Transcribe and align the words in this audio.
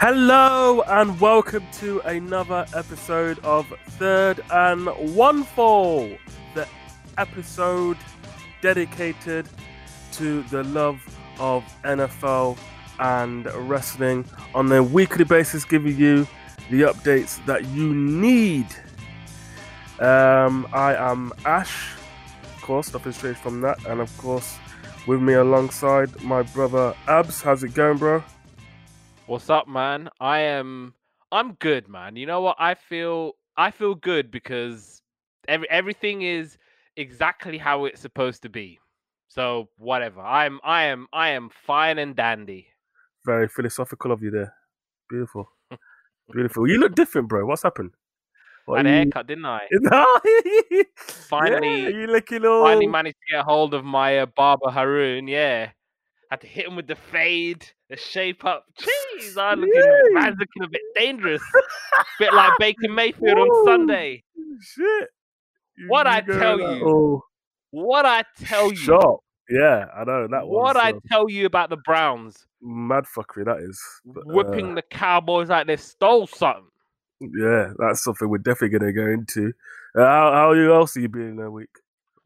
Hello 0.00 0.82
and 0.82 1.18
welcome 1.20 1.64
to 1.74 2.00
another 2.00 2.66
episode 2.74 3.38
of 3.44 3.72
Third 3.90 4.40
and 4.50 4.86
One 5.14 5.44
Fall, 5.44 6.10
the 6.54 6.66
episode 7.16 7.96
dedicated 8.60 9.48
to 10.12 10.42
the 10.44 10.64
love 10.64 11.00
of 11.38 11.64
NFL 11.84 12.58
and 12.98 13.46
wrestling 13.68 14.24
on 14.52 14.70
a 14.72 14.82
weekly 14.82 15.24
basis, 15.24 15.64
giving 15.64 15.96
you 15.96 16.26
the 16.70 16.82
updates 16.82 17.44
that 17.46 17.64
you 17.66 17.94
need. 17.94 18.66
Um, 20.00 20.66
I 20.72 20.96
am 20.96 21.32
Ash, 21.44 21.94
of 22.42 22.62
course, 22.62 22.92
nothing 22.92 23.12
straight 23.12 23.38
from 23.38 23.60
that, 23.60 23.78
and 23.86 24.00
of 24.00 24.14
course, 24.18 24.58
with 25.06 25.22
me 25.22 25.34
alongside 25.34 26.20
my 26.22 26.42
brother 26.42 26.94
Abs. 27.06 27.42
How's 27.42 27.62
it 27.62 27.74
going, 27.74 27.98
bro? 27.98 28.24
What's 29.26 29.48
up, 29.48 29.66
man? 29.66 30.10
I 30.20 30.40
am 30.40 30.94
I'm 31.32 31.54
good, 31.54 31.88
man. 31.88 32.16
You 32.16 32.26
know 32.26 32.40
what? 32.42 32.56
I 32.58 32.74
feel 32.74 33.32
I 33.56 33.70
feel 33.70 33.94
good 33.94 34.30
because 34.30 35.00
every 35.48 35.68
everything 35.70 36.22
is 36.22 36.58
exactly 36.96 37.56
how 37.58 37.86
it's 37.86 38.00
supposed 38.00 38.42
to 38.42 38.48
be. 38.48 38.78
So 39.28 39.68
whatever. 39.78 40.20
I'm 40.20 40.60
I 40.62 40.84
am 40.84 41.06
I 41.12 41.30
am 41.30 41.48
fine 41.66 41.98
and 41.98 42.14
dandy. 42.14 42.66
Very 43.24 43.48
philosophical 43.48 44.12
of 44.12 44.22
you 44.22 44.30
there. 44.30 44.52
Beautiful. 45.08 45.48
Beautiful. 46.32 46.68
You 46.68 46.78
look 46.78 46.94
different, 46.94 47.28
bro. 47.28 47.46
What's 47.46 47.62
happened? 47.62 47.92
What 48.66 48.74
I 48.74 48.78
had 48.78 48.86
a 48.86 48.90
you- 48.90 48.96
haircut, 48.96 49.26
didn't 49.26 49.46
I? 49.46 49.60
yeah, 50.70 50.82
Finally 50.96 51.94
you 51.94 52.06
looking 52.06 52.44
all 52.44 52.64
finally 52.64 52.86
managed 52.86 53.16
to 53.28 53.36
get 53.36 53.44
hold 53.44 53.72
of 53.74 53.84
my 53.84 54.18
uh, 54.18 54.26
barber 54.26 54.70
Haroon, 54.70 55.28
yeah. 55.28 55.70
Had 56.30 56.40
to 56.40 56.46
hit 56.46 56.66
him 56.66 56.74
with 56.76 56.86
the 56.86 56.96
fade, 56.96 57.66
the 57.94 58.00
shape 58.00 58.44
up. 58.44 58.64
Jeez, 58.78 59.36
I'm 59.36 59.60
looking 59.60 59.74
Yay. 59.74 60.12
man's 60.12 60.36
looking 60.38 60.62
a 60.64 60.68
bit 60.68 60.80
dangerous. 60.94 61.42
bit 62.18 62.32
like 62.34 62.52
Baker 62.58 62.88
Mayfield 62.90 63.38
on 63.38 63.64
Sunday. 63.66 64.22
shit. 64.60 65.08
You- 65.76 65.88
What 65.88 66.06
you 66.06 66.12
I 66.12 66.20
tell 66.20 66.60
you, 66.60 66.84
all 66.86 67.22
What 67.70 68.06
I 68.06 68.24
tell 68.44 68.70
you, 68.70 68.76
Sharp. 68.76 69.20
Yeah, 69.50 69.86
I 69.94 70.04
know 70.04 70.26
that 70.28 70.46
what 70.46 70.76
I 70.76 70.90
uh, 70.92 71.00
tell 71.10 71.28
you 71.28 71.44
about 71.46 71.68
the 71.68 71.76
Browns. 71.76 72.46
mad 72.62 73.04
fuckery. 73.04 73.44
That 73.44 73.58
is 73.58 73.78
But, 74.06 74.20
uh, 74.20 74.22
whipping 74.26 74.74
the 74.74 74.82
Cowboys 74.82 75.50
like 75.50 75.66
they 75.66 75.76
stole 75.76 76.26
something. 76.26 76.64
yeah, 77.20 77.72
that's 77.78 78.02
something 78.02 78.28
we're 78.28 78.38
definitely 78.38 78.78
gonna 78.78 78.92
go 78.92 79.06
into. 79.06 79.52
Uh, 79.96 80.02
how 80.04 80.32
how 80.32 80.52
you 80.52 80.72
else 80.72 80.96
are 80.96 81.00
you 81.00 81.10
in 81.14 81.38
a 81.40 81.50
week? 81.50 81.68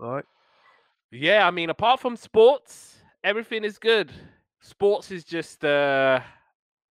All 0.00 0.12
right. 0.14 0.24
Yeah, 1.11 1.46
I 1.46 1.50
mean, 1.50 1.70
apart 1.70 2.00
from 2.00 2.16
sports, 2.16 2.98
everything 3.24 3.64
is 3.64 3.78
good. 3.78 4.12
Sports 4.61 5.11
is 5.11 5.25
just 5.25 5.64
uh 5.64 6.20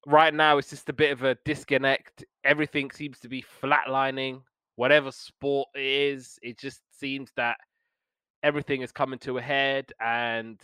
right 0.06 0.34
now 0.34 0.58
it's 0.58 0.70
just 0.70 0.90
a 0.90 0.94
bit 0.94 1.12
of 1.12 1.23
a 1.23 1.36
disconnect. 1.46 2.23
Everything 2.44 2.92
seems 2.92 3.20
to 3.20 3.28
be 3.28 3.44
flatlining. 3.62 4.42
Whatever 4.76 5.12
sport 5.12 5.70
it 5.76 5.82
is, 5.82 6.40
it 6.42 6.58
just 6.58 6.82
seems 6.98 7.32
that 7.36 7.58
everything 8.44 8.82
is 8.82 8.92
coming 8.92 9.20
to 9.20 9.38
a 9.38 9.42
head 9.42 9.92
and 10.00 10.60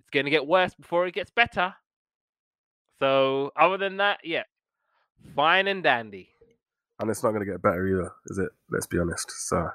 it's 0.00 0.10
gonna 0.12 0.30
get 0.30 0.46
worse 0.46 0.74
before 0.74 1.06
it 1.06 1.14
gets 1.14 1.30
better. 1.30 1.74
So 3.00 3.52
other 3.56 3.76
than 3.76 3.96
that, 3.98 4.20
yeah. 4.24 4.44
Fine 5.34 5.66
and 5.66 5.82
dandy. 5.82 6.28
And 7.00 7.10
it's 7.10 7.22
not 7.22 7.32
gonna 7.32 7.44
get 7.44 7.62
better 7.62 7.86
either, 7.88 8.12
is 8.26 8.38
it? 8.38 8.50
Let's 8.70 8.86
be 8.86 8.98
honest. 8.98 9.30
So 9.48 9.68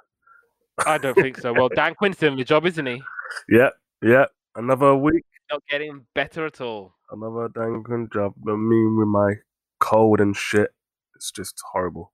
I 0.86 0.98
don't 0.98 1.16
think 1.16 1.38
so. 1.38 1.54
Well, 1.54 1.70
Dan 1.76 1.96
Quinn's 1.96 2.18
doing 2.18 2.38
the 2.38 2.44
job, 2.44 2.66
isn't 2.66 2.86
he? 2.86 3.02
yeah, 3.50 3.70
yeah. 4.02 4.26
Another 4.56 4.96
week, 4.96 5.26
Not 5.52 5.62
getting 5.70 6.06
better 6.16 6.46
at 6.46 6.62
all. 6.62 6.96
another 7.12 7.50
dang 7.54 7.84
good 7.84 8.12
job. 8.14 8.34
But 8.38 8.58
me 8.58 8.86
with 8.98 9.08
my 9.08 9.34
cold 9.80 10.20
and 10.22 10.36
shit, 10.36 10.70
it's 11.16 11.32
just 11.32 11.56
horrible. 11.74 12.14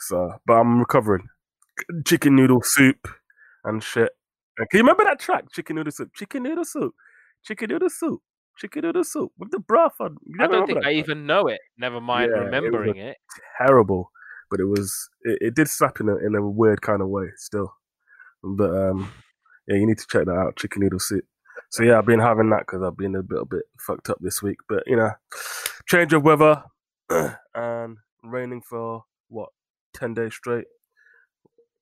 So, 0.00 0.34
but 0.46 0.54
I'm 0.54 0.78
recovering. 0.78 1.26
Chicken 2.06 2.36
noodle 2.36 2.60
soup 2.62 3.08
and 3.64 3.82
shit. 3.82 4.10
And 4.58 4.68
Can 4.70 4.78
you 4.78 4.82
remember 4.84 5.04
that 5.04 5.18
track? 5.20 5.50
Chicken 5.52 5.76
noodle 5.76 5.92
soup, 5.92 6.10
chicken 6.14 6.42
noodle 6.42 6.64
soup, 6.64 6.94
chicken 7.44 7.68
noodle 7.70 7.90
soup, 7.90 8.20
chicken 8.58 8.82
noodle 8.82 9.04
soup 9.04 9.32
with 9.38 9.50
the 9.50 9.60
broth 9.60 9.94
on. 10.00 10.16
I 10.40 10.46
don't 10.46 10.66
think 10.66 10.78
I 10.78 10.82
track? 10.82 10.94
even 10.94 11.26
know 11.26 11.46
it. 11.48 11.60
Never 11.78 12.00
mind 12.00 12.30
Yeah, 12.32 12.42
it 12.42 12.44
remembering 12.44 12.96
it. 12.96 13.16
terrible, 13.58 14.10
but 14.50 14.60
it 14.60 14.64
was 14.66 15.08
it, 15.22 15.38
it 15.40 15.54
did 15.54 15.68
slap 15.68 16.00
in 16.00 16.08
a 16.08 16.16
in 16.16 16.34
a 16.34 16.48
weird 16.48 16.80
kind 16.82 17.02
of 17.02 17.08
way 17.08 17.26
still. 17.36 17.72
But 18.42 18.70
um, 18.70 19.12
yeah, 19.68 19.76
you 19.76 19.86
need 19.86 19.98
to 19.98 20.06
check 20.08 20.26
that 20.26 20.32
out, 20.32 20.56
chicken 20.56 20.82
noodle 20.82 20.98
soup. 21.00 21.24
So 21.70 21.82
yeah, 21.82 21.98
I've 21.98 22.06
been 22.06 22.20
having 22.20 22.50
that 22.50 22.60
because 22.66 22.82
I've 22.82 22.96
been 22.96 23.14
a 23.14 23.20
little 23.20 23.44
bit 23.44 23.64
fucked 23.78 24.08
up 24.10 24.18
this 24.20 24.42
week. 24.42 24.58
But 24.68 24.84
you 24.86 24.96
know, 24.96 25.10
change 25.86 26.12
of 26.12 26.22
weather 26.22 26.62
and 27.54 27.98
raining 28.22 28.62
for 28.62 29.04
what 29.28 29.50
ten 29.94 30.14
days 30.14 30.34
straight. 30.34 30.66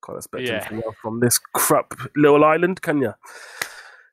Can't 0.05 0.19
expect 0.19 0.45
Yeah. 0.45 0.55
anything 0.57 0.83
else 0.85 0.97
from 1.01 1.21
this 1.21 1.39
crap 1.39 1.95
little 2.17 2.45
island, 2.45 2.83
can 2.83 2.99
you? 3.01 3.15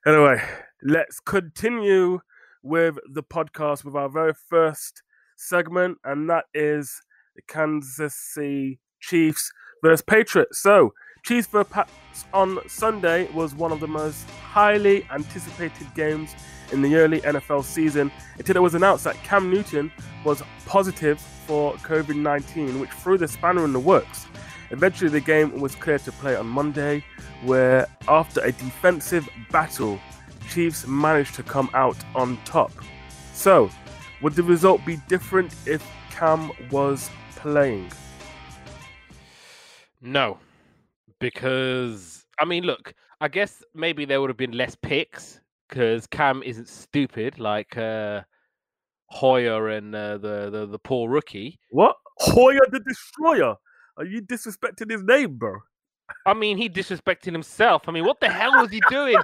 Anyway, 0.05 0.41
let's 0.83 1.19
continue 1.19 2.19
with 2.61 2.97
the 3.11 3.23
podcast 3.23 3.83
with 3.83 3.95
our 3.95 4.09
very 4.09 4.33
first 4.33 5.03
segment, 5.35 5.97
and 6.03 6.29
that 6.29 6.45
is 6.53 7.01
the 7.35 7.41
Kansas 7.47 8.15
City 8.15 8.79
Chiefs 8.99 9.51
versus 9.83 10.01
Patriots. 10.01 10.61
So, 10.61 10.93
Chiefs 11.23 11.47
versus 11.47 11.71
Pats 11.71 12.25
on 12.33 12.59
Sunday 12.67 13.31
was 13.31 13.55
one 13.55 13.71
of 13.71 13.79
the 13.79 13.87
most 13.87 14.29
highly 14.29 15.07
anticipated 15.09 15.87
games 15.95 16.35
in 16.73 16.81
the 16.81 16.97
early 16.97 17.21
NFL 17.21 17.63
season 17.63 18.11
until 18.37 18.57
it 18.57 18.61
was 18.61 18.75
announced 18.75 19.05
that 19.05 19.15
Cam 19.23 19.49
Newton 19.49 19.89
was 20.25 20.43
positive 20.65 21.21
for 21.47 21.75
COVID 21.75 22.17
19, 22.17 22.77
which 22.77 22.89
threw 22.89 23.17
the 23.17 23.29
spanner 23.29 23.63
in 23.63 23.71
the 23.71 23.79
works. 23.79 24.27
Eventually, 24.71 25.09
the 25.09 25.21
game 25.21 25.61
was 25.61 25.75
cleared 25.75 26.03
to 26.03 26.11
play 26.11 26.35
on 26.35 26.45
Monday, 26.45 27.05
where 27.43 27.87
after 28.09 28.41
a 28.41 28.51
defensive 28.51 29.29
battle, 29.49 29.99
Chiefs 30.49 30.85
managed 30.87 31.35
to 31.35 31.43
come 31.43 31.69
out 31.73 31.97
on 32.15 32.37
top. 32.43 32.73
So, 33.33 33.69
would 34.21 34.33
the 34.33 34.43
result 34.43 34.85
be 34.85 34.97
different 35.07 35.55
if 35.65 35.89
Cam 36.09 36.51
was 36.69 37.09
playing? 37.37 37.89
No, 40.01 40.37
because 41.23 42.25
I 42.37 42.43
mean, 42.43 42.65
look, 42.65 42.93
I 43.21 43.29
guess 43.29 43.63
maybe 43.73 44.03
there 44.03 44.19
would 44.19 44.29
have 44.29 44.37
been 44.37 44.51
less 44.51 44.75
picks 44.75 45.39
because 45.69 46.05
Cam 46.05 46.43
isn't 46.43 46.67
stupid 46.67 47.39
like 47.39 47.77
uh, 47.77 48.21
Hoyer 49.07 49.69
and 49.69 49.95
uh, 49.95 50.17
the, 50.17 50.49
the 50.49 50.65
the 50.65 50.79
poor 50.79 51.09
rookie. 51.09 51.59
What? 51.69 51.95
Hoyer 52.19 52.59
the 52.69 52.81
Destroyer? 52.81 53.55
Are 53.95 54.05
you 54.05 54.21
disrespecting 54.21 54.91
his 54.91 55.01
name, 55.03 55.37
bro? 55.37 55.59
I 56.25 56.33
mean, 56.33 56.57
he 56.57 56.69
disrespected 56.69 57.31
himself. 57.31 57.87
I 57.87 57.93
mean, 57.93 58.03
what 58.03 58.19
the 58.19 58.29
hell 58.29 58.51
was 58.61 58.69
he 58.69 58.81
doing? 58.89 59.15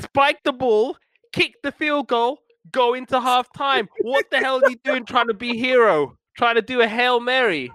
Spike 0.00 0.44
the 0.44 0.52
ball, 0.52 0.96
kick 1.32 1.56
the 1.64 1.72
field 1.72 2.06
goal, 2.06 2.38
go 2.70 2.94
into 2.94 3.20
half 3.20 3.52
time. 3.52 3.88
What 4.02 4.30
the 4.30 4.38
hell 4.38 4.58
is 4.58 4.68
he 4.68 4.76
doing 4.84 5.04
trying 5.04 5.26
to 5.26 5.34
be 5.34 5.56
hero? 5.56 6.16
Trying 6.36 6.54
to 6.54 6.62
do 6.62 6.80
a 6.82 6.86
Hail 6.86 7.18
Mary. 7.18 7.72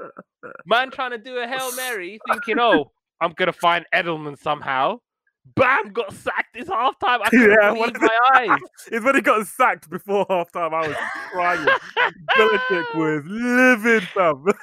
Man 0.66 0.90
trying 0.90 1.12
to 1.12 1.18
do 1.18 1.36
a 1.38 1.46
Hail 1.46 1.74
Mary, 1.76 2.18
thinking, 2.28 2.58
oh, 2.58 2.90
I'm 3.20 3.32
going 3.32 3.46
to 3.46 3.52
find 3.52 3.84
Edelman 3.94 4.38
somehow. 4.38 4.98
Bam, 5.54 5.92
got 5.92 6.12
sacked. 6.12 6.56
It's 6.56 6.68
half 6.68 6.98
time. 6.98 7.20
I 7.22 7.30
couldn't 7.30 7.56
Yeah, 7.62 7.72
believe 7.72 8.00
my 8.00 8.18
eyes. 8.34 8.58
It's 8.90 9.04
when 9.04 9.14
he 9.14 9.20
got 9.20 9.46
sacked 9.46 9.88
before 9.88 10.26
halftime. 10.26 10.74
I 10.74 10.88
was 10.88 10.96
crying. 11.30 11.66
Belichick 12.36 12.94
was 12.94 13.22
livid, 13.26 14.02
fam. 14.08 14.44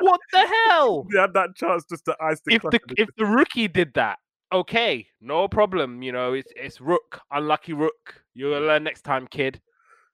What 0.00 0.20
the 0.32 0.46
hell? 0.68 1.06
he 1.10 1.18
had 1.18 1.34
that 1.34 1.54
chance 1.54 1.84
just 1.88 2.06
to 2.06 2.16
ice 2.20 2.40
the 2.46 2.54
if 2.54 2.62
the 2.62 2.80
if 2.96 3.08
the 3.16 3.26
rookie 3.26 3.68
did 3.68 3.92
that, 3.94 4.18
okay, 4.52 5.06
no 5.20 5.46
problem. 5.48 6.02
You 6.02 6.12
know, 6.12 6.32
it's 6.32 6.50
it's 6.56 6.80
Rook, 6.80 7.20
unlucky 7.30 7.74
Rook. 7.74 8.22
You'll 8.34 8.58
learn 8.60 8.84
next 8.84 9.02
time, 9.02 9.26
kid. 9.26 9.60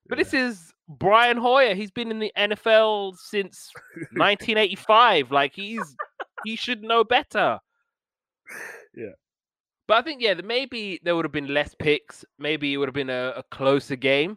But 0.08 0.18
this 0.18 0.34
is 0.34 0.72
Brian 0.90 1.36
Hoyer. 1.36 1.74
He's 1.74 1.90
been 1.90 2.10
in 2.10 2.18
the 2.18 2.32
NFL 2.36 3.16
since 3.16 3.70
1985. 4.12 5.30
Like 5.30 5.54
he's 5.54 5.96
he 6.44 6.56
should 6.56 6.82
know 6.82 7.04
better. 7.04 7.58
Yeah. 8.94 9.12
But 9.86 9.98
I 9.98 10.02
think 10.02 10.20
yeah, 10.20 10.34
maybe 10.34 11.00
there 11.02 11.16
would 11.16 11.24
have 11.24 11.32
been 11.32 11.54
less 11.54 11.74
picks. 11.78 12.24
Maybe 12.38 12.74
it 12.74 12.76
would 12.76 12.88
have 12.88 12.94
been 12.94 13.10
a, 13.10 13.34
a 13.36 13.42
closer 13.50 13.96
game. 13.96 14.36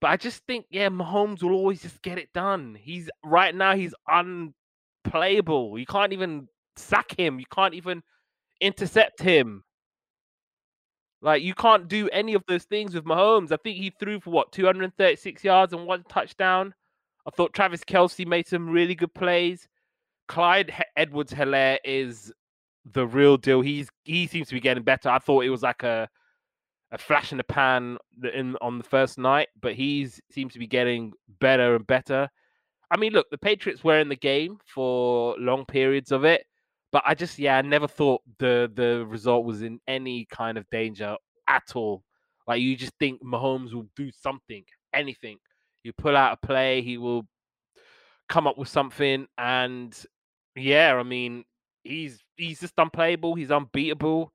But 0.00 0.08
I 0.08 0.16
just 0.16 0.44
think 0.46 0.66
yeah, 0.70 0.88
Mahomes 0.88 1.42
will 1.42 1.52
always 1.52 1.82
just 1.82 2.00
get 2.02 2.18
it 2.18 2.32
done. 2.32 2.76
He's 2.80 3.10
right 3.24 3.54
now 3.54 3.74
he's 3.74 3.94
unplayable. 4.06 5.78
You 5.78 5.86
can't 5.86 6.12
even 6.12 6.48
sack 6.76 7.18
him. 7.18 7.40
You 7.40 7.46
can't 7.52 7.74
even 7.74 8.02
intercept 8.60 9.20
him. 9.20 9.64
Like 11.20 11.42
you 11.42 11.54
can't 11.54 11.88
do 11.88 12.08
any 12.10 12.34
of 12.34 12.44
those 12.46 12.64
things 12.64 12.94
with 12.94 13.04
Mahomes. 13.04 13.50
I 13.52 13.56
think 13.56 13.76
he 13.76 13.92
threw 13.98 14.20
for 14.20 14.30
what 14.30 14.52
236 14.52 15.42
yards 15.42 15.72
and 15.72 15.86
one 15.86 16.04
touchdown. 16.08 16.74
I 17.26 17.30
thought 17.30 17.52
Travis 17.52 17.82
Kelce 17.84 18.26
made 18.26 18.46
some 18.46 18.68
really 18.70 18.94
good 18.94 19.12
plays. 19.14 19.68
Clyde 20.28 20.70
He- 20.70 20.82
Edwards 20.96 21.32
Helaire 21.32 21.78
is 21.84 22.32
the 22.92 23.06
real 23.06 23.36
deal. 23.36 23.60
He's 23.60 23.88
he 24.04 24.26
seems 24.26 24.48
to 24.48 24.54
be 24.54 24.60
getting 24.60 24.84
better. 24.84 25.08
I 25.08 25.18
thought 25.18 25.44
it 25.44 25.50
was 25.50 25.62
like 25.62 25.82
a 25.82 26.08
a 26.92 26.98
flash 26.98 27.32
in 27.32 27.38
the 27.38 27.44
pan 27.44 27.98
in 28.32 28.56
on 28.60 28.78
the 28.78 28.84
first 28.84 29.18
night, 29.18 29.48
but 29.60 29.74
he's 29.74 30.20
seems 30.30 30.52
to 30.54 30.58
be 30.58 30.66
getting 30.66 31.12
better 31.40 31.74
and 31.76 31.86
better. 31.86 32.28
I 32.90 32.96
mean, 32.96 33.12
look, 33.12 33.28
the 33.30 33.36
Patriots 33.38 33.84
were 33.84 33.98
in 33.98 34.08
the 34.08 34.16
game 34.16 34.58
for 34.64 35.36
long 35.38 35.66
periods 35.66 36.12
of 36.12 36.24
it, 36.24 36.46
but 36.92 37.02
I 37.06 37.14
just 37.14 37.38
yeah, 37.38 37.58
I 37.58 37.62
never 37.62 37.88
thought 37.88 38.22
the 38.38 38.70
the 38.74 39.04
result 39.06 39.44
was 39.44 39.62
in 39.62 39.80
any 39.86 40.26
kind 40.30 40.56
of 40.58 40.68
danger 40.70 41.16
at 41.46 41.74
all. 41.74 42.02
Like 42.46 42.62
you 42.62 42.76
just 42.76 42.94
think 42.98 43.22
Mahomes 43.22 43.74
will 43.74 43.88
do 43.94 44.10
something, 44.10 44.64
anything. 44.94 45.38
You 45.84 45.92
pull 45.92 46.16
out 46.16 46.38
a 46.42 46.46
play, 46.46 46.80
he 46.82 46.98
will 46.98 47.26
come 48.28 48.46
up 48.46 48.58
with 48.58 48.68
something, 48.68 49.26
and 49.36 49.96
yeah, 50.56 50.94
I 50.94 51.02
mean, 51.02 51.44
he's 51.84 52.22
he's 52.36 52.60
just 52.60 52.74
unplayable. 52.78 53.34
He's 53.34 53.50
unbeatable. 53.50 54.32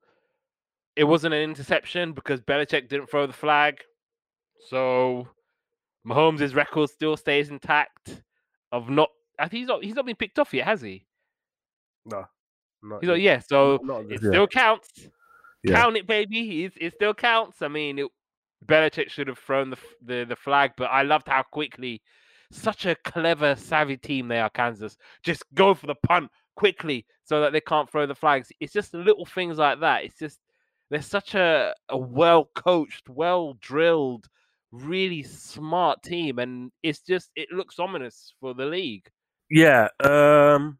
It 0.96 1.04
wasn't 1.04 1.34
an 1.34 1.42
interception 1.42 2.12
because 2.12 2.40
Belichick 2.40 2.88
didn't 2.88 3.10
throw 3.10 3.26
the 3.26 3.32
flag, 3.32 3.80
so 4.68 5.28
Mahomes' 6.06 6.54
record 6.54 6.90
still 6.90 7.16
stays 7.16 7.50
intact. 7.50 8.22
Of 8.70 8.88
not, 8.88 9.10
he's 9.50 9.68
not 9.68 9.84
he's 9.84 9.94
not 9.94 10.06
been 10.06 10.16
picked 10.16 10.38
off 10.38 10.54
yet, 10.54 10.66
has 10.66 10.80
he? 10.80 11.06
No, 12.04 12.26
not 12.84 13.00
He's 13.00 13.10
like, 13.10 13.22
yeah, 13.22 13.38
so 13.38 13.74
it 14.08 14.22
yeah. 14.22 14.30
still 14.30 14.46
counts. 14.46 15.08
Yeah. 15.62 15.80
Count 15.80 15.96
it, 15.96 16.06
baby. 16.06 16.64
It, 16.64 16.72
it 16.80 16.94
still 16.94 17.14
counts. 17.14 17.62
I 17.62 17.68
mean, 17.68 17.98
it, 17.98 18.06
Belichick 18.66 19.10
should 19.10 19.28
have 19.28 19.38
thrown 19.38 19.70
the, 19.70 19.78
the 20.04 20.24
the 20.28 20.36
flag, 20.36 20.72
but 20.76 20.90
I 20.90 21.02
loved 21.02 21.28
how 21.28 21.42
quickly, 21.42 22.02
such 22.50 22.86
a 22.86 22.94
clever, 22.94 23.56
savvy 23.56 23.96
team 23.96 24.28
they 24.28 24.40
are. 24.40 24.50
Kansas 24.50 24.96
just 25.22 25.42
go 25.54 25.74
for 25.74 25.86
the 25.86 25.94
punt 25.94 26.30
quickly 26.56 27.06
so 27.24 27.40
that 27.40 27.52
they 27.52 27.60
can't 27.60 27.90
throw 27.90 28.06
the 28.06 28.14
flags. 28.14 28.52
It's 28.60 28.72
just 28.72 28.94
little 28.94 29.26
things 29.26 29.58
like 29.58 29.80
that. 29.80 30.04
It's 30.04 30.18
just 30.18 30.38
they're 30.90 31.02
such 31.02 31.34
a, 31.34 31.74
a 31.88 31.96
well 31.96 32.50
coached, 32.54 33.08
well 33.08 33.54
drilled, 33.60 34.28
really 34.70 35.22
smart 35.22 36.02
team, 36.02 36.38
and 36.38 36.70
it's 36.82 37.00
just 37.00 37.30
it 37.36 37.50
looks 37.50 37.78
ominous 37.78 38.34
for 38.40 38.54
the 38.54 38.66
league. 38.66 39.08
Yeah, 39.50 39.88
um, 40.00 40.78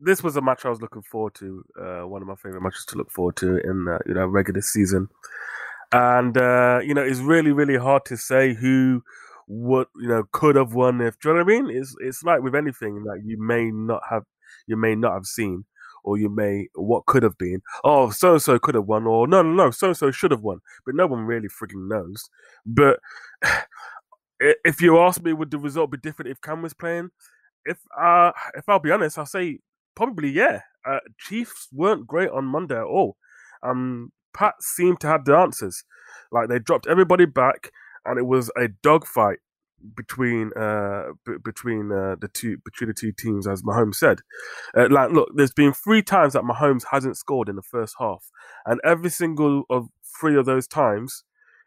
this 0.00 0.22
was 0.22 0.36
a 0.36 0.40
match 0.40 0.64
I 0.64 0.70
was 0.70 0.80
looking 0.80 1.02
forward 1.02 1.34
to. 1.36 1.64
Uh, 1.78 2.06
one 2.06 2.22
of 2.22 2.28
my 2.28 2.34
favorite 2.34 2.62
matches 2.62 2.84
to 2.86 2.96
look 2.96 3.10
forward 3.10 3.36
to 3.36 3.58
in 3.58 3.86
uh, 3.88 3.98
you 4.06 4.14
know 4.14 4.26
regular 4.26 4.60
season, 4.60 5.08
and 5.92 6.36
uh, 6.36 6.80
you 6.82 6.94
know 6.94 7.02
it's 7.02 7.20
really 7.20 7.52
really 7.52 7.76
hard 7.76 8.04
to 8.06 8.16
say 8.16 8.54
who 8.54 9.02
would 9.46 9.86
you 9.96 10.08
know 10.08 10.24
could 10.32 10.56
have 10.56 10.74
won 10.74 11.00
if. 11.00 11.18
Do 11.20 11.28
you 11.28 11.34
know 11.34 11.44
what 11.44 11.52
I 11.52 11.60
mean? 11.60 11.76
It's 11.76 11.94
it's 12.00 12.22
like 12.22 12.42
with 12.42 12.54
anything 12.54 13.04
that 13.04 13.22
you 13.24 13.40
may 13.40 13.70
not 13.70 14.02
have 14.10 14.24
you 14.66 14.76
may 14.76 14.94
not 14.94 15.12
have 15.14 15.26
seen. 15.26 15.64
Or 16.02 16.16
you 16.16 16.30
may 16.30 16.68
what 16.76 17.04
could 17.04 17.22
have 17.22 17.36
been. 17.36 17.60
Oh, 17.84 18.08
so 18.08 18.32
and 18.32 18.40
so 18.40 18.58
could 18.58 18.74
have 18.74 18.86
won, 18.86 19.06
or 19.06 19.28
no, 19.28 19.42
no, 19.42 19.52
no, 19.52 19.70
so 19.70 19.88
and 19.88 19.96
so 19.96 20.10
should 20.10 20.30
have 20.30 20.40
won. 20.40 20.60
But 20.86 20.94
no 20.94 21.06
one 21.06 21.26
really 21.26 21.48
frigging 21.48 21.88
knows. 21.90 22.30
But 22.64 23.00
if 24.40 24.80
you 24.80 24.98
ask 24.98 25.22
me, 25.22 25.34
would 25.34 25.50
the 25.50 25.58
result 25.58 25.90
be 25.90 25.98
different 25.98 26.30
if 26.30 26.40
Cam 26.40 26.62
was 26.62 26.72
playing? 26.72 27.10
if 27.64 27.78
uh 27.98 28.32
if 28.54 28.68
I'll 28.68 28.78
be 28.78 28.90
honest, 28.90 29.18
I'll 29.18 29.26
say 29.26 29.58
probably 29.94 30.30
yeah. 30.30 30.60
Uh, 30.86 31.00
Chiefs 31.18 31.68
weren't 31.72 32.06
great 32.06 32.30
on 32.30 32.44
Monday 32.44 32.76
at 32.76 32.84
all. 32.84 33.16
Um, 33.62 34.12
Pat 34.32 34.54
seemed 34.60 35.00
to 35.00 35.06
have 35.08 35.24
the 35.24 35.36
answers. 35.36 35.84
Like 36.32 36.48
they 36.48 36.58
dropped 36.58 36.86
everybody 36.86 37.26
back, 37.26 37.70
and 38.04 38.18
it 38.18 38.26
was 38.26 38.50
a 38.56 38.68
dogfight 38.82 39.38
between 39.96 40.50
uh 40.58 41.04
b- 41.24 41.38
between 41.42 41.90
uh, 41.90 42.14
the 42.20 42.28
two 42.28 42.58
between 42.64 42.88
the 42.88 42.94
two 42.94 43.12
teams, 43.12 43.46
as 43.46 43.62
Mahomes 43.62 43.96
said. 43.96 44.20
Uh, 44.76 44.88
like, 44.90 45.10
look, 45.10 45.30
there's 45.34 45.52
been 45.52 45.72
three 45.72 46.02
times 46.02 46.34
that 46.34 46.42
Mahomes 46.42 46.84
hasn't 46.90 47.16
scored 47.16 47.48
in 47.48 47.56
the 47.56 47.62
first 47.62 47.94
half, 47.98 48.30
and 48.66 48.80
every 48.84 49.10
single 49.10 49.64
of 49.70 49.88
three 50.20 50.36
of 50.36 50.46
those 50.46 50.66
times, 50.66 51.24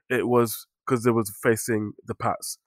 it 0.09 0.27
was 0.27 0.67
because 0.85 1.03
they 1.03 1.11
was 1.11 1.33
facing 1.41 1.93
the 2.05 2.15
Pats. 2.15 2.57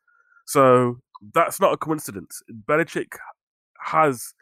So 0.47 1.00
that's 1.35 1.61
not 1.61 1.73
a 1.73 1.76
coincidence. 1.76 2.43
Belichick 2.69 3.14
has 3.85 4.32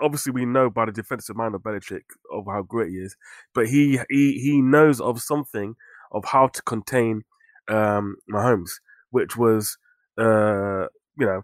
obviously 0.00 0.32
we 0.32 0.44
know 0.44 0.70
by 0.70 0.86
the 0.86 0.92
defensive 0.92 1.36
mind 1.36 1.54
of 1.54 1.62
Belichick 1.62 2.02
of 2.32 2.44
how 2.46 2.62
great 2.62 2.90
he 2.90 2.96
is, 2.96 3.16
but 3.54 3.68
he 3.68 4.00
he 4.10 4.38
he 4.38 4.60
knows 4.60 5.00
of 5.00 5.20
something 5.20 5.74
of 6.12 6.24
how 6.26 6.48
to 6.48 6.62
contain 6.62 7.22
um 7.68 8.16
Mahomes, 8.30 8.70
which 9.10 9.36
was 9.36 9.78
uh 10.18 10.86
you 11.18 11.26
know 11.26 11.42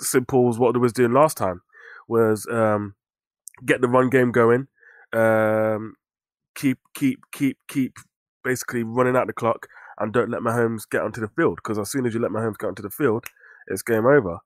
simple 0.00 0.48
as 0.48 0.58
what 0.58 0.72
they 0.72 0.78
was 0.78 0.92
doing 0.92 1.12
last 1.12 1.36
time 1.36 1.62
was 2.08 2.46
um 2.50 2.94
get 3.64 3.80
the 3.80 3.88
run 3.88 4.10
game 4.10 4.32
going, 4.32 4.68
um 5.12 5.94
keep 6.54 6.78
keep 6.94 7.20
keep 7.32 7.58
keep 7.68 7.96
basically 8.44 8.82
running 8.82 9.16
out 9.16 9.26
the 9.26 9.32
clock 9.32 9.66
and 9.98 10.12
don't 10.12 10.30
let 10.30 10.40
Mahomes 10.40 10.88
get 10.90 11.02
onto 11.02 11.20
the 11.20 11.28
field 11.28 11.56
because 11.56 11.78
as 11.78 11.90
soon 11.90 12.06
as 12.06 12.14
you 12.14 12.20
let 12.20 12.30
Mahomes 12.30 12.58
get 12.58 12.68
onto 12.68 12.82
the 12.82 12.90
field, 12.90 13.24
it's 13.66 13.82
game 13.82 14.06
over. 14.06 14.38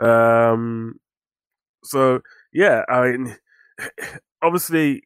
Um, 0.00 1.00
so 1.84 2.20
yeah, 2.52 2.82
I 2.88 3.10
mean, 3.10 3.36
obviously 4.42 5.02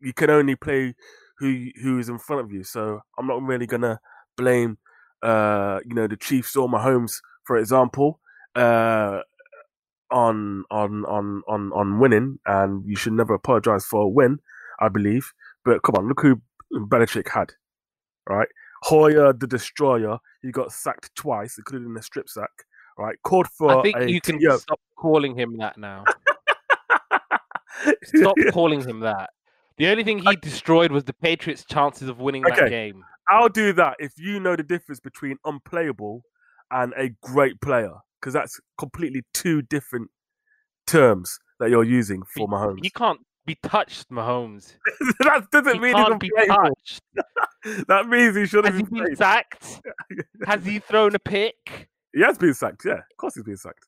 you 0.00 0.12
can 0.12 0.30
only 0.30 0.56
play 0.56 0.94
who 1.38 1.68
who 1.82 1.98
is 1.98 2.08
in 2.08 2.18
front 2.18 2.42
of 2.42 2.52
you. 2.52 2.64
So 2.64 3.00
I'm 3.18 3.26
not 3.26 3.42
really 3.42 3.66
gonna 3.66 4.00
blame 4.36 4.78
uh, 5.22 5.80
you 5.84 5.94
know 5.94 6.06
the 6.06 6.16
Chiefs 6.16 6.56
or 6.56 6.68
Mahomes, 6.68 7.20
for 7.44 7.56
example, 7.56 8.20
uh, 8.54 9.20
on 10.10 10.64
on 10.70 11.04
on 11.06 11.42
on 11.48 11.72
on 11.72 11.98
winning. 11.98 12.38
And 12.46 12.84
you 12.86 12.96
should 12.96 13.14
never 13.14 13.34
apologize 13.34 13.84
for 13.84 14.02
a 14.02 14.08
win, 14.08 14.38
I 14.80 14.88
believe. 14.88 15.32
But 15.64 15.82
come 15.82 15.96
on, 15.96 16.08
look 16.08 16.22
who 16.22 16.40
Belichick 16.72 17.28
had, 17.28 17.52
right? 18.28 18.48
Hoyer 18.84 19.32
the 19.34 19.46
Destroyer, 19.46 20.18
he 20.42 20.50
got 20.50 20.72
sacked 20.72 21.14
twice, 21.14 21.56
including 21.58 21.94
a 21.98 22.02
strip 22.02 22.28
sack. 22.28 22.50
Right, 23.00 23.16
called 23.22 23.48
for. 23.48 23.78
I 23.78 23.82
think 23.82 24.10
you 24.10 24.20
can 24.20 24.38
TO. 24.38 24.58
stop 24.58 24.78
calling 24.94 25.34
him 25.34 25.56
that 25.56 25.78
now. 25.78 26.04
Stop 28.04 28.36
calling 28.52 28.82
him 28.82 29.00
that. 29.00 29.30
The 29.78 29.86
only 29.88 30.04
thing 30.04 30.18
he 30.18 30.36
destroyed 30.36 30.92
was 30.92 31.04
the 31.04 31.14
Patriots' 31.14 31.64
chances 31.64 32.10
of 32.10 32.18
winning 32.20 32.42
that 32.42 32.68
game. 32.68 33.02
I'll 33.26 33.48
do 33.48 33.72
that 33.72 33.96
if 33.98 34.12
you 34.18 34.38
know 34.38 34.54
the 34.54 34.62
difference 34.62 35.00
between 35.00 35.38
unplayable 35.46 36.20
and 36.70 36.92
a 36.98 37.08
great 37.22 37.58
player, 37.62 37.92
because 38.20 38.34
that's 38.34 38.60
completely 38.76 39.22
two 39.32 39.62
different 39.62 40.10
terms 40.86 41.38
that 41.58 41.70
you're 41.70 41.84
using 41.84 42.22
for 42.34 42.46
Mahomes. 42.46 42.80
He 42.82 42.90
can't 42.90 43.20
be 43.46 43.56
touched, 43.62 44.10
Mahomes. 44.10 44.76
that 45.20 45.46
doesn't 45.50 45.72
He 45.74 45.80
mean 45.80 45.96
he's 45.96 46.04
can't 46.04 46.20
be 46.20 46.30
touched. 46.46 47.00
That 47.88 48.08
means 48.08 48.34
he 48.36 48.44
he 48.44 48.82
be 48.82 48.82
been 48.84 49.04
played. 49.04 49.18
sacked? 49.18 49.82
Has 50.46 50.64
he 50.64 50.78
thrown 50.78 51.14
a 51.14 51.18
pick? 51.18 51.88
He 52.12 52.22
has 52.22 52.38
been 52.38 52.54
sacked. 52.54 52.84
Yeah, 52.84 52.94
of 52.94 53.16
course 53.16 53.34
he's 53.34 53.44
been 53.44 53.56
sacked. 53.56 53.86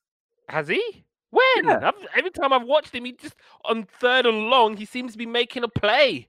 Has 0.49 0.69
he? 0.69 1.05
When? 1.31 1.65
Yeah. 1.65 1.89
I've, 1.89 2.07
every 2.15 2.31
time 2.31 2.53
I've 2.53 2.67
watched 2.67 2.95
him, 2.95 3.07
he 3.07 3.13
just 3.13 3.35
on 3.65 3.87
third 4.01 4.27
and 4.27 4.49
long, 4.49 4.77
he 4.77 4.85
seems 4.85 5.13
to 5.13 5.19
be 5.19 5.27
making 5.27 5.65
a 5.65 5.69
play. 5.69 6.29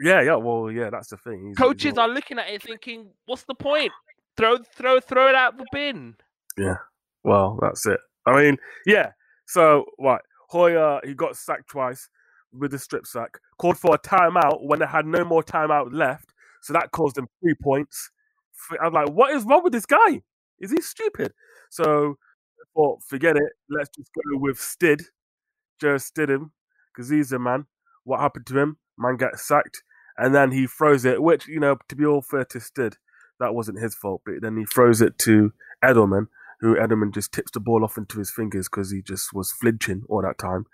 Yeah, 0.00 0.22
yeah. 0.22 0.36
Well, 0.36 0.70
yeah, 0.70 0.90
that's 0.90 1.08
the 1.08 1.16
thing. 1.16 1.48
He's, 1.48 1.56
Coaches 1.56 1.90
he's 1.90 1.98
are 1.98 2.08
looking 2.08 2.38
at 2.38 2.48
it 2.48 2.62
thinking, 2.62 3.08
"What's 3.26 3.44
the 3.44 3.54
point? 3.54 3.92
Throw, 4.36 4.58
throw, 4.76 5.00
throw 5.00 5.28
it 5.28 5.34
out 5.34 5.58
the 5.58 5.66
bin." 5.72 6.14
Yeah. 6.56 6.76
Well, 7.24 7.58
that's 7.60 7.86
it. 7.86 7.98
I 8.26 8.40
mean, 8.40 8.56
yeah. 8.86 9.12
So, 9.46 9.84
what? 9.96 10.22
Hoyer, 10.48 11.00
he 11.04 11.14
got 11.14 11.36
sacked 11.36 11.68
twice 11.68 12.08
with 12.52 12.70
the 12.70 12.78
strip 12.78 13.06
sack. 13.06 13.38
Called 13.58 13.78
for 13.78 13.94
a 13.94 13.98
timeout 13.98 14.62
when 14.62 14.78
they 14.78 14.86
had 14.86 15.06
no 15.06 15.24
more 15.24 15.42
timeout 15.42 15.92
left. 15.92 16.32
So 16.62 16.72
that 16.72 16.90
caused 16.90 17.16
them 17.16 17.28
three 17.40 17.54
points. 17.54 18.10
I'm 18.80 18.92
like, 18.92 19.10
what 19.10 19.34
is 19.34 19.44
wrong 19.44 19.64
with 19.64 19.72
this 19.72 19.86
guy? 19.86 20.22
Is 20.60 20.72
he 20.72 20.80
stupid? 20.80 21.32
So, 21.70 22.18
thought, 22.74 23.02
forget 23.06 23.36
it. 23.36 23.52
Let's 23.68 23.90
just 23.96 24.10
go 24.14 24.38
with 24.38 24.58
Stid, 24.58 25.02
Joe 25.80 25.96
Stidham, 25.96 26.50
because 26.92 27.08
he's 27.10 27.30
the 27.30 27.38
man. 27.38 27.66
What 28.04 28.20
happened 28.20 28.46
to 28.46 28.58
him? 28.58 28.78
Man 28.98 29.16
gets 29.16 29.46
sacked. 29.46 29.82
And 30.16 30.34
then 30.34 30.50
he 30.52 30.66
throws 30.66 31.04
it, 31.04 31.22
which, 31.22 31.48
you 31.48 31.60
know, 31.60 31.78
to 31.88 31.96
be 31.96 32.04
all 32.04 32.22
fair 32.22 32.44
to 32.46 32.60
Stid, 32.60 32.96
that 33.38 33.54
wasn't 33.54 33.80
his 33.80 33.94
fault. 33.94 34.22
But 34.24 34.42
then 34.42 34.56
he 34.56 34.64
throws 34.64 35.00
it 35.00 35.18
to 35.20 35.52
Edelman 35.82 36.26
who 36.60 36.76
Edelman 36.76 37.12
just 37.12 37.32
tips 37.32 37.50
the 37.52 37.60
ball 37.60 37.84
off 37.84 37.96
into 37.96 38.18
his 38.18 38.30
fingers 38.30 38.68
because 38.68 38.90
he 38.90 39.02
just 39.02 39.32
was 39.32 39.50
flinching 39.50 40.02
all 40.08 40.22
that 40.22 40.38
time, 40.38 40.66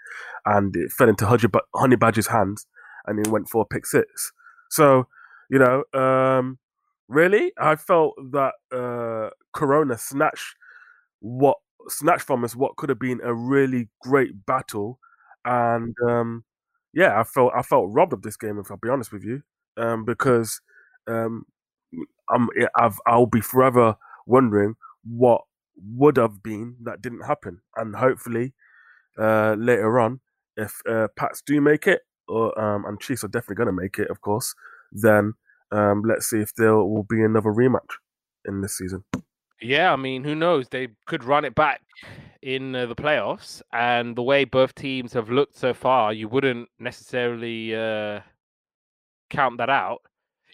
and 0.45 0.75
it 0.77 0.91
fell 0.91 1.09
into 1.09 1.27
Honey, 1.27 1.45
Honey 1.75 1.97
Badger's 1.97 2.27
hands, 2.29 2.67
and 3.07 3.25
he 3.25 3.31
went 3.31 3.49
for 3.49 3.63
a 3.63 3.65
pick 3.65 3.87
six. 3.87 4.33
So, 4.71 5.07
you 5.49 5.59
know, 5.59 5.85
um, 5.99 6.59
really, 7.09 7.53
I 7.59 7.77
felt 7.77 8.15
that 8.33 8.55
uh, 8.73 9.31
Corona 9.53 9.99
snatched 9.99 10.57
what 11.21 11.59
snatched 11.89 12.25
from 12.27 12.45
us 12.45 12.57
what 12.57 12.77
could 12.77 12.89
have 12.91 12.99
been 12.99 13.21
a 13.25 13.35
really 13.35 13.89
great 14.03 14.47
battle, 14.47 14.99
and 15.45 15.95
um, 16.09 16.45
yeah, 16.95 17.19
I 17.21 17.25
felt 17.25 17.53
I 17.57 17.63
felt 17.63 17.91
robbed 17.93 18.13
of 18.15 18.23
this 18.23 18.37
game 18.37 18.59
if 18.59 18.71
I'll 18.71 18.79
be 18.79 18.89
honest 18.91 19.13
with 19.13 19.25
you, 19.25 19.43
um, 19.77 20.05
because 20.05 20.61
um, 21.09 21.45
I'm 22.31 22.49
I've, 22.77 22.99
I'll 23.07 23.27
be 23.27 23.41
forever 23.41 23.97
wondering 24.27 24.75
what 25.05 25.43
would 25.97 26.17
have 26.17 26.43
been 26.43 26.77
that 26.83 27.03
didn't 27.03 27.23
happen, 27.27 27.61
and 27.77 27.97
hopefully 27.97 28.55
uh, 29.19 29.57
later 29.59 30.01
on, 30.01 30.21
if 30.57 30.81
uh, 30.89 31.09
Pats 31.17 31.43
do 31.47 31.61
make 31.61 31.87
it, 31.87 32.03
or 32.29 32.59
um, 32.61 32.85
and 32.87 33.01
Chiefs 33.01 33.25
are 33.25 33.29
definitely 33.29 33.57
going 33.57 33.75
to 33.77 33.83
make 33.83 33.99
it, 33.99 34.11
of 34.11 34.21
course, 34.21 34.55
then 34.93 35.35
Um, 35.73 36.03
let's 36.07 36.29
see 36.31 36.39
if 36.39 36.55
there 36.57 36.77
will 36.77 37.07
be 37.09 37.23
another 37.23 37.51
rematch 37.51 37.91
in 38.47 38.61
this 38.61 38.79
season. 38.79 39.05
Yeah, 39.61 39.93
I 39.93 39.97
mean, 39.97 40.25
who 40.25 40.35
knows? 40.35 40.69
They 40.69 40.89
could 41.07 41.25
run 41.25 41.45
it 41.45 41.55
back 41.55 41.81
in 42.43 42.75
uh, 42.75 42.87
the 42.87 42.95
playoffs, 42.95 43.63
and 43.73 44.15
the 44.15 44.23
way 44.23 44.45
both 44.45 44.75
teams 44.75 45.13
have 45.15 45.31
looked 45.31 45.57
so 45.57 45.73
far, 45.73 46.13
you 46.13 46.29
wouldn't 46.29 46.69
necessarily 46.79 47.75
uh, 47.75 48.21
count 49.31 49.59
that 49.59 49.71
out. 49.71 50.03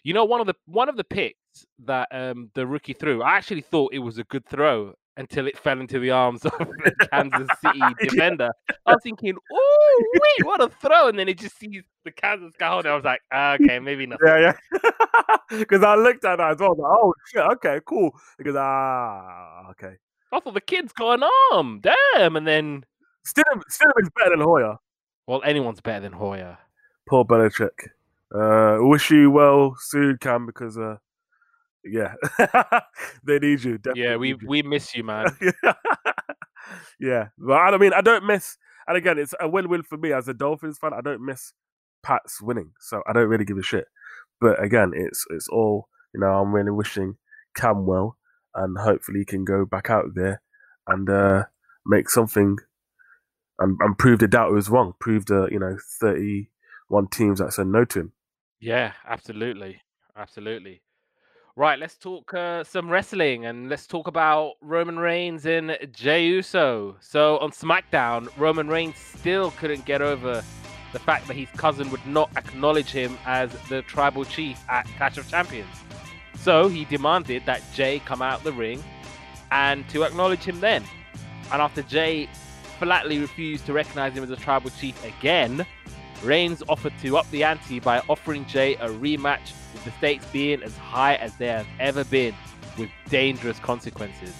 You 0.03 0.13
know, 0.13 0.25
one 0.25 0.41
of 0.41 0.47
the 0.47 0.55
one 0.65 0.89
of 0.89 0.97
the 0.97 1.03
picks 1.03 1.65
that 1.85 2.07
um, 2.11 2.49
the 2.55 2.65
rookie 2.65 2.93
threw, 2.93 3.21
I 3.21 3.37
actually 3.37 3.61
thought 3.61 3.93
it 3.93 3.99
was 3.99 4.17
a 4.17 4.23
good 4.23 4.45
throw 4.47 4.93
until 5.17 5.47
it 5.47 5.57
fell 5.57 5.79
into 5.79 5.99
the 5.99 6.11
arms 6.11 6.43
of 6.45 6.51
the 6.57 7.07
Kansas 7.11 7.47
City 7.61 7.79
defender. 8.01 8.49
I 8.85 8.93
was 8.93 9.03
thinking, 9.03 9.35
oh, 9.51 10.03
wait, 10.13 10.45
what 10.45 10.61
a 10.61 10.69
throw! 10.69 11.07
And 11.07 11.17
then 11.17 11.29
it 11.29 11.37
just 11.37 11.57
sees 11.57 11.83
the 12.03 12.11
Kansas 12.11 12.53
guy 12.57 12.69
holding. 12.69 12.91
I 12.91 12.95
was 12.95 13.03
like, 13.03 13.21
ah, 13.31 13.53
okay, 13.61 13.79
maybe 13.79 14.05
not. 14.05 14.19
Yeah, 14.25 14.53
yeah. 14.73 15.37
Because 15.49 15.83
I 15.83 15.95
looked 15.95 16.25
at 16.25 16.37
that 16.37 16.51
as 16.51 16.59
well. 16.59 16.69
I 16.69 16.73
was 16.73 16.79
like, 16.79 16.91
oh 16.91 17.13
shit, 17.27 17.43
okay, 17.57 17.79
cool. 17.85 18.11
Because 18.37 18.55
ah, 18.57 19.69
okay. 19.71 19.95
I 20.31 20.39
thought 20.39 20.53
the 20.53 20.61
kid's 20.61 20.93
got 20.93 21.21
an 21.21 21.29
arm. 21.51 21.81
Damn. 21.81 22.35
And 22.35 22.47
then 22.47 22.85
Stidham, 23.25 23.61
Stidham 23.71 24.01
is 24.01 24.09
better 24.17 24.31
than 24.31 24.41
Hoyer. 24.41 24.77
well, 25.27 25.41
anyone's 25.45 25.81
better 25.81 26.01
than 26.01 26.13
Hoyer. 26.13 26.57
Poor 27.07 27.23
Belichick. 27.23 27.89
Uh, 28.33 28.77
wish 28.79 29.11
you 29.11 29.29
well 29.29 29.75
soon, 29.77 30.17
Cam, 30.17 30.47
because 30.47 30.75
uh, 30.77 30.97
yeah, 31.85 32.13
they 33.23 33.39
need 33.39 33.63
you. 33.63 33.79
Yeah, 33.95 34.15
we 34.17 34.29
you. 34.29 34.39
we 34.45 34.61
miss 34.61 34.95
you, 34.95 35.03
man. 35.03 35.27
yeah, 36.99 37.29
but 37.37 37.53
I 37.53 37.77
mean, 37.77 37.93
I 37.93 38.01
don't 38.01 38.25
miss. 38.25 38.57
And 38.87 38.97
again, 38.97 39.17
it's 39.17 39.33
a 39.39 39.47
win-win 39.47 39.83
for 39.83 39.97
me 39.97 40.11
as 40.11 40.27
a 40.27 40.33
Dolphins 40.33 40.77
fan. 40.77 40.93
I 40.93 41.01
don't 41.01 41.25
miss 41.25 41.53
Pats 42.03 42.41
winning, 42.41 42.71
so 42.79 43.01
I 43.07 43.13
don't 43.13 43.29
really 43.29 43.45
give 43.45 43.57
a 43.57 43.63
shit. 43.63 43.85
But 44.41 44.61
again, 44.61 44.91
it's 44.93 45.25
it's 45.29 45.47
all 45.47 45.87
you 46.13 46.19
know. 46.19 46.27
I'm 46.27 46.53
really 46.53 46.71
wishing 46.71 47.15
Cam 47.55 47.85
well, 47.85 48.17
and 48.55 48.77
hopefully 48.77 49.19
he 49.19 49.25
can 49.25 49.45
go 49.45 49.65
back 49.65 49.89
out 49.89 50.15
there 50.15 50.41
and 50.87 51.09
uh, 51.09 51.43
make 51.85 52.09
something 52.09 52.57
and, 53.59 53.77
and 53.79 53.97
prove 53.97 54.19
the 54.19 54.27
doubt 54.27 54.51
was 54.51 54.69
wrong. 54.69 54.93
Prove 54.99 55.25
the 55.25 55.47
you 55.51 55.59
know 55.59 55.77
31 55.99 57.07
teams 57.07 57.39
that 57.39 57.53
said 57.53 57.67
no 57.67 57.85
to 57.85 57.99
him. 58.01 58.13
Yeah, 58.59 58.93
absolutely, 59.07 59.81
absolutely. 60.15 60.81
Right, 61.55 61.77
let's 61.77 61.97
talk 61.97 62.33
uh, 62.33 62.63
some 62.63 62.89
wrestling 62.89 63.45
and 63.45 63.69
let's 63.69 63.85
talk 63.85 64.07
about 64.07 64.53
Roman 64.59 64.97
Reigns 64.97 65.45
and 65.45 65.77
Jey 65.91 66.25
Uso. 66.25 66.95
So 66.99 67.37
on 67.37 67.51
SmackDown, 67.51 68.27
Roman 68.39 68.67
Reigns 68.67 68.97
still 68.97 69.51
couldn't 69.51 69.85
get 69.85 70.01
over 70.01 70.43
the 70.93 70.99
fact 70.99 71.27
that 71.27 71.35
his 71.35 71.47
cousin 71.49 71.91
would 71.91 72.03
not 72.07 72.31
acknowledge 72.37 72.89
him 72.89 73.19
as 73.27 73.51
the 73.69 73.83
tribal 73.83 74.25
chief 74.25 74.59
at 74.67 74.87
Clash 74.97 75.19
of 75.19 75.29
Champions. 75.29 75.69
So 76.39 76.69
he 76.69 76.85
demanded 76.85 77.43
that 77.45 77.61
Jey 77.71 77.99
come 77.99 78.23
out 78.23 78.43
the 78.43 78.51
ring 78.51 78.83
and 79.51 79.87
to 79.89 80.05
acknowledge 80.05 80.41
him 80.41 80.59
then. 80.59 80.83
And 81.51 81.61
after 81.61 81.83
Jey 81.83 82.29
flatly 82.79 83.19
refused 83.19 83.67
to 83.67 83.73
recognize 83.73 84.13
him 84.13 84.23
as 84.23 84.31
a 84.31 84.37
tribal 84.37 84.71
chief 84.71 85.05
again, 85.05 85.67
Reigns 86.23 86.63
offered 86.67 86.93
to 87.01 87.15
up 87.15 87.29
the 87.29 87.43
ante 87.43 87.79
by 87.79 87.99
offering 88.09 88.43
Jey 88.47 88.73
a 88.77 88.89
rematch 88.89 89.51
with 89.73 89.83
the 89.83 89.91
stakes 89.91 90.25
being 90.31 90.63
as 90.63 90.75
high 90.77 91.15
as 91.15 91.35
they 91.37 91.47
have 91.47 91.67
ever 91.79 92.03
been, 92.05 92.35
with 92.77 92.89
dangerous 93.09 93.59
consequences. 93.59 94.33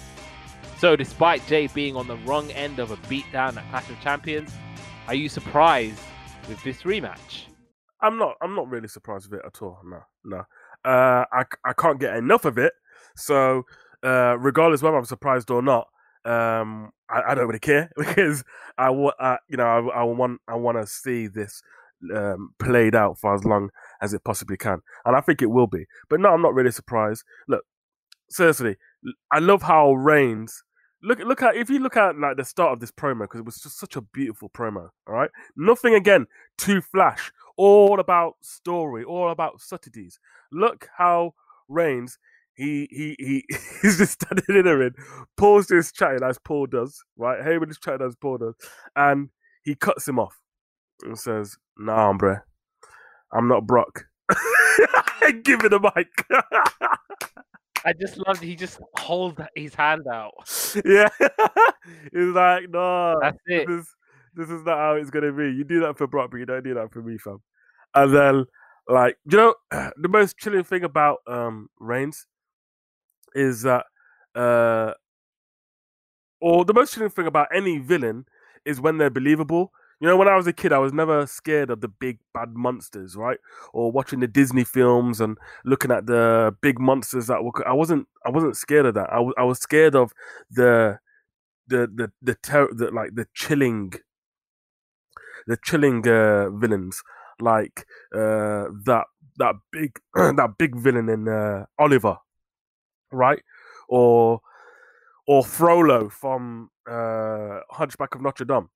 So, 0.78 0.96
despite 0.96 1.46
Jey 1.46 1.68
being 1.68 1.96
on 1.96 2.08
the 2.08 2.16
wrong 2.18 2.50
end 2.50 2.78
of 2.78 2.90
a 2.90 2.96
beatdown 2.96 3.56
at 3.56 3.68
Clash 3.70 3.88
of 3.90 4.00
Champions, 4.00 4.50
are 5.06 5.14
you 5.14 5.28
surprised 5.28 6.00
with 6.48 6.62
this 6.64 6.82
rematch? 6.82 7.44
I'm 8.00 8.18
not. 8.18 8.36
I'm 8.42 8.54
not 8.54 8.68
really 8.68 8.88
surprised 8.88 9.30
with 9.30 9.40
it 9.40 9.46
at 9.46 9.62
all. 9.62 9.78
No, 9.84 10.00
no. 10.24 10.38
Uh, 10.84 11.24
I 11.32 11.44
I 11.64 11.72
can't 11.72 11.98
get 11.98 12.16
enough 12.16 12.44
of 12.44 12.58
it. 12.58 12.72
So, 13.16 13.62
uh, 14.02 14.36
regardless 14.38 14.82
whether 14.82 14.96
I'm 14.96 15.04
surprised 15.04 15.50
or 15.50 15.62
not, 15.62 15.88
um, 16.24 16.90
I, 17.08 17.22
I 17.28 17.34
don't 17.34 17.46
really 17.46 17.60
care 17.60 17.90
because 17.96 18.44
I 18.76 18.90
want. 18.90 19.14
You 19.48 19.56
know, 19.56 19.64
I, 19.64 20.00
I 20.00 20.02
want. 20.02 20.40
I 20.48 20.54
want 20.56 20.76
to 20.78 20.86
see 20.86 21.28
this 21.28 21.62
um, 22.14 22.54
played 22.58 22.94
out 22.94 23.18
for 23.18 23.34
as 23.34 23.44
long 23.44 23.70
as 24.04 24.14
it 24.14 24.24
possibly 24.24 24.56
can, 24.56 24.80
and 25.04 25.16
I 25.16 25.20
think 25.20 25.42
it 25.42 25.50
will 25.50 25.66
be. 25.66 25.86
But 26.08 26.20
no, 26.20 26.32
I'm 26.32 26.42
not 26.42 26.54
really 26.54 26.70
surprised. 26.70 27.24
Look, 27.48 27.64
seriously, 28.30 28.76
I 29.30 29.38
love 29.38 29.62
how 29.62 29.92
Reigns. 29.92 30.62
Look, 31.02 31.18
look 31.18 31.42
at 31.42 31.56
if 31.56 31.68
you 31.68 31.80
look 31.80 31.96
at 31.96 32.18
like 32.18 32.36
the 32.36 32.44
start 32.44 32.72
of 32.72 32.80
this 32.80 32.90
promo 32.90 33.22
because 33.22 33.40
it 33.40 33.46
was 33.46 33.58
just 33.60 33.78
such 33.78 33.96
a 33.96 34.00
beautiful 34.00 34.48
promo. 34.48 34.88
All 35.06 35.14
right, 35.14 35.30
nothing 35.56 35.94
again 35.94 36.26
too 36.56 36.80
flash. 36.80 37.32
All 37.56 38.00
about 38.00 38.36
story, 38.40 39.04
all 39.04 39.30
about 39.30 39.60
subtleties. 39.60 40.18
Look 40.50 40.88
how 40.96 41.34
Reigns 41.68 42.18
he 42.54 42.88
he 42.90 43.16
he 43.18 43.44
he's 43.82 43.98
just 43.98 44.20
standing 44.22 44.44
in 44.56 44.64
the 44.64 44.76
ring, 44.76 44.94
Paul's 45.36 45.66
just 45.66 45.94
chatting 45.94 46.22
as 46.22 46.38
Paul 46.38 46.66
does, 46.66 47.02
right? 47.16 47.40
Heyman 47.40 47.70
is 47.70 47.78
chatting 47.78 48.06
as 48.06 48.16
Paul 48.16 48.38
does, 48.38 48.54
and 48.96 49.28
he 49.62 49.74
cuts 49.74 50.06
him 50.06 50.18
off 50.18 50.38
and 51.02 51.18
says, 51.18 51.56
"Nah, 51.78 52.12
bruh, 52.12 52.42
I'm 53.34 53.48
not 53.48 53.66
Brock." 53.66 54.06
Give 55.42 55.62
me 55.62 55.68
the 55.68 55.80
mic. 55.94 56.08
I 57.86 57.92
just 58.00 58.16
love 58.26 58.40
he 58.40 58.56
just 58.56 58.80
holds 58.98 59.38
his 59.54 59.74
hand 59.74 60.02
out. 60.10 60.32
yeah, 60.84 61.08
he's 62.12 62.34
like, 62.34 62.70
"No, 62.70 63.18
That's 63.20 63.38
it. 63.46 63.66
this 63.66 63.80
is 63.80 63.88
this 64.34 64.48
is 64.50 64.64
not 64.64 64.78
how 64.78 64.94
it's 64.94 65.10
gonna 65.10 65.32
be. 65.32 65.44
You 65.52 65.64
do 65.64 65.80
that 65.80 65.98
for 65.98 66.06
Brock, 66.06 66.30
but 66.30 66.38
you 66.38 66.46
don't 66.46 66.64
do 66.64 66.74
that 66.74 66.92
for 66.92 67.02
me, 67.02 67.18
fam." 67.18 67.38
And 67.94 68.14
then, 68.14 68.44
like, 68.88 69.16
you 69.30 69.36
know, 69.36 69.54
the 69.70 70.08
most 70.08 70.38
chilling 70.38 70.64
thing 70.64 70.84
about 70.84 71.18
um 71.26 71.68
Reigns 71.78 72.26
is 73.34 73.62
that, 73.62 73.84
uh, 74.34 74.92
or 76.40 76.64
the 76.64 76.74
most 76.74 76.94
chilling 76.94 77.10
thing 77.10 77.26
about 77.26 77.48
any 77.54 77.78
villain 77.78 78.26
is 78.64 78.80
when 78.80 78.98
they're 78.98 79.10
believable. 79.10 79.72
You 80.04 80.10
know, 80.10 80.18
when 80.18 80.28
I 80.28 80.36
was 80.36 80.46
a 80.46 80.52
kid, 80.52 80.70
I 80.70 80.76
was 80.80 80.92
never 80.92 81.26
scared 81.26 81.70
of 81.70 81.80
the 81.80 81.88
big 81.88 82.18
bad 82.34 82.50
monsters, 82.50 83.16
right? 83.16 83.38
Or 83.72 83.90
watching 83.90 84.20
the 84.20 84.26
Disney 84.26 84.62
films 84.62 85.18
and 85.18 85.38
looking 85.64 85.90
at 85.90 86.04
the 86.04 86.54
big 86.60 86.78
monsters 86.78 87.28
that 87.28 87.42
were. 87.42 87.66
I 87.66 87.72
wasn't. 87.72 88.06
I 88.26 88.28
wasn't 88.28 88.54
scared 88.54 88.84
of 88.84 88.92
that. 88.96 89.10
I 89.10 89.20
was. 89.20 89.34
I 89.38 89.44
was 89.44 89.60
scared 89.60 89.96
of 89.96 90.12
the, 90.50 90.98
the 91.68 91.86
the 91.86 92.12
the, 92.20 92.34
ter- 92.34 92.68
the 92.70 92.90
like 92.90 93.14
the 93.14 93.26
chilling, 93.32 93.94
the 95.46 95.56
chilling 95.64 96.06
uh, 96.06 96.50
villains 96.50 97.02
like 97.40 97.86
uh, 98.14 98.68
that 98.84 99.04
that 99.38 99.54
big 99.72 99.98
that 100.14 100.50
big 100.58 100.76
villain 100.76 101.08
in 101.08 101.28
uh, 101.28 101.64
Oliver, 101.78 102.18
right? 103.10 103.42
Or 103.88 104.42
or 105.26 105.42
Frollo 105.42 106.10
from 106.10 106.68
uh, 106.86 107.60
Hunchback 107.70 108.14
of 108.14 108.20
Notre 108.20 108.44
Dame. 108.44 108.68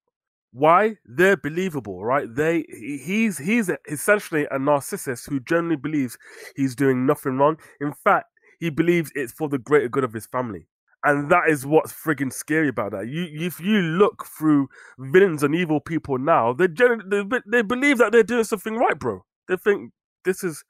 Why? 0.53 0.97
They're 1.05 1.37
believable, 1.37 2.05
right? 2.05 2.27
They 2.33 2.65
he's 2.71 3.39
he's 3.39 3.71
essentially 3.89 4.45
a 4.47 4.59
narcissist 4.59 5.29
who 5.29 5.41
generally 5.41 5.77
believes 5.77 6.17
he's 6.57 6.75
doing 6.75 7.05
nothing 7.07 7.37
wrong. 7.37 7.59
In 7.81 7.93
fact, 7.93 8.27
he 8.59 8.71
believes 8.71 9.13
it's 9.15 9.33
for 9.33 9.49
the 9.49 9.59
greater 9.59 9.89
good 9.89 10.05
of 10.05 10.13
his 10.13 10.27
family. 10.27 10.67
And 11.05 11.31
that 11.31 11.49
is 11.49 11.65
what's 11.65 11.93
friggin' 11.93 12.33
scary 12.33 12.69
about 12.69 12.91
that. 12.93 13.07
You, 13.09 13.29
if 13.47 13.61
you 13.61 13.79
look 13.81 14.27
through 14.27 14.69
villains 14.99 15.43
and 15.45 15.55
evil 15.55 15.81
people 15.81 16.19
now, 16.19 16.53
they 16.53 16.67
they, 16.67 17.25
they 17.47 17.63
believe 17.63 17.99
that 17.99 18.11
they're 18.11 18.25
doing 18.25 18.45
something 18.45 18.75
right, 18.75 18.99
bro. 18.99 19.25
They 19.47 19.57
think 19.57 19.93
this 20.25 20.43
is, 20.43 20.65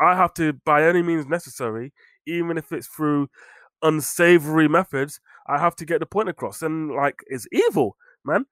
I 0.00 0.14
have 0.16 0.34
to, 0.34 0.54
by 0.64 0.84
any 0.86 1.02
means 1.02 1.26
necessary, 1.26 1.92
even 2.26 2.58
if 2.58 2.72
it's 2.72 2.86
through 2.86 3.28
unsavory 3.82 4.68
methods, 4.68 5.20
I 5.48 5.58
have 5.58 5.76
to 5.76 5.84
get 5.84 6.00
the 6.00 6.06
point 6.06 6.28
across. 6.28 6.62
And 6.62 6.92
like, 6.94 7.22
it's 7.26 7.46
evil, 7.52 7.96
man. 8.24 8.46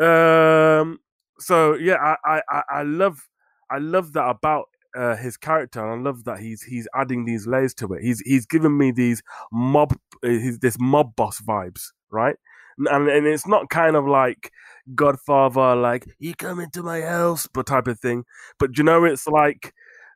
Um. 0.00 0.98
So 1.38 1.74
yeah, 1.74 1.96
I 2.24 2.40
I 2.50 2.62
I- 2.70 2.82
love 2.82 3.28
I 3.70 3.78
love 3.78 4.12
that 4.14 4.28
about 4.28 4.66
uh, 4.96 5.16
his 5.16 5.36
character, 5.36 5.80
and 5.84 6.00
I 6.00 6.08
love 6.10 6.24
that 6.24 6.38
he's 6.40 6.62
he's 6.62 6.88
adding 6.94 7.24
these 7.24 7.46
layers 7.46 7.74
to 7.74 7.92
it. 7.94 8.02
He's 8.02 8.20
he's 8.20 8.46
giving 8.46 8.76
me 8.78 8.90
these 8.92 9.22
mob, 9.52 9.92
uh, 10.24 10.28
his, 10.28 10.58
this 10.60 10.76
mob 10.80 11.14
boss 11.16 11.40
vibes, 11.40 11.92
right? 12.10 12.36
And, 12.78 13.08
and 13.08 13.26
it's 13.26 13.46
not 13.46 13.70
kind 13.70 13.96
of 13.96 14.06
like 14.06 14.50
Godfather, 14.94 15.74
like 15.76 16.06
you 16.18 16.34
come 16.34 16.60
into 16.60 16.82
my 16.82 17.00
house, 17.02 17.46
but 17.52 17.66
type 17.66 17.86
of 17.88 17.98
thing. 18.00 18.24
But 18.58 18.76
you 18.78 18.84
know, 18.84 19.04
it's 19.04 19.26
like, 19.26 19.72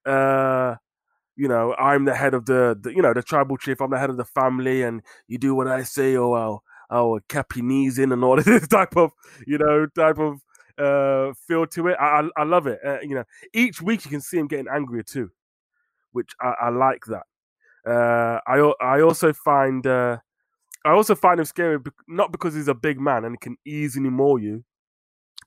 uh, 0.06 0.76
you 1.36 1.48
know, 1.48 1.74
I'm 1.78 2.04
the 2.04 2.14
head 2.14 2.34
of 2.34 2.46
the, 2.46 2.78
the 2.80 2.92
you 2.94 3.02
know 3.02 3.14
the 3.14 3.22
tribal 3.22 3.56
chief. 3.56 3.80
I'm 3.80 3.90
the 3.90 3.98
head 3.98 4.10
of 4.10 4.16
the 4.16 4.24
family, 4.24 4.82
and 4.82 5.02
you 5.28 5.38
do 5.38 5.54
what 5.54 5.68
I 5.68 5.82
say, 5.84 6.16
or 6.16 6.36
I'll 6.36 6.62
I'll 6.90 7.20
cap 7.28 7.54
your 7.56 7.64
knees 7.64 7.98
in, 7.98 8.12
and 8.12 8.24
all 8.24 8.36
this 8.42 8.68
type 8.68 8.96
of 8.96 9.12
you 9.46 9.58
know 9.58 9.86
type 9.86 10.18
of 10.18 10.40
uh 10.78 11.32
feel 11.46 11.66
to 11.66 11.88
it. 11.88 11.96
I 12.00 12.20
I, 12.20 12.28
I 12.38 12.44
love 12.44 12.66
it. 12.66 12.80
Uh, 12.84 13.00
you 13.00 13.14
know, 13.14 13.24
each 13.54 13.80
week 13.80 14.04
you 14.04 14.10
can 14.10 14.20
see 14.20 14.38
him 14.38 14.48
getting 14.48 14.68
angrier 14.68 15.02
too, 15.02 15.30
which 16.12 16.32
I, 16.40 16.54
I 16.62 16.68
like 16.70 17.04
that. 17.06 17.22
Uh, 17.86 18.40
I 18.46 18.72
I 18.80 19.00
also 19.00 19.32
find 19.32 19.86
uh, 19.86 20.18
I 20.84 20.90
also 20.90 21.14
find 21.14 21.40
him 21.40 21.46
scary, 21.46 21.78
not 22.08 22.32
because 22.32 22.54
he's 22.54 22.68
a 22.68 22.74
big 22.74 23.00
man 23.00 23.24
and 23.24 23.40
can 23.40 23.56
easily 23.66 24.10
maul 24.10 24.38
you, 24.38 24.64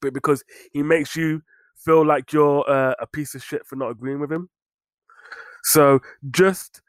but 0.02 0.14
because 0.14 0.44
he 0.72 0.84
makes 0.84 1.16
you 1.16 1.42
feel 1.76 2.06
like 2.06 2.32
you're 2.32 2.70
uh, 2.70 2.94
a 3.00 3.08
piece 3.08 3.36
of 3.36 3.44
shit 3.44 3.66
for 3.66 3.76
not 3.76 3.90
agreeing 3.90 4.20
with 4.20 4.32
him. 4.32 4.50
So 5.64 6.02
just 6.32 6.82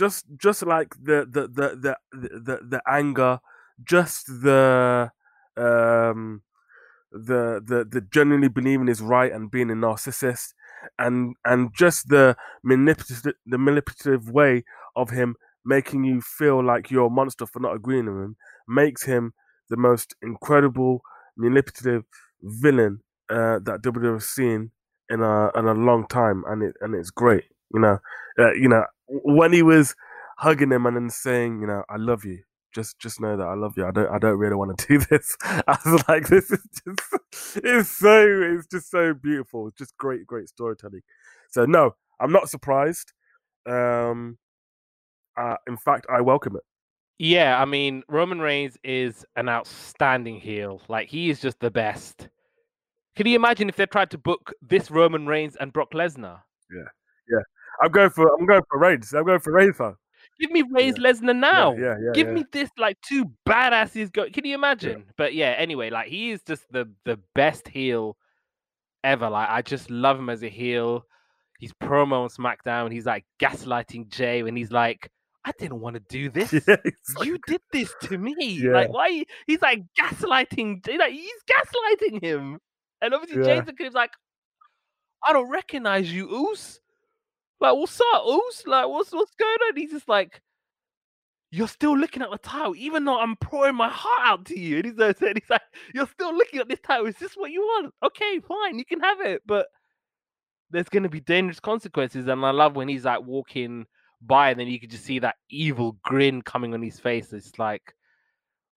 just 0.00 0.24
just 0.46 0.60
like 0.74 0.90
the 1.08 1.18
the 1.36 1.42
the 1.58 1.66
the 1.84 1.94
the, 2.46 2.56
the 2.72 2.80
anger, 2.88 3.40
just 3.84 4.26
the 4.46 5.10
um 5.56 6.42
the 7.12 7.42
the 7.70 7.78
the 7.94 8.00
genuinely 8.16 8.48
believing 8.48 8.88
is 8.88 9.00
right 9.02 9.32
and 9.32 9.50
being 9.50 9.70
a 9.70 9.74
narcissist 9.74 10.54
and 10.98 11.34
and 11.44 11.70
just 11.74 12.08
the 12.08 12.36
manipulative 12.62 13.34
the 13.46 13.58
manipulative 13.58 14.30
way 14.30 14.64
of 14.96 15.10
him 15.10 15.34
making 15.64 16.04
you 16.04 16.20
feel 16.20 16.64
like 16.64 16.90
you're 16.90 17.06
a 17.08 17.10
monster 17.10 17.46
for 17.46 17.60
not 17.60 17.74
agreeing 17.74 18.06
with 18.06 18.22
him 18.24 18.36
makes 18.66 19.02
him 19.04 19.32
the 19.68 19.76
most 19.76 20.14
incredible 20.22 21.02
manipulative 21.36 22.04
villain 22.42 23.00
uh, 23.30 23.58
that 23.62 23.80
WWE 23.82 24.14
has 24.14 24.26
seen 24.26 24.70
in 25.08 25.20
a 25.20 25.50
in 25.58 25.66
a 25.66 25.74
long 25.74 26.06
time, 26.06 26.44
and 26.46 26.62
it 26.62 26.74
and 26.80 26.94
it's 26.94 27.10
great. 27.10 27.44
You 27.72 27.80
know, 27.80 27.98
uh, 28.38 28.52
you 28.52 28.68
know 28.68 28.84
when 29.08 29.52
he 29.52 29.62
was 29.62 29.94
hugging 30.38 30.72
him 30.72 30.86
and 30.86 30.96
then 30.96 31.10
saying, 31.10 31.60
you 31.60 31.66
know, 31.66 31.84
I 31.88 31.96
love 31.96 32.24
you. 32.24 32.42
Just 32.72 32.98
just 32.98 33.20
know 33.20 33.36
that 33.36 33.46
I 33.46 33.54
love 33.54 33.74
you. 33.76 33.84
I 33.84 33.90
don't 33.90 34.10
I 34.10 34.18
don't 34.18 34.38
really 34.38 34.54
want 34.54 34.76
to 34.78 34.86
do 34.86 34.98
this. 35.10 35.36
I 35.42 35.76
was 35.84 36.04
like, 36.08 36.28
this 36.28 36.50
is 36.50 36.64
just 36.84 37.56
it's 37.64 37.90
so 37.90 38.42
it's 38.42 38.66
just 38.66 38.90
so 38.90 39.14
beautiful. 39.14 39.68
It's 39.68 39.78
just 39.78 39.96
great 39.96 40.26
great 40.26 40.48
storytelling. 40.48 41.02
So 41.50 41.64
no, 41.66 41.96
I'm 42.20 42.32
not 42.32 42.48
surprised. 42.48 43.12
Um, 43.66 44.38
uh, 45.36 45.56
in 45.66 45.76
fact, 45.76 46.06
I 46.10 46.20
welcome 46.20 46.56
it. 46.56 46.62
Yeah, 47.18 47.60
I 47.60 47.66
mean, 47.66 48.02
Roman 48.08 48.40
Reigns 48.40 48.78
is 48.82 49.26
an 49.36 49.48
outstanding 49.48 50.40
heel. 50.40 50.80
Like 50.88 51.08
he 51.08 51.28
is 51.28 51.40
just 51.40 51.60
the 51.60 51.70
best. 51.70 52.28
Can 53.16 53.26
you 53.26 53.36
imagine 53.36 53.68
if 53.68 53.76
they 53.76 53.86
tried 53.86 54.10
to 54.12 54.18
book 54.18 54.52
this 54.62 54.90
Roman 54.90 55.26
Reigns 55.26 55.56
and 55.56 55.72
Brock 55.72 55.92
Lesnar? 55.92 56.40
Yeah, 56.70 56.88
yeah. 57.28 57.42
I'm 57.82 57.90
going 57.90 58.10
for 58.10 58.32
I'm 58.38 58.46
going 58.46 58.62
for 58.68 58.78
Reigns. 58.78 59.12
I'm 59.12 59.24
going 59.24 59.40
for 59.40 59.52
Reigns. 59.52 59.76
Give 60.38 60.50
me 60.50 60.62
Reigns 60.70 60.96
yeah. 60.98 61.10
Lesnar 61.12 61.36
now. 61.36 61.72
Yeah, 61.72 61.80
yeah, 61.80 61.96
yeah 62.04 62.10
Give 62.14 62.28
yeah. 62.28 62.34
me 62.34 62.44
this 62.52 62.70
like 62.78 62.98
two 63.02 63.30
badasses. 63.46 64.12
Go. 64.12 64.28
Can 64.30 64.44
you 64.44 64.54
imagine? 64.54 65.04
But 65.16 65.34
yeah. 65.34 65.54
Anyway, 65.58 65.90
like 65.90 66.08
he 66.08 66.30
is 66.30 66.42
just 66.42 66.70
the 66.70 66.90
the 67.04 67.18
best 67.34 67.68
heel 67.68 68.16
ever. 69.04 69.28
Like 69.28 69.48
I 69.48 69.62
just 69.62 69.90
love 69.90 70.18
him 70.18 70.30
as 70.30 70.42
a 70.42 70.48
heel. 70.48 71.04
He's 71.58 71.72
promo 71.74 72.22
on 72.22 72.28
SmackDown. 72.30 72.90
He's 72.90 73.04
like 73.04 73.24
gaslighting 73.38 74.08
Jey 74.08 74.40
and 74.40 74.56
he's 74.56 74.72
like, 74.72 75.10
I 75.44 75.52
didn't 75.58 75.80
want 75.80 75.94
to 75.94 76.00
do 76.00 76.28
this. 76.30 76.52
Yeah, 76.52 76.76
you 77.22 77.38
did 77.46 77.60
this 77.72 77.92
to 78.04 78.18
me. 78.18 78.34
Yeah. 78.40 78.72
Like, 78.72 78.92
why? 78.92 79.24
He's 79.46 79.62
like 79.62 79.82
gaslighting. 79.98 80.86
Like, 80.98 81.12
he's 81.12 81.30
gaslighting 81.50 82.22
him. 82.22 82.58
And 83.02 83.14
obviously, 83.14 83.46
yeah. 83.46 83.60
Jason 83.60 83.76
is 83.80 83.94
like, 83.94 84.10
I 85.24 85.32
don't 85.32 85.50
recognize 85.50 86.12
you, 86.12 86.30
Oos. 86.30 86.80
Like, 87.60 87.74
what's 87.74 88.00
up, 88.00 88.26
Oos? 88.26 88.62
Like, 88.66 88.88
what's 88.88 89.12
what's 89.12 89.34
going 89.34 89.58
on? 89.68 89.76
He's 89.76 89.90
just 89.90 90.08
like, 90.08 90.40
you're 91.50 91.68
still 91.68 91.96
looking 91.96 92.22
at 92.22 92.30
the 92.30 92.38
title, 92.38 92.74
even 92.76 93.04
though 93.04 93.18
I'm 93.18 93.36
pouring 93.36 93.74
my 93.74 93.88
heart 93.88 94.20
out 94.22 94.44
to 94.46 94.58
you. 94.58 94.76
And 94.76 94.86
he's, 94.86 94.96
like, 94.96 95.18
he's 95.20 95.50
like, 95.50 95.62
you're 95.94 96.06
still 96.06 96.34
looking 96.34 96.60
at 96.60 96.68
this 96.68 96.80
title. 96.80 97.06
Is 97.06 97.16
this 97.16 97.34
what 97.34 97.50
you 97.50 97.60
want? 97.60 97.92
Okay, 98.04 98.40
fine, 98.40 98.78
you 98.78 98.84
can 98.84 99.00
have 99.00 99.20
it, 99.20 99.42
but 99.46 99.66
there's 100.70 100.88
going 100.88 101.02
to 101.02 101.08
be 101.08 101.20
dangerous 101.20 101.60
consequences. 101.60 102.28
And 102.28 102.44
I 102.44 102.50
love 102.50 102.76
when 102.76 102.88
he's 102.88 103.04
like 103.04 103.22
walking 103.22 103.86
by, 104.22 104.50
and 104.50 104.60
then 104.60 104.68
you 104.68 104.78
can 104.78 104.88
just 104.88 105.04
see 105.04 105.18
that 105.18 105.36
evil 105.50 105.96
grin 106.04 106.42
coming 106.42 106.72
on 106.72 106.82
his 106.82 107.00
face. 107.00 107.32
It's 107.32 107.58
like, 107.58 107.94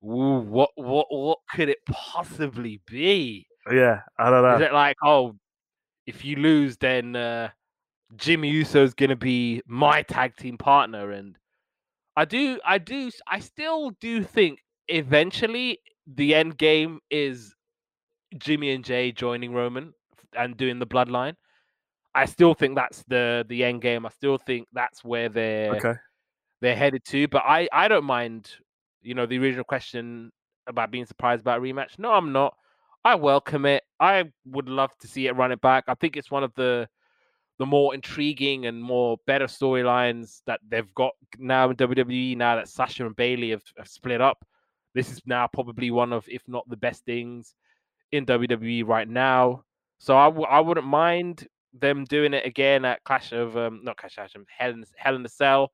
ooh, 0.03 0.39
what, 0.39 0.71
what, 0.75 1.07
what 1.09 1.39
could 1.53 1.69
it 1.69 1.79
possibly 1.89 2.81
be? 2.87 3.47
Yeah, 3.71 4.01
I 4.17 4.29
don't 4.29 4.43
know. 4.43 4.55
Is 4.55 4.61
it 4.61 4.73
like, 4.73 4.97
oh, 5.03 5.35
if 6.05 6.25
you 6.25 6.35
lose, 6.37 6.75
then 6.77 7.15
uh, 7.15 7.49
Jimmy 8.15 8.49
Uso 8.49 8.83
is 8.83 8.93
gonna 8.93 9.15
be 9.15 9.61
my 9.67 10.01
tag 10.03 10.35
team 10.35 10.57
partner? 10.57 11.11
And 11.11 11.37
I 12.15 12.25
do, 12.25 12.59
I 12.65 12.77
do, 12.77 13.11
I 13.27 13.39
still 13.39 13.91
do 14.01 14.23
think 14.23 14.59
eventually 14.87 15.79
the 16.07 16.35
end 16.35 16.57
game 16.57 16.99
is 17.09 17.53
Jimmy 18.37 18.71
and 18.71 18.83
Jey 18.83 19.11
joining 19.11 19.53
Roman 19.53 19.93
and 20.37 20.57
doing 20.57 20.79
the 20.79 20.87
bloodline. 20.87 21.35
I 22.15 22.25
still 22.25 22.53
think 22.53 22.75
that's 22.75 23.03
the 23.07 23.45
the 23.47 23.63
end 23.63 23.81
game. 23.81 24.05
I 24.05 24.09
still 24.09 24.37
think 24.37 24.67
that's 24.73 25.03
where 25.03 25.29
they're 25.29 25.75
okay. 25.75 25.93
they're 26.61 26.75
headed 26.75 27.03
to. 27.05 27.27
But 27.27 27.43
I 27.45 27.67
I 27.71 27.87
don't 27.87 28.05
mind. 28.05 28.51
You 29.01 29.15
know 29.15 29.25
the 29.25 29.39
original 29.39 29.65
question 29.65 30.31
about 30.67 30.91
being 30.91 31.05
surprised 31.05 31.41
about 31.41 31.59
a 31.59 31.61
rematch. 31.61 31.97
No, 31.97 32.11
I'm 32.11 32.31
not. 32.31 32.55
I 33.03 33.15
welcome 33.15 33.65
it. 33.65 33.83
I 33.99 34.25
would 34.45 34.69
love 34.69 34.91
to 34.99 35.07
see 35.07 35.27
it 35.27 35.35
run 35.35 35.51
it 35.51 35.59
back. 35.59 35.85
I 35.87 35.95
think 35.95 36.15
it's 36.15 36.31
one 36.31 36.43
of 36.43 36.53
the 36.55 36.87
the 37.63 37.67
more 37.67 37.95
intriguing 37.95 38.65
and 38.65 38.83
more 38.83 39.17
better 39.25 39.45
storylines 39.45 40.41
that 40.47 40.59
they've 40.67 40.93
got 40.93 41.13
now 41.39 41.69
in 41.69 41.77
WWE. 41.77 42.35
Now 42.35 42.57
that 42.57 42.67
Sasha 42.67 43.05
and 43.05 43.15
Bailey 43.15 43.51
have, 43.51 43.63
have 43.77 43.87
split 43.87 44.19
up, 44.19 44.45
this 44.93 45.09
is 45.09 45.21
now 45.25 45.47
probably 45.47 45.89
one 45.89 46.11
of, 46.11 46.27
if 46.27 46.41
not 46.45 46.69
the 46.69 46.75
best 46.75 47.05
things 47.05 47.55
in 48.11 48.25
WWE 48.25 48.85
right 48.85 49.07
now. 49.07 49.63
So 49.99 50.17
I 50.17 50.25
w- 50.25 50.45
I 50.45 50.59
wouldn't 50.59 50.85
mind 50.85 51.47
them 51.71 52.03
doing 52.03 52.33
it 52.33 52.45
again 52.45 52.83
at 52.83 53.01
Clash 53.05 53.31
of 53.31 53.55
um, 53.55 53.79
not 53.81 53.95
Clash 53.95 54.17
of 54.17 54.45
Hell 54.57 54.71
in, 54.71 54.83
Hell 54.97 55.15
in 55.15 55.23
the 55.23 55.29
Cell. 55.29 55.71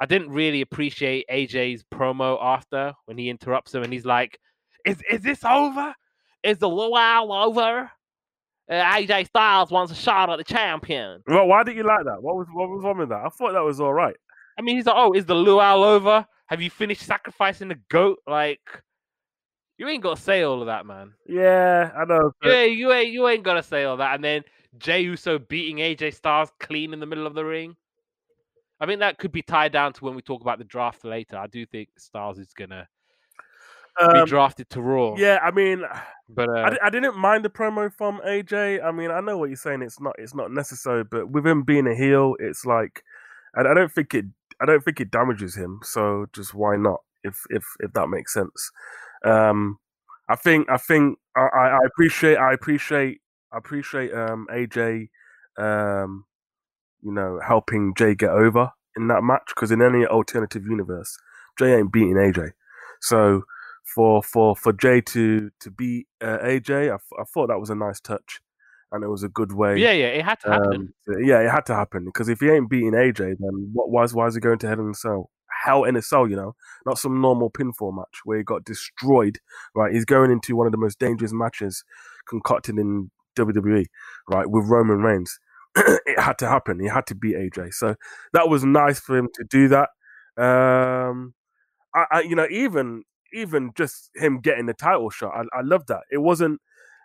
I 0.00 0.06
didn't 0.06 0.30
really 0.30 0.62
appreciate 0.62 1.26
AJ's 1.30 1.84
promo 1.84 2.36
after 2.42 2.94
when 3.04 3.16
he 3.16 3.30
interrupts 3.30 3.72
him 3.72 3.84
and 3.84 3.92
he's 3.92 4.04
like, 4.04 4.40
"Is 4.84 5.00
is 5.08 5.20
this 5.20 5.44
over? 5.44 5.94
Is 6.42 6.58
the 6.58 6.68
luau 6.68 7.28
over?" 7.30 7.92
Uh, 8.70 8.74
AJ 8.74 9.26
Styles 9.26 9.70
wants 9.70 9.92
a 9.92 9.94
shot 9.94 10.30
at 10.30 10.38
the 10.38 10.44
champion. 10.44 11.22
Well, 11.26 11.46
why 11.46 11.62
did 11.62 11.76
you 11.76 11.82
like 11.82 12.04
that? 12.04 12.22
What 12.22 12.36
was 12.36 12.46
what 12.52 12.68
was 12.68 12.84
wrong 12.84 12.98
with 12.98 13.08
that? 13.08 13.22
I 13.24 13.28
thought 13.28 13.52
that 13.52 13.64
was 13.64 13.80
all 13.80 13.92
right. 13.92 14.16
I 14.58 14.62
mean, 14.62 14.76
he's 14.76 14.86
like, 14.86 14.96
"Oh, 14.96 15.12
is 15.12 15.26
the 15.26 15.34
luau 15.34 15.82
over? 15.82 16.26
Have 16.46 16.62
you 16.62 16.70
finished 16.70 17.02
sacrificing 17.02 17.68
the 17.68 17.78
goat?" 17.88 18.18
Like, 18.26 18.60
you 19.78 19.88
ain't 19.88 20.02
got 20.02 20.16
to 20.16 20.22
say 20.22 20.42
all 20.42 20.60
of 20.60 20.66
that, 20.66 20.86
man. 20.86 21.12
Yeah, 21.26 21.90
I 21.96 22.04
know. 22.04 22.32
But... 22.40 22.48
Yeah, 22.48 22.64
you 22.64 22.92
ain't 22.92 23.12
you 23.12 23.26
ain't 23.28 23.42
got 23.42 23.54
to 23.54 23.62
say 23.62 23.84
all 23.84 23.96
that, 23.96 24.14
and 24.14 24.24
then 24.24 24.42
Jey 24.78 25.00
Uso 25.02 25.38
beating 25.38 25.78
AJ 25.78 26.14
Styles 26.14 26.50
clean 26.60 26.92
in 26.92 27.00
the 27.00 27.06
middle 27.06 27.26
of 27.26 27.34
the 27.34 27.44
ring. 27.44 27.76
I 28.78 28.86
think 28.86 29.00
that 29.00 29.18
could 29.18 29.32
be 29.32 29.42
tied 29.42 29.72
down 29.72 29.92
to 29.94 30.04
when 30.04 30.14
we 30.14 30.22
talk 30.22 30.40
about 30.40 30.58
the 30.58 30.64
draft 30.64 31.04
later. 31.04 31.36
I 31.36 31.46
do 31.46 31.66
think 31.66 31.88
Styles 31.98 32.38
is 32.38 32.52
gonna 32.52 32.88
um, 34.00 34.24
be 34.24 34.30
drafted 34.30 34.70
to 34.70 34.80
Raw. 34.80 35.14
Yeah, 35.16 35.38
I 35.42 35.50
mean, 35.50 35.82
but 36.28 36.48
uh, 36.48 36.52
I, 36.82 36.86
I, 36.86 36.90
didn't 36.90 37.16
mind 37.16 37.44
the 37.44 37.50
promo 37.50 37.92
from 37.92 38.20
AJ. 38.26 38.82
I 38.82 38.90
mean, 38.90 39.10
I 39.10 39.20
know 39.20 39.36
what 39.38 39.50
you're 39.50 39.56
saying. 39.56 39.82
It's 39.82 40.00
not 40.00 40.14
it's 40.18 40.34
not 40.34 40.50
necessary, 40.50 41.04
but 41.04 41.30
with 41.30 41.46
him 41.46 41.62
being 41.62 41.86
a 41.86 41.94
heel, 41.94 42.34
it's 42.38 42.64
like 42.64 43.02
and 43.54 43.68
I 43.68 43.74
don't 43.74 43.92
think 43.92 44.14
it 44.14 44.26
I 44.60 44.66
don't 44.66 44.82
think 44.82 45.00
it 45.00 45.10
damages 45.10 45.54
him. 45.54 45.80
So 45.82 46.26
just 46.32 46.54
why 46.54 46.76
not? 46.76 47.00
If 47.24 47.44
if 47.50 47.64
if 47.80 47.92
that 47.92 48.08
makes 48.08 48.32
sense. 48.32 48.70
Um, 49.24 49.78
I 50.28 50.36
think 50.36 50.70
I 50.70 50.76
think 50.76 51.18
I, 51.36 51.40
I 51.40 51.78
appreciate 51.86 52.36
I 52.36 52.52
appreciate 52.52 53.20
I 53.52 53.58
appreciate 53.58 54.12
um, 54.14 54.46
AJ, 54.50 55.08
um, 55.58 56.24
you 57.02 57.12
know, 57.12 57.38
helping 57.46 57.94
Jey 57.96 58.14
get 58.14 58.30
over 58.30 58.70
in 58.96 59.08
that 59.08 59.22
match 59.22 59.44
because 59.48 59.70
in 59.70 59.82
any 59.82 60.06
alternative 60.06 60.64
universe, 60.66 61.16
Jey 61.58 61.74
ain't 61.74 61.92
beating 61.92 62.14
AJ. 62.14 62.52
So 63.00 63.42
for 63.84 64.22
for 64.22 64.56
for 64.56 64.72
Jey 64.72 65.00
to 65.00 65.50
to 65.60 65.70
beat 65.70 66.06
uh, 66.20 66.38
AJ, 66.38 66.90
I, 66.90 66.94
I 67.20 67.24
thought 67.24 67.48
that 67.48 67.60
was 67.60 67.70
a 67.70 67.74
nice 67.74 68.00
touch, 68.00 68.40
and 68.90 69.04
it 69.04 69.08
was 69.08 69.22
a 69.22 69.28
good 69.28 69.52
way. 69.52 69.78
Yeah, 69.78 69.92
yeah, 69.92 70.06
it 70.06 70.24
had 70.24 70.40
to 70.40 70.50
happen. 70.50 70.94
Um, 71.08 71.18
yeah, 71.22 71.40
it 71.40 71.50
had 71.50 71.66
to 71.66 71.74
happen 71.74 72.04
because 72.04 72.28
if 72.28 72.40
he 72.40 72.50
ain't 72.50 72.70
beating 72.70 72.92
AJ, 72.92 73.36
then 73.38 73.70
what? 73.72 73.90
Why 73.90 74.04
is 74.04 74.14
why 74.14 74.26
is 74.26 74.34
he 74.34 74.40
going 74.40 74.58
to 74.58 74.68
Hell 74.68 74.80
in 74.80 74.90
a 74.90 74.94
Cell? 74.94 75.30
Hell 75.64 75.84
in 75.84 75.96
a 75.96 76.02
Cell, 76.02 76.28
you 76.28 76.36
know, 76.36 76.54
not 76.86 76.98
some 76.98 77.20
normal 77.20 77.50
pinfall 77.50 77.94
match 77.94 78.20
where 78.24 78.38
he 78.38 78.44
got 78.44 78.64
destroyed. 78.64 79.38
Right, 79.74 79.92
he's 79.92 80.04
going 80.04 80.30
into 80.30 80.56
one 80.56 80.66
of 80.66 80.72
the 80.72 80.78
most 80.78 80.98
dangerous 80.98 81.32
matches 81.32 81.84
concocted 82.28 82.78
in 82.78 83.10
WWE, 83.36 83.86
right, 84.28 84.48
with 84.48 84.66
Roman 84.66 84.98
Reigns. 84.98 85.38
it 85.76 86.20
had 86.20 86.38
to 86.38 86.48
happen. 86.48 86.80
He 86.80 86.86
had 86.86 87.06
to 87.06 87.14
beat 87.14 87.34
AJ. 87.34 87.74
So 87.74 87.94
that 88.32 88.48
was 88.48 88.64
nice 88.64 89.00
for 89.00 89.16
him 89.16 89.28
to 89.34 89.44
do 89.44 89.68
that. 89.68 89.88
Um, 90.36 91.34
I, 91.94 92.06
I 92.10 92.20
you 92.22 92.36
know, 92.36 92.46
even 92.50 93.04
even 93.32 93.72
just 93.76 94.10
him 94.14 94.40
getting 94.40 94.66
the 94.66 94.74
title 94.74 95.10
shot, 95.10 95.32
I, 95.34 95.58
I 95.58 95.62
love 95.62 95.86
that. 95.86 96.02
It 96.10 96.18
wasn't 96.18 96.60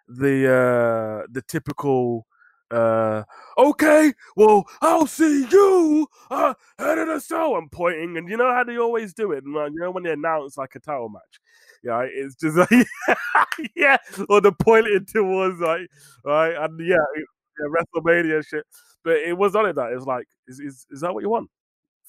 the 0.07 0.47
uh 0.47 1.27
the 1.29 1.41
typical 1.41 2.25
uh 2.71 3.23
okay 3.57 4.13
well 4.37 4.65
i'll 4.81 5.07
see 5.07 5.45
you 5.49 6.07
uh 6.31 6.53
head 6.79 6.97
of 6.97 7.07
the 7.07 7.19
show 7.19 7.55
i'm 7.55 7.69
pointing 7.69 8.17
and 8.17 8.29
you 8.29 8.35
know 8.37 8.53
how 8.53 8.63
they 8.63 8.77
always 8.77 9.13
do 9.13 9.31
it 9.31 9.43
man 9.45 9.73
you 9.73 9.79
know 9.79 9.91
when 9.91 10.03
they 10.03 10.11
announce 10.11 10.57
like 10.57 10.75
a 10.75 10.79
title 10.79 11.09
match 11.09 11.39
yeah, 11.83 12.05
it's 12.09 12.35
just 12.35 12.57
like 12.57 12.69
yeah, 13.75 13.97
or 14.29 14.41
the 14.41 14.51
pointing 14.51 15.05
towards 15.05 15.59
like 15.59 15.87
right 16.25 16.55
and 16.55 16.79
yeah, 16.85 16.97
yeah, 17.15 17.67
WrestleMania 17.67 18.45
shit. 18.45 18.65
But 19.03 19.17
it 19.17 19.37
was 19.37 19.55
on 19.55 19.67
it 19.67 19.75
that 19.75 19.91
it 19.91 19.95
was 19.95 20.05
like, 20.05 20.25
is, 20.47 20.59
is 20.59 20.85
is 20.91 21.01
that 21.01 21.13
what 21.13 21.23
you 21.23 21.29
want? 21.29 21.49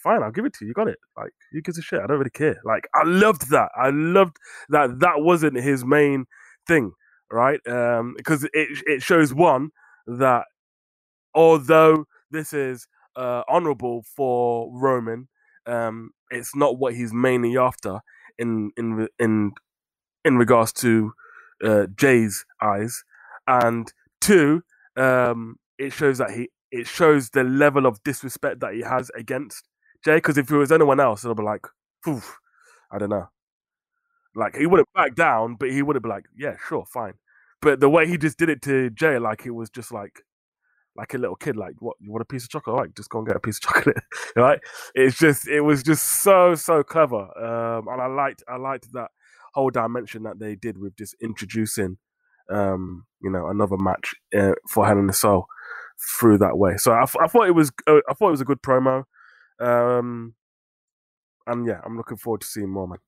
Fine, 0.02 0.22
I'll 0.22 0.30
give 0.30 0.44
it 0.44 0.52
to 0.54 0.64
you. 0.64 0.68
You 0.68 0.74
got 0.74 0.88
it. 0.88 0.98
Like, 1.16 1.32
who 1.52 1.60
gives 1.60 1.78
a 1.78 1.82
shit? 1.82 2.00
I 2.00 2.06
don't 2.06 2.18
really 2.18 2.30
care. 2.30 2.60
Like, 2.64 2.86
I 2.94 3.02
loved 3.04 3.50
that. 3.50 3.70
I 3.76 3.90
loved 3.90 4.36
that. 4.68 5.00
That 5.00 5.20
wasn't 5.20 5.56
his 5.56 5.84
main 5.84 6.26
thing, 6.66 6.92
right? 7.32 7.60
Um, 7.66 8.14
because 8.16 8.44
it 8.44 8.68
it 8.86 9.02
shows 9.02 9.34
one 9.34 9.70
that 10.06 10.44
although 11.34 12.04
this 12.30 12.52
is 12.52 12.86
uh, 13.16 13.42
honorable 13.48 14.04
for 14.16 14.70
Roman. 14.72 15.28
Um, 15.66 16.10
it's 16.30 16.54
not 16.56 16.78
what 16.78 16.94
he's 16.94 17.12
mainly 17.12 17.58
after 17.58 18.00
in 18.38 18.70
in 18.76 19.08
in 19.18 19.52
in 20.24 20.36
regards 20.38 20.72
to 20.74 21.12
uh, 21.64 21.86
Jey's 21.96 22.44
eyes, 22.62 23.02
and 23.46 23.92
two, 24.20 24.62
um, 24.96 25.56
it 25.78 25.92
shows 25.92 26.18
that 26.18 26.30
he 26.30 26.48
it 26.70 26.86
shows 26.86 27.30
the 27.30 27.44
level 27.44 27.86
of 27.86 28.02
disrespect 28.04 28.60
that 28.60 28.74
he 28.74 28.80
has 28.82 29.10
against 29.16 29.64
Jey. 30.08 30.16
Because 30.16 30.38
if 30.38 30.50
it 30.50 30.56
was 30.56 30.72
anyone 30.72 31.00
else, 31.00 31.24
it'll 31.24 31.34
be 31.34 31.42
like, 31.42 31.66
Poof, 32.04 32.38
I 32.90 32.98
don't 32.98 33.10
know. 33.10 33.28
Like 34.34 34.56
he 34.56 34.66
wouldn't 34.66 34.88
back 34.94 35.14
down, 35.14 35.56
but 35.58 35.70
he 35.70 35.82
would 35.82 35.96
have 35.96 36.02
been 36.02 36.10
like, 36.10 36.26
yeah, 36.36 36.54
sure, 36.68 36.84
fine. 36.86 37.14
But 37.60 37.80
the 37.80 37.88
way 37.88 38.06
he 38.06 38.16
just 38.16 38.38
did 38.38 38.48
it 38.48 38.62
to 38.62 38.90
Jey, 38.90 39.18
like 39.18 39.44
it 39.44 39.50
was 39.50 39.68
just 39.70 39.92
like 39.92 40.22
like 40.96 41.14
a 41.14 41.18
little 41.18 41.36
kid, 41.36 41.56
like 41.56 41.74
what 41.80 41.96
you 42.00 42.10
want 42.10 42.22
a 42.22 42.24
piece 42.24 42.44
of 42.44 42.50
chocolate? 42.50 42.74
All 42.74 42.82
right, 42.82 42.94
just 42.96 43.10
go 43.10 43.18
and 43.18 43.26
get 43.26 43.36
a 43.36 43.40
piece 43.40 43.56
of 43.56 43.62
chocolate. 43.74 43.98
right? 44.36 44.60
It's 44.94 45.18
just 45.18 45.48
it 45.48 45.60
was 45.62 45.82
just 45.82 46.22
so 46.22 46.54
so 46.54 46.82
clever. 46.82 47.22
Um 47.36 47.88
and 47.88 48.00
I 48.00 48.06
liked 48.06 48.42
I 48.48 48.56
liked 48.56 48.92
that 48.92 49.10
whole 49.54 49.70
dimension 49.70 50.22
that 50.22 50.38
they 50.38 50.54
did 50.54 50.78
with 50.78 50.96
just 50.96 51.16
introducing 51.20 51.98
um, 52.50 53.04
you 53.22 53.30
know, 53.30 53.48
another 53.48 53.76
match 53.76 54.14
uh, 54.36 54.52
for 54.68 54.86
Hell 54.86 54.98
in 54.98 55.08
a 55.10 55.12
Cell 55.12 55.46
through 56.18 56.38
that 56.38 56.56
way. 56.56 56.76
So 56.76 56.92
I, 56.92 57.02
I 57.02 57.26
thought 57.26 57.48
it 57.48 57.54
was 57.54 57.70
uh, 57.86 58.00
I 58.08 58.14
thought 58.14 58.28
it 58.28 58.32
was 58.32 58.40
a 58.40 58.46
good 58.46 58.62
promo. 58.62 59.04
Um 59.60 60.34
and 61.46 61.66
yeah, 61.66 61.80
I'm 61.84 61.96
looking 61.96 62.18
forward 62.18 62.42
to 62.42 62.46
seeing 62.46 62.68
more, 62.68 62.86
man. 62.86 62.98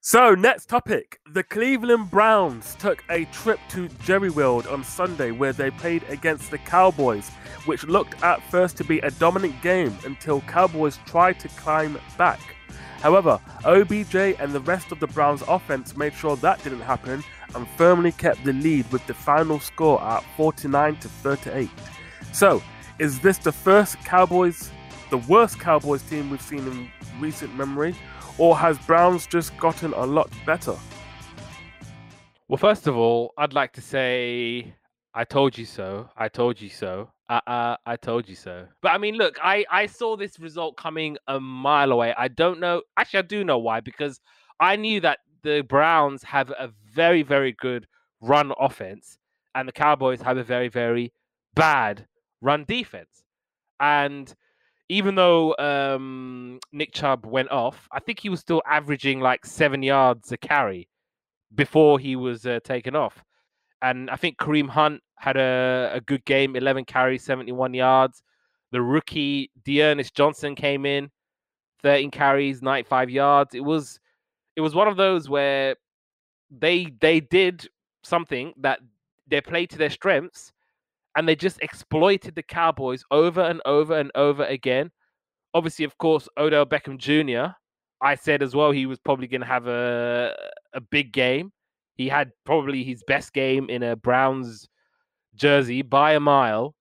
So, 0.00 0.34
next 0.34 0.66
topic. 0.70 1.20
The 1.32 1.42
Cleveland 1.42 2.10
Browns 2.10 2.76
took 2.78 3.04
a 3.10 3.26
trip 3.26 3.58
to 3.70 3.88
Jerry 4.04 4.30
World 4.30 4.66
on 4.66 4.82
Sunday 4.82 5.32
where 5.32 5.52
they 5.52 5.70
played 5.70 6.02
against 6.08 6.50
the 6.50 6.58
Cowboys, 6.58 7.28
which 7.66 7.84
looked 7.84 8.22
at 8.22 8.42
first 8.50 8.76
to 8.78 8.84
be 8.84 9.00
a 9.00 9.10
dominant 9.10 9.60
game 9.60 9.94
until 10.06 10.40
Cowboys 10.42 10.98
tried 11.04 11.38
to 11.40 11.48
climb 11.48 11.98
back. 12.16 12.40
However, 13.00 13.40
OBJ 13.64 14.14
and 14.14 14.52
the 14.52 14.60
rest 14.60 14.92
of 14.92 15.00
the 15.00 15.08
Browns 15.08 15.42
offense 15.46 15.96
made 15.96 16.14
sure 16.14 16.36
that 16.36 16.62
didn't 16.62 16.80
happen 16.80 17.22
and 17.54 17.68
firmly 17.76 18.12
kept 18.12 18.44
the 18.44 18.52
lead 18.52 18.90
with 18.90 19.06
the 19.06 19.14
final 19.14 19.60
score 19.60 20.00
at 20.02 20.24
49 20.36 20.96
to 20.96 21.08
38. 21.08 21.68
So, 22.32 22.62
is 22.98 23.20
this 23.20 23.38
the 23.38 23.52
first 23.52 23.98
Cowboys, 24.04 24.70
the 25.10 25.18
worst 25.18 25.58
Cowboys 25.58 26.02
team 26.02 26.30
we've 26.30 26.42
seen 26.42 26.66
in 26.66 26.90
recent 27.20 27.54
memory, 27.56 27.94
or 28.36 28.56
has 28.56 28.78
Browns 28.78 29.26
just 29.26 29.56
gotten 29.58 29.92
a 29.94 30.04
lot 30.04 30.30
better? 30.44 30.76
Well, 32.48 32.58
first 32.58 32.86
of 32.86 32.96
all, 32.96 33.32
I'd 33.36 33.52
like 33.52 33.72
to 33.74 33.80
say 33.80 34.74
I 35.14 35.24
told 35.24 35.58
you 35.58 35.64
so. 35.64 36.08
I 36.16 36.28
told 36.28 36.60
you 36.60 36.68
so. 36.68 37.10
Uh, 37.28 37.40
uh, 37.46 37.76
I 37.84 37.96
told 37.96 38.28
you 38.28 38.34
so. 38.34 38.66
But 38.80 38.92
I 38.92 38.98
mean, 38.98 39.16
look, 39.16 39.38
I 39.42 39.64
I 39.70 39.86
saw 39.86 40.16
this 40.16 40.38
result 40.38 40.76
coming 40.76 41.16
a 41.26 41.40
mile 41.40 41.92
away. 41.92 42.14
I 42.16 42.28
don't 42.28 42.60
know. 42.60 42.82
Actually, 42.96 43.18
I 43.18 43.22
do 43.22 43.44
know 43.44 43.58
why 43.58 43.80
because 43.80 44.20
I 44.60 44.76
knew 44.76 45.00
that 45.00 45.18
the 45.42 45.62
Browns 45.62 46.22
have 46.22 46.50
a 46.50 46.70
very 46.94 47.22
very 47.22 47.52
good 47.52 47.86
run 48.20 48.52
offense 48.58 49.18
and 49.54 49.68
the 49.68 49.72
Cowboys 49.72 50.22
have 50.22 50.36
a 50.36 50.44
very 50.44 50.68
very 50.68 51.12
bad 51.54 52.06
run 52.40 52.64
defense. 52.66 53.24
And 53.80 54.34
even 54.88 55.14
though 55.14 55.54
um, 55.58 56.58
Nick 56.72 56.92
Chubb 56.92 57.26
went 57.26 57.50
off, 57.50 57.88
I 57.92 58.00
think 58.00 58.20
he 58.20 58.28
was 58.28 58.40
still 58.40 58.62
averaging 58.66 59.20
like 59.20 59.44
seven 59.44 59.82
yards 59.82 60.32
a 60.32 60.36
carry 60.36 60.88
before 61.54 61.98
he 61.98 62.16
was 62.16 62.46
uh, 62.46 62.60
taken 62.64 62.96
off. 62.96 63.22
And 63.82 64.10
I 64.10 64.16
think 64.16 64.38
Kareem 64.38 64.68
Hunt 64.68 65.02
had 65.16 65.36
a, 65.36 65.90
a 65.94 66.00
good 66.00 66.24
game 66.24 66.56
11 66.56 66.84
carries, 66.86 67.24
71 67.24 67.74
yards. 67.74 68.22
The 68.72 68.82
rookie 68.82 69.50
D'Ernest 69.64 70.14
Johnson 70.14 70.54
came 70.54 70.84
in, 70.84 71.10
13 71.82 72.10
carries, 72.10 72.62
95 72.62 73.10
yards. 73.10 73.54
It 73.54 73.64
was 73.64 74.00
it 74.56 74.60
was 74.60 74.74
one 74.74 74.88
of 74.88 74.96
those 74.96 75.28
where 75.28 75.76
they 76.50 76.88
they 77.00 77.20
did 77.20 77.68
something 78.02 78.52
that 78.58 78.80
they 79.28 79.40
played 79.40 79.70
to 79.70 79.78
their 79.78 79.90
strengths 79.90 80.52
and 81.16 81.28
they 81.28 81.36
just 81.36 81.60
exploited 81.62 82.34
the 82.34 82.42
Cowboys 82.42 83.04
over 83.10 83.40
and 83.40 83.60
over 83.64 83.98
and 83.98 84.10
over 84.14 84.44
again. 84.44 84.90
Obviously, 85.54 85.84
of 85.84 85.96
course, 85.98 86.28
Odell 86.36 86.66
Beckham 86.66 86.98
Jr. 86.98 87.52
I 88.00 88.14
said 88.14 88.42
as 88.42 88.54
well 88.54 88.70
he 88.70 88.86
was 88.86 88.98
probably 88.98 89.26
going 89.26 89.40
to 89.40 89.46
have 89.46 89.66
a 89.66 90.34
a 90.72 90.80
big 90.80 91.12
game. 91.12 91.52
He 91.94 92.08
had 92.08 92.30
probably 92.44 92.84
his 92.84 93.02
best 93.06 93.32
game 93.32 93.68
in 93.68 93.82
a 93.82 93.96
Browns 93.96 94.68
jersey 95.34 95.82
by 95.82 96.12
a 96.12 96.20
mile. 96.20 96.74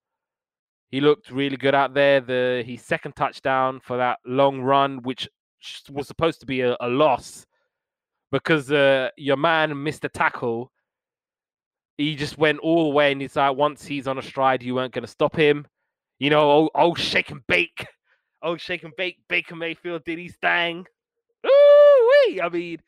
He 0.90 1.02
looked 1.02 1.32
really 1.32 1.58
good 1.58 1.74
out 1.74 1.94
there. 1.94 2.22
The 2.22 2.64
his 2.66 2.84
second 2.84 3.16
touchdown 3.16 3.80
for 3.84 3.98
that 3.98 4.20
long 4.26 4.62
run, 4.62 5.02
which 5.02 5.28
was 5.90 6.08
supposed 6.08 6.40
to 6.42 6.46
be 6.46 6.62
a, 6.62 6.78
a 6.80 6.88
loss 6.88 7.46
because 8.32 8.72
uh, 8.72 9.10
your 9.18 9.38
man 9.38 9.82
missed 9.82 10.06
a 10.06 10.10
tackle 10.10 10.72
he 11.98 12.16
just 12.16 12.38
went 12.38 12.60
all 12.60 12.84
the 12.84 12.96
way 12.96 13.12
and 13.12 13.22
he's 13.22 13.36
like, 13.36 13.56
once 13.56 13.86
he's 13.86 14.08
on 14.08 14.18
a 14.18 14.22
stride, 14.22 14.64
you 14.64 14.76
weren't 14.76 14.94
going 14.94 15.04
to 15.04 15.12
stop 15.12 15.36
him. 15.36 15.66
You 16.20 16.30
know, 16.30 16.50
oh, 16.50 16.70
oh, 16.76 16.96
shake 16.96 17.32
and 17.32 17.46
bake. 17.48 17.86
Oh, 18.44 18.56
shake 18.56 18.84
and 18.84 18.94
bake. 18.96 19.18
Baker 19.28 19.56
Mayfield 19.56 20.04
did 20.04 20.20
his 20.20 20.36
thing. 20.36 20.86
Ooh, 21.46 22.40
I 22.42 22.50
mean, 22.52 22.80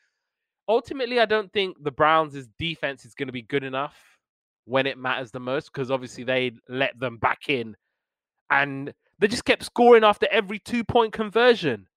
ultimately, 0.68 1.20
I 1.20 1.26
don't 1.26 1.52
think 1.52 1.84
the 1.84 1.92
Browns' 1.92 2.48
defense 2.60 3.04
is 3.04 3.16
going 3.16 3.28
to 3.28 3.34
be 3.34 3.42
good 3.42 3.64
enough 3.64 3.96
when 4.66 4.86
it 4.86 4.98
matters 4.98 5.32
the 5.32 5.40
most 5.40 5.74
because 5.74 5.90
obviously 5.90 6.24
they 6.24 6.52
let 6.68 6.98
them 7.00 7.18
back 7.18 7.50
in 7.50 7.76
and 8.52 8.94
they 9.18 9.28
just 9.28 9.46
kept 9.46 9.64
scoring 9.64 10.04
after 10.04 10.28
every 10.32 10.60
two 10.60 10.84
point 10.84 11.14
conversion. 11.14 11.88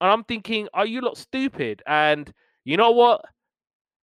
And 0.00 0.10
I'm 0.10 0.24
thinking, 0.24 0.68
are 0.74 0.86
you 0.86 1.00
lot 1.00 1.16
stupid? 1.18 1.82
And 1.86 2.32
you 2.64 2.76
know 2.76 2.90
what? 2.92 3.24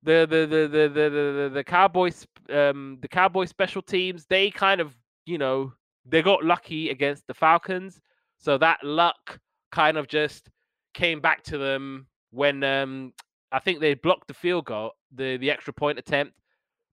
The 0.04 0.28
the 0.30 0.48
the 0.48 0.68
the 0.68 0.90
the 0.90 1.10
the, 1.10 1.52
the 1.54 1.64
Cowboys 1.64 2.26
um 2.50 2.98
the 3.02 3.08
Cowboys 3.08 3.50
special 3.50 3.82
teams 3.82 4.26
they 4.26 4.50
kind 4.50 4.82
of 4.82 4.96
you 5.26 5.38
know 5.38 5.72
they 6.06 6.22
got 6.22 6.44
lucky 6.44 6.90
against 6.90 7.28
the 7.28 7.34
Falcons, 7.34 8.02
so 8.38 8.58
that 8.58 8.84
luck 8.84 9.40
kind 9.72 9.98
of 9.98 10.08
just 10.08 10.50
came 10.94 11.22
back 11.22 11.44
to 11.44 11.58
them 11.58 12.08
when 12.32 12.64
um 12.64 13.14
I 13.52 13.60
think 13.60 13.80
they 13.80 13.94
blocked 13.94 14.28
the 14.28 14.34
field 14.34 14.66
goal, 14.66 14.94
the 15.14 15.38
the 15.38 15.52
extra 15.52 15.74
point 15.74 16.00
attempt, 16.00 16.34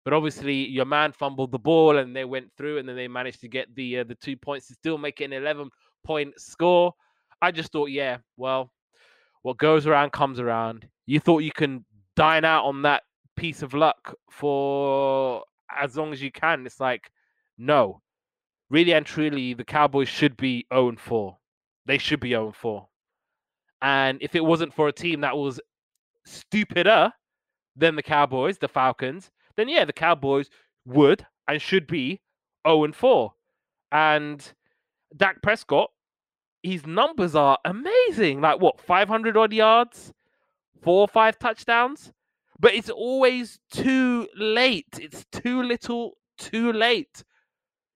but 0.04 0.12
obviously 0.12 0.66
your 0.68 0.84
man 0.84 1.12
fumbled 1.12 1.52
the 1.52 1.58
ball 1.58 1.98
and 1.98 2.14
they 2.14 2.24
went 2.24 2.50
through 2.56 2.78
and 2.78 2.88
then 2.88 2.96
they 2.96 3.08
managed 3.08 3.40
to 3.42 3.48
get 3.48 3.74
the 3.74 4.00
uh, 4.00 4.04
the 4.04 4.14
two 4.16 4.36
points 4.36 4.66
to 4.68 4.74
still 4.74 4.98
make 4.98 5.20
it 5.20 5.24
an 5.24 5.32
11 5.32 5.70
point 6.04 6.32
score. 6.40 6.92
I 7.40 7.50
just 7.52 7.70
thought, 7.70 7.90
yeah, 7.90 8.18
well, 8.36 8.72
what 9.42 9.58
goes 9.58 9.86
around 9.86 10.12
comes 10.12 10.40
around. 10.40 10.88
You 11.06 11.20
thought 11.20 11.38
you 11.38 11.52
can 11.52 11.84
dine 12.18 12.44
out 12.44 12.64
on 12.64 12.82
that 12.82 13.04
piece 13.36 13.62
of 13.62 13.74
luck 13.74 14.12
for 14.28 15.44
as 15.80 15.96
long 15.96 16.12
as 16.12 16.20
you 16.20 16.32
can. 16.32 16.66
It's 16.66 16.80
like, 16.80 17.12
no. 17.56 18.02
Really 18.70 18.92
and 18.92 19.06
truly, 19.06 19.54
the 19.54 19.64
Cowboys 19.64 20.08
should 20.08 20.36
be 20.36 20.66
0 20.74 20.96
4. 20.98 21.38
They 21.86 21.96
should 21.96 22.18
be 22.18 22.30
0 22.30 22.52
4. 22.52 22.88
And 23.80 24.18
if 24.20 24.34
it 24.34 24.44
wasn't 24.44 24.74
for 24.74 24.88
a 24.88 24.92
team 24.92 25.20
that 25.20 25.36
was 25.36 25.60
stupider 26.26 27.12
than 27.76 27.94
the 27.94 28.02
Cowboys, 28.02 28.58
the 28.58 28.66
Falcons, 28.66 29.30
then 29.56 29.68
yeah, 29.68 29.84
the 29.84 29.92
Cowboys 29.92 30.50
would 30.84 31.24
and 31.46 31.62
should 31.62 31.86
be 31.86 32.20
0 32.66 32.92
4. 32.92 33.32
And 33.92 34.52
Dak 35.16 35.40
Prescott, 35.40 35.90
his 36.64 36.84
numbers 36.84 37.36
are 37.36 37.58
amazing. 37.64 38.40
Like 38.40 38.60
what, 38.60 38.80
500 38.80 39.36
odd 39.36 39.52
yards, 39.52 40.12
four 40.82 41.00
or 41.02 41.08
five 41.08 41.38
touchdowns. 41.38 42.12
But 42.60 42.74
it's 42.74 42.90
always 42.90 43.60
too 43.70 44.28
late. 44.36 44.86
It's 45.00 45.24
too 45.32 45.62
little, 45.62 46.14
too 46.38 46.72
late. 46.72 47.22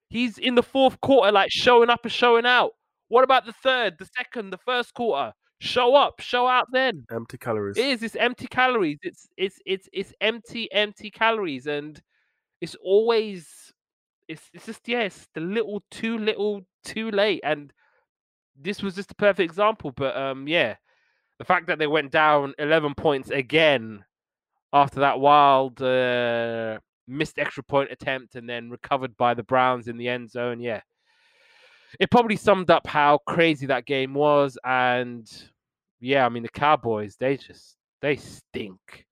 He's 0.09 0.39
in 0.39 0.55
the 0.55 0.63
fourth 0.63 1.01
quarter, 1.01 1.33
like 1.33 1.51
showing 1.51 1.91
up 1.91 2.01
and 2.05 2.13
showing 2.13 2.47
out. 2.47 2.73
What 3.09 3.25
about 3.25 3.47
the 3.47 3.53
third, 3.53 3.97
the 3.99 4.09
second, 4.17 4.51
the 4.51 4.59
first 4.59 4.95
quarter? 4.95 5.33
Show 5.61 5.95
up, 5.95 6.21
show 6.21 6.47
out 6.47 6.67
then. 6.73 7.05
Empty 7.11 7.39
calories. 7.39 7.77
It 7.77 7.87
is. 7.87 8.03
It's 8.03 8.17
empty 8.17 8.47
calories. 8.49 8.99
It's 9.03 9.29
it's 9.37 9.59
it's 9.65 9.89
it's 9.93 10.13
empty, 10.21 10.71
empty 10.73 11.11
calories, 11.11 11.67
and 11.67 12.01
it's 12.61 12.77
always 12.83 13.73
it's 14.29 14.51
it's 14.55 14.67
just 14.67 14.89
yes, 14.89 15.29
the 15.35 15.41
little 15.41 15.83
too 15.91 16.19
little, 16.19 16.63
too 16.85 17.11
late, 17.11 17.41
and 17.45 17.73
this 18.57 18.83
was 18.83 18.95
just 18.95 19.13
a 19.13 19.15
perfect 19.15 19.51
example. 19.51 19.93
But 19.93 20.17
um, 20.17 20.49
yeah, 20.49 20.77
the 21.43 21.47
fact 21.47 21.67
that 21.67 21.81
they 21.81 21.89
went 21.89 22.13
down 22.13 22.55
11 22.61 22.95
points 22.95 23.31
again 23.31 24.05
after 24.73 25.01
that 25.01 25.19
wild 25.19 25.83
uh, 25.83 26.79
missed 27.09 27.37
extra 27.37 27.65
point 27.65 27.91
attempt 27.91 28.37
and 28.37 28.49
then 28.49 28.71
recovered 28.71 29.17
by 29.17 29.35
the 29.35 29.43
Browns 29.43 29.89
in 29.89 29.97
the 29.97 30.09
end 30.09 30.31
zone. 30.31 30.61
Yeah. 30.61 30.83
It 31.99 32.13
probably 32.13 32.37
summed 32.37 32.71
up 32.71 32.87
how 32.87 33.19
crazy 33.27 33.67
that 33.67 33.87
game 33.87 34.15
was. 34.15 34.57
And 34.65 35.29
yeah, 36.01 36.25
I 36.25 36.29
mean, 36.29 36.45
the 36.45 36.49
Cowboys, 36.49 37.17
they 37.19 37.39
just, 37.39 37.77
they 38.03 38.15
stink. 38.15 39.05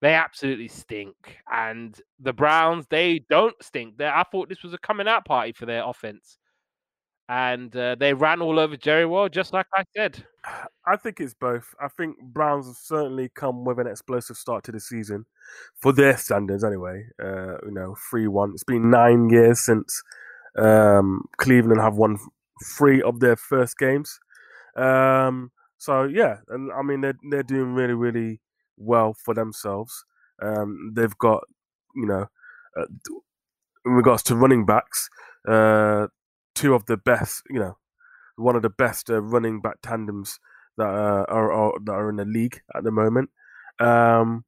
They 0.00 0.14
absolutely 0.14 0.68
stink. 0.68 1.36
And 1.52 2.00
the 2.18 2.32
Browns, 2.32 2.86
they 2.88 3.26
don't 3.28 3.62
stink. 3.62 3.98
They, 3.98 4.06
I 4.06 4.24
thought 4.32 4.48
this 4.48 4.62
was 4.62 4.72
a 4.72 4.78
coming 4.78 5.06
out 5.06 5.26
party 5.26 5.52
for 5.52 5.66
their 5.66 5.84
offense. 5.84 6.38
And 7.32 7.74
uh, 7.74 7.94
they 7.98 8.12
ran 8.12 8.42
all 8.42 8.58
over 8.58 8.76
Jerry 8.76 9.06
World, 9.06 9.32
just 9.32 9.54
like 9.54 9.64
I 9.74 9.84
said. 9.96 10.22
I 10.86 10.96
think 10.96 11.18
it's 11.18 11.32
both. 11.32 11.74
I 11.80 11.88
think 11.88 12.20
Browns 12.20 12.66
have 12.66 12.76
certainly 12.76 13.30
come 13.34 13.64
with 13.64 13.78
an 13.78 13.86
explosive 13.86 14.36
start 14.36 14.64
to 14.64 14.72
the 14.72 14.80
season, 14.80 15.24
for 15.80 15.94
their 15.94 16.18
standards 16.18 16.62
anyway. 16.62 17.06
Uh, 17.18 17.56
you 17.64 17.70
know, 17.70 17.96
three 18.10 18.28
one. 18.28 18.50
It's 18.52 18.64
been 18.64 18.90
nine 18.90 19.30
years 19.30 19.60
since 19.60 20.02
um, 20.58 21.24
Cleveland 21.38 21.80
have 21.80 21.96
won 21.96 22.18
three 22.76 23.00
of 23.00 23.20
their 23.20 23.36
first 23.36 23.78
games. 23.78 24.20
Um, 24.76 25.52
so 25.78 26.04
yeah, 26.04 26.40
and 26.48 26.70
I 26.70 26.82
mean 26.82 27.00
they're 27.00 27.18
they're 27.30 27.42
doing 27.42 27.72
really 27.72 27.94
really 27.94 28.40
well 28.76 29.14
for 29.14 29.32
themselves. 29.32 30.04
Um, 30.42 30.92
they've 30.94 31.16
got 31.16 31.44
you 31.96 32.06
know, 32.06 32.26
uh, 32.78 32.84
in 33.86 33.92
regards 33.92 34.22
to 34.24 34.36
running 34.36 34.66
backs, 34.66 35.08
uh, 35.48 36.08
two 36.54 36.74
of 36.74 36.86
the 36.86 36.96
best, 36.96 37.42
you 37.50 37.58
know, 37.58 37.76
one 38.36 38.56
of 38.56 38.62
the 38.62 38.70
best 38.70 39.10
uh, 39.10 39.20
running 39.20 39.60
back 39.60 39.76
tandems 39.82 40.38
that 40.76 40.88
uh, 40.88 41.24
are, 41.28 41.52
are, 41.52 41.72
that 41.84 41.92
are 41.92 42.08
in 42.08 42.16
the 42.16 42.24
league 42.24 42.60
at 42.74 42.84
the 42.84 42.90
moment. 42.90 43.30
Um, 43.78 44.44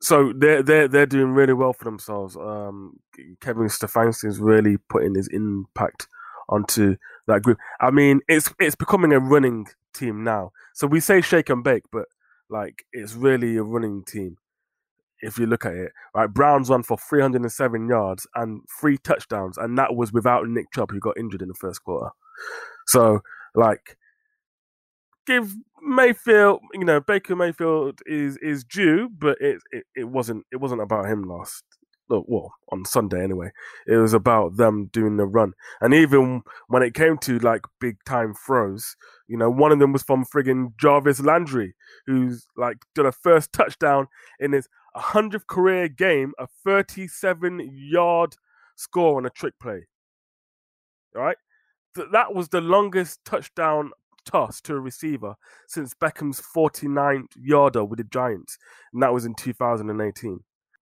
so 0.00 0.32
they're 0.36 0.62
they're 0.62 0.88
they're 0.88 1.06
doing 1.06 1.32
really 1.32 1.54
well 1.54 1.72
for 1.72 1.84
themselves. 1.84 2.36
Um, 2.36 3.00
Kevin 3.40 3.64
Stefanski 3.64 4.26
is 4.26 4.38
really 4.38 4.76
putting 4.76 5.14
his 5.14 5.28
impact 5.28 6.06
onto 6.48 6.96
that 7.26 7.42
group. 7.42 7.58
I 7.80 7.90
mean, 7.90 8.20
it's 8.28 8.52
it's 8.60 8.76
becoming 8.76 9.12
a 9.12 9.20
running 9.20 9.66
team 9.94 10.22
now. 10.22 10.52
So 10.74 10.86
we 10.86 11.00
say 11.00 11.20
shake 11.20 11.48
and 11.48 11.64
bake, 11.64 11.84
but 11.90 12.06
like 12.50 12.84
it's 12.92 13.14
really 13.14 13.56
a 13.56 13.62
running 13.62 14.04
team. 14.04 14.36
If 15.26 15.38
you 15.38 15.46
look 15.46 15.66
at 15.66 15.74
it, 15.74 15.92
right, 16.14 16.32
Browns 16.32 16.70
run 16.70 16.82
for 16.82 16.96
307 16.96 17.88
yards 17.88 18.26
and 18.34 18.62
three 18.80 18.98
touchdowns, 18.98 19.58
and 19.58 19.76
that 19.78 19.94
was 19.94 20.12
without 20.12 20.46
Nick 20.46 20.66
Chubb, 20.72 20.90
who 20.90 21.00
got 21.00 21.18
injured 21.18 21.42
in 21.42 21.48
the 21.48 21.54
first 21.54 21.82
quarter. 21.82 22.10
So, 22.86 23.20
like, 23.54 23.96
give 25.26 25.54
Mayfield, 25.82 26.60
you 26.72 26.84
know, 26.84 27.00
Baker 27.00 27.36
Mayfield 27.36 28.00
is 28.06 28.36
is 28.38 28.64
due, 28.64 29.08
but 29.16 29.36
it 29.40 29.60
it, 29.72 29.84
it 29.94 30.04
wasn't 30.04 30.44
it 30.52 30.56
wasn't 30.56 30.82
about 30.82 31.06
him 31.06 31.24
last. 31.24 31.64
Well, 32.08 32.54
on 32.70 32.84
Sunday 32.84 33.24
anyway, 33.24 33.50
it 33.88 33.96
was 33.96 34.14
about 34.14 34.56
them 34.58 34.90
doing 34.92 35.16
the 35.16 35.26
run, 35.26 35.54
and 35.80 35.92
even 35.92 36.42
when 36.68 36.84
it 36.84 36.94
came 36.94 37.18
to 37.18 37.40
like 37.40 37.62
big 37.80 37.96
time 38.06 38.32
throws, 38.34 38.94
you 39.26 39.36
know, 39.36 39.50
one 39.50 39.72
of 39.72 39.80
them 39.80 39.92
was 39.92 40.04
from 40.04 40.24
friggin' 40.24 40.76
Jarvis 40.78 41.20
Landry, 41.20 41.74
who's 42.06 42.46
like 42.56 42.76
did 42.94 43.06
a 43.06 43.12
first 43.12 43.52
touchdown 43.52 44.06
in 44.38 44.52
his 44.52 44.68
hundredth 45.00 45.46
career 45.46 45.88
game, 45.88 46.32
a 46.38 46.46
thirty-seven 46.64 47.70
yard 47.72 48.36
score 48.76 49.16
on 49.18 49.26
a 49.26 49.30
trick 49.30 49.54
play. 49.60 49.86
All 51.14 51.22
right, 51.22 51.36
that 52.12 52.34
was 52.34 52.48
the 52.48 52.60
longest 52.60 53.24
touchdown 53.24 53.92
toss 54.26 54.60
to 54.60 54.74
a 54.74 54.80
receiver 54.80 55.36
since 55.68 55.94
Beckham's 55.94 56.40
49 56.40 57.28
yarder 57.36 57.84
with 57.84 57.98
the 57.98 58.04
Giants, 58.04 58.58
and 58.92 59.02
that 59.02 59.12
was 59.12 59.24
in 59.24 59.34
2018. 59.34 60.40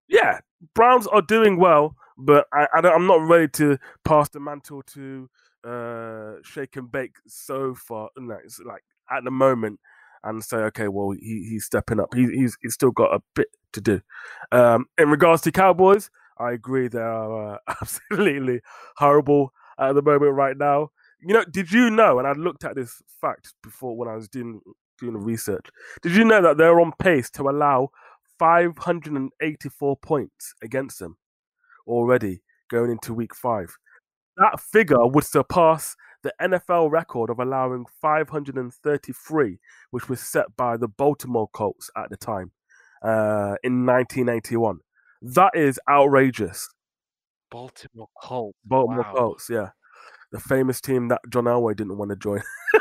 Yeah, 0.08 0.40
Browns 0.74 1.06
are 1.06 1.22
doing 1.22 1.58
well, 1.58 1.94
but 2.18 2.46
I, 2.52 2.66
I 2.74 2.94
am 2.94 3.06
not 3.06 3.20
ready 3.20 3.48
to 3.54 3.78
pass 4.04 4.28
the 4.28 4.40
mantle 4.40 4.82
to 4.94 5.28
uh, 5.64 6.34
shake 6.42 6.76
and 6.76 6.90
bake 6.90 7.16
so 7.26 7.74
far. 7.74 8.10
No, 8.16 8.36
it's 8.44 8.60
like 8.60 8.82
at 9.10 9.24
the 9.24 9.30
moment, 9.30 9.80
and 10.24 10.42
say, 10.42 10.56
okay, 10.58 10.88
well, 10.88 11.10
he, 11.10 11.46
he's 11.50 11.66
stepping 11.66 12.00
up. 12.00 12.14
He, 12.14 12.26
he's 12.26 12.56
he's 12.62 12.74
still 12.74 12.90
got 12.92 13.14
a 13.14 13.20
bit 13.34 13.48
to 13.74 13.80
do. 13.80 14.00
Um, 14.52 14.86
in 14.98 15.10
regards 15.10 15.42
to 15.42 15.52
Cowboys, 15.52 16.10
I 16.38 16.52
agree 16.52 16.88
they 16.88 17.00
are 17.00 17.54
uh, 17.54 17.58
absolutely 17.80 18.60
horrible 18.96 19.52
at 19.78 19.94
the 19.94 20.02
moment 20.02 20.34
right 20.34 20.56
now 20.56 20.90
you 21.24 21.32
know, 21.34 21.44
did 21.44 21.72
you 21.72 21.90
know? 21.90 22.18
And 22.18 22.28
I 22.28 22.32
looked 22.32 22.64
at 22.64 22.74
this 22.74 23.02
fact 23.20 23.54
before 23.62 23.96
when 23.96 24.08
I 24.08 24.14
was 24.14 24.28
doing 24.28 24.60
doing 24.98 25.14
the 25.14 25.18
research. 25.18 25.66
Did 26.02 26.14
you 26.14 26.24
know 26.24 26.40
that 26.42 26.56
they're 26.56 26.80
on 26.80 26.92
pace 26.98 27.30
to 27.30 27.42
allow 27.48 27.88
584 28.38 29.96
points 29.96 30.54
against 30.62 30.98
them 31.00 31.16
already 31.86 32.42
going 32.70 32.90
into 32.90 33.14
week 33.14 33.34
five? 33.34 33.76
That 34.36 34.60
figure 34.60 35.06
would 35.06 35.24
surpass 35.24 35.96
the 36.24 36.34
NFL 36.42 36.90
record 36.90 37.30
of 37.30 37.38
allowing 37.38 37.84
533, 38.02 39.58
which 39.92 40.08
was 40.08 40.20
set 40.20 40.56
by 40.56 40.76
the 40.76 40.88
Baltimore 40.88 41.48
Colts 41.54 41.88
at 41.96 42.10
the 42.10 42.16
time 42.16 42.50
uh, 43.02 43.54
in 43.62 43.86
1981. 43.86 44.80
That 45.22 45.52
is 45.54 45.78
outrageous. 45.88 46.68
Baltimore 47.50 48.08
Colts. 48.20 48.58
Baltimore 48.64 49.04
wow. 49.04 49.14
Colts, 49.14 49.48
yeah 49.48 49.68
the 50.34 50.40
famous 50.40 50.80
team 50.80 51.08
that 51.08 51.20
John 51.30 51.44
Elway 51.44 51.76
didn't 51.76 51.96
want 51.96 52.10
to 52.10 52.16
join 52.16 52.42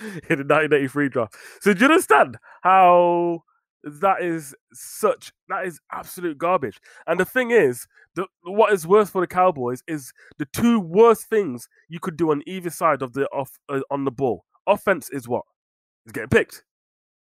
in 0.00 0.38
the 0.38 0.46
1983 0.46 1.08
draft. 1.08 1.34
So 1.60 1.74
do 1.74 1.80
you 1.80 1.86
understand 1.86 2.38
how 2.62 3.42
that 3.84 4.22
is 4.22 4.54
such 4.72 5.32
that 5.48 5.66
is 5.66 5.80
absolute 5.92 6.38
garbage? 6.38 6.80
And 7.06 7.18
the 7.18 7.24
thing 7.24 7.50
is, 7.50 7.86
the, 8.14 8.26
what 8.42 8.72
is 8.72 8.86
worse 8.86 9.10
for 9.10 9.20
the 9.20 9.26
Cowboys 9.26 9.82
is 9.86 10.12
the 10.38 10.46
two 10.46 10.80
worst 10.80 11.28
things 11.28 11.68
you 11.88 12.00
could 12.00 12.16
do 12.16 12.30
on 12.30 12.42
either 12.46 12.70
side 12.70 13.02
of 13.02 13.12
the 13.12 13.26
off 13.28 13.58
uh, 13.68 13.80
on 13.90 14.04
the 14.04 14.10
ball. 14.10 14.44
Offense 14.66 15.10
is 15.10 15.28
what 15.28 15.44
is 16.06 16.12
getting 16.12 16.28
picked, 16.28 16.64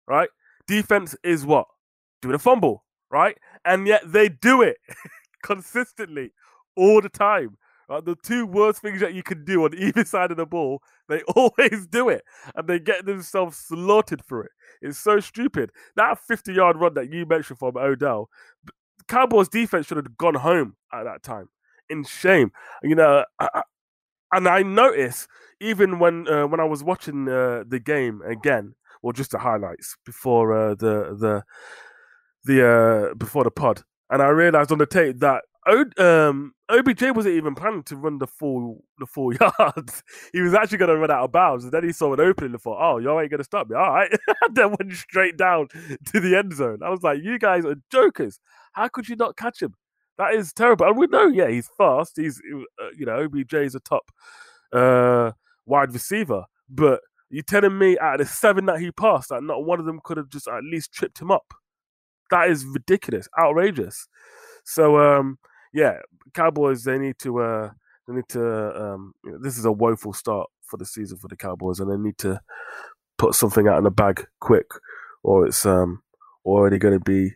right? 0.08 0.30
Defense 0.67 1.15
is 1.24 1.46
what 1.46 1.67
doing 2.22 2.36
a 2.36 2.39
fumble, 2.39 2.84
right? 3.10 3.38
And 3.65 3.88
yet 3.88 4.02
they 4.06 4.30
do 4.30 4.62
it 4.62 4.78
consistently 5.43 6.32
all 6.76 7.02
the 7.02 7.10
time. 7.10 7.58
Uh, 7.89 8.02
the 8.02 8.15
two 8.21 8.45
worst 8.45 8.82
things 8.82 9.00
that 9.00 9.13
you 9.13 9.23
can 9.23 9.45
do 9.45 9.63
on 9.63 9.73
either 9.78 10.04
side 10.06 10.32
of 10.32 10.38
the 10.38 10.45
ball, 10.45 10.82
they 11.08 11.21
always 11.36 11.88
do 11.89 12.10
it, 12.10 12.23
and 12.56 12.67
they 12.67 12.80
get 12.80 13.06
themselves 13.06 13.58
slaughtered 13.58 14.23
for 14.26 14.43
it. 14.43 14.52
It's 14.82 15.00
so 15.00 15.19
stupid. 15.19 15.71
That 15.95 16.19
50 16.19 16.54
yard 16.54 16.78
run 16.78 16.93
that 16.95 17.12
you 17.12 17.26
mentioned 17.26 17.60
from 17.60 17.78
Odell, 17.78 18.30
Cowboys 19.08 19.47
defense 19.47 19.88
should 19.88 19.97
have 19.97 20.17
gone 20.17 20.36
home 20.36 20.76
at 20.93 21.04
that 21.04 21.23
time. 21.23 21.50
In 21.89 22.04
shame, 22.04 22.52
you 22.84 22.95
know. 22.95 23.23
And 24.34 24.47
I 24.47 24.62
noticed 24.62 25.30
even 25.62 26.00
when 26.00 26.28
uh, 26.28 26.47
when 26.47 26.60
I 26.60 26.65
was 26.65 26.84
watching 26.84 27.30
uh, 27.30 27.63
the 27.65 27.80
game 27.80 28.21
again, 28.26 28.76
or 29.02 29.13
just 29.13 29.32
the 29.32 29.39
highlights 29.39 29.95
before 30.06 30.52
uh, 30.54 30.76
the 30.76 31.15
the 31.17 31.43
the 32.43 32.67
uh, 32.67 33.13
before 33.15 33.45
the 33.45 33.52
pod, 33.52 33.84
and 34.10 34.21
I 34.21 34.28
realized 34.28 34.71
on 34.71 34.80
the 34.80 34.86
tape 34.86 35.19
that 35.19 35.45
um, 35.97 36.53
OBJ 36.69 37.12
wasn't 37.12 37.36
even 37.36 37.56
planning 37.56 37.84
to 37.84 37.95
run 37.95 38.19
the 38.19 38.27
full 38.27 38.84
the 38.99 39.06
full 39.06 39.34
yards. 39.60 40.03
he 40.34 40.41
was 40.41 40.53
actually 40.53 40.77
going 40.77 40.89
to 40.89 40.97
run 40.97 41.12
out 41.12 41.25
of 41.25 41.32
bounds, 41.32 41.63
and 41.63 41.73
then 41.73 41.84
he 41.84 41.91
saw 41.91 42.13
an 42.13 42.19
opening 42.19 42.51
and 42.51 42.62
thought, 42.62 42.80
"Oh, 42.80 42.97
y'all 42.99 43.19
ain't 43.19 43.32
going 43.32 43.39
to 43.39 43.43
stop 43.43 43.69
me." 43.69 43.75
All 43.75 43.93
right, 43.93 44.12
then 44.53 44.75
went 44.80 44.93
straight 44.93 45.38
down 45.38 45.67
to 46.06 46.19
the 46.19 46.36
end 46.38 46.53
zone. 46.53 46.80
I 46.84 46.89
was 46.89 47.03
like, 47.03 47.19
"You 47.21 47.38
guys 47.39 47.65
are 47.65 47.75
jokers! 47.91 48.39
How 48.73 48.88
could 48.88 49.10
you 49.10 49.15
not 49.15 49.38
catch 49.38 49.62
him? 49.62 49.73
That 50.17 50.34
is 50.34 50.53
terrible." 50.53 50.86
And 50.88 50.97
we 50.97 51.08
know, 51.08 51.27
yeah, 51.27 51.49
he's 51.49 51.69
fast. 51.77 52.13
He's 52.15 52.41
uh, 52.82 52.89
you 52.97 53.06
know, 53.06 53.23
OBJ 53.25 53.53
is 53.56 53.75
a 53.75 53.80
top 53.80 54.10
uh, 54.73 55.32
wide 55.65 55.93
receiver, 55.93 56.45
but 56.69 57.01
you 57.30 57.41
telling 57.41 57.77
me 57.77 57.97
out 57.99 58.21
of 58.21 58.27
the 58.27 58.34
seven 58.34 58.65
that 58.67 58.80
he 58.80 58.91
passed, 58.91 59.30
that 59.30 59.43
not 59.43 59.65
one 59.65 59.80
of 59.80 59.86
them 59.86 59.99
could 60.03 60.17
have 60.17 60.30
just 60.30 60.47
at 60.47 60.63
least 60.63 60.93
tripped 60.93 61.19
him 61.19 61.32
up? 61.32 61.53
That 62.32 62.49
is 62.49 62.65
ridiculous, 62.65 63.27
outrageous. 63.39 64.08
So 64.63 64.99
um, 64.99 65.38
yeah, 65.77 65.99
Cowboys 66.33 66.83
they 66.83 66.97
need 66.97 67.19
to 67.19 67.39
uh 67.39 67.69
they 68.07 68.15
need 68.15 68.27
to 68.29 68.43
um 68.81 69.13
you 69.23 69.31
know, 69.31 69.37
this 69.39 69.57
is 69.59 69.65
a 69.65 69.71
woeful 69.71 70.11
start 70.11 70.49
for 70.63 70.77
the 70.77 70.85
season 70.85 71.19
for 71.19 71.27
the 71.27 71.35
Cowboys 71.37 71.79
and 71.79 71.91
they 71.91 71.97
need 71.97 72.17
to 72.17 72.41
put 73.19 73.35
something 73.35 73.67
out 73.67 73.77
in 73.77 73.83
the 73.83 73.91
bag 73.91 74.25
quick 74.41 74.65
or 75.23 75.45
it's 75.45 75.65
um 75.67 76.01
already 76.43 76.79
going 76.79 76.97
to 76.97 77.03
be 77.03 77.33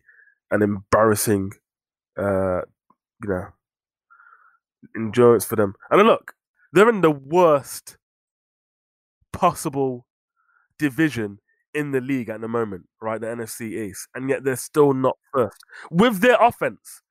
an 0.49 0.63
embarrassing 0.63 1.51
uh 2.17 2.61
you 3.23 3.29
know 3.29 3.45
endurance 4.95 5.45
for 5.45 5.55
them. 5.55 5.75
And 5.91 6.01
look, 6.01 6.33
they're 6.73 6.89
in 6.89 7.01
the 7.01 7.11
worst 7.11 7.97
possible 9.31 10.07
division 10.79 11.39
in 11.75 11.91
the 11.91 12.01
league 12.01 12.29
at 12.29 12.41
the 12.41 12.47
moment, 12.47 12.87
right? 13.01 13.21
The 13.21 13.27
NFC 13.27 13.87
East, 13.87 14.07
and 14.15 14.29
yet 14.29 14.43
they're 14.43 14.55
still 14.55 14.93
not 14.93 15.17
first 15.31 15.57
with 15.91 16.21
their 16.21 16.37
offense 16.41 17.03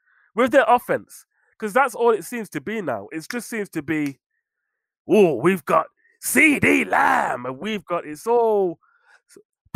with 0.42 0.52
their 0.52 0.64
offense, 0.66 1.24
because 1.58 1.72
that's 1.72 1.94
all 1.94 2.10
it 2.10 2.24
seems 2.24 2.48
to 2.50 2.60
be 2.60 2.80
now. 2.82 3.08
It 3.12 3.26
just 3.30 3.48
seems 3.48 3.68
to 3.70 3.82
be, 3.82 4.18
oh, 5.08 5.34
we've 5.34 5.64
got 5.64 5.86
CeeDee 6.22 6.88
Lamb, 6.88 7.46
and 7.46 7.58
we've 7.58 7.84
got 7.84 8.06
it's 8.06 8.26
all 8.26 8.78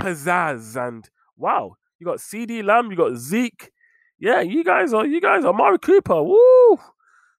pizzazz 0.01 0.77
and 0.77 1.09
wow, 1.37 1.77
you 1.99 2.05
got 2.07 2.19
CeeDee 2.19 2.65
Lamb, 2.65 2.91
you 2.91 2.97
got 2.97 3.17
Zeke. 3.17 3.71
Yeah, 4.19 4.41
you 4.41 4.65
guys 4.65 4.93
are 4.93 5.07
you 5.07 5.21
guys 5.21 5.45
are 5.45 5.53
Mari 5.53 5.79
Cooper. 5.79 6.23
Woo! 6.23 6.79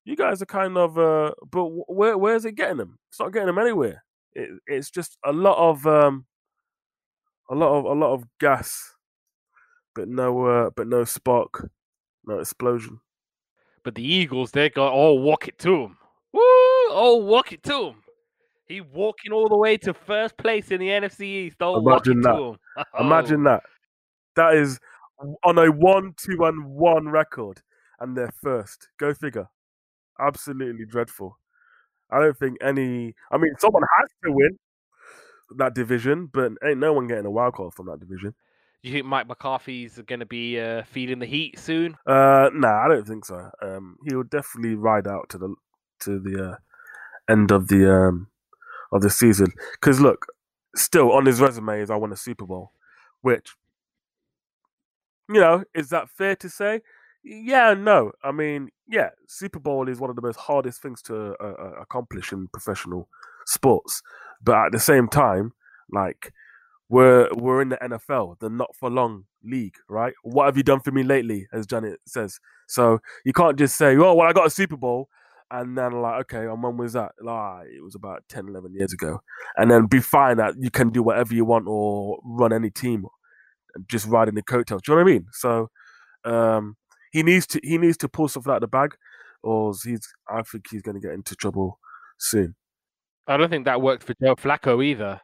You 0.03 0.15
guys 0.15 0.41
are 0.41 0.45
kind 0.45 0.77
of 0.77 0.97
uh 0.97 1.31
but 1.51 1.65
where 1.87 2.17
where's 2.17 2.45
it 2.45 2.53
getting 2.55 2.77
them? 2.77 2.99
It's 3.09 3.19
not 3.19 3.33
getting 3.33 3.47
them 3.47 3.57
anywhere. 3.57 4.03
It, 4.33 4.49
it's 4.67 4.91
just 4.91 5.17
a 5.25 5.31
lot 5.31 5.57
of 5.57 5.87
um 5.87 6.25
a 7.49 7.55
lot 7.55 7.77
of 7.77 7.85
a 7.85 7.93
lot 7.93 8.13
of 8.13 8.25
gas 8.39 8.93
but 9.95 10.07
no 10.07 10.45
uh 10.45 10.69
but 10.75 10.87
no 10.87 11.05
spark, 11.05 11.69
no 12.25 12.39
explosion. 12.39 12.99
But 13.85 13.93
the 13.93 14.03
Eagles, 14.03 14.51
they 14.51 14.69
got 14.71 14.91
oh 14.93 15.13
walk 15.13 15.47
it 15.47 15.59
to 15.59 15.83
him. 15.83 15.97
Woo! 16.33 16.41
Oh 16.41 17.21
walk 17.23 17.53
it 17.53 17.61
to 17.63 17.89
him. 17.89 17.95
He 18.67 18.81
walking 18.81 19.31
all 19.31 19.47
the 19.47 19.57
way 19.57 19.77
to 19.77 19.93
first 19.93 20.35
place 20.37 20.71
in 20.71 20.79
the 20.79 20.87
NFC 20.87 21.21
East. 21.21 21.59
Don't 21.59 21.83
watch 21.83 22.07
Imagine 22.07 22.19
it 22.19 22.23
that. 22.23 22.35
to 22.35 22.43
him. 22.45 22.57
Imagine 22.99 23.43
that. 23.43 23.61
That 24.35 24.55
is 24.55 24.79
on 25.43 25.59
a 25.59 25.67
one, 25.71 26.15
two, 26.17 26.43
and 26.45 26.65
one 26.65 27.07
record, 27.09 27.61
and 27.99 28.17
they're 28.17 28.33
first. 28.41 28.89
Go 28.97 29.13
figure. 29.13 29.47
Absolutely 30.19 30.85
dreadful. 30.87 31.37
I 32.09 32.19
don't 32.19 32.37
think 32.37 32.57
any. 32.61 33.13
I 33.31 33.37
mean, 33.37 33.53
someone 33.59 33.83
has 33.99 34.09
to 34.25 34.31
win 34.31 34.57
that 35.57 35.75
division, 35.75 36.31
but 36.33 36.53
ain't 36.67 36.79
no 36.79 36.91
one 36.91 37.05
getting 37.05 37.27
a 37.27 37.31
wild 37.31 37.53
card 37.53 37.75
from 37.75 37.85
that 37.85 37.99
division. 37.99 38.33
Do 38.85 38.91
you 38.91 38.97
think 38.97 39.07
Mike 39.07 39.27
McCarthy's 39.27 39.99
going 40.05 40.19
to 40.19 40.27
be 40.27 40.59
uh, 40.59 40.83
feeling 40.83 41.17
the 41.17 41.25
heat 41.25 41.57
soon? 41.57 41.97
Uh, 42.05 42.51
nah, 42.53 42.85
I 42.85 42.87
don't 42.87 43.07
think 43.07 43.25
so. 43.25 43.49
Um, 43.59 43.97
he 44.07 44.13
will 44.13 44.25
definitely 44.25 44.75
ride 44.75 45.07
out 45.07 45.27
to 45.29 45.39
the 45.39 45.55
to 46.01 46.19
the 46.19 46.51
uh, 46.51 46.55
end 47.27 47.49
of 47.49 47.67
the 47.67 47.91
um 47.91 48.27
of 48.91 49.01
the 49.01 49.09
season. 49.09 49.47
Because 49.71 49.99
look, 49.99 50.27
still 50.75 51.11
on 51.13 51.25
his 51.25 51.41
resume 51.41 51.81
is 51.81 51.89
I 51.89 51.95
won 51.95 52.11
a 52.11 52.15
Super 52.15 52.45
Bowl, 52.45 52.73
which 53.21 53.55
you 55.29 55.41
know 55.41 55.63
is 55.73 55.89
that 55.89 56.07
fair 56.07 56.35
to 56.35 56.47
say? 56.47 56.81
Yeah, 57.23 57.73
no. 57.73 58.11
I 58.23 58.31
mean, 58.31 58.69
yeah, 58.87 59.09
Super 59.27 59.59
Bowl 59.59 59.89
is 59.89 59.99
one 59.99 60.11
of 60.11 60.15
the 60.15 60.21
most 60.21 60.37
hardest 60.37 60.83
things 60.83 61.01
to 61.03 61.33
uh, 61.41 61.55
uh, 61.59 61.71
accomplish 61.81 62.31
in 62.31 62.49
professional 62.49 63.09
sports, 63.47 64.03
but 64.43 64.67
at 64.67 64.71
the 64.73 64.79
same 64.79 65.07
time, 65.07 65.53
like 65.91 66.31
we're 66.89 67.29
we're 67.33 67.61
in 67.61 67.69
the 67.69 67.77
NFL, 67.77 68.39
the 68.39 68.49
not 68.49 68.75
for 68.75 68.89
long 68.89 69.25
league, 69.43 69.75
right? 69.89 70.13
What 70.23 70.45
have 70.45 70.57
you 70.57 70.63
done 70.63 70.81
for 70.81 70.91
me 70.91 71.03
lately, 71.03 71.47
as 71.51 71.65
Janet 71.65 71.99
says? 72.05 72.39
So 72.67 72.99
you 73.23 73.33
can't 73.33 73.57
just 73.57 73.77
say, 73.77 73.95
"Oh, 73.97 74.13
well, 74.13 74.27
I 74.27 74.33
got 74.33 74.47
a 74.47 74.51
Super 74.51 74.77
Bowl," 74.77 75.09
and 75.51 75.77
then 75.77 75.91
like, 75.93 76.21
okay, 76.21 76.45
and 76.45 76.61
when 76.61 76.77
was 76.77 76.93
that? 76.93 77.11
Like, 77.21 77.67
it 77.67 77.83
was 77.83 77.95
about 77.95 78.23
10, 78.29 78.47
11 78.49 78.73
years 78.73 78.93
ago, 78.93 79.21
and 79.57 79.69
then 79.71 79.87
be 79.87 79.99
fine 79.99 80.37
that 80.37 80.55
you 80.59 80.69
can 80.69 80.89
do 80.89 81.03
whatever 81.03 81.33
you 81.33 81.45
want 81.45 81.65
or 81.67 82.19
run 82.23 82.53
any 82.53 82.69
team, 82.69 83.05
just 83.87 84.07
riding 84.07 84.35
the 84.35 84.43
coattails. 84.43 84.81
Do 84.83 84.91
you 84.91 84.97
know 84.97 85.03
what 85.03 85.09
I 85.09 85.13
mean? 85.13 85.25
So 85.31 85.69
um, 86.23 86.75
he 87.11 87.23
needs 87.23 87.47
to 87.47 87.59
he 87.63 87.77
needs 87.77 87.97
to 87.97 88.09
pull 88.09 88.27
something 88.27 88.51
out 88.51 88.57
of 88.57 88.61
the 88.61 88.67
bag, 88.67 88.95
or 89.43 89.73
he's 89.83 90.07
I 90.29 90.41
think 90.43 90.65
he's 90.69 90.81
going 90.81 90.99
to 90.99 91.05
get 91.05 91.13
into 91.13 91.35
trouble 91.35 91.79
soon. 92.19 92.55
I 93.27 93.37
don't 93.37 93.49
think 93.49 93.65
that 93.65 93.81
worked 93.81 94.03
for 94.03 94.13
Joe 94.21 94.35
Flacco 94.35 94.85
either. 94.85 95.21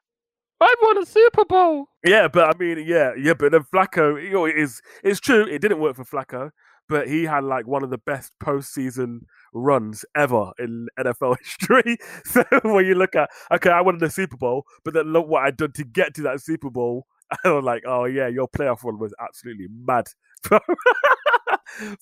I 0.62 0.76
won 0.84 1.02
a 1.02 1.06
Super 1.06 1.44
Bowl. 1.44 1.88
Yeah, 2.06 2.28
but 2.28 2.56
I 2.56 2.58
mean, 2.60 2.86
yeah, 2.88 3.14
yeah, 3.18 3.34
but 3.34 3.52
then 3.52 3.64
Flacco, 3.74 4.22
you 4.22 4.30
know, 4.32 4.46
it 4.46 4.58
is 4.58 4.82
it's 5.04 5.20
true. 5.20 5.46
It 5.48 5.60
didn't 5.60 5.80
work 5.80 5.96
for 5.96 6.06
Flacco, 6.06 6.52
but 6.88 7.08
he 7.08 7.24
had 7.24 7.44
like 7.44 7.66
one 7.66 7.84
of 7.84 7.90
the 7.90 7.98
best 7.98 8.34
postseason 8.42 9.22
runs 9.54 10.06
ever 10.16 10.52
in 10.60 10.88
NFL 11.00 11.38
history. 11.44 11.98
So 12.26 12.44
when 12.62 12.86
you 12.86 12.94
look 12.96 13.16
at, 13.16 13.30
okay, 13.52 13.72
I 13.72 13.82
won 13.82 13.98
the 13.98 14.10
Super 14.10 14.38
Bowl, 14.38 14.66
but 14.86 14.94
then 14.94 15.12
look 15.12 15.28
what 15.28 15.44
I'd 15.44 15.58
done 15.58 15.72
to 15.74 15.84
get 15.84 16.14
to 16.16 16.22
that 16.24 16.42
Super 16.42 16.70
Bowl. 16.70 17.08
I 17.44 17.50
was 17.50 17.64
like, 17.64 17.84
oh 17.88 18.06
yeah, 18.06 18.28
your 18.28 18.48
playoff 18.48 18.84
run 18.84 19.00
was 19.00 19.14
absolutely 19.20 19.68
mad. 19.70 20.08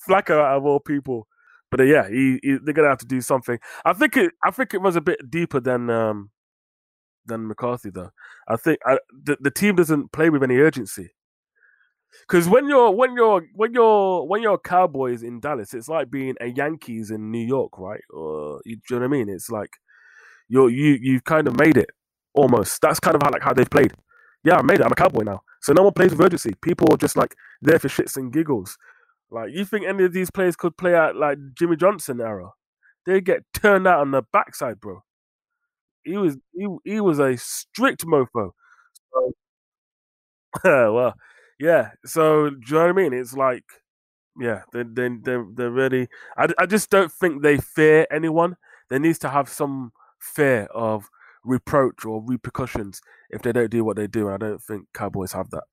Flacco 0.07 0.41
out 0.41 0.57
of 0.57 0.65
all 0.65 0.79
people. 0.81 1.27
But 1.71 1.81
uh, 1.81 1.83
yeah, 1.83 2.09
he, 2.09 2.39
he, 2.43 2.57
they're 2.61 2.73
gonna 2.73 2.89
have 2.89 2.97
to 2.99 3.05
do 3.05 3.21
something. 3.21 3.59
I 3.85 3.93
think 3.93 4.17
it. 4.17 4.33
I 4.43 4.51
think 4.51 4.73
it 4.73 4.81
was 4.81 4.95
a 4.95 5.01
bit 5.01 5.29
deeper 5.29 5.59
than 5.59 5.89
um, 5.89 6.31
than 7.29 7.47
McCarthy 7.47 7.89
though. 7.89 8.11
I 8.47 8.57
think 8.57 8.79
I, 8.85 8.99
the 9.11 9.37
the 9.39 9.51
team 9.51 9.75
doesn't 9.75 10.11
play 10.11 10.29
with 10.29 10.43
any 10.43 10.57
urgency. 10.57 11.11
Because 12.27 12.47
when 12.47 12.67
you're 12.67 12.91
when 12.91 13.15
you're 13.15 13.43
when 13.53 13.73
you're 13.73 14.25
when 14.25 14.41
you're 14.41 14.57
Cowboys 14.57 15.23
in 15.23 15.39
Dallas, 15.39 15.73
it's 15.73 15.87
like 15.87 16.09
being 16.09 16.35
a 16.41 16.47
Yankees 16.47 17.11
in 17.11 17.31
New 17.31 17.45
York, 17.45 17.77
right? 17.77 18.01
Or 18.11 18.61
you, 18.65 18.77
you 18.89 18.95
know 18.95 18.99
what 18.99 19.05
I 19.05 19.07
mean? 19.09 19.29
It's 19.29 19.49
like 19.49 19.69
you're 20.47 20.69
you 20.69 20.97
you've 21.01 21.23
kind 21.23 21.47
of 21.47 21.57
made 21.59 21.77
it 21.77 21.89
almost. 22.33 22.81
That's 22.81 22.99
kind 22.99 23.15
of 23.15 23.21
how 23.23 23.31
like 23.31 23.43
how 23.43 23.53
they've 23.53 23.69
played. 23.69 23.93
Yeah, 24.43 24.55
I 24.55 24.61
made 24.61 24.79
it. 24.79 24.85
I'm 24.85 24.91
a 24.91 24.95
Cowboy 24.95 25.23
now, 25.23 25.41
so 25.61 25.73
no 25.73 25.83
one 25.83 25.93
plays 25.93 26.11
with 26.11 26.21
urgency. 26.21 26.53
People 26.61 26.87
are 26.91 26.97
just 26.97 27.15
like 27.17 27.35
there 27.61 27.79
for 27.79 27.89
shits 27.89 28.17
and 28.17 28.33
giggles. 28.33 28.77
Like 29.31 29.49
you 29.53 29.65
think 29.65 29.85
any 29.85 30.05
of 30.05 30.13
these 30.13 30.31
players 30.31 30.55
could 30.55 30.77
play 30.77 30.95
out 30.95 31.15
like 31.15 31.37
Jimmy 31.53 31.75
Johnson 31.75 32.21
era? 32.21 32.51
They 33.05 33.21
get 33.21 33.43
turned 33.53 33.87
out 33.87 34.01
on 34.01 34.11
the 34.11 34.23
backside, 34.33 34.79
bro. 34.79 35.03
He 36.09 36.17
was 36.17 36.37
he 36.53 36.67
he 36.83 36.99
was 36.99 37.19
a 37.19 37.37
strict 37.37 38.05
mofo. 38.05 38.51
So, 39.13 39.33
well, 40.93 41.13
yeah. 41.59 41.91
So 42.05 42.49
do 42.49 42.57
you 42.67 42.75
know 42.75 42.81
what 42.81 42.89
I 42.89 42.93
mean? 42.93 43.13
It's 43.13 43.33
like, 43.33 43.63
yeah, 44.39 44.61
they 44.73 44.83
they 44.83 45.09
they 45.09 45.37
they're 45.53 45.71
really. 45.71 46.07
I 46.37 46.47
I 46.57 46.65
just 46.65 46.89
don't 46.89 47.11
think 47.11 47.43
they 47.43 47.57
fear 47.57 48.07
anyone. 48.11 48.57
There 48.89 48.99
needs 48.99 49.19
to 49.19 49.29
have 49.29 49.49
some 49.49 49.91
fear 50.19 50.63
of 50.73 51.09
reproach 51.43 52.05
or 52.05 52.23
repercussions 52.25 53.01
if 53.29 53.41
they 53.41 53.51
don't 53.51 53.71
do 53.71 53.83
what 53.83 53.95
they 53.95 54.07
do. 54.07 54.29
I 54.29 54.37
don't 54.37 54.61
think 54.61 54.87
Cowboys 54.93 55.33
have 55.33 55.49
that. 55.51 55.63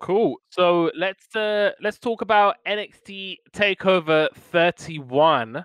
Cool. 0.00 0.36
So 0.50 0.90
let's 0.96 1.36
uh 1.36 1.70
let's 1.80 1.98
talk 1.98 2.22
about 2.22 2.56
NXT 2.66 3.36
Takeover 3.52 4.28
31. 4.34 5.64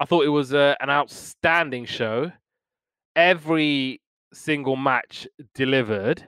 I 0.00 0.04
thought 0.04 0.24
it 0.24 0.30
was 0.30 0.52
uh, 0.52 0.74
an 0.80 0.90
outstanding 0.90 1.84
show. 1.86 2.32
Every 3.16 4.00
single 4.32 4.76
match 4.76 5.26
delivered. 5.54 6.22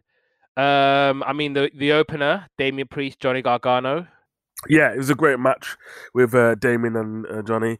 Um, 0.57 1.23
I 1.25 1.33
mean 1.33 1.53
the 1.55 1.71
the 1.75 1.93
opener, 1.93 2.47
Damian 2.59 2.89
Priest, 2.89 3.21
Johnny 3.21 3.43
Gargano. 3.43 4.07
Yeah, 4.69 4.93
it 4.93 4.99
was 4.99 5.11
a 5.11 5.15
great 5.15 5.41
match 5.41 5.77
with 6.15 6.35
uh, 6.35 6.55
Damian 6.55 6.97
and 6.97 7.27
uh, 7.27 7.43
Johnny. 7.43 7.79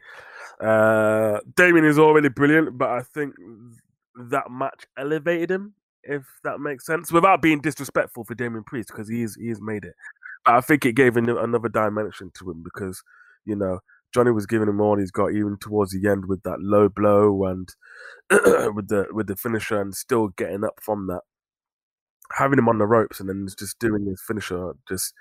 Uh, 0.61 1.41
Damian 1.57 1.85
is 1.85 1.99
already 1.99 2.29
brilliant, 2.29 2.77
but 2.77 2.91
I 2.91 3.03
think 3.03 3.35
that 4.31 4.51
match 4.51 4.87
elevated 4.97 5.51
him 5.51 5.75
if 6.07 6.23
that 6.45 6.61
makes 6.61 6.87
sense, 6.87 7.11
without 7.11 7.43
being 7.43 7.61
disrespectful 7.61 8.25
for 8.25 8.35
Damian 8.35 8.65
Priest 8.65 8.89
because 8.89 9.09
he's 9.09 9.35
he's 9.37 9.61
made 9.61 9.85
it. 9.85 9.95
But 10.45 10.55
I 10.55 10.61
think 10.61 10.85
it 10.85 10.95
gave 10.95 11.17
him 11.17 11.29
another 11.29 11.69
dimension 11.69 12.31
to 12.39 12.51
him 12.51 12.63
because 12.63 13.03
you 13.45 13.57
know 13.57 13.81
Johnny 14.15 14.31
was 14.31 14.47
giving 14.47 14.69
him 14.69 14.81
all 14.81 14.99
he's 14.99 15.11
got, 15.11 15.33
even 15.33 15.57
towards 15.61 15.93
the 15.93 16.09
end 16.09 16.27
with 16.27 16.43
that 16.45 16.61
low 16.61 16.89
blow 16.89 17.45
and 17.45 17.69
with 18.75 18.89
the 18.89 19.07
with 19.11 19.27
the 19.27 19.37
finisher, 19.37 19.81
and 19.81 19.95
still 19.95 20.29
getting 20.29 20.65
up 20.65 20.79
from 20.81 21.09
that. 21.09 21.23
Having 22.33 22.61
him 22.61 22.69
on 22.69 22.79
the 22.79 22.87
ropes 22.87 23.21
and 23.21 23.29
then 23.29 23.47
just 23.59 23.79
doing 23.79 24.07
his 24.07 24.23
finisher, 24.27 24.73
just 24.89 25.13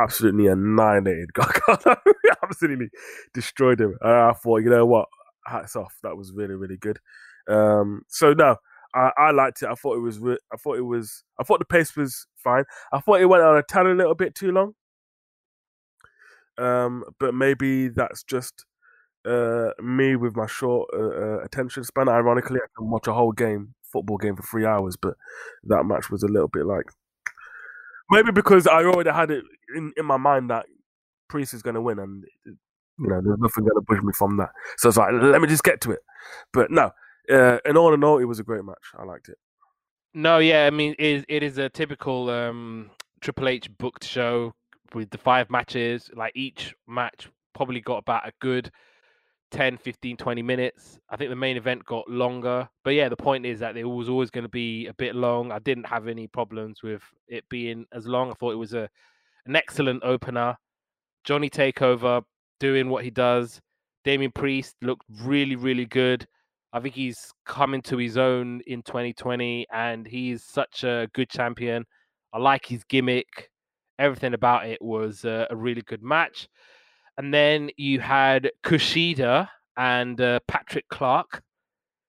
absolutely 0.00 0.48
annihilated 0.48 1.32
Gargano. 1.34 1.96
absolutely 2.42 2.88
destroyed 3.32 3.80
him. 3.80 3.96
And 4.00 4.10
I 4.12 4.32
thought, 4.32 4.62
you 4.62 4.70
know 4.70 4.86
what, 4.86 5.08
hats 5.46 5.76
off. 5.76 5.94
That 6.02 6.16
was 6.16 6.32
really 6.32 6.54
really 6.54 6.76
good. 6.78 6.98
Um, 7.48 8.02
so 8.08 8.32
no, 8.32 8.56
I, 8.94 9.10
I 9.18 9.30
liked 9.30 9.62
it. 9.62 9.68
I 9.68 9.74
thought 9.74 9.96
it 9.96 10.00
was. 10.00 10.18
Re- 10.18 10.38
I 10.52 10.56
thought 10.56 10.78
it 10.78 10.82
was. 10.82 11.22
I 11.38 11.44
thought 11.44 11.58
the 11.58 11.64
pace 11.66 11.94
was 11.96 12.26
fine. 12.36 12.64
I 12.92 13.00
thought 13.00 13.20
it 13.20 13.26
went 13.26 13.42
on 13.44 13.56
a 13.56 13.62
tad 13.62 13.86
a 13.86 13.94
little 13.94 14.14
bit 14.14 14.34
too 14.34 14.52
long. 14.52 14.72
Um, 16.58 17.04
but 17.18 17.34
maybe 17.34 17.88
that's 17.88 18.22
just 18.22 18.64
uh, 19.26 19.70
me 19.82 20.16
with 20.16 20.36
my 20.36 20.46
short 20.46 20.88
uh, 20.94 20.98
uh, 20.98 21.38
attention 21.44 21.84
span. 21.84 22.08
Ironically, 22.08 22.60
I 22.62 22.68
can 22.76 22.90
watch 22.90 23.06
a 23.06 23.12
whole 23.12 23.32
game, 23.32 23.74
football 23.82 24.16
game, 24.16 24.36
for 24.36 24.42
three 24.42 24.64
hours, 24.64 24.96
but 24.96 25.14
that 25.64 25.84
match 25.84 26.10
was 26.10 26.22
a 26.22 26.28
little 26.28 26.48
bit 26.48 26.66
like 26.66 26.86
maybe 28.10 28.32
because 28.32 28.66
I 28.66 28.84
already 28.84 29.10
had 29.10 29.30
it 29.30 29.44
in, 29.74 29.92
in 29.96 30.06
my 30.06 30.16
mind 30.16 30.50
that 30.50 30.66
Priest 31.28 31.54
is 31.54 31.62
going 31.62 31.74
to 31.74 31.82
win, 31.82 31.98
and 31.98 32.24
you 32.44 33.08
know 33.08 33.20
there's 33.22 33.38
nothing 33.38 33.64
going 33.64 33.74
to 33.74 33.86
push 33.86 34.02
me 34.02 34.12
from 34.12 34.36
that. 34.36 34.50
So 34.78 34.88
it's 34.88 34.98
like 34.98 35.12
let 35.12 35.40
me 35.40 35.48
just 35.48 35.64
get 35.64 35.80
to 35.82 35.92
it. 35.92 36.00
But 36.52 36.70
no, 36.70 36.92
uh, 37.30 37.58
and 37.64 37.76
all 37.76 37.92
in 37.94 38.04
all, 38.04 38.18
it 38.18 38.24
was 38.24 38.38
a 38.38 38.44
great 38.44 38.64
match. 38.64 38.92
I 38.96 39.04
liked 39.04 39.28
it. 39.28 39.38
No, 40.14 40.38
yeah, 40.38 40.66
I 40.66 40.70
mean, 40.70 40.94
it 40.98 41.24
it 41.28 41.42
is 41.42 41.58
a 41.58 41.68
typical 41.68 42.30
um, 42.30 42.90
Triple 43.20 43.48
H 43.48 43.68
booked 43.76 44.04
show 44.04 44.54
with 44.94 45.10
the 45.10 45.18
five 45.18 45.50
matches. 45.50 46.10
Like 46.14 46.32
each 46.34 46.74
match 46.86 47.28
probably 47.54 47.80
got 47.80 47.98
about 47.98 48.28
a 48.28 48.32
good 48.40 48.70
10, 49.50 49.78
15, 49.78 50.16
20 50.16 50.42
minutes. 50.42 50.98
I 51.08 51.16
think 51.16 51.30
the 51.30 51.36
main 51.36 51.56
event 51.56 51.84
got 51.84 52.08
longer. 52.08 52.68
But 52.84 52.94
yeah, 52.94 53.08
the 53.08 53.16
point 53.16 53.46
is 53.46 53.60
that 53.60 53.76
it 53.76 53.84
was 53.84 54.08
always 54.08 54.30
going 54.30 54.44
to 54.44 54.50
be 54.50 54.86
a 54.86 54.94
bit 54.94 55.14
long. 55.14 55.52
I 55.52 55.58
didn't 55.60 55.86
have 55.86 56.08
any 56.08 56.26
problems 56.26 56.82
with 56.82 57.02
it 57.28 57.48
being 57.48 57.86
as 57.92 58.06
long. 58.06 58.30
I 58.30 58.34
thought 58.34 58.52
it 58.52 58.56
was 58.56 58.74
a 58.74 58.88
an 59.46 59.54
excellent 59.54 60.02
opener. 60.02 60.56
Johnny 61.24 61.48
Takeover 61.48 62.22
doing 62.58 62.88
what 62.88 63.04
he 63.04 63.10
does. 63.10 63.60
Damian 64.04 64.32
Priest 64.32 64.76
looked 64.82 65.04
really, 65.22 65.56
really 65.56 65.86
good. 65.86 66.26
I 66.72 66.80
think 66.80 66.94
he's 66.94 67.32
coming 67.44 67.80
to 67.82 67.96
his 67.96 68.16
own 68.18 68.60
in 68.66 68.82
2020, 68.82 69.66
and 69.72 70.06
he's 70.06 70.44
such 70.44 70.84
a 70.84 71.08
good 71.14 71.30
champion. 71.30 71.84
I 72.32 72.38
like 72.38 72.66
his 72.66 72.84
gimmick. 72.84 73.50
Everything 73.98 74.34
about 74.34 74.66
it 74.66 74.80
was 74.82 75.24
uh, 75.24 75.46
a 75.50 75.56
really 75.56 75.82
good 75.82 76.02
match. 76.02 76.48
And 77.18 77.32
then 77.32 77.70
you 77.76 78.00
had 78.00 78.50
Kushida 78.62 79.48
and 79.76 80.20
uh, 80.20 80.40
Patrick 80.46 80.88
Clark, 80.88 81.42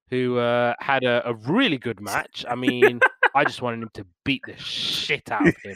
who 0.09 0.38
uh, 0.38 0.73
had 0.79 1.03
a, 1.03 1.29
a, 1.29 1.33
really 1.33 1.77
good 1.77 2.01
match. 2.01 2.45
I 2.49 2.55
mean, 2.65 2.99
I 3.35 3.43
just 3.43 3.61
wanted 3.61 3.83
him 3.83 3.89
to 3.93 4.05
beat 4.25 4.41
the 4.45 4.57
shit 4.57 5.31
out 5.31 5.47
of 5.47 5.55
him. 5.63 5.75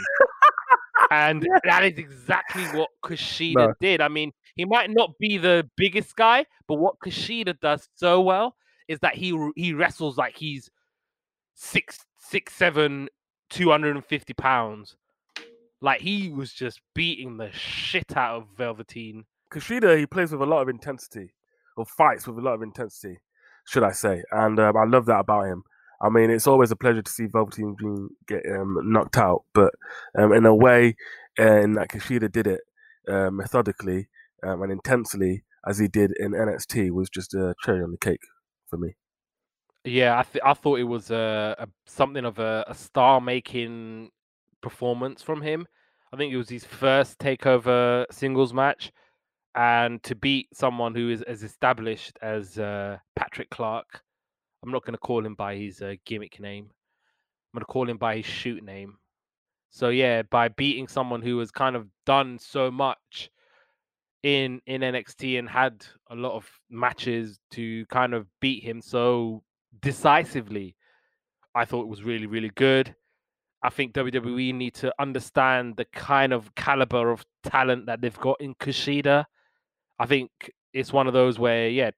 And 1.12 1.48
that 1.66 1.84
is 1.84 1.98
exactly 1.98 2.64
what 2.78 2.90
Kushida 3.04 3.56
no. 3.56 3.74
did. 3.80 4.02
I 4.02 4.08
mean, 4.08 4.32
he 4.56 4.66
might 4.66 4.90
not 4.90 5.12
be 5.20 5.38
the 5.38 5.70
biggest 5.78 6.16
guy, 6.16 6.46
but 6.68 6.76
what 6.76 6.96
Kushida 7.04 7.60
does 7.60 7.88
so 7.96 8.22
well 8.22 8.56
is 8.88 9.00
that 9.00 9.16
he 9.16 9.38
he 9.56 9.74
wrestles 9.74 10.18
like 10.18 10.38
he's 10.38 10.70
six 11.56 12.00
six 12.18 12.54
seven, 12.54 13.10
two 13.50 13.70
hundred 13.70 13.96
and 13.96 14.06
fifty 14.06 14.34
pounds. 14.34 14.98
Like 15.82 16.02
he 16.02 16.30
was 16.30 16.54
just 16.54 16.80
beating 16.94 17.38
the 17.38 17.52
shit 17.52 18.16
out 18.16 18.38
of 18.38 18.48
Velveteen. 18.58 19.26
Kushida, 19.52 19.98
he 19.98 20.06
plays 20.06 20.32
with 20.32 20.42
a 20.42 20.46
lot 20.46 20.62
of 20.62 20.70
intensity, 20.70 21.34
or 21.76 21.86
fights 21.86 22.28
with 22.28 22.38
a 22.38 22.42
lot 22.42 22.54
of 22.54 22.62
intensity, 22.62 23.18
should 23.68 23.84
I 23.84 23.92
say? 23.92 24.24
And 24.32 24.60
um, 24.60 24.78
I 24.78 24.86
love 24.86 25.06
that 25.08 25.20
about 25.20 25.48
him. 25.48 25.64
I 26.02 26.10
mean, 26.10 26.30
it's 26.30 26.48
always 26.48 26.72
a 26.72 26.76
pleasure 26.76 27.02
to 27.02 27.12
see 27.12 27.26
Velveteen 27.26 27.76
Dream 27.78 28.10
get 28.28 28.44
um, 28.50 28.78
knocked 28.84 29.18
out, 29.18 29.44
but 29.54 29.74
um, 30.18 30.34
in 30.34 30.46
a 30.46 30.56
way, 30.56 30.96
and 31.38 31.78
that 31.78 31.90
Kushida 31.90 32.32
did 32.32 32.48
it 32.48 32.62
uh, 33.08 33.30
methodically 33.32 34.08
um, 34.44 34.62
and 34.62 34.72
intensely 34.72 35.44
as 35.68 35.78
he 35.78 35.88
did 35.88 36.12
in 36.20 36.32
NXT 36.32 36.92
was 36.92 37.10
just 37.10 37.34
a 37.34 37.54
cherry 37.64 37.84
on 37.84 37.92
the 37.92 37.98
cake 37.98 38.22
for 38.68 38.78
me. 38.78 38.96
Yeah, 39.84 40.20
I 40.20 40.24
th- 40.24 40.44
I 40.46 40.54
thought 40.54 40.80
it 40.80 40.84
was 40.86 41.10
a, 41.12 41.56
a 41.58 41.68
something 41.86 42.26
of 42.26 42.40
a, 42.40 42.66
a 42.68 42.76
star-making 42.76 44.12
performance 44.62 45.22
from 45.22 45.42
him. 45.42 45.68
I 46.14 46.18
think 46.18 46.34
it 46.34 46.38
was 46.38 46.50
his 46.50 46.66
first 46.66 47.20
takeover 47.20 48.06
singles 48.12 48.54
match, 48.54 48.92
and 49.56 50.02
to 50.04 50.16
beat 50.16 50.48
someone 50.54 50.96
who 50.96 51.10
is 51.10 51.22
as 51.24 51.44
established 51.44 52.18
as 52.22 52.58
uh, 52.58 52.98
Patrick 53.16 53.50
Clark, 53.50 54.02
I'm 54.64 54.72
not 54.72 54.86
going 54.86 54.94
to 54.94 55.00
call 55.00 55.26
him 55.26 55.36
by 55.36 55.56
his 55.56 55.82
uh, 55.82 55.96
gimmick 56.06 56.40
name. 56.40 56.66
I'm 56.66 57.58
going 57.58 57.62
to 57.62 57.66
call 57.66 57.90
him 57.90 57.98
by 57.98 58.18
his 58.18 58.26
shoot 58.26 58.64
name. 58.64 58.98
So 59.72 59.90
yeah, 59.90 60.24
by 60.24 60.50
beating 60.50 60.88
someone 60.88 61.22
who 61.22 61.40
has 61.40 61.50
kind 61.50 61.76
of 61.76 61.88
done 62.06 62.38
so 62.40 62.70
much 62.70 63.30
in 64.24 64.62
in 64.68 64.82
NXT 64.82 65.40
and 65.40 65.50
had 65.50 65.86
a 66.10 66.16
lot 66.16 66.34
of 66.34 66.48
matches 66.70 67.40
to 67.52 67.86
kind 67.88 68.14
of 68.14 68.28
beat 68.42 68.64
him 68.64 68.82
so 68.82 69.44
decisively, 69.82 70.76
I 71.56 71.66
thought 71.66 71.84
it 71.84 71.88
was 71.88 72.04
really 72.04 72.28
really 72.28 72.52
good. 72.56 72.94
I 73.64 73.70
think 73.70 73.94
WWE 73.94 74.54
need 74.54 74.74
to 74.76 74.94
understand 75.00 75.78
the 75.78 75.86
kind 75.86 76.34
of 76.34 76.54
caliber 76.56 77.12
of 77.12 77.26
talent 77.44 77.86
that 77.86 78.02
they've 78.02 78.20
got 78.20 78.42
in 78.42 78.56
Kushida. 78.56 79.26
I 80.00 80.06
think 80.06 80.32
it's 80.74 80.92
one 80.92 81.08
of 81.08 81.14
those 81.14 81.38
where 81.38 81.70
yeah, 81.70 81.92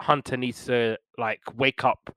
Hunter 0.00 0.36
needs 0.36 0.66
to 0.66 0.98
like 1.16 1.40
wake 1.56 1.84
up 1.84 2.14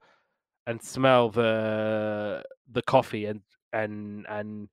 and 0.67 0.81
smell 0.81 1.29
the 1.29 2.43
the 2.71 2.81
coffee 2.81 3.25
and 3.25 3.41
and 3.71 4.25
and 4.27 4.67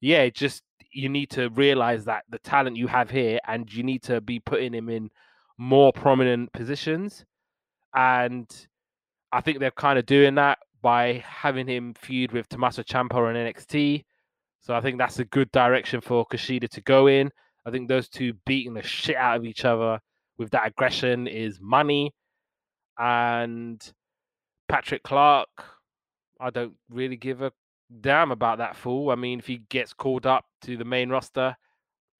yeah, 0.00 0.28
just 0.30 0.62
you 0.92 1.08
need 1.08 1.30
to 1.30 1.48
realize 1.50 2.04
that 2.04 2.24
the 2.30 2.38
talent 2.38 2.76
you 2.76 2.86
have 2.86 3.10
here 3.10 3.38
and 3.46 3.72
you 3.72 3.82
need 3.82 4.02
to 4.02 4.20
be 4.20 4.38
putting 4.38 4.72
him 4.72 4.88
in 4.88 5.10
more 5.58 5.92
prominent 5.92 6.52
positions. 6.52 7.24
And 7.94 8.48
I 9.32 9.40
think 9.40 9.58
they're 9.58 9.70
kind 9.70 9.98
of 9.98 10.06
doing 10.06 10.34
that 10.36 10.58
by 10.82 11.24
having 11.26 11.66
him 11.66 11.94
feud 11.94 12.32
with 12.32 12.48
Tommaso 12.48 12.82
Ciampa 12.82 13.14
on 13.14 13.34
NXT. 13.34 14.04
So 14.60 14.74
I 14.74 14.80
think 14.80 14.98
that's 14.98 15.18
a 15.18 15.24
good 15.24 15.50
direction 15.52 16.00
for 16.00 16.26
Kushida 16.26 16.68
to 16.68 16.80
go 16.82 17.06
in. 17.06 17.30
I 17.64 17.70
think 17.70 17.88
those 17.88 18.08
two 18.08 18.34
beating 18.44 18.74
the 18.74 18.82
shit 18.82 19.16
out 19.16 19.36
of 19.36 19.44
each 19.44 19.64
other 19.64 20.00
with 20.38 20.50
that 20.50 20.66
aggression 20.66 21.26
is 21.26 21.60
money. 21.60 22.12
And 22.98 23.80
Patrick 24.68 25.02
Clark, 25.02 25.48
I 26.40 26.50
don't 26.50 26.74
really 26.90 27.16
give 27.16 27.42
a 27.42 27.52
damn 28.00 28.32
about 28.32 28.58
that 28.58 28.76
fool. 28.76 29.10
I 29.10 29.14
mean, 29.14 29.38
if 29.38 29.46
he 29.46 29.58
gets 29.68 29.92
called 29.92 30.26
up 30.26 30.44
to 30.62 30.76
the 30.76 30.84
main 30.84 31.10
roster, 31.10 31.56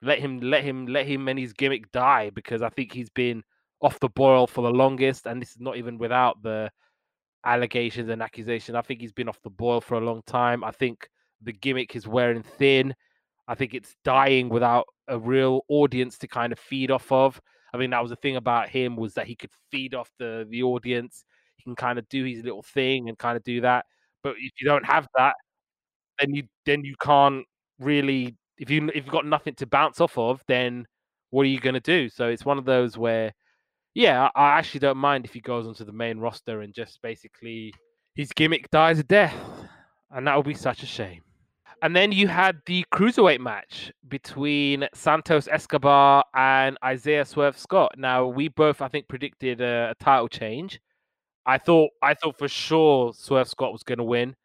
let 0.02 0.18
him 0.18 0.40
let 0.40 0.64
him 0.64 0.86
let 0.86 1.06
him 1.06 1.28
and 1.28 1.38
his 1.38 1.52
gimmick 1.52 1.90
die 1.92 2.30
because 2.30 2.60
I 2.60 2.68
think 2.70 2.92
he's 2.92 3.10
been 3.10 3.42
off 3.80 4.00
the 4.00 4.08
boil 4.08 4.46
for 4.46 4.62
the 4.62 4.70
longest, 4.70 5.26
and 5.26 5.40
this 5.40 5.50
is 5.50 5.60
not 5.60 5.76
even 5.76 5.98
without 5.98 6.42
the 6.42 6.70
allegations 7.44 8.08
and 8.08 8.22
accusations. 8.22 8.76
I 8.76 8.82
think 8.82 9.00
he's 9.00 9.12
been 9.12 9.28
off 9.28 9.40
the 9.42 9.50
boil 9.50 9.80
for 9.80 9.94
a 9.94 10.00
long 10.00 10.22
time. 10.26 10.64
I 10.64 10.70
think 10.70 11.08
the 11.42 11.52
gimmick 11.52 11.96
is 11.96 12.06
wearing 12.06 12.42
thin. 12.42 12.94
I 13.48 13.54
think 13.54 13.74
it's 13.74 13.94
dying 14.04 14.48
without 14.48 14.86
a 15.08 15.18
real 15.18 15.62
audience 15.68 16.18
to 16.18 16.28
kind 16.28 16.52
of 16.52 16.58
feed 16.58 16.90
off 16.90 17.10
of. 17.10 17.40
I 17.74 17.78
mean, 17.78 17.90
that 17.90 18.02
was 18.02 18.10
the 18.10 18.16
thing 18.16 18.36
about 18.36 18.68
him 18.68 18.96
was 18.96 19.14
that 19.14 19.26
he 19.26 19.34
could 19.34 19.50
feed 19.70 19.94
off 19.94 20.10
the 20.18 20.46
the 20.50 20.62
audience. 20.62 21.24
He 21.56 21.64
can 21.64 21.74
kind 21.74 21.98
of 21.98 22.08
do 22.08 22.24
his 22.24 22.44
little 22.44 22.62
thing 22.62 23.08
and 23.08 23.18
kind 23.18 23.36
of 23.36 23.42
do 23.44 23.60
that. 23.62 23.86
But 24.22 24.36
if 24.38 24.52
you 24.60 24.66
don't 24.66 24.84
have 24.84 25.08
that, 25.16 25.34
then 26.20 26.34
you 26.34 26.44
then 26.66 26.84
you 26.84 26.94
can't 27.00 27.44
really 27.78 28.36
if 28.58 28.70
you 28.70 28.88
if 28.88 28.96
you've 29.04 29.08
got 29.08 29.26
nothing 29.26 29.54
to 29.56 29.66
bounce 29.66 30.00
off 30.00 30.16
of, 30.18 30.42
then 30.46 30.86
what 31.30 31.42
are 31.42 31.48
you 31.48 31.60
going 31.60 31.74
to 31.74 31.80
do? 31.80 32.08
So 32.08 32.28
it's 32.28 32.44
one 32.44 32.58
of 32.58 32.64
those 32.66 32.96
where, 32.98 33.32
yeah, 33.94 34.30
I, 34.34 34.58
actually 34.58 34.80
don't 34.80 34.98
mind 34.98 35.24
if 35.24 35.32
he 35.32 35.40
goes 35.40 35.66
onto 35.66 35.84
the 35.84 35.92
main 35.92 36.18
roster 36.18 36.62
and 36.62 36.72
just 36.72 37.00
basically 37.02 37.74
his 38.14 38.32
gimmick 38.32 38.70
dies 38.70 38.98
a 38.98 39.02
death, 39.02 39.34
and 40.10 40.26
that 40.26 40.36
would 40.36 40.46
be 40.46 40.54
such 40.54 40.82
a 40.82 40.86
shame. 40.86 41.22
And 41.82 41.96
then 41.96 42.12
you 42.12 42.28
had 42.28 42.62
the 42.66 42.84
cruiserweight 42.92 43.40
match 43.40 43.92
between 44.08 44.86
Santos 44.94 45.48
Escobar 45.48 46.24
and 46.32 46.78
Isaiah 46.84 47.24
Swerve 47.24 47.58
Scott. 47.58 47.94
Now 47.98 48.26
we 48.26 48.48
both, 48.48 48.80
I 48.80 48.88
think, 48.88 49.08
predicted 49.08 49.60
a, 49.60 49.90
a 49.90 50.02
title 50.02 50.28
change. 50.28 50.80
I 51.44 51.58
thought, 51.58 51.90
I 52.00 52.14
thought 52.14 52.38
for 52.38 52.46
sure 52.46 53.12
Swerve 53.12 53.48
Scott 53.48 53.72
was 53.72 53.82
going 53.82 53.98
to 53.98 54.04
win. 54.04 54.36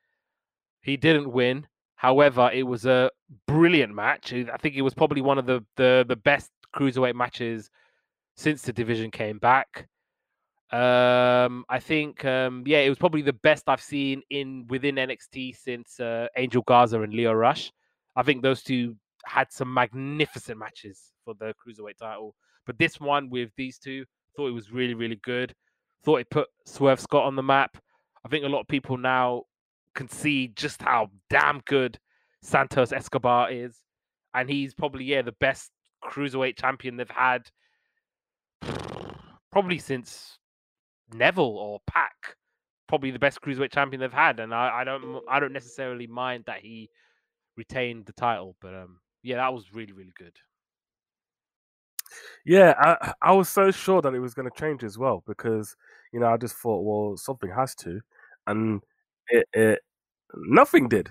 He 0.82 0.98
didn't 0.98 1.32
win. 1.32 1.68
However, 1.96 2.50
it 2.52 2.64
was 2.64 2.86
a 2.86 3.12
brilliant 3.46 3.94
match. 3.94 4.34
I 4.34 4.58
think 4.58 4.76
it 4.76 4.82
was 4.82 4.96
probably 4.96 5.22
one 5.22 5.38
of 5.38 5.46
the 5.46 5.64
the, 5.76 6.06
the 6.08 6.16
best 6.16 6.52
cruiserweight 6.76 7.16
matches 7.16 7.70
since 8.38 8.62
the 8.62 8.72
division 8.72 9.12
came 9.12 9.40
back. 9.40 9.88
Um, 10.72 11.66
I 11.70 11.80
think 11.80 12.24
um, 12.24 12.64
yeah, 12.66 12.80
it 12.80 12.90
was 12.90 12.98
probably 12.98 13.22
the 13.22 13.34
best 13.34 13.64
I've 13.68 13.82
seen 13.82 14.22
in 14.30 14.66
within 14.68 14.96
NXT 14.96 15.56
since 15.58 16.00
uh, 16.00 16.28
Angel 16.38 16.62
Garza 16.62 17.02
and 17.02 17.14
Lio 17.14 17.34
Rush. 17.34 17.72
I 18.16 18.24
think 18.24 18.42
those 18.42 18.64
two 18.64 18.96
had 19.26 19.52
some 19.52 19.74
magnificent 19.74 20.58
matches 20.58 21.14
for 21.26 21.34
the 21.36 21.54
cruiserweight 21.54 21.98
title, 21.98 22.36
but 22.66 22.78
this 22.78 23.00
one 23.00 23.30
with 23.30 23.50
these 23.58 23.78
two, 23.78 24.06
thought 24.36 24.48
it 24.48 24.54
was 24.54 24.72
really 24.72 24.94
really 24.94 25.20
good. 25.24 25.54
Thought 26.04 26.22
it 26.22 26.30
put 26.30 26.48
Swerve 26.66 27.00
Scott 27.00 27.26
on 27.26 27.36
the 27.36 27.44
map. 27.44 27.78
I 28.26 28.30
think 28.30 28.44
a 28.46 28.50
lot 28.50 28.62
of 28.62 28.68
people 28.68 28.98
now 28.98 29.44
can 29.96 30.10
see 30.10 30.50
just 30.50 30.82
how 30.82 31.10
damn 31.30 31.62
good 31.66 31.98
Santos 32.42 32.92
Escobar 32.92 33.52
is, 33.52 33.78
and 34.34 34.50
he's 34.50 34.74
probably 34.74 35.06
yeah 35.06 35.22
the 35.22 35.36
best 35.40 35.72
cruiserweight 36.04 36.60
champion 36.60 36.98
they've 36.98 37.10
had 37.10 37.50
probably 39.52 39.80
since 39.80 40.38
Neville 41.14 41.58
or 41.58 41.80
Pac. 41.88 42.36
Probably 42.88 43.12
the 43.12 43.20
best 43.20 43.42
cruiserweight 43.42 43.74
champion 43.74 44.00
they've 44.00 44.14
had, 44.14 44.40
and 44.40 44.54
I, 44.54 44.80
I 44.80 44.84
don't 44.86 45.22
I 45.30 45.42
don't 45.42 45.52
necessarily 45.52 46.08
mind 46.08 46.46
that 46.48 46.62
he 46.62 46.90
retained 47.58 48.06
the 48.06 48.14
title, 48.14 48.56
but 48.62 48.74
um 48.74 49.00
yeah, 49.24 49.38
that 49.38 49.54
was 49.54 49.74
really 49.74 49.92
really 49.92 50.14
good. 50.18 50.34
Yeah, 52.46 52.74
I 52.80 53.14
I 53.22 53.32
was 53.34 53.50
so 53.50 53.72
sure 53.72 54.02
that 54.02 54.14
it 54.14 54.20
was 54.20 54.34
going 54.34 54.50
to 54.50 54.58
change 54.58 54.84
as 54.86 54.98
well 54.98 55.22
because 55.28 55.76
you 56.14 56.20
know 56.22 56.28
I 56.28 56.38
just 56.38 56.56
thought 56.56 56.84
well 56.84 57.18
something 57.18 57.52
has 57.52 57.76
to, 57.76 58.00
and 58.48 58.82
it, 59.28 59.48
it 59.54 59.80
nothing 60.34 60.88
did. 60.88 61.10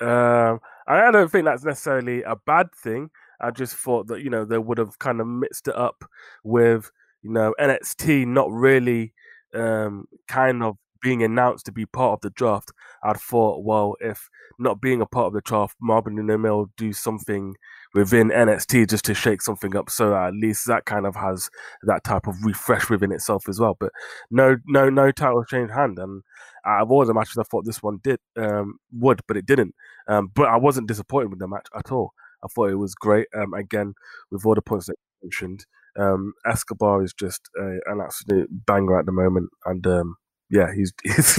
Um, 0.00 0.60
I 0.86 1.10
don't 1.10 1.30
think 1.30 1.44
that's 1.44 1.64
necessarily 1.64 2.22
a 2.22 2.36
bad 2.36 2.72
thing. 2.74 3.10
I 3.40 3.50
just 3.50 3.74
thought 3.76 4.06
that 4.08 4.22
you 4.22 4.30
know 4.30 4.44
they 4.44 4.58
would 4.58 4.78
have 4.78 4.98
kind 4.98 5.20
of 5.20 5.26
mixed 5.26 5.68
it 5.68 5.76
up 5.76 6.04
with 6.44 6.90
you 7.22 7.32
know 7.32 7.54
NXT 7.60 8.26
not 8.26 8.50
really 8.50 9.12
um, 9.54 10.06
kind 10.28 10.62
of 10.62 10.76
being 11.02 11.22
announced 11.22 11.66
to 11.66 11.72
be 11.72 11.86
part 11.86 12.12
of 12.12 12.20
the 12.20 12.30
draft. 12.30 12.72
I'd 13.02 13.16
thought, 13.16 13.64
well, 13.64 13.96
if 14.00 14.28
not 14.58 14.80
being 14.80 15.00
a 15.00 15.06
part 15.06 15.28
of 15.28 15.32
the 15.32 15.40
draft, 15.40 15.76
Marvin 15.80 16.18
and 16.18 16.30
Emil 16.30 16.66
do 16.76 16.92
something 16.92 17.56
within 17.94 18.28
NXT 18.28 18.88
just 18.88 19.04
to 19.06 19.14
shake 19.14 19.42
something 19.42 19.74
up, 19.74 19.90
so 19.90 20.14
at 20.14 20.34
least 20.34 20.66
that 20.66 20.84
kind 20.84 21.06
of 21.06 21.16
has 21.16 21.48
that 21.82 22.04
type 22.04 22.26
of 22.26 22.44
refresh 22.44 22.90
within 22.90 23.12
itself 23.12 23.48
as 23.48 23.58
well. 23.58 23.76
But 23.78 23.92
no, 24.30 24.58
no, 24.66 24.90
no 24.90 25.10
title 25.10 25.44
change 25.44 25.70
hand, 25.70 25.98
and 25.98 26.22
out 26.66 26.82
of 26.82 26.90
all 26.90 27.04
the 27.04 27.14
matches, 27.14 27.38
I 27.38 27.44
thought 27.44 27.64
this 27.64 27.82
one 27.82 28.00
did 28.02 28.20
um, 28.36 28.78
would, 28.92 29.22
but 29.26 29.36
it 29.36 29.46
didn't. 29.46 29.74
Um, 30.06 30.30
but 30.34 30.48
I 30.48 30.56
wasn't 30.56 30.88
disappointed 30.88 31.30
with 31.30 31.38
the 31.38 31.48
match 31.48 31.66
at 31.74 31.90
all. 31.90 32.12
I 32.44 32.48
thought 32.48 32.70
it 32.70 32.76
was 32.76 32.94
great. 32.94 33.26
Um, 33.34 33.54
again, 33.54 33.94
with 34.30 34.44
all 34.44 34.54
the 34.54 34.62
points 34.62 34.86
that 34.86 34.96
you 35.22 35.28
mentioned, 35.28 35.66
um, 35.98 36.32
Escobar 36.46 37.02
is 37.02 37.12
just 37.12 37.40
a, 37.58 37.78
an 37.86 38.00
absolute 38.02 38.48
banger 38.50 38.98
at 38.98 39.06
the 39.06 39.12
moment, 39.12 39.50
and 39.64 39.86
um, 39.86 40.16
yeah, 40.50 40.68
he's 40.74 40.92
he's 41.04 41.38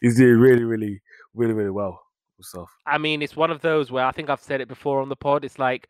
he's 0.00 0.16
doing 0.16 0.38
really, 0.38 0.64
really, 0.64 1.00
really, 1.34 1.54
really 1.54 1.70
well 1.70 2.00
himself. 2.36 2.70
I 2.86 2.98
mean, 2.98 3.22
it's 3.22 3.36
one 3.36 3.50
of 3.50 3.60
those 3.60 3.90
where 3.90 4.04
I 4.04 4.12
think 4.12 4.30
I've 4.30 4.40
said 4.40 4.60
it 4.60 4.68
before 4.68 5.00
on 5.00 5.08
the 5.08 5.16
pod. 5.16 5.44
It's 5.44 5.58
like 5.58 5.88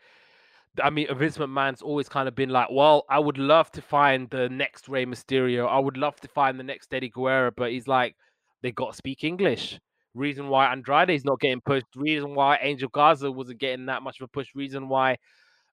I 0.82 0.90
mean, 0.90 1.08
Vince 1.16 1.38
McMahon's 1.38 1.82
always 1.82 2.08
kind 2.08 2.28
of 2.28 2.34
been 2.34 2.50
like, 2.50 2.68
well, 2.70 3.04
I 3.10 3.18
would 3.18 3.38
love 3.38 3.70
to 3.72 3.82
find 3.82 4.30
the 4.30 4.48
next 4.48 4.88
Rey 4.88 5.04
Mysterio. 5.04 5.68
I 5.68 5.78
would 5.78 5.96
love 5.96 6.20
to 6.20 6.28
find 6.28 6.58
the 6.58 6.64
next 6.64 6.94
Eddie 6.94 7.08
Guerrero, 7.08 7.50
but 7.56 7.72
he's 7.72 7.88
like, 7.88 8.14
they 8.62 8.70
got 8.70 8.92
to 8.92 8.96
speak 8.96 9.24
English. 9.24 9.80
Reason 10.14 10.48
why 10.48 10.72
Andrade's 10.72 11.24
not 11.24 11.40
getting 11.40 11.60
pushed. 11.60 11.86
Reason 11.94 12.34
why 12.34 12.58
Angel 12.60 12.88
Garza 12.88 13.30
wasn't 13.30 13.60
getting 13.60 13.86
that 13.86 14.02
much 14.02 14.20
of 14.20 14.24
a 14.24 14.28
push. 14.28 14.48
Reason 14.54 14.88
why 14.88 15.16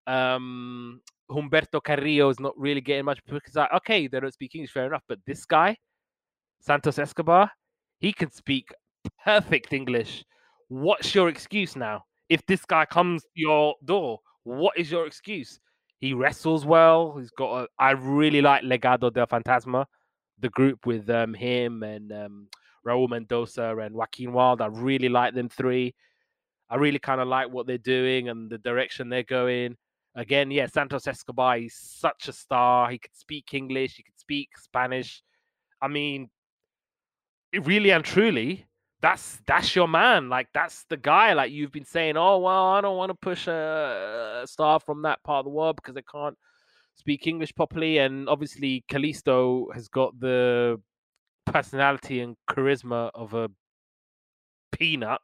um, 0.06 1.02
Humberto 1.30 1.84
Carrillo 1.84 2.30
is 2.30 2.40
not 2.40 2.58
really 2.58 2.82
getting 2.82 3.06
much 3.06 3.24
push. 3.26 3.40
Because 3.40 3.56
like, 3.56 3.74
okay, 3.74 4.08
they 4.08 4.20
don't 4.20 4.34
speak 4.34 4.54
English, 4.56 4.72
fair 4.72 4.86
enough. 4.86 5.04
But 5.08 5.20
this 5.26 5.46
guy, 5.46 5.76
Santos 6.62 7.00
Escobar, 7.00 7.50
he 8.00 8.14
can 8.14 8.32
speak 8.32 8.70
perfect 9.24 9.74
English. 9.74 10.24
What's 10.68 11.16
your 11.16 11.30
excuse 11.30 11.76
now? 11.76 12.04
If 12.30 12.46
this 12.46 12.66
guy 12.66 12.86
comes 12.86 13.24
to 13.24 13.30
your 13.36 13.76
door, 13.86 14.20
what 14.44 14.78
is 14.78 14.92
your 14.92 15.08
excuse? 15.08 15.60
He 16.00 16.14
wrestles 16.14 16.66
well. 16.66 17.18
He's 17.18 17.32
got 17.32 17.64
a. 17.64 17.68
I 17.80 17.92
really 17.92 18.42
like 18.42 18.64
Legado 18.64 19.12
del 19.12 19.26
Fantasma, 19.26 19.86
the 20.40 20.50
group 20.50 20.86
with 20.86 21.10
um, 21.10 21.34
him 21.34 21.82
and 21.84 22.12
um, 22.12 22.48
Raul 22.88 23.10
Mendoza 23.10 23.76
and 23.78 23.94
Joaquin 23.94 24.34
Wilde. 24.34 24.62
I 24.62 24.68
really 24.68 25.10
like 25.10 25.34
them 25.34 25.50
three. 25.50 25.94
I 26.70 26.76
really 26.76 27.00
kind 27.00 27.22
of 27.22 27.28
like 27.28 27.50
what 27.50 27.68
they're 27.68 27.78
doing 27.78 28.30
and 28.30 28.50
the 28.50 28.58
direction 28.58 29.10
they're 29.10 29.24
going. 29.24 29.78
Again, 30.16 30.50
yeah, 30.52 30.66
Santos 30.66 31.08
Escobar, 31.08 31.58
he's 31.58 31.76
such 31.76 32.28
a 32.28 32.34
star. 32.34 32.90
He 32.90 32.98
could 32.98 33.16
speak 33.16 33.54
English, 33.54 33.96
he 33.96 34.04
could 34.04 34.18
speak 34.18 34.50
Spanish. 34.58 35.22
I 35.82 35.88
mean, 35.88 36.30
really 37.54 37.92
and 37.92 38.04
truly, 38.04 38.66
that's 39.02 39.40
that's 39.46 39.76
your 39.76 39.88
man. 39.88 40.30
Like 40.30 40.48
that's 40.54 40.86
the 40.90 40.98
guy. 40.98 41.34
Like 41.34 41.52
you've 41.52 41.72
been 41.72 41.86
saying, 41.86 42.18
oh 42.18 42.40
well, 42.40 42.68
I 42.68 42.82
don't 42.82 42.98
want 42.98 43.12
to 43.12 43.18
push 43.22 43.48
a, 43.48 44.42
a 44.44 44.48
star 44.48 44.80
from 44.80 45.04
that 45.04 45.24
part 45.24 45.40
of 45.40 45.46
the 45.46 45.52
world 45.52 45.76
because 45.76 45.96
they 45.96 46.04
can't 46.12 46.38
speak 46.96 47.28
English 47.28 47.54
properly. 47.56 48.00
And 48.00 48.28
obviously, 48.28 48.84
Kalisto 48.90 49.74
has 49.74 49.88
got 49.88 50.20
the 50.20 50.82
personality 51.52 52.20
and 52.22 52.36
charisma 52.50 53.12
of 53.16 53.34
a 53.34 53.50
peanut. 54.72 55.22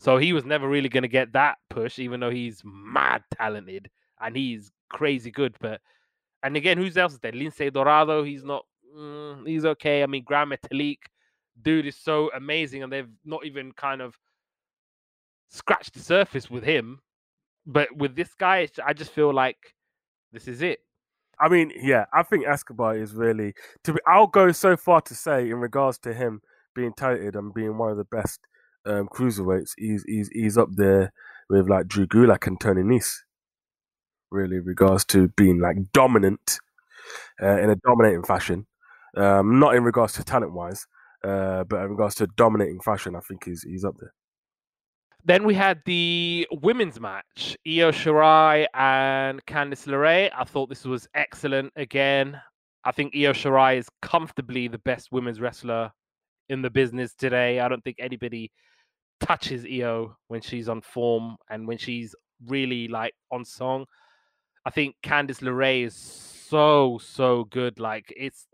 So 0.00 0.16
he 0.16 0.32
was 0.32 0.44
never 0.44 0.68
really 0.68 0.88
going 0.88 1.02
to 1.02 1.08
get 1.08 1.32
that 1.32 1.58
push, 1.70 1.98
even 1.98 2.20
though 2.20 2.30
he's 2.30 2.62
mad 2.64 3.22
talented 3.36 3.90
and 4.20 4.36
he's 4.36 4.70
crazy 4.90 5.30
good. 5.30 5.56
But 5.60 5.80
and 6.42 6.56
again, 6.56 6.78
who's 6.78 6.96
else 6.96 7.14
is 7.14 7.18
there? 7.18 7.32
Lince 7.32 7.72
Dorado, 7.72 8.22
he's 8.22 8.44
not. 8.44 8.64
Mm, 8.96 9.46
he's 9.46 9.64
okay. 9.64 10.02
I 10.02 10.06
mean, 10.06 10.24
Gran 10.24 10.48
Metalik, 10.48 10.98
dude 11.60 11.86
is 11.86 11.96
so 11.96 12.30
amazing, 12.34 12.82
and 12.82 12.92
they've 12.92 13.10
not 13.24 13.44
even 13.44 13.72
kind 13.72 14.00
of 14.00 14.16
scratched 15.48 15.94
the 15.94 16.00
surface 16.00 16.48
with 16.48 16.64
him. 16.64 17.00
But 17.66 17.94
with 17.94 18.14
this 18.14 18.34
guy, 18.34 18.68
I 18.84 18.92
just 18.92 19.10
feel 19.10 19.34
like 19.34 19.74
this 20.32 20.48
is 20.48 20.62
it. 20.62 20.80
I 21.40 21.48
mean, 21.48 21.72
yeah, 21.80 22.06
I 22.12 22.22
think 22.22 22.46
Escobar 22.46 22.96
is 22.96 23.14
really 23.14 23.54
to 23.84 23.94
be. 23.94 24.00
I'll 24.06 24.26
go 24.26 24.52
so 24.52 24.76
far 24.76 25.00
to 25.02 25.14
say, 25.14 25.48
in 25.48 25.56
regards 25.56 25.98
to 26.00 26.12
him 26.14 26.40
being 26.74 26.92
touted 26.92 27.36
and 27.36 27.54
being 27.54 27.78
one 27.78 27.90
of 27.90 27.96
the 27.96 28.04
best 28.04 28.40
um, 28.86 29.08
cruiserweights, 29.08 29.70
he's 29.76 30.04
he's 30.06 30.28
he's 30.32 30.58
up 30.58 30.68
there 30.74 31.12
with 31.48 31.68
like 31.68 31.88
Drew 31.88 32.06
Gulak 32.06 32.46
and 32.46 32.60
Tony 32.60 32.82
Nese. 32.82 33.18
Really, 34.30 34.56
in 34.56 34.64
regards 34.64 35.04
to 35.06 35.28
being 35.28 35.58
like 35.58 35.76
dominant 35.92 36.58
uh, 37.42 37.58
in 37.58 37.70
a 37.70 37.76
dominating 37.76 38.24
fashion, 38.24 38.66
um, 39.16 39.58
not 39.58 39.74
in 39.74 39.84
regards 39.84 40.14
to 40.14 40.24
talent 40.24 40.52
wise, 40.52 40.86
uh, 41.24 41.64
but 41.64 41.82
in 41.82 41.90
regards 41.90 42.14
to 42.16 42.26
dominating 42.36 42.80
fashion, 42.80 43.16
I 43.16 43.20
think 43.20 43.44
he's 43.44 43.62
he's 43.62 43.84
up 43.84 43.94
there. 43.98 44.12
Then 45.28 45.44
we 45.44 45.52
had 45.52 45.82
the 45.84 46.48
women's 46.62 46.98
match, 46.98 47.54
Io 47.66 47.92
Shirai 47.92 48.66
and 48.72 49.44
Candice 49.44 49.86
LeRae. 49.86 50.30
I 50.34 50.44
thought 50.44 50.70
this 50.70 50.86
was 50.86 51.06
excellent 51.14 51.70
again. 51.76 52.40
I 52.82 52.92
think 52.92 53.14
Io 53.14 53.34
Shirai 53.34 53.76
is 53.76 53.90
comfortably 54.00 54.68
the 54.68 54.78
best 54.78 55.12
women's 55.12 55.38
wrestler 55.38 55.92
in 56.48 56.62
the 56.62 56.70
business 56.70 57.14
today. 57.14 57.60
I 57.60 57.68
don't 57.68 57.84
think 57.84 57.98
anybody 58.00 58.50
touches 59.20 59.66
Io 59.66 60.16
when 60.28 60.40
she's 60.40 60.66
on 60.66 60.80
form 60.80 61.36
and 61.50 61.68
when 61.68 61.76
she's 61.76 62.14
really 62.46 62.88
like 62.88 63.12
on 63.30 63.44
song. 63.44 63.84
I 64.64 64.70
think 64.70 64.94
Candice 65.02 65.42
LeRae 65.42 65.84
is 65.84 65.94
so 65.94 66.98
so 67.02 67.44
good. 67.44 67.78
Like 67.78 68.06
it's 68.16 68.46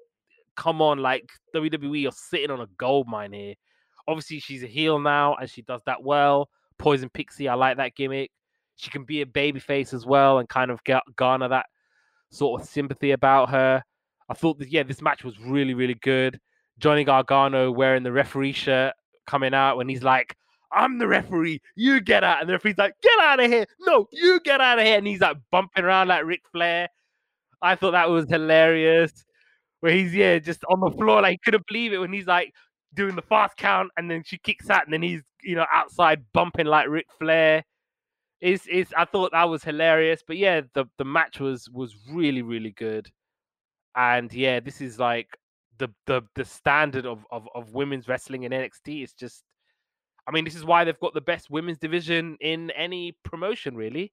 come 0.56 0.82
on, 0.82 0.98
like 0.98 1.30
WWE, 1.54 2.02
you're 2.02 2.10
sitting 2.10 2.50
on 2.50 2.62
a 2.62 2.68
gold 2.78 3.06
mine 3.06 3.32
here. 3.32 3.54
Obviously, 4.08 4.40
she's 4.40 4.64
a 4.64 4.66
heel 4.66 4.98
now 4.98 5.36
and 5.36 5.48
she 5.48 5.62
does 5.62 5.80
that 5.86 6.02
well. 6.02 6.48
Poison 6.78 7.08
Pixie, 7.08 7.48
I 7.48 7.54
like 7.54 7.76
that 7.76 7.94
gimmick. 7.94 8.30
She 8.76 8.90
can 8.90 9.04
be 9.04 9.20
a 9.20 9.26
baby 9.26 9.60
face 9.60 9.92
as 9.94 10.04
well 10.04 10.38
and 10.38 10.48
kind 10.48 10.70
of 10.70 10.80
garner 11.16 11.48
that 11.48 11.66
sort 12.30 12.60
of 12.60 12.68
sympathy 12.68 13.12
about 13.12 13.50
her. 13.50 13.82
I 14.28 14.34
thought 14.34 14.58
that 14.58 14.70
yeah, 14.70 14.82
this 14.82 15.02
match 15.02 15.22
was 15.22 15.38
really 15.38 15.74
really 15.74 15.94
good. 15.94 16.40
Johnny 16.78 17.04
Gargano 17.04 17.70
wearing 17.70 18.02
the 18.02 18.12
referee 18.12 18.52
shirt 18.52 18.94
coming 19.26 19.54
out 19.54 19.76
when 19.76 19.88
he's 19.88 20.02
like, 20.02 20.36
I'm 20.72 20.98
the 20.98 21.06
referee, 21.06 21.60
you 21.76 22.00
get 22.00 22.24
out. 22.24 22.40
And 22.40 22.48
the 22.48 22.54
referee's 22.54 22.78
like, 22.78 22.94
get 23.00 23.18
out 23.20 23.38
of 23.38 23.50
here. 23.50 23.66
No, 23.80 24.08
you 24.10 24.40
get 24.40 24.60
out 24.60 24.78
of 24.78 24.84
here. 24.84 24.98
And 24.98 25.06
he's 25.06 25.20
like 25.20 25.36
bumping 25.52 25.84
around 25.84 26.08
like 26.08 26.24
Ric 26.24 26.42
Flair. 26.50 26.88
I 27.62 27.76
thought 27.76 27.92
that 27.92 28.10
was 28.10 28.28
hilarious. 28.28 29.24
Where 29.80 29.92
he's, 29.92 30.14
yeah, 30.14 30.38
just 30.38 30.64
on 30.64 30.80
the 30.80 30.90
floor, 30.90 31.22
like, 31.22 31.32
he 31.32 31.38
couldn't 31.44 31.66
believe 31.66 31.92
it 31.92 31.98
when 31.98 32.12
he's 32.12 32.26
like 32.26 32.52
doing 32.95 33.16
the 33.16 33.22
fast 33.22 33.57
count 33.57 33.90
and 33.97 34.11
then 34.11 34.22
she 34.24 34.38
kicks 34.38 34.70
out 34.70 34.84
and 34.84 34.92
then 34.92 35.03
he's, 35.03 35.22
you 35.42 35.57
know, 35.57 35.66
outside 35.72 36.24
bumping 36.32 36.66
like 36.66 36.88
Ric 36.88 37.07
Flair. 37.18 37.64
Is 38.40 38.62
it's, 38.70 38.92
I 38.97 39.05
thought 39.05 39.32
that 39.32 39.49
was 39.49 39.64
hilarious. 39.64 40.22
But 40.26 40.36
yeah, 40.36 40.62
the, 40.74 40.86
the 40.99 41.05
match 41.05 41.40
was 41.40 41.68
was 41.70 41.97
really, 42.11 42.42
really 42.42 42.72
good. 42.72 43.11
And 43.97 44.32
yeah, 44.32 44.61
this 44.61 44.80
is 44.80 44.99
like 44.99 45.28
the 45.78 45.88
the 46.07 46.22
the 46.34 46.45
standard 46.45 47.07
of, 47.07 47.24
of 47.30 47.49
of 47.55 47.72
women's 47.72 48.07
wrestling 48.07 48.42
in 48.42 48.53
NXT 48.53 49.03
is 49.03 49.12
just 49.14 49.45
I 50.26 50.32
mean, 50.32 50.45
this 50.45 50.55
is 50.55 50.64
why 50.64 50.84
they've 50.84 50.99
got 51.01 51.14
the 51.14 51.20
best 51.20 51.51
women's 51.51 51.78
division 51.78 52.36
in 52.40 52.70
any 52.70 53.12
promotion, 53.24 53.76
really. 53.76 54.12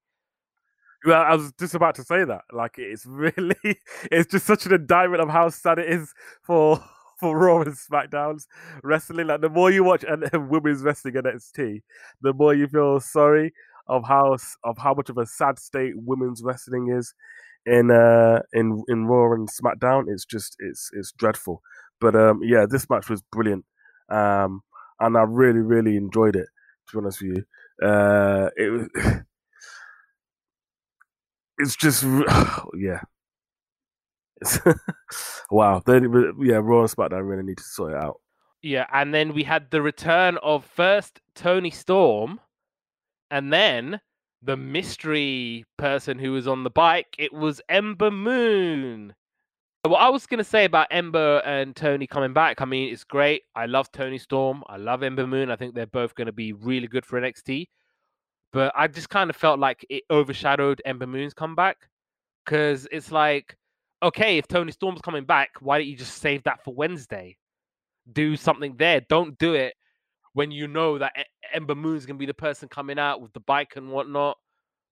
Well, 1.05 1.21
I 1.21 1.35
was 1.35 1.53
just 1.57 1.73
about 1.73 1.95
to 1.95 2.03
say 2.03 2.25
that. 2.25 2.41
Like, 2.51 2.77
it's 2.77 3.05
really, 3.07 3.79
it's 4.11 4.31
just 4.31 4.45
such 4.45 4.65
an 4.65 4.73
indictment 4.73 5.21
of 5.21 5.29
how 5.29 5.49
sad 5.49 5.79
it 5.79 5.89
is 5.89 6.13
for 6.43 6.83
for 7.21 7.37
Raw 7.39 7.61
and 7.61 7.73
SmackDowns 7.75 8.47
wrestling. 8.83 9.27
Like, 9.27 9.41
the 9.41 9.49
more 9.49 9.71
you 9.71 9.83
watch 9.85 10.05
and 10.07 10.25
women's 10.51 10.83
wrestling 10.83 11.15
NXT, 11.15 11.81
the 12.21 12.33
more 12.33 12.53
you 12.55 12.67
feel 12.67 12.99
sorry 13.01 13.53
of 13.87 14.03
how 14.07 14.37
of 14.65 14.77
how 14.79 14.93
much 14.95 15.09
of 15.09 15.17
a 15.19 15.25
sad 15.27 15.59
state 15.59 15.93
women's 15.97 16.43
wrestling 16.43 16.89
is 16.97 17.13
in 17.65 17.91
uh 17.91 18.41
in 18.53 18.83
in 18.89 19.05
Raw 19.07 19.33
and 19.33 19.49
SmackDown. 19.49 20.05
It's 20.09 20.25
just 20.25 20.55
it's 20.59 20.89
it's 20.93 21.13
dreadful. 21.13 21.61
But 22.01 22.15
um 22.15 22.41
yeah, 22.43 22.65
this 22.69 22.89
match 22.89 23.09
was 23.09 23.21
brilliant. 23.31 23.65
Um 24.09 24.61
and 24.99 25.17
I 25.17 25.23
really 25.23 25.61
really 25.61 25.97
enjoyed 25.97 26.35
it. 26.35 26.47
To 26.89 26.97
be 26.97 26.99
honest 27.03 27.21
with 27.21 27.37
you, 27.37 27.87
uh, 27.87 28.49
it 28.57 28.69
was. 28.71 28.87
It's 31.57 31.75
just 31.75 32.03
yeah. 32.77 33.01
wow. 35.51 35.81
They, 35.85 35.99
yeah, 36.39 36.59
Raw 36.61 36.81
and 36.81 36.89
SmackDown 36.89 37.27
really 37.27 37.43
need 37.43 37.57
to 37.57 37.63
sort 37.63 37.93
it 37.93 37.97
out. 37.97 38.19
Yeah, 38.61 38.85
and 38.93 39.13
then 39.13 39.33
we 39.33 39.43
had 39.43 39.71
the 39.71 39.81
return 39.81 40.37
of 40.43 40.63
first 40.65 41.19
Toni 41.33 41.71
Storm, 41.71 42.39
and 43.31 43.51
then 43.51 43.99
the 44.43 44.57
mystery 44.57 45.65
person 45.77 46.19
who 46.19 46.31
was 46.33 46.47
on 46.47 46.63
the 46.63 46.69
bike, 46.69 47.15
it 47.17 47.33
was 47.33 47.61
Ember 47.69 48.11
Moon. 48.11 49.13
What 49.83 49.97
I 49.97 50.09
was 50.09 50.27
going 50.27 50.37
to 50.37 50.43
say 50.43 50.65
about 50.65 50.87
Ember 50.91 51.41
and 51.43 51.75
Toni 51.75 52.05
coming 52.05 52.33
back, 52.33 52.61
I 52.61 52.65
mean, 52.65 52.93
it's 52.93 53.03
great. 53.03 53.43
I 53.55 53.65
love 53.65 53.91
Toni 53.91 54.19
Storm. 54.19 54.63
I 54.67 54.77
love 54.77 55.01
Ember 55.01 55.25
Moon. 55.25 55.49
I 55.49 55.55
think 55.55 55.73
they're 55.73 55.87
both 55.87 56.13
going 56.13 56.27
to 56.27 56.31
be 56.31 56.53
really 56.53 56.87
good 56.87 57.05
for 57.05 57.19
NXT. 57.19 57.67
But 58.53 58.73
I 58.75 58.87
just 58.87 59.09
kind 59.09 59.29
of 59.29 59.35
felt 59.35 59.59
like 59.59 59.83
it 59.89 60.03
overshadowed 60.11 60.83
Ember 60.85 61.07
Moon's 61.07 61.33
comeback 61.33 61.77
because 62.45 62.87
it's 62.91 63.11
like, 63.11 63.55
okay, 64.03 64.37
if 64.37 64.47
Toni 64.47 64.71
Storm's 64.71 65.01
coming 65.01 65.25
back, 65.25 65.49
why 65.59 65.77
don't 65.77 65.87
you 65.87 65.95
just 65.95 66.21
save 66.21 66.43
that 66.43 66.63
for 66.63 66.73
Wednesday? 66.73 67.37
Do 68.11 68.35
something 68.35 68.75
there. 68.77 69.01
Don't 69.09 69.37
do 69.37 69.53
it 69.53 69.73
when 70.33 70.51
you 70.51 70.67
know 70.67 70.97
that 70.97 71.13
Ember 71.53 71.75
Moon's 71.75 72.05
gonna 72.05 72.17
be 72.17 72.25
the 72.25 72.33
person 72.33 72.67
coming 72.69 72.97
out 72.97 73.21
with 73.21 73.33
the 73.33 73.39
bike 73.41 73.73
and 73.75 73.91
whatnot. 73.91 74.37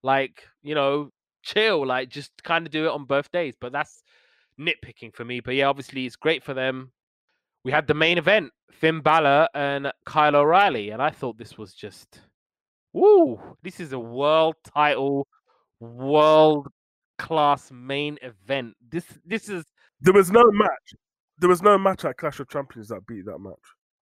Like, 0.03 0.45
you 0.61 0.75
know, 0.75 1.11
chill. 1.43 1.85
Like, 1.85 2.09
just 2.09 2.31
kind 2.43 2.65
of 2.65 2.71
do 2.71 2.85
it 2.85 2.91
on 2.91 3.05
both 3.05 3.31
days. 3.31 3.55
But 3.59 3.71
that's 3.71 4.03
nitpicking 4.59 5.15
for 5.15 5.25
me. 5.25 5.39
But 5.39 5.55
yeah, 5.55 5.67
obviously 5.67 6.05
it's 6.05 6.15
great 6.15 6.43
for 6.43 6.53
them. 6.53 6.91
We 7.63 7.71
had 7.71 7.87
the 7.87 7.93
main 7.93 8.17
event, 8.17 8.51
Finn 8.71 9.01
Balor 9.01 9.47
and 9.53 9.91
Kyle 10.05 10.35
O'Reilly, 10.35 10.91
and 10.91 11.01
I 11.01 11.09
thought 11.09 11.37
this 11.37 11.57
was 11.57 11.73
just, 11.73 12.21
woo! 12.93 13.39
This 13.63 13.79
is 13.81 13.91
a 13.91 13.99
world 13.99 14.55
title, 14.73 15.27
world 15.81 16.67
class 17.19 17.69
main 17.71 18.17
event. 18.23 18.73
This 18.89 19.05
this 19.25 19.49
is. 19.49 19.65
There 20.01 20.13
was 20.13 20.31
no 20.31 20.43
match. 20.51 20.93
There 21.37 21.49
was 21.49 21.61
no 21.61 21.77
match 21.77 22.05
at 22.05 22.17
Clash 22.17 22.39
of 22.39 22.49
Champions 22.49 22.87
that 22.87 23.05
beat 23.05 23.25
that 23.25 23.39
match. 23.39 23.53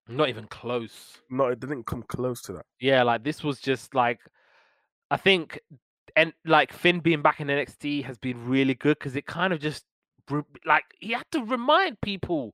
Not 0.07 0.29
even 0.29 0.45
close. 0.47 1.17
No, 1.29 1.47
it 1.47 1.59
didn't 1.59 1.85
come 1.85 2.03
close 2.03 2.41
to 2.43 2.53
that. 2.53 2.65
Yeah, 2.79 3.03
like 3.03 3.23
this 3.23 3.43
was 3.43 3.59
just 3.59 3.93
like 3.93 4.19
I 5.11 5.17
think 5.17 5.59
and 6.15 6.33
like 6.45 6.71
Finn 6.71 6.99
being 6.99 7.21
back 7.21 7.39
in 7.41 7.47
NXT 7.47 8.03
has 8.05 8.17
been 8.17 8.47
really 8.47 8.73
good 8.73 8.97
because 8.97 9.15
it 9.15 9.25
kind 9.25 9.53
of 9.53 9.59
just 9.59 9.85
like 10.65 10.85
he 10.99 11.11
had 11.11 11.25
to 11.31 11.43
remind 11.43 11.99
people 12.01 12.53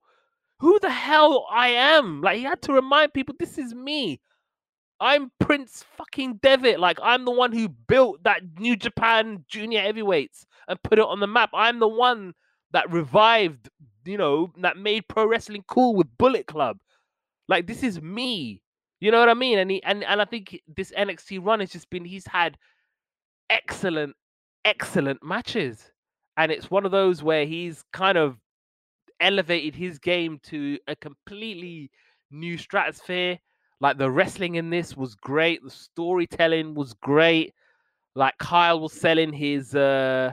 who 0.60 0.80
the 0.80 0.90
hell 0.90 1.46
I 1.52 1.70
am. 1.70 2.22
Like 2.22 2.38
he 2.38 2.44
had 2.44 2.62
to 2.64 2.74
remind 2.74 3.14
people 3.14 3.36
this 3.38 3.58
is 3.58 3.74
me. 3.74 4.22
I'm 5.04 5.32
Prince 5.40 5.84
fucking 5.98 6.40
Devitt. 6.42 6.80
Like 6.80 6.98
I'm 7.04 7.26
the 7.26 7.32
one 7.32 7.52
who 7.52 7.68
built 7.68 8.24
that 8.24 8.42
New 8.58 8.76
Japan 8.76 9.44
Junior 9.48 9.82
Heavyweights 9.82 10.46
and 10.68 10.82
put 10.82 10.98
it 10.98 11.06
on 11.06 11.20
the 11.20 11.28
map. 11.28 11.50
I'm 11.54 11.80
the 11.80 11.88
one 11.88 12.34
that 12.72 12.92
revived 12.92 13.70
you 14.06 14.18
know, 14.18 14.52
that 14.58 14.78
made 14.78 15.08
pro 15.08 15.26
wrestling 15.26 15.64
cool 15.68 15.96
with 15.96 16.18
Bullet 16.18 16.48
Club. 16.48 16.78
Like 17.48 17.68
this 17.68 17.84
is 17.84 18.02
me. 18.02 18.62
You 19.00 19.12
know 19.12 19.20
what 19.20 19.30
I 19.30 19.34
mean? 19.34 19.60
And 19.60 19.70
he 19.70 19.84
and, 19.84 20.04
and 20.04 20.22
I 20.22 20.26
think 20.26 20.62
this 20.68 20.92
NXT 20.98 21.46
run 21.46 21.60
has 21.60 21.72
just 21.72 21.90
been 21.90 22.06
he's 22.06 22.28
had 22.28 22.58
excellent, 23.50 24.16
excellent 24.66 25.24
matches. 25.24 25.92
And 26.38 26.52
it's 26.52 26.72
one 26.72 26.86
of 26.86 26.92
those 26.92 27.22
where 27.22 27.46
he's 27.46 27.84
kind 27.94 28.18
of 28.18 28.38
elevated 29.20 29.76
his 29.76 30.00
game 30.00 30.40
to 30.44 30.80
a 30.88 30.96
completely 30.96 31.92
new 32.32 32.58
stratosphere. 32.58 33.40
Like 33.84 33.98
the 33.98 34.10
wrestling 34.10 34.56
in 34.56 34.70
this 34.70 34.96
was 34.96 35.14
great, 35.14 35.62
the 35.62 35.70
storytelling 35.70 36.74
was 36.74 36.94
great. 36.94 37.54
Like 38.16 38.38
Kyle 38.38 38.80
was 38.80 38.94
selling 38.94 39.34
his 39.34 39.76
uh 39.76 40.32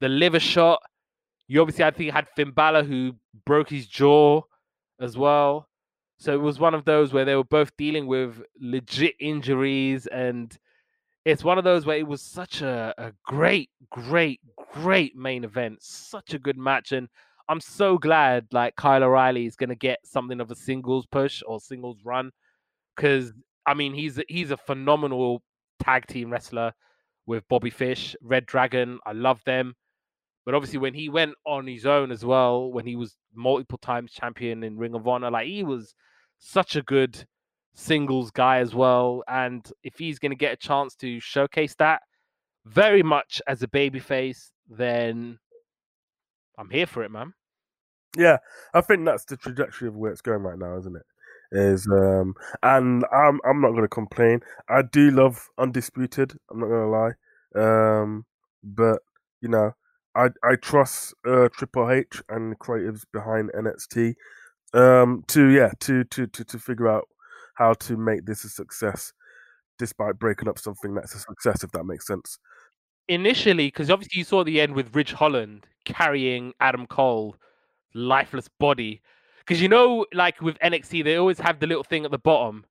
the 0.00 0.08
liver 0.08 0.40
shot. 0.40 0.80
You 1.46 1.60
obviously 1.60 1.84
I 1.84 1.90
think 1.90 2.10
had 2.10 2.26
Finn 2.34 2.52
Balor 2.52 2.84
who 2.84 3.14
broke 3.44 3.68
his 3.68 3.86
jaw 3.86 4.40
as 4.98 5.18
well. 5.18 5.68
So 6.16 6.32
it 6.32 6.40
was 6.40 6.58
one 6.58 6.72
of 6.72 6.86
those 6.86 7.12
where 7.12 7.26
they 7.26 7.36
were 7.36 7.44
both 7.44 7.70
dealing 7.76 8.06
with 8.06 8.42
legit 8.58 9.14
injuries 9.20 10.06
and 10.06 10.56
it's 11.26 11.44
one 11.44 11.58
of 11.58 11.64
those 11.64 11.84
where 11.84 11.98
it 11.98 12.06
was 12.08 12.22
such 12.22 12.62
a, 12.62 12.94
a 12.96 13.12
great, 13.26 13.68
great, 13.90 14.40
great 14.72 15.14
main 15.14 15.44
event. 15.44 15.82
Such 15.82 16.32
a 16.32 16.38
good 16.38 16.56
match. 16.56 16.92
And 16.92 17.10
I'm 17.50 17.60
so 17.60 17.98
glad 17.98 18.46
like 18.52 18.74
Kyle 18.76 19.04
O'Reilly 19.04 19.44
is 19.44 19.54
gonna 19.54 19.74
get 19.74 19.98
something 20.02 20.40
of 20.40 20.50
a 20.50 20.54
singles 20.54 21.04
push 21.04 21.42
or 21.46 21.60
singles 21.60 21.98
run. 22.02 22.32
Cause 22.96 23.32
I 23.66 23.74
mean 23.74 23.94
he's 23.94 24.20
he's 24.28 24.50
a 24.50 24.56
phenomenal 24.56 25.42
tag 25.82 26.06
team 26.06 26.30
wrestler 26.30 26.72
with 27.26 27.46
Bobby 27.48 27.70
Fish, 27.70 28.16
Red 28.22 28.46
Dragon. 28.46 28.98
I 29.04 29.12
love 29.12 29.40
them. 29.44 29.74
But 30.44 30.54
obviously, 30.54 30.78
when 30.78 30.94
he 30.94 31.08
went 31.08 31.34
on 31.44 31.66
his 31.66 31.86
own 31.86 32.12
as 32.12 32.24
well, 32.24 32.70
when 32.70 32.86
he 32.86 32.94
was 32.94 33.16
multiple 33.34 33.78
times 33.78 34.12
champion 34.12 34.62
in 34.62 34.78
Ring 34.78 34.94
of 34.94 35.08
Honor, 35.08 35.30
like 35.30 35.48
he 35.48 35.64
was 35.64 35.94
such 36.38 36.76
a 36.76 36.82
good 36.82 37.26
singles 37.74 38.30
guy 38.30 38.58
as 38.58 38.72
well. 38.72 39.24
And 39.26 39.68
if 39.82 39.98
he's 39.98 40.20
going 40.20 40.30
to 40.30 40.36
get 40.36 40.52
a 40.52 40.56
chance 40.56 40.94
to 40.96 41.18
showcase 41.18 41.74
that 41.80 42.02
very 42.64 43.02
much 43.02 43.42
as 43.48 43.62
a 43.62 43.66
babyface, 43.66 44.50
then 44.68 45.38
I'm 46.58 46.70
here 46.70 46.86
for 46.86 47.02
it, 47.02 47.10
man. 47.10 47.34
Yeah, 48.16 48.38
I 48.72 48.80
think 48.82 49.04
that's 49.04 49.24
the 49.24 49.36
trajectory 49.36 49.88
of 49.88 49.96
where 49.96 50.12
it's 50.12 50.22
going 50.22 50.42
right 50.42 50.58
now, 50.58 50.78
isn't 50.78 50.96
it? 50.96 51.02
Is 51.52 51.86
um, 51.86 52.34
and 52.62 53.04
I'm 53.12 53.40
I'm 53.48 53.60
not 53.60 53.80
to 53.80 53.88
complain. 53.88 54.40
I 54.68 54.82
do 54.82 55.10
love 55.10 55.48
undisputed. 55.58 56.36
I'm 56.50 56.60
not 56.60 56.66
to 56.66 56.86
lie. 56.86 57.12
Um, 57.54 58.26
but 58.64 58.98
you 59.40 59.48
know, 59.48 59.72
I 60.14 60.28
I 60.42 60.56
trust 60.56 61.14
uh, 61.26 61.48
Triple 61.56 61.90
H 61.90 62.22
and 62.28 62.52
the 62.52 62.56
creatives 62.56 63.04
behind 63.12 63.50
NXT 63.52 64.14
um, 64.74 65.24
to 65.28 65.48
yeah 65.48 65.70
to 65.80 66.04
to 66.04 66.26
to 66.26 66.44
to 66.44 66.58
figure 66.58 66.88
out 66.88 67.08
how 67.54 67.74
to 67.74 67.96
make 67.96 68.26
this 68.26 68.44
a 68.44 68.48
success, 68.48 69.12
despite 69.78 70.18
breaking 70.18 70.48
up 70.48 70.58
something 70.58 70.94
that's 70.94 71.14
a 71.14 71.18
success. 71.18 71.62
If 71.62 71.70
that 71.72 71.84
makes 71.84 72.06
sense. 72.06 72.38
Initially, 73.08 73.68
because 73.68 73.90
obviously 73.90 74.18
you 74.18 74.24
saw 74.24 74.42
the 74.42 74.60
end 74.60 74.74
with 74.74 74.94
Ridge 74.96 75.12
Holland 75.12 75.66
carrying 75.84 76.52
Adam 76.60 76.86
Cole, 76.86 77.36
lifeless 77.94 78.48
body. 78.58 79.00
Because 79.46 79.62
you 79.62 79.68
know, 79.68 80.06
like 80.12 80.40
with 80.42 80.58
NXT, 80.58 81.04
they 81.04 81.16
always 81.16 81.38
have 81.38 81.60
the 81.60 81.66
little 81.66 81.84
thing 81.84 82.04
at 82.04 82.10
the 82.10 82.18
bottom 82.18 82.64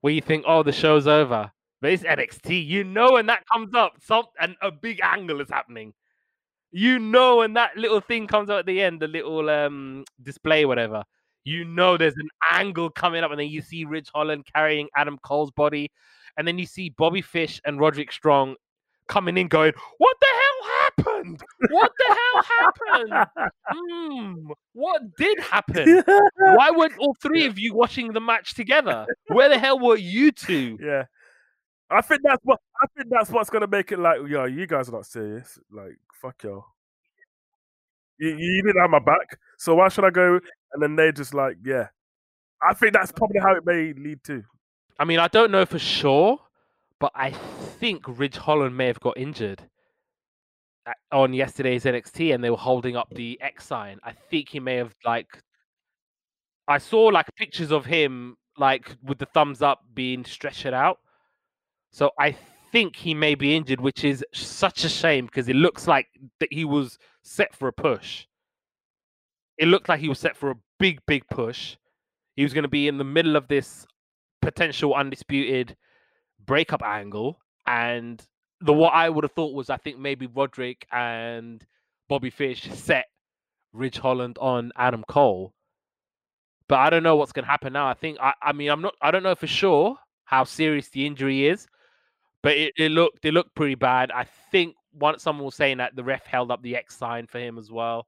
where 0.00 0.12
you 0.12 0.20
think, 0.20 0.44
"Oh, 0.46 0.62
the 0.62 0.72
show's 0.72 1.06
over." 1.06 1.52
But 1.80 1.92
it's 1.92 2.02
NXT. 2.02 2.66
You 2.66 2.84
know, 2.84 3.12
when 3.12 3.26
that 3.26 3.44
comes 3.52 3.74
up, 3.74 3.94
some 4.02 4.24
and 4.40 4.56
a 4.60 4.70
big 4.70 5.00
angle 5.02 5.40
is 5.40 5.48
happening 5.48 5.94
you 6.72 6.98
know 6.98 7.38
when 7.38 7.54
that 7.54 7.76
little 7.76 8.00
thing 8.00 8.26
comes 8.26 8.48
out 8.50 8.60
at 8.60 8.66
the 8.66 8.80
end, 8.80 9.00
the 9.00 9.08
little 9.08 9.48
um 9.50 10.04
display, 10.22 10.64
whatever, 10.64 11.04
you 11.44 11.64
know 11.64 11.96
there's 11.96 12.16
an 12.16 12.28
angle 12.52 12.90
coming 12.90 13.24
up, 13.24 13.30
and 13.30 13.40
then 13.40 13.48
you 13.48 13.60
see 13.60 13.84
Ridge 13.84 14.10
Holland 14.14 14.46
carrying 14.54 14.88
Adam 14.96 15.18
Cole's 15.22 15.50
body, 15.50 15.90
and 16.36 16.46
then 16.46 16.58
you 16.58 16.66
see 16.66 16.90
Bobby 16.90 17.22
Fish 17.22 17.60
and 17.64 17.80
Roderick 17.80 18.12
Strong 18.12 18.56
coming 19.08 19.36
in, 19.36 19.48
going, 19.48 19.72
"What 19.98 20.16
the 20.20 20.26
happened? 21.04 21.42
What 21.70 21.92
the 21.98 22.16
hell 22.16 22.44
happened? 22.58 23.30
Hmm, 23.72 24.50
what 24.72 25.02
did 25.16 25.38
happen? 25.38 26.02
Why 26.36 26.70
weren't 26.72 26.98
all 26.98 27.14
three 27.22 27.46
of 27.46 27.56
you 27.56 27.72
watching 27.72 28.12
the 28.12 28.20
match 28.20 28.54
together? 28.54 29.06
Where 29.28 29.48
the 29.48 29.58
hell 29.58 29.78
were 29.78 29.96
you 29.96 30.32
two? 30.32 30.76
Yeah. 30.82 31.04
I 31.88 32.00
think 32.00 32.22
that's 32.24 32.40
what 32.42 32.58
I 32.82 32.86
think 32.96 33.08
that's 33.10 33.30
what's 33.30 33.48
gonna 33.48 33.68
make 33.68 33.92
it 33.92 33.98
like, 33.98 34.18
yo, 34.26 34.44
you 34.44 34.66
guys 34.66 34.88
are 34.88 34.92
not 34.92 35.06
serious. 35.06 35.58
Like, 35.70 35.96
fuck 36.20 36.42
y'all. 36.42 36.64
You, 38.18 38.36
you 38.36 38.62
didn't 38.62 38.80
have 38.80 38.90
my 38.90 38.98
back, 38.98 39.38
so 39.56 39.76
why 39.76 39.88
should 39.88 40.04
I 40.04 40.10
go? 40.10 40.40
And 40.72 40.82
then 40.82 40.96
they 40.96 41.12
just 41.12 41.32
like, 41.32 41.56
yeah. 41.64 41.88
I 42.62 42.74
think 42.74 42.92
that's 42.92 43.12
probably 43.12 43.40
how 43.40 43.54
it 43.54 43.64
may 43.64 43.92
lead 43.92 44.22
to. 44.24 44.42
I 44.98 45.04
mean, 45.04 45.20
I 45.20 45.28
don't 45.28 45.50
know 45.50 45.64
for 45.64 45.78
sure, 45.78 46.38
but 46.98 47.12
I 47.14 47.30
think 47.30 48.04
Ridge 48.06 48.36
Holland 48.36 48.76
may 48.76 48.86
have 48.86 49.00
got 49.00 49.16
injured 49.16 49.62
on 51.12 51.32
yesterday's 51.32 51.84
NXT, 51.84 52.34
and 52.34 52.42
they 52.42 52.50
were 52.50 52.56
holding 52.56 52.96
up 52.96 53.08
the 53.14 53.38
X 53.40 53.66
sign. 53.66 53.98
I 54.04 54.12
think 54.12 54.48
he 54.48 54.60
may 54.60 54.76
have 54.76 54.94
like. 55.04 55.42
I 56.68 56.78
saw 56.78 57.06
like 57.06 57.26
pictures 57.36 57.72
of 57.72 57.84
him 57.84 58.36
like 58.56 58.96
with 59.02 59.18
the 59.18 59.26
thumbs 59.26 59.62
up 59.62 59.80
being 59.94 60.24
stretched 60.24 60.66
out. 60.66 60.98
So 61.90 62.12
I 62.18 62.36
think 62.72 62.94
he 62.96 63.14
may 63.14 63.34
be 63.34 63.56
injured, 63.56 63.80
which 63.80 64.04
is 64.04 64.24
such 64.32 64.84
a 64.84 64.88
shame 64.88 65.26
because 65.26 65.48
it 65.48 65.56
looks 65.56 65.88
like 65.88 66.06
that 66.38 66.52
he 66.52 66.64
was 66.64 66.98
set 67.22 67.54
for 67.54 67.68
a 67.68 67.72
push. 67.72 68.26
It 69.58 69.66
looked 69.66 69.88
like 69.88 70.00
he 70.00 70.08
was 70.08 70.18
set 70.18 70.36
for 70.36 70.50
a 70.50 70.56
big, 70.78 71.00
big 71.06 71.24
push. 71.30 71.76
He 72.36 72.42
was 72.42 72.54
going 72.54 72.62
to 72.62 72.68
be 72.68 72.88
in 72.88 72.98
the 72.98 73.04
middle 73.04 73.36
of 73.36 73.48
this 73.48 73.86
potential 74.40 74.94
undisputed 74.94 75.76
breakup 76.46 76.82
angle, 76.82 77.38
and 77.66 78.24
the 78.60 78.72
what 78.72 78.92
I 78.94 79.08
would 79.08 79.24
have 79.24 79.32
thought 79.32 79.54
was 79.54 79.70
I 79.70 79.76
think 79.76 79.98
maybe 79.98 80.26
Roderick 80.26 80.86
and 80.92 81.64
Bobby 82.08 82.30
Fish 82.30 82.68
set 82.72 83.06
Ridge 83.72 83.98
Holland 83.98 84.38
on 84.40 84.72
Adam 84.76 85.04
Cole. 85.08 85.54
But 86.68 86.78
I 86.80 86.90
don't 86.90 87.02
know 87.02 87.16
what's 87.16 87.32
to 87.32 87.42
happen 87.42 87.72
now. 87.72 87.88
I 87.88 87.94
think 87.94 88.18
I, 88.20 88.34
I 88.42 88.52
mean 88.52 88.70
I'm 88.70 88.82
not 88.82 88.94
I 89.00 89.10
don't 89.10 89.22
know 89.22 89.34
for 89.34 89.46
sure 89.46 89.96
how 90.24 90.44
serious 90.44 90.88
the 90.88 91.06
injury 91.06 91.46
is, 91.46 91.66
but 92.42 92.56
it, 92.56 92.72
it 92.76 92.90
looked 92.90 93.24
it 93.24 93.34
looked 93.34 93.54
pretty 93.54 93.74
bad. 93.74 94.10
I 94.12 94.26
think 94.50 94.74
one 94.92 95.18
someone 95.18 95.44
was 95.46 95.54
saying 95.54 95.78
that 95.78 95.96
the 95.96 96.04
ref 96.04 96.26
held 96.26 96.50
up 96.50 96.62
the 96.62 96.76
X 96.76 96.96
sign 96.96 97.26
for 97.26 97.38
him 97.38 97.58
as 97.58 97.70
well. 97.70 98.06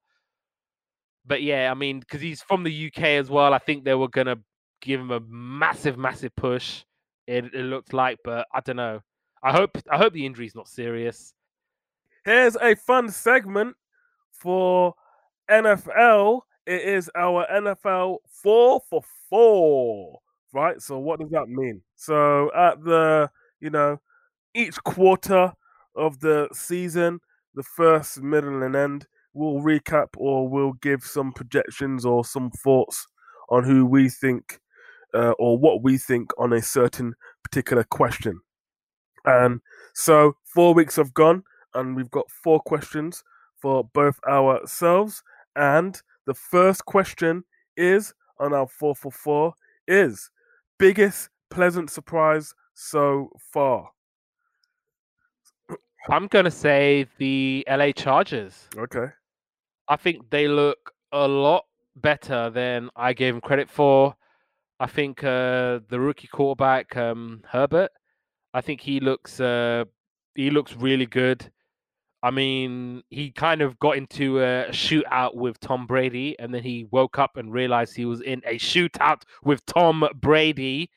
But 1.24 1.42
yeah, 1.42 1.70
I 1.70 1.74
mean, 1.74 2.00
because 2.00 2.20
he's 2.20 2.42
from 2.42 2.64
the 2.64 2.86
UK 2.88 3.02
as 3.02 3.30
well, 3.30 3.54
I 3.54 3.58
think 3.58 3.84
they 3.84 3.94
were 3.94 4.08
gonna 4.08 4.38
give 4.80 5.00
him 5.00 5.10
a 5.10 5.20
massive, 5.20 5.96
massive 5.96 6.34
push. 6.36 6.84
It, 7.26 7.46
it 7.54 7.62
looked 7.64 7.92
like, 7.92 8.18
but 8.24 8.46
I 8.52 8.60
don't 8.60 8.76
know. 8.76 9.00
I 9.42 9.52
hope 9.52 9.76
I 9.90 9.98
hope 9.98 10.12
the 10.12 10.26
injury's 10.26 10.54
not 10.54 10.68
serious. 10.68 11.34
Here's 12.24 12.56
a 12.56 12.74
fun 12.76 13.10
segment 13.10 13.76
for 14.30 14.94
NFL. 15.50 16.42
It 16.66 16.82
is 16.82 17.10
our 17.16 17.46
NFL 17.52 18.18
four 18.30 18.80
for 18.88 19.02
four, 19.28 20.20
right? 20.52 20.80
So 20.80 20.98
what 20.98 21.18
does 21.18 21.30
that 21.30 21.48
mean? 21.48 21.82
So 21.96 22.52
at 22.54 22.82
the 22.84 23.30
you 23.60 23.70
know 23.70 24.00
each 24.54 24.82
quarter 24.84 25.52
of 25.96 26.20
the 26.20 26.48
season, 26.52 27.20
the 27.54 27.62
first, 27.62 28.22
middle, 28.22 28.62
and 28.62 28.76
end, 28.76 29.06
we'll 29.34 29.62
recap 29.62 30.08
or 30.16 30.48
we'll 30.48 30.74
give 30.74 31.02
some 31.02 31.32
projections 31.32 32.04
or 32.04 32.24
some 32.24 32.50
thoughts 32.50 33.06
on 33.50 33.64
who 33.64 33.84
we 33.84 34.08
think 34.08 34.60
uh, 35.14 35.32
or 35.38 35.58
what 35.58 35.82
we 35.82 35.98
think 35.98 36.30
on 36.38 36.52
a 36.52 36.62
certain 36.62 37.14
particular 37.42 37.84
question. 37.84 38.40
And 39.24 39.60
so 39.94 40.36
four 40.44 40.74
weeks 40.74 40.96
have 40.96 41.14
gone, 41.14 41.44
and 41.74 41.96
we've 41.96 42.10
got 42.10 42.30
four 42.30 42.60
questions 42.60 43.22
for 43.60 43.84
both 43.84 44.18
ourselves. 44.28 45.22
And 45.56 46.00
the 46.26 46.34
first 46.34 46.84
question 46.84 47.44
is 47.76 48.14
on 48.38 48.52
our 48.52 48.66
four 48.66 48.94
for 48.94 49.12
four 49.12 49.54
is 49.86 50.30
biggest 50.78 51.28
pleasant 51.50 51.90
surprise 51.90 52.54
so 52.74 53.30
far. 53.52 53.90
I'm 56.08 56.26
gonna 56.26 56.50
say 56.50 57.06
the 57.18 57.64
LA 57.68 57.92
Chargers. 57.92 58.68
Okay. 58.76 59.06
I 59.88 59.96
think 59.96 60.30
they 60.30 60.48
look 60.48 60.92
a 61.12 61.28
lot 61.28 61.64
better 61.96 62.50
than 62.50 62.90
I 62.96 63.12
gave 63.12 63.34
them 63.34 63.40
credit 63.40 63.70
for. 63.70 64.16
I 64.80 64.86
think 64.86 65.22
uh, 65.22 65.80
the 65.88 66.00
rookie 66.00 66.26
quarterback 66.26 66.96
um, 66.96 67.42
Herbert. 67.48 67.92
I 68.54 68.60
think 68.60 68.80
he 68.80 69.00
looks 69.00 69.40
uh, 69.40 69.84
he 70.34 70.50
looks 70.50 70.74
really 70.74 71.06
good. 71.06 71.50
I 72.24 72.30
mean, 72.30 73.02
he 73.10 73.32
kind 73.32 73.62
of 73.62 73.78
got 73.80 73.96
into 73.96 74.38
a 74.38 74.66
shootout 74.70 75.34
with 75.34 75.58
Tom 75.58 75.86
Brady, 75.86 76.36
and 76.38 76.54
then 76.54 76.62
he 76.62 76.86
woke 76.90 77.18
up 77.18 77.36
and 77.36 77.52
realized 77.52 77.96
he 77.96 78.04
was 78.04 78.20
in 78.20 78.42
a 78.46 78.58
shootout 78.58 79.22
with 79.42 79.64
Tom 79.66 80.08
Brady. 80.14 80.90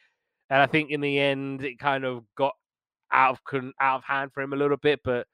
And 0.51 0.61
I 0.61 0.67
think 0.67 0.91
in 0.91 1.01
the 1.01 1.19
end, 1.19 1.63
it 1.63 1.79
kind 1.79 2.05
of 2.05 2.23
got 2.37 2.53
out 3.11 3.39
of 3.51 3.63
out 3.79 3.97
of 3.97 4.03
hand 4.03 4.31
for 4.33 4.41
him 4.41 4.53
a 4.53 4.57
little 4.57 4.77
bit. 4.77 4.99
But 5.03 5.25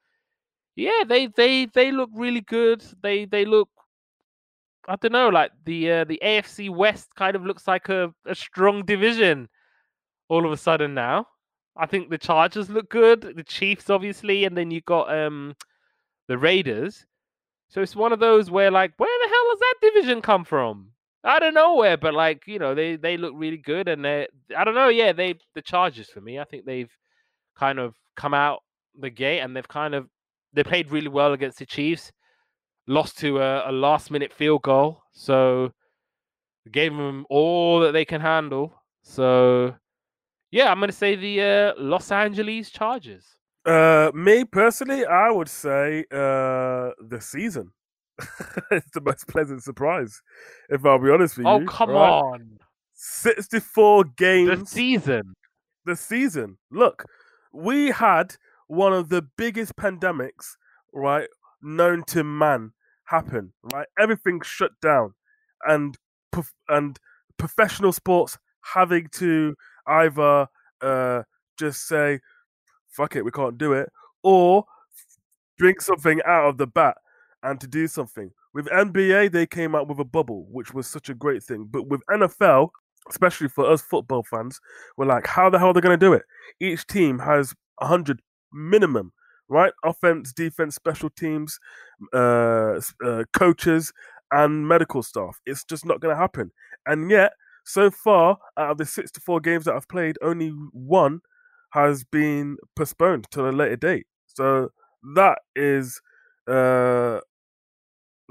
yeah, 0.75 1.03
they 1.05 1.27
they 1.27 1.65
they 1.65 1.91
look 1.91 2.09
really 2.13 2.41
good. 2.41 2.83
They 3.03 3.25
they 3.25 3.43
look 3.43 3.69
I 4.87 4.95
don't 4.95 5.11
know, 5.11 5.29
like 5.29 5.51
the 5.65 5.91
uh, 5.91 6.03
the 6.05 6.19
AFC 6.23 6.69
West 6.69 7.13
kind 7.15 7.35
of 7.35 7.45
looks 7.45 7.67
like 7.67 7.89
a, 7.89 8.13
a 8.25 8.33
strong 8.33 8.83
division 8.83 9.47
all 10.29 10.45
of 10.45 10.51
a 10.51 10.57
sudden 10.57 10.93
now. 10.93 11.27
I 11.75 11.85
think 11.85 12.09
the 12.09 12.17
Chargers 12.17 12.69
look 12.69 12.89
good, 12.89 13.33
the 13.35 13.43
Chiefs 13.43 13.89
obviously, 13.89 14.45
and 14.45 14.57
then 14.57 14.71
you 14.71 14.81
got 14.81 15.13
um 15.15 15.55
the 16.27 16.37
Raiders. 16.37 17.05
So 17.69 17.81
it's 17.81 17.95
one 17.95 18.11
of 18.11 18.19
those 18.19 18.51
where 18.51 18.71
like, 18.71 18.93
where 18.97 19.09
the 19.23 19.29
hell 19.29 19.47
does 19.49 19.59
that 19.59 19.93
division 19.93 20.21
come 20.21 20.43
from? 20.43 20.91
I 21.23 21.39
don't 21.39 21.53
know 21.53 21.75
where, 21.75 21.97
but 21.97 22.13
like 22.13 22.43
you 22.47 22.59
know, 22.59 22.75
they 22.75 22.95
they 22.95 23.17
look 23.17 23.33
really 23.35 23.57
good, 23.57 23.87
and 23.87 24.03
they 24.03 24.27
I 24.55 24.63
don't 24.63 24.75
know, 24.75 24.89
yeah, 24.89 25.13
they 25.13 25.35
the 25.55 25.61
Chargers 25.61 26.09
for 26.09 26.21
me. 26.21 26.39
I 26.39 26.43
think 26.43 26.65
they've 26.65 26.91
kind 27.55 27.79
of 27.79 27.95
come 28.15 28.33
out 28.33 28.61
the 28.99 29.09
gate 29.09 29.39
and 29.39 29.55
they've 29.55 29.67
kind 29.67 29.95
of 29.95 30.07
they 30.53 30.63
played 30.63 30.91
really 30.91 31.07
well 31.07 31.33
against 31.33 31.59
the 31.59 31.65
Chiefs. 31.65 32.11
Lost 32.87 33.17
to 33.19 33.39
a, 33.39 33.69
a 33.69 33.71
last 33.71 34.11
minute 34.11 34.33
field 34.33 34.63
goal, 34.63 35.03
so 35.13 35.71
gave 36.71 36.91
them 36.91 37.25
all 37.29 37.79
that 37.81 37.91
they 37.91 38.05
can 38.05 38.21
handle. 38.21 38.73
So 39.03 39.75
yeah, 40.51 40.69
I'm 40.71 40.79
gonna 40.79 40.91
say 40.91 41.15
the 41.15 41.41
uh, 41.41 41.73
Los 41.81 42.11
Angeles 42.11 42.69
Chargers. 42.69 43.25
Uh, 43.65 44.11
me 44.13 44.43
personally, 44.43 45.05
I 45.05 45.29
would 45.29 45.47
say 45.47 46.05
uh, 46.11 46.91
the 46.99 47.19
season. 47.19 47.71
it's 48.71 48.91
the 48.93 49.01
most 49.01 49.27
pleasant 49.27 49.63
surprise, 49.63 50.21
if 50.69 50.85
I'll 50.85 50.99
be 50.99 51.09
honest 51.09 51.37
with 51.37 51.47
Oh 51.47 51.59
you. 51.59 51.65
Oh 51.65 51.71
come 51.71 51.89
right? 51.91 52.09
on, 52.09 52.59
64 52.93 54.03
games. 54.17 54.59
the 54.59 54.65
season. 54.65 55.33
the 55.85 55.95
season. 55.95 56.57
Look, 56.69 57.05
we 57.53 57.91
had 57.91 58.35
one 58.67 58.93
of 58.93 59.09
the 59.09 59.21
biggest 59.37 59.75
pandemics, 59.75 60.55
right, 60.93 61.29
known 61.61 62.03
to 62.07 62.23
man 62.23 62.73
happen. 63.05 63.53
Right, 63.73 63.87
everything 63.97 64.41
shut 64.41 64.71
down, 64.81 65.13
and 65.65 65.97
and 66.67 66.99
professional 67.37 67.91
sports 67.93 68.37
having 68.73 69.07
to 69.13 69.55
either 69.87 70.47
uh, 70.81 71.23
just 71.57 71.87
say, 71.87 72.19
"Fuck 72.89 73.15
it, 73.15 73.25
we 73.25 73.31
can't 73.31 73.57
do 73.57 73.73
it," 73.73 73.89
or 74.23 74.65
drink 75.57 75.81
something 75.81 76.21
out 76.25 76.47
of 76.49 76.57
the 76.57 76.67
bat 76.67 76.97
and 77.43 77.59
to 77.61 77.67
do 77.67 77.87
something. 77.87 78.31
With 78.53 78.67
NBA, 78.67 79.31
they 79.31 79.45
came 79.47 79.75
out 79.75 79.87
with 79.87 79.99
a 79.99 80.05
bubble, 80.05 80.45
which 80.51 80.73
was 80.73 80.87
such 80.87 81.09
a 81.09 81.13
great 81.13 81.43
thing. 81.43 81.67
But 81.69 81.87
with 81.87 82.01
NFL, 82.09 82.69
especially 83.09 83.47
for 83.47 83.65
us 83.69 83.81
football 83.81 84.23
fans, 84.23 84.59
we're 84.97 85.05
like, 85.05 85.27
how 85.27 85.49
the 85.49 85.57
hell 85.59 85.69
are 85.69 85.73
they 85.73 85.81
going 85.81 85.97
to 85.97 86.05
do 86.05 86.13
it? 86.13 86.23
Each 86.59 86.85
team 86.85 87.19
has 87.19 87.53
100 87.77 88.21
minimum, 88.51 89.13
right? 89.47 89.71
Offense, 89.85 90.33
defense, 90.33 90.75
special 90.75 91.09
teams, 91.09 91.59
uh, 92.13 92.79
uh, 93.05 93.23
coaches, 93.33 93.93
and 94.31 94.67
medical 94.67 95.03
staff. 95.03 95.39
It's 95.45 95.63
just 95.63 95.85
not 95.85 95.99
going 96.01 96.13
to 96.13 96.19
happen. 96.19 96.51
And 96.85 97.09
yet, 97.09 97.33
so 97.65 97.91
far, 97.91 98.37
out 98.57 98.71
of 98.71 98.77
the 98.77 98.85
64 98.85 99.39
games 99.41 99.65
that 99.65 99.75
I've 99.75 99.87
played, 99.87 100.17
only 100.21 100.49
one 100.71 101.21
has 101.71 102.03
been 102.03 102.57
postponed 102.75 103.27
to 103.31 103.49
a 103.49 103.51
later 103.51 103.77
date. 103.77 104.07
So 104.27 104.69
that 105.15 105.39
is. 105.55 106.01
Uh, 106.47 107.19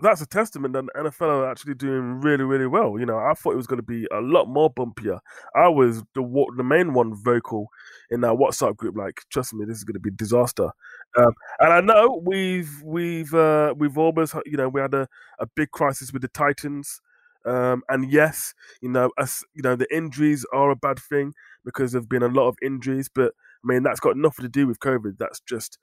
that's 0.03 0.21
a 0.21 0.27
testament 0.27 0.75
that 0.75 0.87
the 0.87 1.11
NFL 1.11 1.29
are 1.29 1.51
actually 1.51 1.75
doing 1.75 2.21
really, 2.21 2.45
really 2.45 2.67
well. 2.67 2.99
You 2.99 3.07
know, 3.07 3.19
I 3.19 3.35
thought 3.35 3.53
it 3.53 3.57
was 3.57 3.67
going 3.67 3.79
to 3.81 3.87
be 3.87 4.07
a 4.13 4.21
lot 4.21 4.47
more 4.47 4.73
bumpier. 4.73 5.21
I 5.55 5.69
was 5.69 6.03
the 6.15 6.47
the 6.57 6.65
main 6.65 6.95
one 6.95 7.15
vocal 7.15 7.69
in 8.11 8.21
that 8.23 8.35
WhatsApp 8.37 8.77
group. 8.77 8.97
Like, 8.97 9.21
trust 9.31 9.55
me, 9.55 9.65
this 9.65 9.79
is 9.79 9.85
going 9.85 9.95
to 9.95 10.01
be 10.01 10.11
a 10.11 10.13
disaster. 10.13 10.71
Um, 11.19 11.33
and 11.59 11.73
I 11.73 11.81
know 11.81 12.21
we've 12.25 12.71
we've 12.83 13.33
uh, 13.35 13.75
we've 13.77 13.99
almost 13.99 14.35
you 14.47 14.57
know 14.57 14.69
we 14.69 14.81
had 14.81 14.95
a, 14.95 15.09
a 15.39 15.47
big 15.55 15.71
crisis 15.71 16.13
with 16.13 16.23
the 16.23 16.29
Titans. 16.29 17.01
Um, 17.45 17.83
and 17.89 18.11
yes, 18.11 18.55
you 18.81 18.89
know, 18.91 19.11
you 19.55 19.63
know, 19.63 19.77
the 19.77 19.95
injuries 19.95 20.45
are 20.53 20.71
a 20.71 20.77
bad 20.77 20.99
thing 20.99 21.33
because 21.65 21.93
there've 21.93 22.09
been 22.09 22.23
a 22.23 22.29
lot 22.29 22.49
of 22.49 22.57
injuries. 22.63 23.09
But 23.13 23.33
I 23.65 23.73
mean, 23.73 23.83
that's 23.83 24.01
got 24.01 24.17
nothing 24.17 24.45
to 24.45 24.49
do 24.49 24.67
with 24.67 24.81
COVID. 24.81 25.19
That's 25.19 25.41
just 25.41 25.79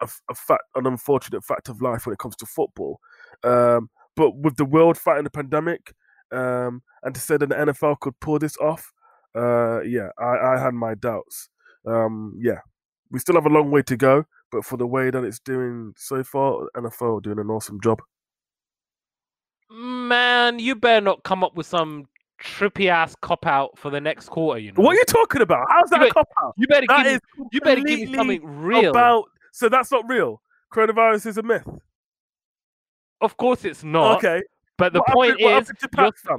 a, 0.00 0.08
a 0.30 0.34
fact, 0.34 0.64
an 0.74 0.86
unfortunate 0.86 1.44
fact 1.44 1.68
of 1.68 1.82
life 1.82 2.06
when 2.06 2.12
it 2.12 2.18
comes 2.18 2.36
to 2.36 2.46
football. 2.46 3.00
Um, 3.42 3.90
but 4.16 4.36
with 4.36 4.56
the 4.56 4.64
world 4.64 4.96
fighting 4.96 5.24
the 5.24 5.30
pandemic, 5.30 5.94
um, 6.32 6.82
and 7.02 7.14
to 7.14 7.20
say 7.20 7.36
that 7.36 7.48
the 7.48 7.54
NFL 7.54 8.00
could 8.00 8.18
pull 8.20 8.38
this 8.38 8.56
off, 8.58 8.92
uh, 9.34 9.80
yeah, 9.82 10.10
I, 10.18 10.54
I 10.54 10.60
had 10.60 10.74
my 10.74 10.94
doubts. 10.94 11.48
Um, 11.86 12.38
yeah, 12.40 12.60
we 13.10 13.18
still 13.18 13.34
have 13.34 13.46
a 13.46 13.50
long 13.50 13.70
way 13.70 13.82
to 13.82 13.96
go, 13.96 14.24
but 14.50 14.64
for 14.64 14.76
the 14.76 14.86
way 14.86 15.10
that 15.10 15.24
it's 15.24 15.40
doing 15.40 15.92
so 15.96 16.22
far, 16.24 16.68
NFL 16.76 17.22
doing 17.22 17.38
an 17.38 17.50
awesome 17.50 17.80
job. 17.80 18.00
Man, 20.08 20.58
you 20.58 20.74
better 20.74 21.00
not 21.00 21.22
come 21.22 21.42
up 21.44 21.54
with 21.56 21.66
some 21.66 22.06
trippy 22.42 22.88
ass 22.88 23.14
cop 23.22 23.46
out 23.46 23.78
for 23.78 23.90
the 23.90 24.00
next 24.00 24.28
quarter. 24.28 24.58
You 24.60 24.72
know, 24.72 24.82
What 24.82 24.92
are 24.92 24.98
you 24.98 25.04
talking 25.06 25.40
about? 25.42 25.66
How's 25.70 25.90
that 25.90 26.10
cop 26.10 26.28
out? 26.42 26.54
you 26.56 26.66
better 26.66 26.86
That 26.88 27.04
give 27.04 27.20
me, 27.38 27.46
you 27.52 27.60
better 27.60 27.80
give 27.80 28.10
me 28.10 28.14
something 28.16 28.44
real. 28.44 28.90
about. 28.90 29.24
So 29.52 29.68
that's 29.68 29.90
not 29.90 30.04
real. 30.08 30.42
Coronavirus 30.72 31.26
is 31.26 31.38
a 31.38 31.42
myth. 31.42 31.66
Of 33.20 33.36
course, 33.36 33.64
it's 33.64 33.84
not. 33.84 34.18
okay. 34.18 34.42
But 34.76 34.92
the 34.92 34.98
What 35.00 35.08
point 35.12 35.30
happened, 35.40 35.44
what 35.44 35.62
is, 35.62 35.68
happened 35.68 35.78
to 35.78 35.88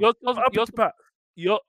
you're, 0.00 0.14
What 0.20 0.36
happened 0.36 0.66
to 0.66 0.72
Pats? 0.72 0.92
you're- 1.34 1.52
What 1.52 1.62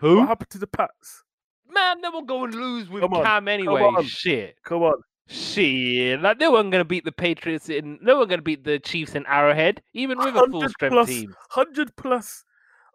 who? 0.00 0.26
happened 0.26 0.50
to 0.50 0.58
the 0.58 0.66
Pats? 0.66 1.22
Man, 1.70 2.00
they 2.02 2.08
were 2.08 2.22
going 2.22 2.50
to 2.50 2.58
lose 2.58 2.88
with 2.90 3.02
Come 3.02 3.14
on, 3.14 3.24
Cam 3.24 3.48
anyway. 3.48 3.80
on. 3.82 4.04
Shit. 4.04 4.56
Come 4.64 4.82
on. 4.82 4.94
Shit. 5.26 6.20
Like, 6.20 6.38
they 6.38 6.48
weren't 6.48 6.70
going 6.70 6.80
to 6.80 6.88
beat 6.88 7.04
the 7.04 7.12
Patriots 7.12 7.68
in, 7.68 7.98
weren't 8.02 8.28
going 8.28 8.38
to 8.38 8.42
beat 8.42 8.64
the 8.64 8.78
Chiefs 8.78 9.14
in 9.14 9.24
Arrowhead, 9.26 9.82
even 9.94 10.18
with 10.18 10.34
a 10.34 10.46
full 10.50 10.68
strength 10.68 10.92
plus- 10.92 11.08
team. 11.08 11.34
100 11.54 11.96
plus 11.96 12.44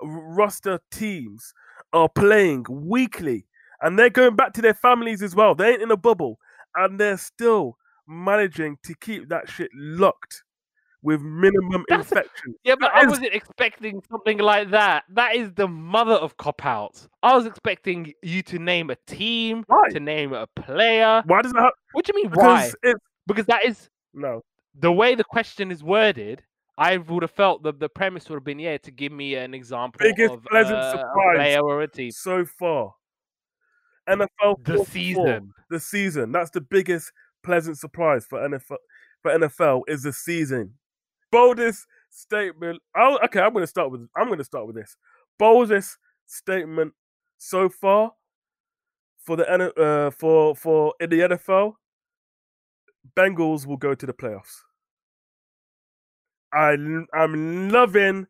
roster 0.02 0.80
teams 0.92 1.54
are 1.94 2.10
playing 2.10 2.66
weekly 2.70 3.46
and 3.82 3.98
they're 3.98 4.10
going 4.10 4.36
back 4.36 4.54
to 4.54 4.62
their 4.62 4.74
families 4.74 5.22
as 5.22 5.36
well. 5.36 5.56
They 5.56 5.72
ain't 5.72 5.82
in 5.82 5.92
a 5.92 5.98
bubble 5.98 6.40
and 6.76 7.00
they're 7.00 7.18
still 7.18 7.78
managing 8.08 8.78
to 8.84 8.96
keep 8.96 9.30
that 9.30 9.50
shit 9.50 9.70
locked 9.74 10.44
with 11.08 11.22
minimum 11.22 11.86
That's- 11.88 12.12
infection. 12.12 12.54
Yeah, 12.64 12.76
but 12.80 12.92
That 12.94 12.96
I 12.96 13.02
is- 13.04 13.08
wasn't 13.08 13.34
expecting 13.34 14.02
something 14.12 14.40
like 14.40 14.70
that. 14.72 15.06
That 15.10 15.36
is 15.36 15.54
the 15.54 15.68
mother 15.68 16.16
of 16.16 16.36
cop 16.38 16.66
outs. 16.66 17.08
I 17.24 17.34
was 17.36 17.46
expecting 17.46 18.14
you 18.22 18.42
to 18.44 18.60
name 18.60 18.90
a 18.90 18.96
team, 19.08 19.64
Why? 19.68 19.88
to 19.92 20.00
name 20.02 20.34
a 20.34 20.48
player. 20.48 21.24
Why 21.26 21.42
does 21.42 21.54
that? 21.54 21.72
What 21.94 22.06
do 22.06 22.12
you 22.14 22.24
mean, 22.24 22.32
why? 22.34 22.66
Because 22.68 22.76
it's 22.84 23.00
Because 23.26 23.46
that 23.48 23.64
is 23.66 23.90
no. 24.14 24.42
the 24.78 24.92
way 24.92 25.16
the 25.16 25.24
question 25.24 25.72
is 25.72 25.82
worded. 25.84 26.44
I 26.78 26.98
would 26.98 27.24
have 27.24 27.32
felt 27.32 27.64
that 27.64 27.80
the 27.80 27.90
premise 27.90 28.30
would 28.30 28.36
have 28.36 28.44
been, 28.44 28.60
yeah, 28.60 28.78
to 28.80 28.92
give 28.92 29.12
me 29.12 29.34
an 29.36 29.54
example 29.56 29.98
Biggest 30.00 30.34
of 30.36 30.44
pleasant 30.44 30.78
uh, 30.78 30.82
a 30.82 30.92
surprise. 30.92 31.36
player 31.38 31.62
or 31.62 31.82
a 31.82 31.88
team. 31.88 32.12
so 32.12 32.46
far. 32.46 32.94
NFL 34.10 34.64
The 34.64 34.76
4 34.76 34.78
for 34.78 34.78
4, 34.78 34.86
season. 34.86 35.52
the 35.70 35.80
season. 35.80 36.32
That's 36.32 36.52
the 36.52 36.62
biggest 36.62 37.12
pleasant 37.44 37.78
surprise 37.80 38.26
for 38.26 38.40
NFL. 38.40 38.78
For 39.24 39.32
NFL 39.32 39.82
is 39.88 40.04
the 40.04 40.14
season. 40.14 40.76
Boldest 41.32 41.86
statement. 42.10 42.82
Okay, 42.98 43.40
I'm 43.40 43.54
to 43.54 43.68
start 43.68 43.92
with. 43.92 44.08
I'm 44.16 44.36
to 44.36 44.44
start 44.44 44.68
with 44.68 44.76
this. 44.76 44.96
Boldest 45.38 45.98
statement 46.26 46.94
so 47.38 47.70
far 47.70 48.12
for 49.20 49.36
the 49.36 49.46
uh, 49.78 50.12
for 50.12 50.56
for 50.56 50.94
in 51.00 51.10
the 51.10 51.20
NFL. 51.20 51.74
Bengals 53.16 53.66
will 53.66 53.78
go 53.78 53.96
to 53.96 54.06
the 54.06 54.14
playoffs. 54.14 54.64
I 56.54 56.76
I'm 57.14 57.70
loving 57.70 58.28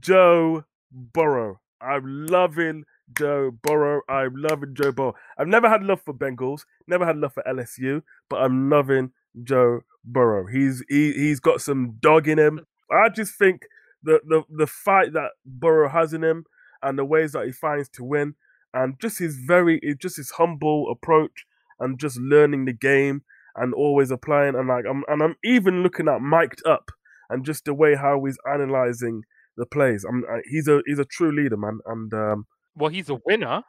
Joe 0.00 0.64
Burrow. 0.90 1.60
I'm 1.80 2.26
loving 2.26 2.84
Joe 3.16 3.50
Burrow. 3.50 4.02
I'm 4.08 4.34
loving 4.36 4.74
Joe 4.74 4.92
Burrow. 4.92 5.14
I've 5.38 5.46
never 5.46 5.68
had 5.68 5.84
love 5.84 6.02
for 6.02 6.12
Bengals, 6.12 6.62
never 6.86 7.06
had 7.06 7.16
love 7.16 7.32
for 7.32 7.42
LSU, 7.48 8.02
but 8.28 8.42
I'm 8.42 8.68
loving 8.68 9.12
Joe 9.42 9.80
Burrow. 10.04 10.46
He's 10.46 10.82
he, 10.88 11.12
he's 11.12 11.40
got 11.40 11.60
some 11.60 11.96
dog 12.00 12.28
in 12.28 12.38
him. 12.38 12.66
I 12.90 13.08
just 13.08 13.34
think 13.34 13.62
the, 14.02 14.20
the 14.26 14.42
the 14.48 14.66
fight 14.66 15.12
that 15.12 15.30
Burrow 15.44 15.88
has 15.88 16.12
in 16.12 16.24
him 16.24 16.44
and 16.82 16.98
the 16.98 17.04
ways 17.04 17.32
that 17.32 17.46
he 17.46 17.52
finds 17.52 17.88
to 17.90 18.04
win 18.04 18.34
and 18.72 19.00
just 19.00 19.18
his 19.18 19.36
very 19.36 19.80
just 20.00 20.16
his 20.16 20.30
humble 20.32 20.90
approach 20.90 21.44
and 21.80 21.98
just 21.98 22.18
learning 22.18 22.64
the 22.64 22.72
game 22.72 23.22
and 23.56 23.74
always 23.74 24.10
applying 24.10 24.54
and 24.54 24.68
like 24.68 24.84
I'm 24.88 25.04
and 25.08 25.22
I'm 25.22 25.36
even 25.44 25.82
looking 25.82 26.08
at 26.08 26.20
mic'd 26.20 26.66
up 26.66 26.90
and 27.28 27.44
just 27.44 27.64
the 27.64 27.74
way 27.74 27.94
how 27.94 28.24
he's 28.24 28.38
analyzing 28.50 29.22
the 29.56 29.66
plays. 29.66 30.04
I'm 30.08 30.24
I, 30.30 30.40
he's 30.48 30.68
a 30.68 30.80
he's 30.86 30.98
a 30.98 31.04
true 31.04 31.32
leader, 31.32 31.56
man. 31.56 31.80
And 31.86 32.12
um, 32.14 32.46
Well, 32.74 32.90
he's 32.90 33.10
a 33.10 33.18
winner. 33.26 33.62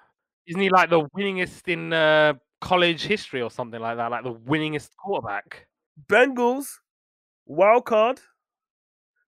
Isn't 0.47 0.61
he 0.61 0.69
like 0.69 0.89
the 0.89 1.07
winningest 1.15 1.67
in 1.67 1.93
uh, 1.93 2.33
college 2.61 3.03
history 3.03 3.41
or 3.41 3.51
something 3.51 3.79
like 3.79 3.97
that? 3.97 4.11
Like 4.11 4.23
the 4.23 4.33
winningest 4.33 4.89
quarterback? 4.97 5.67
Bengals 6.07 6.67
wild 7.45 7.85
card. 7.85 8.19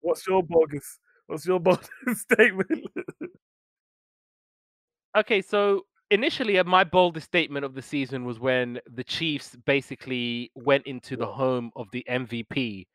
What's 0.00 0.26
your 0.26 0.42
bogus? 0.42 0.98
What's 1.26 1.46
your 1.46 1.60
bogus 1.60 1.88
statement? 2.16 2.84
Okay, 5.16 5.40
so 5.40 5.82
initially, 6.10 6.58
uh, 6.58 6.64
my 6.64 6.84
boldest 6.84 7.26
statement 7.26 7.64
of 7.64 7.74
the 7.74 7.82
season 7.82 8.24
was 8.24 8.38
when 8.38 8.80
the 8.92 9.04
Chiefs 9.04 9.56
basically 9.66 10.50
went 10.54 10.86
into 10.86 11.16
the 11.16 11.26
home 11.26 11.70
of 11.76 11.90
the 11.92 12.04
MVP, 12.08 12.86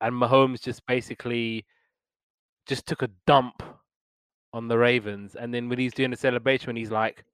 and 0.00 0.14
Mahomes 0.14 0.62
just 0.62 0.86
basically 0.86 1.64
just 2.66 2.86
took 2.86 3.02
a 3.02 3.08
dump 3.26 3.62
on 4.52 4.68
the 4.68 4.78
Ravens, 4.78 5.34
and 5.34 5.52
then 5.52 5.68
when 5.68 5.78
he's 5.78 5.94
doing 5.94 6.10
the 6.10 6.16
celebration, 6.16 6.76
he's 6.76 6.90
like, 6.90 7.24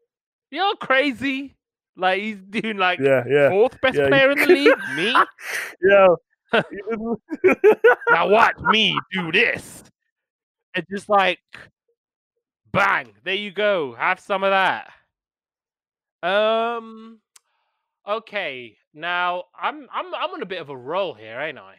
"You're 0.50 0.76
crazy!" 0.76 1.56
Like 2.00 2.20
he's 2.22 2.38
doing 2.38 2.78
like 2.78 3.00
Yeah, 3.00 3.24
yeah, 3.28 3.50
fourth 3.50 3.80
best 3.80 3.98
yeah, 3.98 4.08
player 4.08 4.30
in 4.30 4.38
the 4.38 4.46
league. 4.56 4.78
Me 4.96 5.14
yeah. 5.82 6.08
now 8.10 8.28
watch 8.28 8.56
me 8.58 8.98
do 9.12 9.30
this, 9.30 9.84
and 10.74 10.84
just 10.90 11.08
like, 11.08 11.38
bang! 12.72 13.12
There 13.24 13.34
you 13.34 13.50
go. 13.52 13.94
Have 13.94 14.20
some 14.20 14.42
of 14.44 14.50
that. 14.50 14.90
Um. 16.22 17.20
Okay, 18.08 18.76
now 18.94 19.44
I'm 19.58 19.88
I'm 19.92 20.14
I'm 20.14 20.30
on 20.30 20.42
a 20.42 20.46
bit 20.46 20.60
of 20.60 20.70
a 20.70 20.76
roll 20.76 21.14
here, 21.14 21.40
ain't 21.40 21.58
I? 21.58 21.76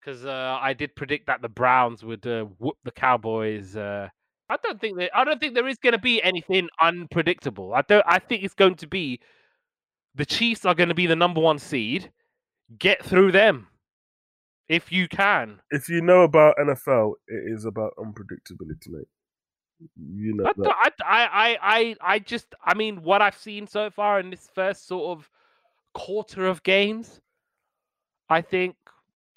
Because 0.00 0.24
uh, 0.24 0.58
I 0.60 0.72
did 0.74 0.94
predict 0.96 1.26
that 1.26 1.42
the 1.42 1.48
Browns 1.48 2.04
would 2.04 2.26
uh, 2.26 2.44
whoop 2.58 2.76
the 2.84 2.92
Cowboys. 2.92 3.76
Uh, 3.76 4.08
I 4.48 4.56
don't 4.62 4.80
think 4.80 4.98
that 4.98 5.10
I 5.16 5.24
don't 5.24 5.40
think 5.40 5.54
there 5.54 5.68
is 5.68 5.78
going 5.78 5.92
to 5.92 5.98
be 5.98 6.22
anything 6.22 6.68
unpredictable. 6.80 7.74
I 7.74 7.82
don't. 7.82 8.04
I 8.06 8.18
think 8.18 8.44
it's 8.44 8.54
going 8.54 8.76
to 8.76 8.86
be 8.86 9.20
the 10.14 10.26
Chiefs 10.26 10.64
are 10.64 10.74
going 10.74 10.88
to 10.88 10.94
be 10.94 11.06
the 11.06 11.16
number 11.16 11.40
one 11.40 11.58
seed. 11.58 12.10
Get 12.78 13.04
through 13.04 13.32
them 13.32 13.68
if 14.68 14.92
you 14.92 15.08
can. 15.08 15.60
if 15.70 15.88
you 15.88 16.02
know 16.02 16.22
about 16.22 16.54
NFL, 16.58 17.12
it 17.26 17.52
is 17.52 17.64
about 17.64 17.94
unpredictability, 17.98 18.88
mate. 18.88 19.08
You 19.96 20.34
know 20.34 20.44
I, 20.44 20.52
that. 20.56 20.62
don't- 20.64 20.74
I, 20.74 20.90
I, 21.02 21.58
I, 21.62 21.96
I 22.00 22.18
just, 22.18 22.54
I 22.64 22.74
mean, 22.74 23.02
what 23.02 23.22
I've 23.22 23.38
seen 23.38 23.66
so 23.66 23.88
far 23.90 24.20
in 24.20 24.28
this 24.30 24.48
first 24.54 24.86
sort 24.86 25.16
of 25.18 25.30
quarter 25.94 26.46
of 26.46 26.62
games, 26.62 27.20
I 28.28 28.42
think, 28.42 28.76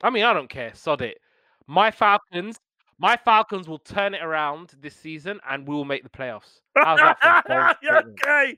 I 0.04 0.10
mean, 0.10 0.24
I 0.24 0.34
don't 0.34 0.50
care, 0.50 0.72
sod 0.74 1.02
it. 1.02 1.20
My 1.68 1.92
Falcons, 1.92 2.60
my 3.02 3.18
Falcons 3.26 3.68
will 3.68 3.80
turn 3.80 4.14
it 4.14 4.22
around 4.22 4.74
this 4.80 4.96
season 4.96 5.40
and 5.50 5.68
we 5.68 5.74
will 5.74 5.86
make 5.86 6.04
the 6.04 6.10
playoffs. 6.10 6.60
How's 6.78 7.00
that 7.00 7.18
for 7.20 7.28
a 7.30 7.44
bold 7.48 7.76
Yeah, 7.82 8.00
statement? 8.00 8.20
okay. 8.24 8.58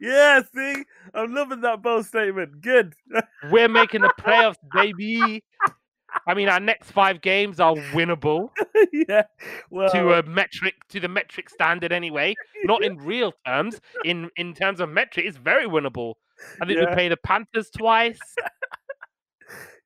Yeah, 0.00 0.40
see, 0.52 0.84
I'm 1.14 1.32
loving 1.32 1.60
that 1.60 1.80
bold 1.80 2.04
statement. 2.04 2.60
Good. 2.60 2.94
We're 3.52 3.68
making 3.68 4.00
the 4.00 4.12
playoffs, 4.20 4.56
baby. 4.74 5.44
I 6.26 6.34
mean, 6.34 6.48
our 6.48 6.58
next 6.58 6.90
five 6.90 7.20
games 7.20 7.60
are 7.60 7.74
winnable 7.92 8.50
yeah. 9.08 9.22
Well, 9.70 9.90
to 9.90 10.14
a 10.14 10.22
metric, 10.24 10.74
to 10.88 10.98
the 10.98 11.08
metric 11.08 11.48
standard 11.48 11.92
anyway. 11.92 12.34
Not 12.64 12.82
in 12.84 12.96
real 12.98 13.32
terms. 13.46 13.80
In 14.04 14.28
in 14.36 14.54
terms 14.54 14.80
of 14.80 14.88
metric, 14.88 15.24
it's 15.26 15.36
very 15.36 15.66
winnable. 15.66 16.14
I 16.60 16.66
think 16.66 16.78
Yeah. 16.80 16.88
we 16.88 16.94
play 16.94 17.08
the 17.08 17.16
Panthers 17.16 17.70
twice. 17.70 18.18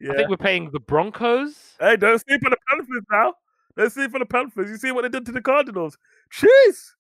yeah. 0.01 0.13
I 0.13 0.17
think 0.17 0.29
we're 0.31 0.37
playing 0.39 0.71
the 0.73 0.81
Broncos. 0.81 1.75
Hey, 1.81 1.97
don't 1.97 2.19
sleep 2.19 2.41
on 2.45 2.51
the 2.51 2.57
Panthers 2.69 3.03
now. 3.11 3.35
Don't 3.79 3.91
see 3.91 4.09
for 4.09 4.19
the 4.19 4.27
Panthers. 4.27 4.69
You 4.69 4.77
see 4.77 4.91
what 4.93 5.03
they 5.03 5.09
did 5.09 5.25
to 5.27 5.33
the 5.33 5.41
Cardinals? 5.41 5.97
Jeez. 6.35 6.91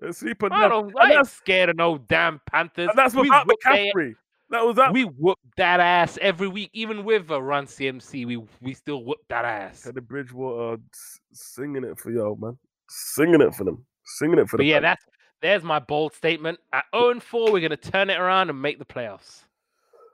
Don't 0.00 0.14
sleep 0.14 0.42
on 0.42 0.52
I 0.52 0.62
them. 0.62 0.70
don't. 0.70 0.98
I 0.98 1.06
ain't 1.08 1.14
that's, 1.16 1.32
scared 1.32 1.68
of 1.70 1.76
no 1.76 1.98
damn 1.98 2.40
Panthers. 2.50 2.88
and 2.88 2.96
that's 2.98 3.14
we 3.14 3.22
without 3.22 3.46
they- 3.48 3.90
McCaffrey. 3.92 4.14
That 4.50 4.64
was 4.64 4.76
that. 4.76 4.92
We 4.92 5.04
whoop 5.04 5.38
that 5.56 5.80
ass 5.80 6.16
every 6.20 6.46
week, 6.48 6.70
even 6.74 7.02
with 7.04 7.30
a 7.30 7.40
run 7.42 7.66
CMC. 7.66 8.26
We 8.26 8.36
we 8.60 8.74
still 8.74 9.02
whoop 9.02 9.18
that 9.28 9.44
ass. 9.44 9.82
Teddy 9.82 10.00
Bridgewater 10.00 10.80
s- 10.92 11.18
singing 11.32 11.82
it 11.82 11.98
for 11.98 12.10
y'all, 12.12 12.36
man. 12.36 12.56
Singing 12.88 13.40
it 13.40 13.54
for 13.54 13.64
them. 13.64 13.84
Singing 14.04 14.38
it 14.38 14.48
for 14.48 14.58
them. 14.58 14.64
But 14.64 14.66
yeah, 14.66 14.80
that's 14.80 15.02
there's 15.40 15.64
my 15.64 15.78
bold 15.80 16.12
statement. 16.14 16.60
At 16.72 16.84
0 16.94 17.10
and 17.10 17.22
4, 17.22 17.52
we're 17.52 17.60
gonna 17.60 17.76
turn 17.76 18.10
it 18.10 18.20
around 18.20 18.50
and 18.50 18.60
make 18.60 18.78
the 18.78 18.84
playoffs. 18.84 19.44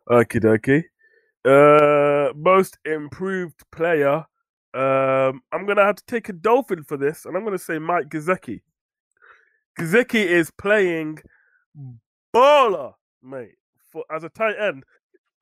Okie 0.08 0.40
dokie. 0.40 0.84
Uh, 1.44 2.32
most 2.34 2.78
improved 2.84 3.60
player. 3.72 4.24
Um, 4.72 5.42
I'm 5.52 5.66
gonna 5.66 5.84
have 5.84 5.96
to 5.96 6.04
take 6.06 6.28
a 6.28 6.32
dolphin 6.32 6.84
for 6.84 6.96
this, 6.96 7.24
and 7.24 7.36
I'm 7.36 7.44
gonna 7.44 7.58
say 7.58 7.78
Mike 7.78 8.08
Gesicki. 8.08 8.60
Gesicki 9.78 10.24
is 10.24 10.50
playing 10.50 11.18
baller, 12.34 12.94
mate. 13.22 13.56
For 13.92 14.04
as 14.10 14.24
a 14.24 14.28
tight 14.28 14.56
end, 14.58 14.84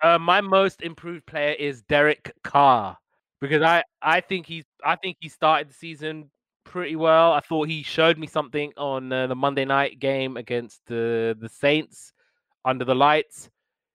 Uh, 0.00 0.18
my 0.18 0.40
most 0.40 0.80
improved 0.82 1.26
player 1.26 1.54
is 1.58 1.82
Derek 1.82 2.32
Carr 2.44 2.96
because 3.40 3.62
I 3.62 3.82
I 4.00 4.20
think 4.20 4.46
he's 4.46 4.64
I 4.84 4.94
think 4.96 5.16
he 5.20 5.28
started 5.28 5.68
the 5.68 5.74
season 5.74 6.30
pretty 6.64 6.94
well. 6.96 7.32
I 7.32 7.40
thought 7.40 7.68
he 7.68 7.82
showed 7.82 8.16
me 8.16 8.26
something 8.28 8.72
on 8.76 9.12
uh, 9.12 9.26
the 9.26 9.34
Monday 9.34 9.64
night 9.64 9.98
game 9.98 10.36
against 10.36 10.80
the 10.86 11.36
the 11.40 11.48
Saints 11.48 12.12
under 12.64 12.84
the 12.84 12.94
lights. 12.94 13.50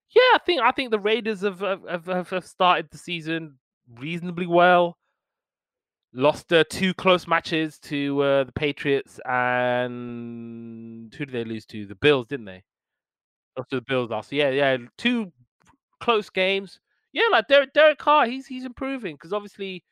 Yeah, 0.10 0.36
I 0.36 0.40
think 0.46 0.62
I 0.62 0.72
think 0.72 0.92
the 0.92 1.00
Raiders 1.00 1.42
have, 1.42 1.62
have- 1.62 2.06
have, 2.06 2.30
have 2.30 2.46
started 2.46 2.90
the 2.92 2.98
season 2.98 3.58
reasonably 3.98 4.46
well. 4.48 4.98
Lost 6.14 6.54
uh, 6.54 6.64
two 6.70 6.94
close 6.94 7.28
matches 7.28 7.80
to 7.80 8.22
uh, 8.22 8.44
the 8.44 8.52
Patriots 8.52 9.20
and 9.28 11.14
who 11.16 11.26
did 11.26 11.34
they 11.34 11.44
lose 11.44 11.66
to? 11.68 11.86
The 11.88 11.96
Bills, 11.96 12.28
didn't 12.28 12.46
they? 12.46 12.64
Lost 13.58 13.70
to 13.72 13.78
the 13.78 13.82
Bills 13.82 14.10
last. 14.12 14.32
Yeah, 14.32 14.50
yeah, 14.50 14.78
two 14.98 15.32
close 16.00 16.30
games. 16.30 16.80
Yeah, 17.14 17.24
like 17.32 17.48
Derek, 17.48 17.74
Derek 17.74 17.98
Carr, 18.00 18.28
he's 18.28 18.46
he's 18.48 18.66
improving 18.66 19.16
because 19.16 19.34
obviously 19.34 19.84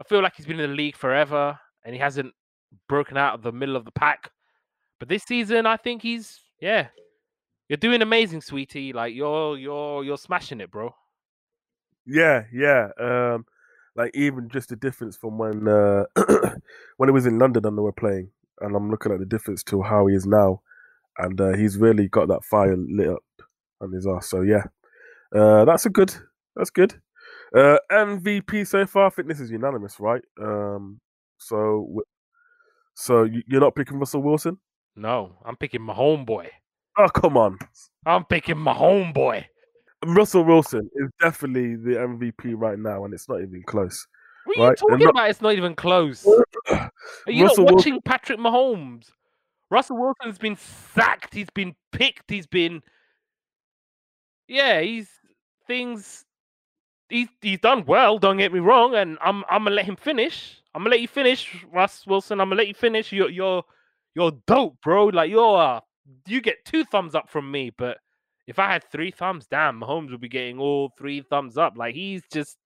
I 0.00 0.04
feel 0.04 0.22
like 0.22 0.34
he's 0.36 0.46
been 0.46 0.60
in 0.60 0.70
the 0.70 0.76
league 0.76 0.96
forever 0.96 1.58
and 1.84 1.94
he 1.94 2.00
hasn't 2.00 2.32
broken 2.88 3.16
out 3.16 3.34
of 3.34 3.42
the 3.42 3.52
middle 3.52 3.76
of 3.76 3.84
the 3.84 3.92
pack. 3.92 4.30
But 4.98 5.08
this 5.08 5.24
season, 5.24 5.66
I 5.66 5.76
think 5.76 6.02
he's 6.02 6.40
yeah, 6.60 6.88
you're 7.68 7.76
doing 7.76 8.02
amazing, 8.02 8.40
sweetie. 8.42 8.92
Like 8.92 9.14
you're 9.14 9.58
you're 9.58 10.04
you're 10.04 10.18
smashing 10.18 10.60
it, 10.60 10.70
bro. 10.70 10.94
yeah, 12.06 12.44
yeah. 12.52 12.88
Um, 12.98 13.46
like 13.96 14.10
even 14.14 14.48
just 14.48 14.68
the 14.70 14.76
difference 14.76 15.16
from 15.16 15.38
when 15.38 15.68
uh 15.68 16.04
when 16.96 17.08
he 17.08 17.12
was 17.12 17.26
in 17.26 17.38
London 17.38 17.66
and 17.66 17.76
they 17.76 17.82
were 17.82 17.92
playing, 17.92 18.30
and 18.60 18.74
I'm 18.76 18.90
looking 18.90 19.12
at 19.12 19.18
the 19.18 19.26
difference 19.26 19.62
to 19.64 19.82
how 19.82 20.06
he 20.06 20.14
is 20.14 20.26
now, 20.26 20.60
and 21.18 21.40
uh, 21.40 21.54
he's 21.56 21.76
really 21.76 22.08
got 22.08 22.28
that 22.28 22.44
fire 22.44 22.76
lit 22.76 23.08
up 23.08 23.22
on 23.80 23.92
his 23.92 24.06
ass. 24.06 24.28
So 24.28 24.42
yeah, 24.42 24.64
uh, 25.34 25.64
that's 25.64 25.86
a 25.86 25.90
good. 25.90 26.14
That's 26.56 26.70
good. 26.70 26.94
Uh, 27.56 27.78
MVP 27.90 28.66
so 28.66 28.86
far. 28.86 29.06
I 29.06 29.10
think 29.10 29.28
this 29.28 29.40
is 29.40 29.50
unanimous, 29.50 30.00
right? 30.00 30.22
Um, 30.40 31.00
so 31.38 31.56
w- 31.88 32.02
so 32.94 33.24
you- 33.24 33.42
you're 33.46 33.60
not 33.60 33.74
picking 33.74 33.98
Russell 33.98 34.22
Wilson? 34.22 34.58
No, 34.96 35.38
I'm 35.44 35.56
picking 35.56 35.82
my 35.82 35.94
homeboy. 35.94 36.48
Oh 36.98 37.08
come 37.08 37.36
on, 37.38 37.58
I'm 38.04 38.24
picking 38.24 38.58
my 38.58 38.74
homeboy. 38.74 39.44
Russell 40.06 40.44
Wilson 40.44 40.88
is 40.96 41.08
definitely 41.20 41.76
the 41.76 41.98
MVP 41.98 42.54
right 42.56 42.78
now, 42.78 43.04
and 43.04 43.14
it's 43.14 43.28
not 43.28 43.40
even 43.40 43.62
close. 43.66 44.06
What 44.44 44.58
are 44.58 44.62
Right, 44.62 44.70
you 44.70 44.76
talking 44.76 45.04
not- 45.06 45.10
about? 45.10 45.30
It's 45.30 45.40
not 45.40 45.54
even 45.54 45.74
close. 45.74 46.26
Are 46.70 46.90
you 47.28 47.44
Russell 47.44 47.64
not 47.64 47.74
watching 47.74 48.00
Patrick 48.02 48.38
Mahomes? 48.40 49.10
Russell 49.70 49.96
Wilson's 49.98 50.38
been 50.38 50.56
sacked. 50.56 51.32
He's 51.32 51.50
been 51.50 51.74
picked. 51.92 52.28
He's 52.30 52.46
been, 52.46 52.82
yeah, 54.48 54.80
he's 54.80 55.08
things. 55.66 56.24
He's 57.08 57.28
he's 57.40 57.60
done 57.60 57.84
well. 57.86 58.18
Don't 58.18 58.38
get 58.38 58.52
me 58.52 58.58
wrong, 58.60 58.94
and 58.94 59.18
I'm 59.20 59.44
I'm 59.48 59.64
gonna 59.64 59.76
let 59.76 59.84
him 59.84 59.96
finish. 59.96 60.60
I'm 60.74 60.80
gonna 60.82 60.90
let 60.90 61.00
you 61.00 61.08
finish, 61.08 61.64
Russ 61.72 62.06
Wilson. 62.06 62.40
I'm 62.40 62.48
gonna 62.48 62.58
let 62.58 62.68
you 62.68 62.74
finish. 62.74 63.12
You're 63.12 63.30
you're 63.30 63.62
you're 64.14 64.32
dope, 64.46 64.76
bro. 64.82 65.06
Like 65.06 65.30
you're 65.30 65.58
uh, 65.58 65.80
you 66.26 66.40
get 66.40 66.64
two 66.64 66.84
thumbs 66.84 67.14
up 67.14 67.28
from 67.30 67.50
me. 67.50 67.70
But 67.76 67.98
if 68.46 68.58
I 68.58 68.72
had 68.72 68.84
three 68.90 69.10
thumbs, 69.10 69.46
down, 69.46 69.78
Mahomes 69.78 70.10
would 70.10 70.20
be 70.20 70.28
getting 70.28 70.58
all 70.58 70.92
three 70.98 71.22
thumbs 71.22 71.56
up. 71.56 71.74
Like 71.76 71.94
he's 71.94 72.22
just 72.32 72.56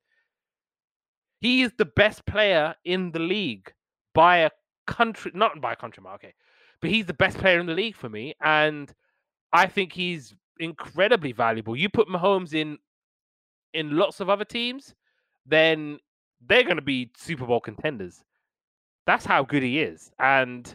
he 1.40 1.62
is 1.62 1.72
the 1.76 1.84
best 1.84 2.24
player 2.26 2.74
in 2.84 3.12
the 3.12 3.18
league 3.18 3.72
by 4.14 4.38
a 4.38 4.50
country, 4.86 5.30
not 5.34 5.60
by 5.60 5.74
a 5.74 5.76
country 5.76 6.02
okay, 6.14 6.34
but 6.80 6.90
he's 6.90 7.06
the 7.06 7.14
best 7.14 7.38
player 7.38 7.60
in 7.60 7.66
the 7.66 7.74
league 7.74 7.96
for 7.96 8.08
me, 8.08 8.34
and 8.40 8.92
I 9.52 9.66
think 9.66 9.92
he's 9.92 10.34
incredibly 10.58 11.32
valuable. 11.32 11.76
You 11.76 11.88
put 11.88 12.08
Mahomes 12.08 12.54
in 12.54 12.78
in 13.74 13.96
lots 13.96 14.20
of 14.20 14.30
other 14.30 14.44
teams, 14.44 14.94
then 15.44 15.98
they're 16.40 16.64
going 16.64 16.76
to 16.76 16.82
be 16.82 17.10
Super 17.16 17.44
Bowl 17.44 17.60
contenders. 17.60 18.24
That's 19.06 19.26
how 19.26 19.44
good 19.44 19.62
he 19.62 19.80
is, 19.80 20.10
and 20.18 20.74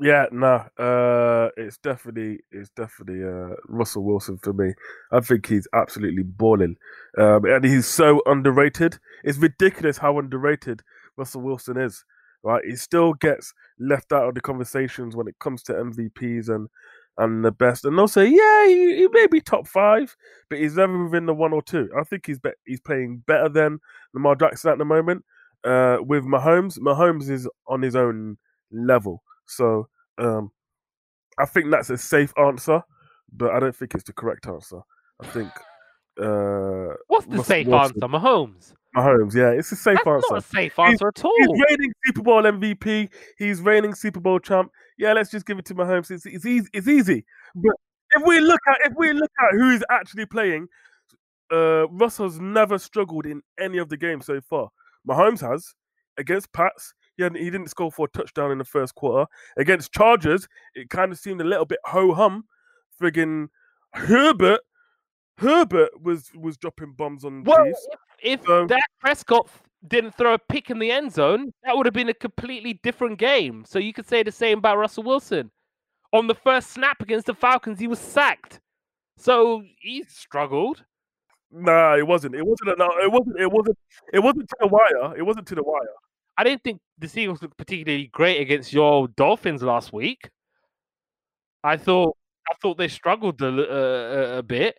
Yeah, 0.00 0.26
no, 0.32 0.64
uh, 0.78 1.50
it's 1.56 1.78
definitely 1.78 2.40
it's 2.50 2.70
definitely 2.70 3.22
uh, 3.24 3.54
Russell 3.68 4.04
Wilson 4.04 4.38
for 4.38 4.52
me. 4.52 4.72
I 5.12 5.20
think 5.20 5.46
he's 5.46 5.68
absolutely 5.74 6.22
balling, 6.24 6.76
um, 7.18 7.44
and 7.44 7.64
he's 7.64 7.86
so 7.86 8.20
underrated. 8.26 8.98
It's 9.24 9.38
ridiculous 9.38 9.98
how 9.98 10.18
underrated 10.18 10.82
Russell 11.16 11.42
Wilson 11.42 11.76
is. 11.76 12.04
Right, 12.44 12.64
he 12.64 12.74
still 12.74 13.14
gets 13.14 13.54
left 13.78 14.12
out 14.12 14.28
of 14.28 14.34
the 14.34 14.40
conversations 14.40 15.14
when 15.14 15.28
it 15.28 15.38
comes 15.38 15.62
to 15.64 15.72
MVPs 15.74 16.48
and 16.48 16.68
and 17.18 17.44
the 17.44 17.52
best. 17.52 17.84
And 17.84 17.96
they'll 17.96 18.08
say, 18.08 18.26
yeah, 18.26 18.66
he, 18.66 18.96
he 18.96 19.08
may 19.12 19.26
be 19.26 19.40
top 19.40 19.68
five, 19.68 20.16
but 20.48 20.58
he's 20.58 20.76
never 20.76 21.04
within 21.04 21.26
the 21.26 21.34
one 21.34 21.52
or 21.52 21.62
two. 21.62 21.88
I 21.98 22.02
think 22.04 22.26
he's 22.26 22.38
be- 22.40 22.50
he's 22.64 22.80
playing 22.80 23.22
better 23.26 23.48
than 23.48 23.78
Lamar 24.14 24.34
Jackson 24.34 24.72
at 24.72 24.78
the 24.78 24.84
moment. 24.84 25.24
Uh, 25.64 25.98
with 26.00 26.24
Mahomes, 26.24 26.78
Mahomes 26.78 27.30
is 27.30 27.48
on 27.68 27.82
his 27.82 27.94
own 27.94 28.36
level. 28.72 29.22
So 29.56 29.88
um, 30.18 30.50
I 31.38 31.46
think 31.46 31.70
that's 31.70 31.90
a 31.90 31.98
safe 31.98 32.32
answer, 32.38 32.82
but 33.32 33.50
I 33.52 33.60
don't 33.60 33.74
think 33.74 33.94
it's 33.94 34.04
the 34.04 34.12
correct 34.12 34.46
answer. 34.46 34.80
I 35.20 35.26
think 35.28 35.50
uh, 36.20 36.94
what's 37.08 37.26
the 37.26 37.36
Russell 37.36 37.44
safe 37.44 37.66
Wilson. 37.66 38.02
answer? 38.02 38.08
Mahomes. 38.08 38.74
Mahomes, 38.96 39.34
yeah, 39.34 39.50
it's 39.50 39.72
a 39.72 39.76
safe 39.76 39.96
That's 40.04 40.06
answer. 40.06 40.26
not 40.34 40.38
a 40.44 40.46
safe 40.46 40.78
answer 40.78 41.08
at 41.08 41.24
all. 41.24 41.32
He's 41.38 41.62
reigning 41.70 41.92
Super 42.04 42.22
Bowl 42.22 42.42
MVP. 42.42 43.08
He's 43.38 43.60
reigning 43.60 43.94
Super 43.94 44.20
Bowl 44.20 44.38
champ. 44.38 44.70
Yeah, 44.98 45.14
let's 45.14 45.30
just 45.30 45.46
give 45.46 45.58
it 45.58 45.64
to 45.66 45.74
Mahomes. 45.74 46.10
It's, 46.10 46.26
it's 46.26 46.44
easy. 46.44 46.68
It's 46.74 46.88
easy. 46.88 47.24
But 47.54 47.74
if 48.14 48.26
we 48.26 48.40
look 48.40 48.60
at 48.68 48.90
if 48.90 48.92
we 48.98 49.12
look 49.14 49.30
at 49.40 49.52
who 49.56 49.70
is 49.70 49.82
actually 49.90 50.26
playing, 50.26 50.68
uh, 51.50 51.88
Russell's 51.88 52.38
never 52.38 52.78
struggled 52.78 53.24
in 53.24 53.40
any 53.58 53.78
of 53.78 53.88
the 53.88 53.96
games 53.96 54.26
so 54.26 54.40
far. 54.42 54.68
Mahomes 55.08 55.40
has 55.40 55.72
against 56.18 56.52
Pats. 56.52 56.92
He, 57.16 57.22
hadn't- 57.22 57.40
he 57.40 57.50
didn't 57.50 57.68
score 57.68 57.90
for 57.92 58.06
a 58.06 58.16
touchdown 58.16 58.50
in 58.52 58.58
the 58.58 58.64
first 58.64 58.94
quarter. 58.94 59.26
Against 59.56 59.92
Chargers, 59.92 60.48
it 60.74 60.88
kind 60.90 61.12
of 61.12 61.18
seemed 61.18 61.40
a 61.40 61.44
little 61.44 61.66
bit 61.66 61.78
ho 61.84 62.12
hum. 62.14 62.44
Friggin' 63.00 63.48
Herbert, 63.94 64.60
Herbert 65.38 65.90
was 66.02 66.30
was 66.34 66.56
dropping 66.56 66.92
bombs 66.92 67.24
on 67.24 67.42
Well, 67.44 67.64
if, 67.66 67.76
if 68.22 68.42
So- 68.46 68.66
Dak 68.66 68.84
Prescott 69.00 69.48
didn't 69.88 70.14
throw 70.16 70.34
a 70.34 70.38
pick 70.38 70.70
in 70.70 70.78
the 70.78 70.90
end 70.92 71.12
zone, 71.12 71.52
that 71.64 71.76
would 71.76 71.86
have 71.86 71.92
been 71.94 72.08
a 72.08 72.14
completely 72.14 72.74
different 72.84 73.18
game. 73.18 73.64
So 73.66 73.78
you 73.78 73.92
could 73.92 74.06
say 74.08 74.22
the 74.22 74.30
same 74.30 74.58
about 74.58 74.78
Russell 74.78 75.02
Wilson. 75.02 75.50
On 76.12 76.26
the 76.26 76.34
first 76.34 76.70
snap 76.70 77.00
against 77.02 77.26
the 77.26 77.34
Falcons, 77.34 77.80
he 77.80 77.86
was 77.88 77.98
sacked. 77.98 78.60
So 79.16 79.64
he 79.80 80.04
struggled. 80.08 80.84
Nah, 81.50 81.96
it 81.96 82.06
wasn't. 82.06 82.34
It 82.34 82.46
wasn't. 82.46 82.70
A, 82.80 82.84
it 83.02 83.10
wasn't. 83.10 83.40
It 83.40 83.50
wasn't. 83.50 83.78
It 84.12 84.20
wasn't 84.20 84.48
to 84.48 84.56
the 84.60 84.66
wire. 84.68 85.16
It 85.16 85.22
wasn't 85.22 85.46
to 85.48 85.54
the 85.54 85.62
wire. 85.62 85.80
I 86.42 86.44
didn't 86.44 86.64
think 86.64 86.80
the 86.98 87.06
Seahawks 87.06 87.40
looked 87.40 87.56
particularly 87.56 88.08
great 88.08 88.40
against 88.40 88.72
your 88.72 89.06
Dolphins 89.06 89.62
last 89.62 89.92
week. 89.92 90.28
I 91.62 91.76
thought 91.76 92.16
I 92.50 92.54
thought 92.60 92.78
they 92.78 92.88
struggled 92.88 93.40
a, 93.42 93.46
uh, 93.46 94.34
a- 94.34 94.38
a 94.38 94.42
bit. 94.42 94.76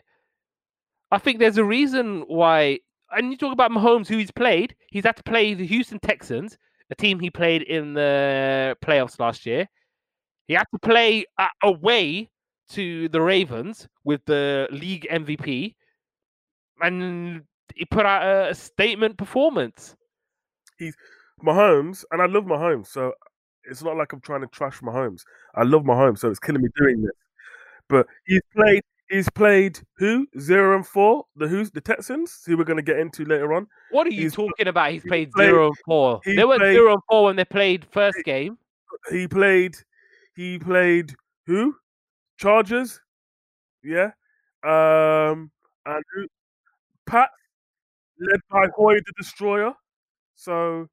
I 1.09 1.19
think 1.19 1.39
there's 1.39 1.57
a 1.57 1.63
reason 1.63 2.25
why. 2.27 2.79
And 3.11 3.31
you 3.31 3.37
talk 3.37 3.53
about 3.53 3.71
Mahomes, 3.71 4.09
who 4.09 4.17
he's 4.17 4.29
played. 4.29 4.75
He's 4.89 5.05
had 5.05 5.15
to 5.15 5.23
play 5.23 5.53
the 5.53 5.65
Houston 5.65 5.99
Texans, 5.99 6.57
a 6.91 6.95
team 6.95 7.17
he 7.21 7.29
played 7.29 7.61
in 7.61 7.93
the 7.93 8.75
playoffs 8.83 9.17
last 9.17 9.45
year. 9.45 9.69
He 10.49 10.55
had 10.55 10.67
to 10.73 10.79
play 10.79 11.23
away 11.63 12.29
to 12.71 13.07
the 13.07 13.21
Ravens 13.21 13.87
with 14.03 14.19
the 14.25 14.67
league 14.69 15.07
MVP, 15.09 15.75
and 16.81 17.43
he 17.73 17.85
put 17.85 18.05
out 18.05 18.49
a, 18.49 18.53
statement 18.53 19.17
performance. 19.17 19.95
Mahomes, 21.41 22.03
and 22.11 22.21
I 22.21 22.25
love 22.25 22.43
Mahomes, 22.45 22.87
so 22.87 23.13
it's 23.65 23.81
not 23.83 23.95
like 23.95 24.11
I'm 24.13 24.21
trying 24.21 24.41
to 24.41 24.47
trash 24.47 24.79
Mahomes. 24.81 25.21
I 25.55 25.63
love 25.63 25.83
Mahomes, 25.83 26.19
so 26.19 26.29
it's 26.29 26.39
killing 26.39 26.61
me 26.61 26.69
doing 26.77 27.01
this. 27.01 27.11
But 27.89 28.07
he's 28.25 28.41
played. 28.55 28.83
He's 29.09 29.29
played 29.29 29.79
who 29.97 30.25
zero 30.39 30.75
and 30.75 30.87
four. 30.87 31.25
The 31.35 31.47
who's 31.47 31.69
the 31.71 31.81
Texans, 31.81 32.41
who 32.45 32.57
we're 32.57 32.63
going 32.63 32.77
to 32.77 32.83
get 32.83 32.97
into 32.97 33.25
later 33.25 33.53
on. 33.53 33.67
What 33.91 34.07
are 34.07 34.09
you 34.09 34.21
He's 34.23 34.35
pl- 34.35 34.47
talking 34.47 34.67
about? 34.69 34.91
He's 34.91 35.03
he's 35.03 35.09
played 35.09 35.31
played- 35.31 35.45
zero 35.49 35.67
and 35.67 35.77
four. 35.85 36.21
They 36.25 36.43
were 36.45 36.57
zero 36.59 36.93
and 36.93 37.01
four 37.09 37.25
when 37.25 37.35
they 37.35 37.45
played 37.45 37.85
first 37.91 38.17
game. 38.25 38.57
He 39.11 39.27
played. 39.27 39.75
He 40.35 40.57
played 40.57 41.13
who? 41.45 41.75
Chargers. 42.37 42.99
Yeah. 43.83 44.11
Um. 44.63 45.51
And 45.85 46.03
who? 46.15 46.25
Pat, 47.05 47.29
led 48.19 48.39
by 48.49 48.67
Hoyer 48.75 48.99
the 49.05 49.13
Destroyer. 49.17 49.73
So. 50.35 50.87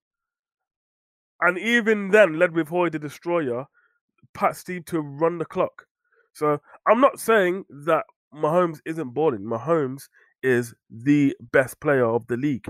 And 1.40 1.58
even 1.58 2.10
then, 2.10 2.38
led 2.38 2.54
with 2.54 2.68
Hoyer 2.68 2.90
the 2.90 2.98
Destroyer, 2.98 3.66
Pat 4.34 4.56
Steve 4.56 4.84
to 4.86 5.00
run 5.00 5.38
the 5.38 5.44
clock. 5.44 5.86
So 6.32 6.60
I'm 6.86 7.00
not 7.00 7.18
saying 7.18 7.64
that 7.84 8.04
Mahomes 8.34 8.80
isn't 8.84 9.14
balling. 9.14 9.40
Mahomes 9.40 10.08
is 10.42 10.74
the 10.90 11.34
best 11.52 11.80
player 11.80 12.06
of 12.06 12.26
the 12.26 12.36
league, 12.36 12.66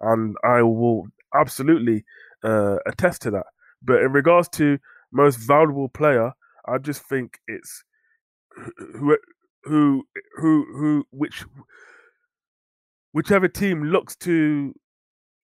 and 0.00 0.36
I 0.44 0.62
will 0.62 1.06
absolutely 1.34 2.04
uh, 2.44 2.76
attest 2.86 3.22
to 3.22 3.30
that. 3.32 3.46
But 3.82 4.02
in 4.02 4.12
regards 4.12 4.48
to 4.50 4.78
most 5.12 5.36
valuable 5.36 5.88
player, 5.88 6.32
I 6.66 6.78
just 6.78 7.02
think 7.02 7.38
it's 7.48 7.84
who 8.76 9.16
who 9.64 10.04
who 10.36 10.66
who 10.72 11.04
which 11.10 11.44
whichever 13.12 13.48
team 13.48 13.84
looks 13.84 14.16
to 14.16 14.74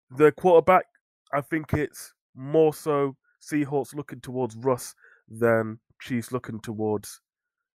the 0.10 0.32
quarterback. 0.32 0.86
I 1.34 1.42
think 1.42 1.74
it's 1.74 2.14
more 2.36 2.74
so 2.74 3.16
Seahawks 3.42 3.96
looking 3.96 4.22
towards 4.22 4.56
Russ 4.56 4.96
than 5.28 5.80
Chiefs 6.02 6.32
looking 6.32 6.60
towards 6.60 7.22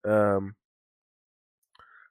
um 0.05 0.55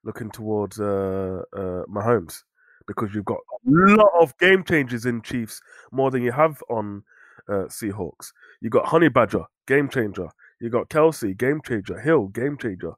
looking 0.04 0.30
towards 0.32 0.80
uh 0.80 1.44
uh 1.56 1.84
Mahomes 1.90 2.44
because 2.88 3.14
you've 3.14 3.26
got 3.26 3.38
a 3.38 3.70
lot 3.70 4.12
of 4.20 4.38
game 4.38 4.64
changes 4.64 5.06
in 5.06 5.22
Chiefs 5.22 5.62
more 5.92 6.12
than 6.12 6.22
you 6.22 6.32
have 6.32 6.62
on 6.70 7.04
uh, 7.50 7.66
Seahawks. 7.68 8.32
You 8.62 8.70
got 8.70 8.86
Honey 8.86 9.10
Badger, 9.10 9.46
game 9.68 9.90
changer. 9.90 10.28
You 10.60 10.70
got 10.70 10.90
Kelce, 10.90 11.38
game 11.38 11.62
changer. 11.66 12.00
Hill, 12.00 12.28
game 12.28 12.58
changer. 12.58 12.94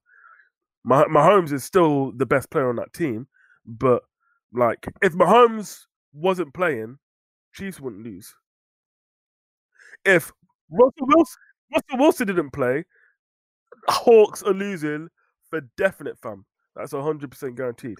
Mah- 0.84 1.06
Mahomes 1.06 1.52
is 1.52 1.64
still 1.64 2.12
the 2.12 2.26
best 2.26 2.50
player 2.50 2.70
on 2.70 2.76
that 2.76 2.93
team, 2.93 3.28
but 3.66 4.04
like 4.54 4.86
if 5.02 5.14
Mahomes 5.14 5.86
wasn't 6.14 6.54
playing, 6.54 6.98
Chiefs 7.54 7.80
wouldn't 7.80 8.04
lose. 8.04 8.34
If 10.06 10.32
Russell 10.70 11.08
Wilson, 11.08 11.38
Russell 11.74 11.97
Wilson 11.97 12.28
didn't 12.28 12.51
play, 12.51 12.86
Hawks 13.88 14.43
are 14.43 14.53
losing 14.53 15.10
for 15.49 15.62
definite, 15.78 16.18
fam. 16.20 16.45
That's 16.76 16.91
hundred 16.91 17.32
percent 17.32 17.56
guaranteed. 17.56 17.99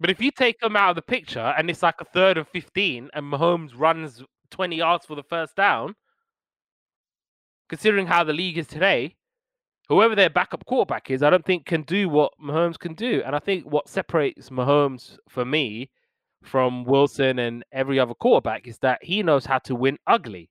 But 0.00 0.10
if 0.10 0.20
you 0.20 0.30
take 0.30 0.58
them 0.60 0.76
out 0.76 0.90
of 0.90 0.96
the 0.96 1.02
picture 1.02 1.54
and 1.56 1.70
it's 1.70 1.82
like 1.82 2.00
a 2.00 2.04
third 2.04 2.36
and 2.36 2.48
15 2.48 3.10
and 3.14 3.32
Mahomes 3.32 3.70
runs 3.76 4.22
20 4.50 4.76
yards 4.76 5.06
for 5.06 5.14
the 5.14 5.22
first 5.22 5.54
down, 5.56 5.94
considering 7.68 8.06
how 8.06 8.24
the 8.24 8.32
league 8.32 8.58
is 8.58 8.66
today, 8.66 9.14
whoever 9.88 10.14
their 10.14 10.30
backup 10.30 10.64
quarterback 10.66 11.10
is, 11.10 11.22
I 11.22 11.30
don't 11.30 11.44
think 11.44 11.66
can 11.66 11.82
do 11.82 12.08
what 12.08 12.32
Mahomes 12.42 12.78
can 12.78 12.94
do. 12.94 13.22
And 13.24 13.36
I 13.36 13.38
think 13.38 13.64
what 13.64 13.88
separates 13.88 14.50
Mahomes 14.50 15.16
for 15.28 15.44
me 15.44 15.90
from 16.42 16.84
Wilson 16.84 17.38
and 17.38 17.64
every 17.72 17.98
other 17.98 18.14
quarterback 18.14 18.66
is 18.66 18.78
that 18.78 19.02
he 19.02 19.22
knows 19.22 19.46
how 19.46 19.58
to 19.60 19.74
win 19.74 19.98
ugly. 20.06 20.50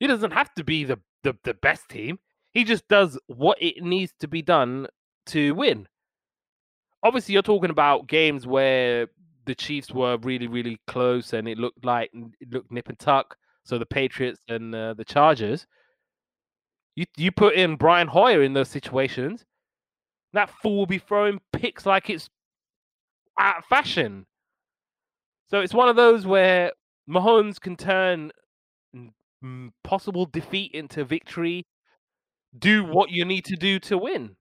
He 0.00 0.06
doesn't 0.06 0.32
have 0.32 0.52
to 0.54 0.64
be 0.64 0.84
the, 0.84 0.98
the, 1.22 1.36
the 1.44 1.54
best 1.54 1.88
team. 1.88 2.18
He 2.52 2.64
just 2.64 2.88
does 2.88 3.18
what 3.26 3.58
it 3.60 3.82
needs 3.82 4.12
to 4.20 4.26
be 4.26 4.42
done 4.42 4.88
to 5.26 5.54
win. 5.54 5.86
Obviously, 7.02 7.34
you're 7.34 7.42
talking 7.42 7.70
about 7.70 8.08
games 8.08 8.46
where 8.46 9.06
the 9.46 9.54
Chiefs 9.54 9.92
were 9.92 10.16
really, 10.18 10.46
really 10.48 10.80
close 10.86 11.32
and 11.32 11.46
it 11.48 11.58
looked 11.58 11.84
like 11.84 12.10
it 12.40 12.50
looked 12.50 12.72
nip 12.72 12.88
and 12.88 12.98
tuck. 12.98 13.36
So 13.64 13.78
the 13.78 13.86
Patriots 13.86 14.40
and 14.48 14.74
uh, 14.74 14.94
the 14.94 15.04
Chargers. 15.04 15.66
You 16.96 17.06
you 17.16 17.30
put 17.30 17.54
in 17.54 17.76
Brian 17.76 18.08
Hoyer 18.08 18.42
in 18.42 18.52
those 18.52 18.68
situations, 18.68 19.44
that 20.32 20.50
fool 20.62 20.78
will 20.78 20.86
be 20.86 20.98
throwing 20.98 21.40
picks 21.52 21.86
like 21.86 22.10
it's 22.10 22.28
out 23.38 23.58
of 23.58 23.64
fashion. 23.66 24.26
So 25.48 25.60
it's 25.60 25.74
one 25.74 25.88
of 25.88 25.96
those 25.96 26.26
where 26.26 26.72
Mahomes 27.08 27.60
can 27.60 27.76
turn 27.76 28.30
possible 29.84 30.26
defeat 30.26 30.72
into 30.72 31.04
victory. 31.04 31.66
Do 32.56 32.84
what 32.84 33.10
you 33.10 33.24
need 33.24 33.44
to 33.46 33.56
do 33.56 33.78
to 33.80 33.96
win. 33.96 34.36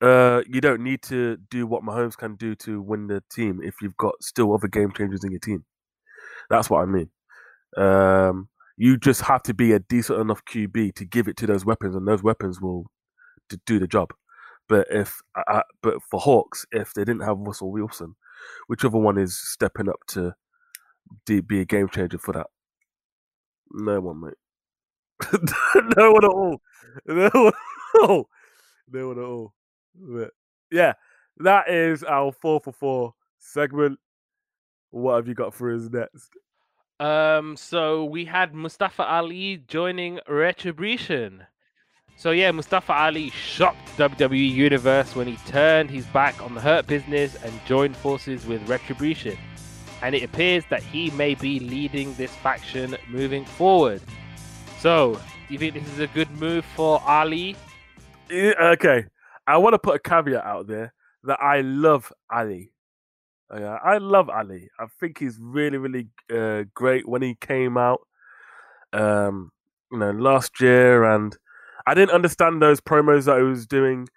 Uh, 0.00 0.42
you 0.48 0.60
don't 0.60 0.82
need 0.82 1.02
to 1.02 1.38
do 1.50 1.66
what 1.66 1.82
Mahomes 1.82 2.16
can 2.16 2.36
do 2.36 2.54
to 2.54 2.80
win 2.80 3.08
the 3.08 3.22
team 3.32 3.60
if 3.62 3.76
you've 3.82 3.96
got 3.96 4.14
still 4.22 4.54
other 4.54 4.68
game 4.68 4.92
changers 4.92 5.24
in 5.24 5.30
your 5.30 5.40
team. 5.40 5.64
That's 6.50 6.70
what 6.70 6.82
I 6.82 6.86
mean. 6.86 7.10
Um, 7.76 8.48
you 8.76 8.96
just 8.96 9.22
have 9.22 9.42
to 9.44 9.54
be 9.54 9.72
a 9.72 9.80
decent 9.80 10.20
enough 10.20 10.44
QB 10.44 10.94
to 10.94 11.04
give 11.04 11.26
it 11.26 11.36
to 11.38 11.46
those 11.46 11.64
weapons, 11.64 11.96
and 11.96 12.06
those 12.06 12.22
weapons 12.22 12.60
will 12.60 12.86
to 13.48 13.58
do 13.66 13.78
the 13.78 13.88
job. 13.88 14.10
But 14.68 14.86
if, 14.90 15.20
uh, 15.34 15.62
but 15.82 15.96
for 16.10 16.20
Hawks, 16.20 16.64
if 16.70 16.92
they 16.94 17.02
didn't 17.02 17.22
have 17.22 17.38
Russell 17.38 17.72
Wilson, 17.72 18.14
whichever 18.68 18.98
one 18.98 19.18
is 19.18 19.36
stepping 19.36 19.88
up 19.88 20.00
to 20.08 20.34
be 21.26 21.60
a 21.60 21.64
game 21.64 21.88
changer 21.88 22.18
for 22.18 22.32
that? 22.34 22.46
No 23.70 24.00
one, 24.00 24.20
mate. 24.20 24.34
no 25.96 26.12
one 26.12 26.24
at 26.24 26.30
all. 26.30 26.60
No 27.06 27.30
one 27.32 27.52
at 27.52 28.08
all. 28.08 28.28
No 28.90 29.08
one 29.08 29.18
at 29.18 29.24
all. 29.24 29.54
But 29.94 30.30
yeah, 30.70 30.94
that 31.38 31.68
is 31.68 32.02
our 32.04 32.32
four 32.32 32.60
for 32.60 32.72
four 32.72 33.14
segment. 33.38 33.98
What 34.90 35.16
have 35.16 35.28
you 35.28 35.34
got 35.34 35.54
for 35.54 35.74
us 35.74 35.88
next? 35.90 36.30
Um, 37.00 37.56
so 37.56 38.04
we 38.04 38.24
had 38.24 38.54
Mustafa 38.54 39.04
Ali 39.04 39.58
joining 39.68 40.18
Retribution. 40.28 41.44
So 42.16 42.32
yeah, 42.32 42.50
Mustafa 42.50 42.92
Ali 42.92 43.30
shocked 43.30 43.96
WWE 43.96 44.50
Universe 44.50 45.14
when 45.14 45.28
he 45.28 45.36
turned 45.46 45.90
his 45.90 46.04
back 46.06 46.42
on 46.42 46.54
the 46.54 46.60
Hurt 46.60 46.86
Business 46.88 47.36
and 47.36 47.52
joined 47.66 47.96
forces 47.96 48.44
with 48.46 48.68
Retribution. 48.68 49.38
And 50.02 50.14
it 50.14 50.22
appears 50.22 50.64
that 50.70 50.82
he 50.82 51.10
may 51.12 51.34
be 51.34 51.58
leading 51.58 52.14
this 52.14 52.34
faction 52.36 52.96
moving 53.08 53.44
forward. 53.44 54.00
So, 54.78 55.20
do 55.48 55.54
you 55.54 55.58
think 55.58 55.74
this 55.74 55.92
is 55.92 55.98
a 55.98 56.06
good 56.08 56.30
move 56.32 56.64
for 56.76 57.02
Ali? 57.04 57.56
Okay, 58.30 59.04
I 59.46 59.56
want 59.56 59.74
to 59.74 59.78
put 59.78 59.96
a 59.96 59.98
caveat 59.98 60.44
out 60.44 60.66
there 60.66 60.92
that 61.24 61.40
I 61.42 61.62
love 61.62 62.12
Ali. 62.30 62.72
Oh, 63.50 63.58
yeah, 63.58 63.78
I 63.82 63.98
love 63.98 64.28
Ali. 64.28 64.68
I 64.78 64.86
think 65.00 65.18
he's 65.18 65.38
really, 65.40 65.78
really 65.78 66.08
uh, 66.32 66.64
great 66.74 67.08
when 67.08 67.22
he 67.22 67.34
came 67.34 67.76
out. 67.76 68.00
Um, 68.92 69.52
you 69.90 69.98
know, 69.98 70.10
last 70.10 70.60
year, 70.60 71.04
and 71.04 71.36
I 71.86 71.94
didn't 71.94 72.14
understand 72.14 72.60
those 72.60 72.80
promos 72.80 73.24
that 73.24 73.38
he 73.38 73.42
was 73.42 73.66
doing 73.66 74.08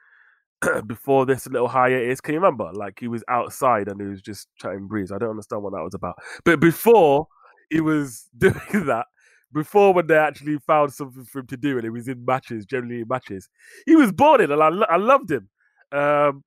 before 0.87 1.25
this 1.25 1.47
little 1.47 1.67
hiatus. 1.67 2.21
Can 2.21 2.33
you 2.33 2.39
remember? 2.39 2.71
Like 2.73 2.99
he 2.99 3.07
was 3.07 3.23
outside 3.27 3.87
and 3.87 3.99
he 3.99 4.07
was 4.07 4.21
just 4.21 4.47
chatting 4.57 4.87
breeze. 4.87 5.11
I 5.11 5.17
don't 5.17 5.31
understand 5.31 5.63
what 5.63 5.73
that 5.73 5.83
was 5.83 5.93
about. 5.93 6.15
But 6.45 6.59
before 6.59 7.27
he 7.69 7.81
was 7.81 8.27
doing 8.37 8.85
that, 8.85 9.07
before 9.53 9.93
when 9.93 10.07
they 10.07 10.15
actually 10.15 10.57
found 10.59 10.93
something 10.93 11.25
for 11.25 11.39
him 11.39 11.47
to 11.47 11.57
do 11.57 11.75
and 11.75 11.83
he 11.83 11.89
was 11.89 12.07
in 12.07 12.23
matches, 12.23 12.65
generally 12.65 13.01
in 13.01 13.07
matches, 13.07 13.49
he 13.85 13.95
was 13.95 14.11
balling 14.11 14.51
and 14.51 14.61
I, 14.61 14.69
I 14.89 14.97
loved 14.97 15.31
him. 15.31 15.49
Um, 15.91 16.43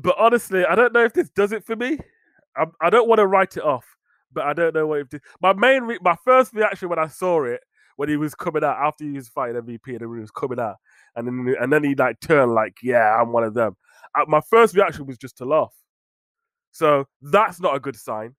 but 0.00 0.16
honestly, 0.18 0.64
I 0.64 0.74
don't 0.74 0.92
know 0.92 1.04
if 1.04 1.12
this 1.12 1.28
does 1.30 1.52
it 1.52 1.64
for 1.64 1.76
me. 1.76 1.98
I, 2.56 2.64
I 2.80 2.90
don't 2.90 3.08
want 3.08 3.18
to 3.18 3.26
write 3.26 3.56
it 3.56 3.62
off, 3.62 3.84
but 4.32 4.44
I 4.44 4.52
don't 4.52 4.74
know 4.74 4.86
what 4.86 5.00
if 5.00 5.10
this, 5.10 5.20
my 5.42 5.52
main 5.52 5.82
re- 5.82 5.98
my 6.02 6.16
first 6.24 6.54
reaction 6.54 6.88
when 6.88 6.98
I 6.98 7.08
saw 7.08 7.44
it 7.44 7.60
when 7.98 8.08
he 8.08 8.16
was 8.16 8.32
coming 8.32 8.62
out 8.62 8.76
after 8.78 9.02
he 9.02 9.10
was 9.10 9.28
fighting 9.28 9.60
MVP 9.60 9.88
and 9.88 9.98
then 9.98 10.14
he 10.14 10.20
was 10.20 10.30
coming 10.30 10.60
out 10.60 10.76
and 11.16 11.26
then 11.26 11.56
and 11.60 11.72
then 11.72 11.82
he 11.82 11.96
like 11.96 12.20
turned 12.20 12.54
like 12.54 12.76
yeah 12.80 13.20
I'm 13.20 13.32
one 13.32 13.42
of 13.42 13.54
them. 13.54 13.76
Uh, 14.14 14.24
my 14.28 14.40
first 14.40 14.76
reaction 14.76 15.04
was 15.04 15.18
just 15.18 15.36
to 15.38 15.44
laugh. 15.44 15.74
So 16.70 17.06
that's 17.20 17.60
not 17.60 17.74
a 17.74 17.80
good 17.80 17.96
sign. 17.96 18.36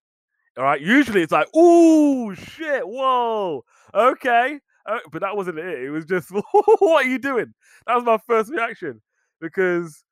All 0.58 0.64
right. 0.64 0.80
Usually 0.80 1.22
it's 1.22 1.34
like 1.34 1.54
ooh 1.54 2.34
shit 2.36 2.88
whoa 2.88 3.66
okay, 3.94 4.60
uh, 4.86 5.00
but 5.12 5.22
that 5.22 5.36
wasn't 5.36 5.60
it. 5.60 5.84
It 5.84 5.90
was 5.90 6.06
just 6.06 6.32
what 6.52 7.06
are 7.06 7.10
you 7.10 7.20
doing? 7.20 7.54
That 7.86 7.96
was 7.96 8.06
my 8.06 8.18
first 8.28 8.50
reaction 8.50 9.02
because 9.42 10.06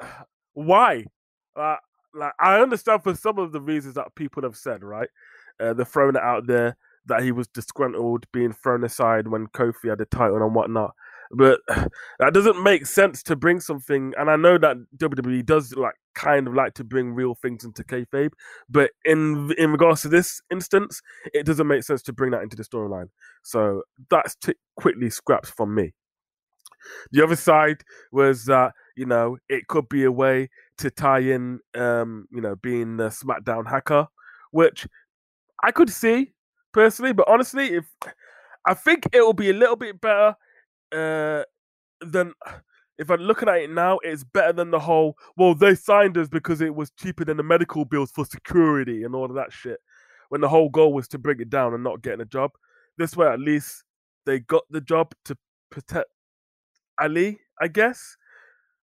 why? 0.54 1.06
Uh, 1.56 1.76
like 2.14 2.34
I 2.38 2.60
understand 2.60 3.02
for 3.02 3.16
some 3.16 3.40
of 3.40 3.50
the 3.50 3.60
reasons 3.60 3.96
that 3.96 4.14
people 4.14 4.44
have 4.44 4.56
said, 4.56 4.84
right? 4.84 5.08
Uh, 5.58 5.72
they're 5.72 5.84
throwing 5.84 6.14
it 6.14 6.22
out 6.22 6.46
there 6.46 6.76
that 7.06 7.22
he 7.22 7.32
was 7.32 7.48
disgruntled, 7.48 8.26
being 8.32 8.52
thrown 8.52 8.84
aside 8.84 9.28
when 9.28 9.46
Kofi 9.48 9.88
had 9.88 9.98
the 9.98 10.06
title 10.06 10.42
and 10.42 10.54
whatnot. 10.54 10.94
But 11.32 11.60
that 12.18 12.34
doesn't 12.34 12.62
make 12.62 12.86
sense 12.86 13.22
to 13.24 13.36
bring 13.36 13.60
something. 13.60 14.12
And 14.18 14.30
I 14.30 14.36
know 14.36 14.58
that 14.58 14.76
WWE 14.96 15.44
does 15.44 15.74
like 15.74 15.94
kind 16.14 16.46
of 16.46 16.54
like 16.54 16.74
to 16.74 16.84
bring 16.84 17.14
real 17.14 17.34
things 17.34 17.64
into 17.64 17.82
kayfabe, 17.82 18.32
but 18.68 18.90
in 19.04 19.52
in 19.56 19.72
regards 19.72 20.02
to 20.02 20.08
this 20.08 20.42
instance, 20.50 21.00
it 21.32 21.46
doesn't 21.46 21.66
make 21.66 21.82
sense 21.82 22.02
to 22.02 22.12
bring 22.12 22.30
that 22.32 22.42
into 22.42 22.56
the 22.56 22.64
storyline. 22.64 23.08
So 23.42 23.82
that's 24.10 24.34
t- 24.36 24.54
quickly 24.76 25.10
scraps 25.10 25.50
from 25.50 25.74
me. 25.74 25.94
The 27.12 27.22
other 27.22 27.36
side 27.36 27.82
was 28.10 28.44
that 28.46 28.72
you 28.96 29.06
know 29.06 29.38
it 29.48 29.68
could 29.68 29.88
be 29.88 30.04
a 30.04 30.12
way 30.12 30.50
to 30.78 30.90
tie 30.90 31.20
in, 31.20 31.60
um, 31.74 32.26
you 32.30 32.40
know, 32.40 32.56
being 32.56 32.96
the 32.96 33.08
SmackDown 33.08 33.68
hacker, 33.68 34.08
which 34.50 34.86
I 35.62 35.70
could 35.70 35.90
see 35.90 36.32
personally. 36.72 37.12
But 37.12 37.28
honestly, 37.28 37.74
if 37.74 37.84
I 38.66 38.74
think 38.74 39.06
it 39.12 39.20
will 39.20 39.32
be 39.32 39.50
a 39.50 39.54
little 39.54 39.76
bit 39.76 40.00
better 40.00 40.36
uh, 40.92 41.42
than 42.00 42.32
if 42.98 43.10
I'm 43.10 43.20
looking 43.20 43.48
at 43.48 43.56
it 43.56 43.70
now, 43.70 43.98
it's 44.02 44.24
better 44.24 44.52
than 44.52 44.70
the 44.70 44.78
whole. 44.78 45.16
Well, 45.36 45.54
they 45.54 45.74
signed 45.74 46.16
us 46.18 46.28
because 46.28 46.60
it 46.60 46.74
was 46.74 46.90
cheaper 46.92 47.24
than 47.24 47.36
the 47.36 47.42
medical 47.42 47.84
bills 47.84 48.10
for 48.10 48.24
security 48.24 49.04
and 49.04 49.14
all 49.14 49.24
of 49.26 49.34
that 49.34 49.52
shit. 49.52 49.80
When 50.28 50.40
the 50.40 50.48
whole 50.48 50.68
goal 50.68 50.92
was 50.92 51.08
to 51.08 51.18
bring 51.18 51.40
it 51.40 51.50
down 51.50 51.74
and 51.74 51.84
not 51.84 52.02
getting 52.02 52.20
a 52.20 52.26
job. 52.26 52.52
This 52.98 53.16
way, 53.16 53.26
at 53.26 53.40
least 53.40 53.84
they 54.24 54.40
got 54.40 54.62
the 54.70 54.80
job 54.80 55.12
to 55.26 55.36
protect 55.70 56.08
Ali. 57.00 57.38
I 57.60 57.68
guess. 57.68 58.16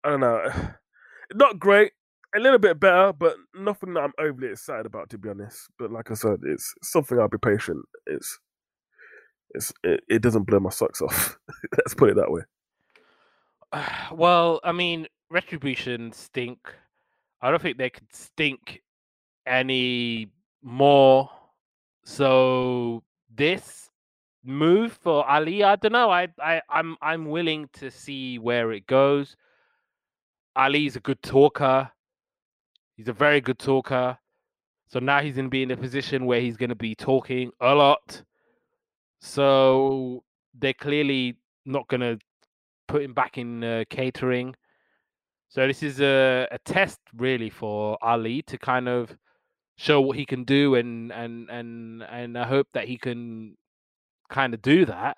I 0.04 0.10
don't 0.12 0.20
know. 0.22 0.52
Not 1.34 1.60
great. 1.60 1.92
A 2.36 2.40
little 2.40 2.60
bit 2.60 2.80
better, 2.80 3.14
but 3.14 3.36
nothing 3.54 3.94
that 3.94 4.02
I'm 4.02 4.14
overly 4.20 4.50
excited 4.50 4.86
about, 4.86 5.10
to 5.12 5.18
be 5.18 5.30
honest. 5.30 5.70
But 5.80 5.92
like 5.92 6.12
I 6.12 6.16
said, 6.16 6.40
it's 6.44 6.74
something 6.84 7.18
I'll 7.18 7.30
be 7.30 7.38
patient. 7.38 7.86
It's 8.06 8.40
it's 9.52 9.74
it, 9.84 10.04
it 10.10 10.22
doesn't 10.22 10.44
blow 10.44 10.60
my 10.60 10.70
socks 10.70 11.02
off. 11.02 11.38
Let's 11.78 11.94
put 11.94 12.10
it 12.10 12.16
that 12.18 12.32
way. 12.32 12.42
Well, 14.12 14.60
I 14.64 14.72
mean, 14.72 15.08
retribution 15.30 16.12
stink. 16.12 16.60
I 17.42 17.50
don't 17.50 17.62
think 17.62 17.78
they 17.78 17.90
could 17.90 18.14
stink 18.14 18.82
any 19.46 20.30
more. 20.62 21.30
So 22.04 23.04
this 23.34 23.90
move 24.44 24.94
for 24.94 25.28
Ali, 25.30 25.64
I 25.64 25.76
don't 25.76 25.92
know. 25.92 26.10
I, 26.10 26.28
I 26.40 26.62
I'm 26.70 26.98
I'm 27.02 27.26
willing 27.26 27.70
to 27.74 27.90
see 27.92 28.40
where 28.40 28.72
it 28.72 28.88
goes. 28.88 29.36
Ali's 30.56 30.96
a 30.96 31.02
good 31.02 31.22
talker. 31.22 31.92
He's 32.96 33.08
a 33.08 33.14
very 33.14 33.42
good 33.42 33.60
talker. 33.60 34.18
So 34.88 35.00
now 35.00 35.22
he's 35.22 35.36
going 35.36 35.46
to 35.46 35.50
be 35.50 35.64
in 35.64 35.72
a 35.72 35.78
position 35.78 36.26
where 36.26 36.40
he's 36.40 36.58
going 36.58 36.70
to 36.70 36.76
be 36.76 36.96
talking 36.96 37.52
a 37.60 37.74
lot. 37.74 38.22
So 39.20 40.24
they're 40.54 40.74
clearly 40.74 41.38
not 41.66 41.88
going 41.88 42.02
to 42.02 42.20
put 42.88 43.02
him 43.02 43.14
back 43.14 43.38
in 43.38 43.64
uh, 43.64 43.84
catering. 43.90 44.56
So 45.50 45.68
this 45.68 45.84
is 45.84 46.02
a, 46.02 46.48
a 46.52 46.60
test 46.60 47.00
really 47.16 47.50
for 47.50 47.98
Ali 48.02 48.42
to 48.44 48.58
kind 48.58 48.88
of 48.88 49.16
show 49.78 50.00
what 50.00 50.18
he 50.18 50.26
can 50.26 50.46
do 50.46 50.76
and 50.76 51.12
and 51.12 51.50
and 51.50 52.02
and 52.04 52.38
I 52.38 52.46
hope 52.46 52.68
that 52.74 52.88
he 52.88 52.98
can 52.98 53.58
kind 54.30 54.54
of 54.54 54.62
do 54.62 54.86
that. 54.86 55.18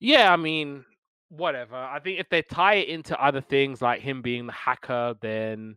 Yeah, 0.00 0.32
I 0.32 0.36
mean, 0.36 0.84
whatever. 1.28 1.76
I 1.76 2.00
think 2.00 2.20
if 2.20 2.28
they 2.28 2.42
tie 2.42 2.74
it 2.74 2.88
into 2.88 3.20
other 3.22 3.40
things 3.40 3.82
like 3.82 4.00
him 4.00 4.22
being 4.22 4.46
the 4.46 4.52
hacker, 4.52 5.14
then 5.20 5.76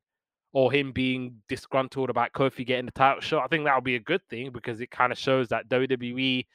or 0.54 0.72
him 0.72 0.92
being 0.92 1.36
disgruntled 1.48 2.10
about 2.10 2.34
Kofi 2.34 2.66
getting 2.66 2.86
the 2.86 2.92
title 2.92 3.22
shot, 3.22 3.44
I 3.44 3.48
think 3.48 3.66
that 3.66 3.76
would 3.76 3.84
be 3.84 3.96
a 3.96 4.00
good 4.00 4.22
thing 4.30 4.52
because 4.52 4.82
it 4.82 4.92
kind 4.92 5.12
of 5.12 5.18
shows 5.18 5.48
that 5.50 5.70
WWE 5.70 6.46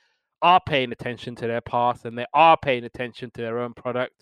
are 0.42 0.60
paying 0.60 0.92
attention 0.92 1.34
to 1.36 1.46
their 1.46 1.62
past 1.62 2.04
and 2.04 2.18
they 2.18 2.26
are 2.34 2.56
paying 2.56 2.84
attention 2.84 3.30
to 3.32 3.40
their 3.40 3.58
own 3.58 3.72
product. 3.72 4.12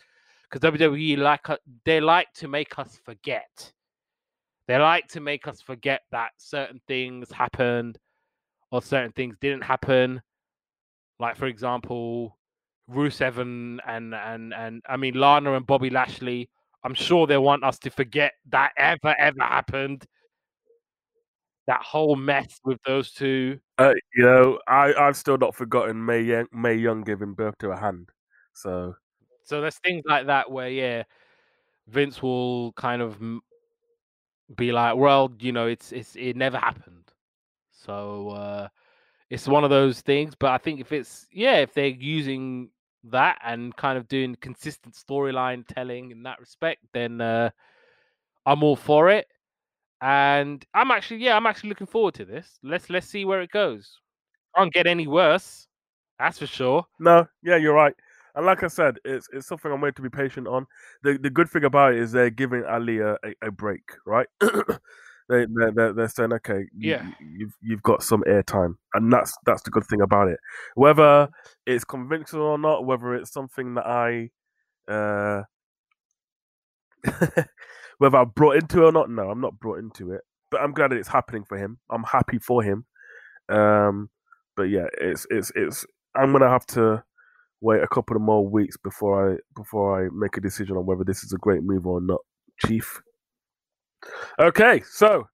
Because 0.51 0.70
WWE 0.70 1.18
like 1.18 1.51
uh, 1.51 1.57
they 1.85 2.01
like 2.01 2.33
to 2.35 2.49
make 2.49 2.79
us 2.79 3.01
forget. 3.05 3.72
They 4.68 4.79
like 4.79 5.09
to 5.09 5.20
make 5.20 5.47
us 5.49 5.61
forget 5.61 6.03
that 6.12 6.31
certain 6.37 6.81
things 6.87 7.31
happened 7.33 7.99
or 8.70 8.81
certain 8.81 9.12
things 9.12 9.37
didn't 9.41 9.64
happen. 9.64 10.22
Like 11.18 11.37
for 11.37 11.47
example, 11.47 12.39
Rusev 12.91 13.39
and 13.39 13.81
and 13.87 14.14
and 14.14 14.55
and 14.55 14.83
I 14.89 14.96
mean 14.96 15.14
Lana 15.14 15.55
and 15.55 15.67
Bobby 15.67 15.91
Lashley. 15.91 16.49
I'm 16.84 16.94
sure 16.94 17.26
they 17.26 17.38
want 17.38 17.64
us 17.64 17.78
to 17.80 17.90
forget 17.90 18.32
that 18.50 18.72
ever 18.76 19.14
ever 19.18 19.40
happened. 19.40 20.04
That 21.66 21.80
whole 21.80 22.14
mess 22.14 22.61
with 22.62 22.78
those 22.86 23.11
two. 23.11 23.58
Uh, 23.78 23.94
you 24.14 24.24
know, 24.24 24.58
I 24.68 24.92
I've 24.92 25.16
still 25.16 25.38
not 25.38 25.54
forgotten 25.54 26.04
Mae 26.04 26.20
Young, 26.20 26.46
Mae 26.52 26.74
Young 26.74 27.02
giving 27.02 27.32
birth 27.32 27.56
to 27.58 27.70
a 27.70 27.76
hand. 27.76 28.11
So 28.52 28.94
so 29.44 29.61
there's 29.62 29.78
things 29.78 30.02
like 30.06 30.26
that 30.26 30.50
where 30.50 30.68
yeah, 30.68 31.04
Vince 31.88 32.22
will 32.22 32.72
kind 32.74 33.00
of 33.00 33.18
be 34.54 34.72
like, 34.72 34.96
well, 34.96 35.32
you 35.40 35.52
know, 35.52 35.66
it's 35.66 35.90
it's 35.90 36.16
it 36.16 36.36
never 36.36 36.58
happened. 36.58 37.11
So 37.72 38.30
uh 38.30 38.68
it's 39.30 39.48
one 39.48 39.64
of 39.64 39.70
those 39.70 40.02
things. 40.02 40.34
But 40.38 40.50
I 40.50 40.58
think 40.58 40.80
if 40.80 40.92
it's 40.92 41.26
yeah, 41.32 41.56
if 41.56 41.72
they're 41.72 41.86
using 41.86 42.68
that 43.11 43.39
and 43.45 43.75
kind 43.76 43.99
of 43.99 44.09
doing 44.09 44.37
consistent 44.41 44.95
storyline 44.95 45.67
telling 45.67 46.11
in 46.11 46.22
that 46.25 46.41
respect, 46.41 46.83
then 46.93 47.21
uh, 47.21 47.51
I'm 48.47 48.63
all 48.63 48.76
for 48.76 49.11
it. 49.11 49.26
And 50.01 50.64
I'm 50.75 50.91
actually, 50.91 51.18
yeah, 51.18 51.37
I'm 51.37 51.47
actually 51.47 51.71
looking 51.71 51.87
forward 51.87 52.14
to 52.14 52.25
this. 52.25 52.59
Let's 52.63 52.91
let's 52.91 53.07
see 53.07 53.25
where 53.25 53.41
it 53.41 53.51
goes. 53.51 54.01
Can't 54.57 54.72
get 54.72 54.87
any 54.87 55.07
worse, 55.07 55.67
that's 56.18 56.39
for 56.39 56.47
sure. 56.47 56.87
No, 56.99 57.26
yeah, 57.43 57.57
you're 57.57 57.75
right. 57.75 57.95
And 58.35 58.47
like 58.47 58.63
I 58.63 58.68
said, 58.68 58.99
it's 59.05 59.29
it's 59.33 59.47
something 59.47 59.71
I'm 59.71 59.81
going 59.81 59.95
to 59.95 60.03
be 60.03 60.11
patient 60.11 60.49
on. 60.49 60.67
The 61.03 61.18
the 61.18 61.31
good 61.31 61.49
thing 61.49 61.64
about 61.64 61.95
it 61.95 62.01
is 62.01 62.13
they're 62.13 62.31
giving 62.31 62.64
Ali 62.64 62.99
a, 62.99 63.13
a, 63.14 63.35
a 63.43 63.51
break, 63.51 63.83
right? 64.07 64.26
they 65.29 65.46
they're, 65.75 65.92
they're 65.92 66.09
saying 66.09 66.33
okay 66.34 66.67
you, 66.76 66.91
yeah. 66.91 67.11
you've 67.21 67.55
you've 67.63 67.83
got 67.83 68.03
some 68.03 68.22
airtime. 68.29 68.75
And 68.95 69.13
that's 69.13 69.34
that's 69.46 69.63
the 69.63 69.71
good 69.71 69.87
thing 69.87 70.01
about 70.01 70.29
it. 70.29 70.38
Whether 70.75 71.29
it's 71.67 71.84
convincing 71.84 72.41
or 72.41 72.59
not 72.59 72.84
whether 72.84 73.14
it's 73.14 73.33
something 73.33 73.75
that 73.75 73.87
i 73.87 74.30
uh 74.92 75.42
whether 77.99 78.18
i'm 78.18 78.30
brought 78.30 78.57
into 78.57 78.83
it 78.83 78.88
or 78.88 78.92
not 78.92 79.11
no 79.11 79.30
i'm 79.30 79.41
not 79.41 79.59
brought 79.59 79.79
into 79.79 80.13
it. 80.13 80.22
But 80.51 80.61
i'm 80.61 80.72
glad 80.72 80.91
that 80.91 80.99
it's 80.99 81.09
happening 81.09 81.45
for 81.45 81.59
him. 81.59 81.79
I'm 81.91 82.05
happy 82.05 82.38
for 82.38 82.63
him. 82.63 82.84
Um 83.49 84.11
but 84.57 84.64
yeah 84.64 84.87
it's 85.01 85.26
it's 85.30 85.53
it's 85.55 85.84
i'm 86.14 86.33
gonna 86.33 86.49
have 86.49 86.67
to 86.67 87.03
wait 87.61 87.83
a 87.83 87.88
couple 87.88 88.17
of 88.17 88.22
more 88.22 88.46
weeks 88.46 88.76
before 88.76 89.33
i 89.33 89.37
before 89.57 90.05
i 90.05 90.09
make 90.13 90.37
a 90.37 90.41
decision 90.41 90.76
on 90.76 90.87
whether 90.87 91.05
this 91.05 91.25
is 91.25 91.33
a 91.33 91.38
great 91.38 91.63
move 91.63 91.87
or 91.87 92.01
not 92.01 92.21
chief 92.67 93.01
Okay, 94.39 94.83
so 94.89 95.29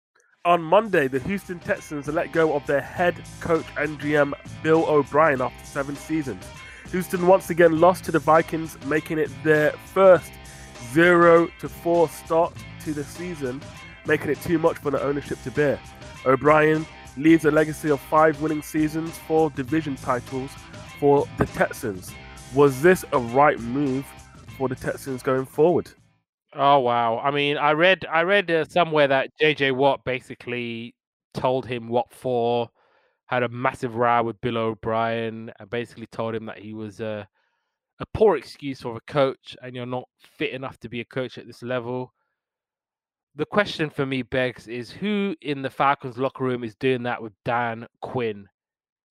on 0.45 0.63
Monday, 0.63 1.09
the 1.09 1.21
Houston 1.21 1.59
Texans 1.59 2.09
let 2.09 2.33
go 2.33 2.55
of 2.55 2.67
their 2.67 2.81
head 2.81 3.15
coach 3.41 3.67
and 3.79 4.01
GM 4.01 4.33
Bill 4.63 4.85
O'Brien 4.87 5.41
after 5.41 5.65
seven 5.67 5.97
seasons. 5.97 6.45
Houston 6.91 7.27
once 7.27 7.51
again 7.51 7.79
lost 7.79 8.05
to 8.05 8.13
the 8.13 8.19
Vikings, 8.19 8.77
making 8.87 9.19
it 9.19 9.31
their 9.45 9.73
first 9.73 10.33
zero 10.93 11.49
to 11.61 11.69
four 11.69 12.09
start 12.09 12.55
to 12.85 12.93
the 12.93 13.05
season. 13.05 13.61
making 14.07 14.31
it 14.31 14.41
too 14.43 14.59
much 14.59 14.79
for 14.79 14.91
the 14.91 15.03
ownership 15.03 15.41
to 15.43 15.51
bear. 15.51 15.79
O'Brien 16.27 16.87
leaves 17.17 17.45
a 17.45 17.51
legacy 17.51 17.91
of 17.91 18.01
five 18.01 18.41
winning 18.41 18.63
seasons, 18.63 19.17
four 19.27 19.51
division 19.51 19.97
titles 19.97 20.51
for 20.99 21.27
the 21.39 21.47
Texans. 21.47 22.11
Was 22.55 22.83
this 22.83 23.05
a 23.13 23.19
right 23.19 23.59
move 23.61 24.07
for 24.57 24.69
the 24.69 24.75
Texans 24.75 25.23
going 25.23 25.47
forward? 25.47 25.91
Oh 26.55 26.81
wow! 26.81 27.18
I 27.18 27.31
mean, 27.31 27.56
I 27.56 27.72
read 27.72 28.05
I 28.10 28.22
read 28.22 28.51
uh, 28.51 28.64
somewhere 28.64 29.06
that 29.09 29.31
JJ 29.40 29.72
Watt 29.77 30.05
basically 30.05 30.94
told 31.32 31.64
him 31.64 31.89
what 31.89 32.12
for, 32.12 32.68
had 33.27 33.44
a 33.44 33.48
massive 33.48 33.94
row 33.94 34.24
with 34.24 34.40
Bill 34.40 34.59
O'Brien, 34.59 35.52
and 35.60 35.70
basically 35.70 36.06
told 36.06 36.35
him 36.35 36.47
that 36.47 36.59
he 36.59 36.74
was 36.74 37.01
a 37.01 37.28
a 38.01 38.06
poor 38.14 38.36
excuse 38.36 38.81
for 38.81 38.97
a 38.97 39.12
coach, 39.12 39.56
and 39.62 39.77
you're 39.77 39.86
not 39.86 40.09
fit 40.22 40.52
enough 40.52 40.78
to 40.81 40.89
be 40.89 41.01
a 41.01 41.05
coach 41.05 41.39
at 41.39 41.47
this 41.47 41.62
level. 41.62 42.12
The 43.36 43.47
question 43.47 43.89
for 43.89 44.05
me 44.05 44.22
begs 44.22 44.66
is 44.66 44.90
who 44.90 45.36
in 45.40 45.62
the 45.62 45.70
Falcons 45.70 46.18
locker 46.18 46.43
room 46.43 46.64
is 46.64 46.74
doing 46.74 47.05
that 47.05 47.22
with 47.22 47.32
Dan 47.44 47.86
Quinn? 48.02 48.48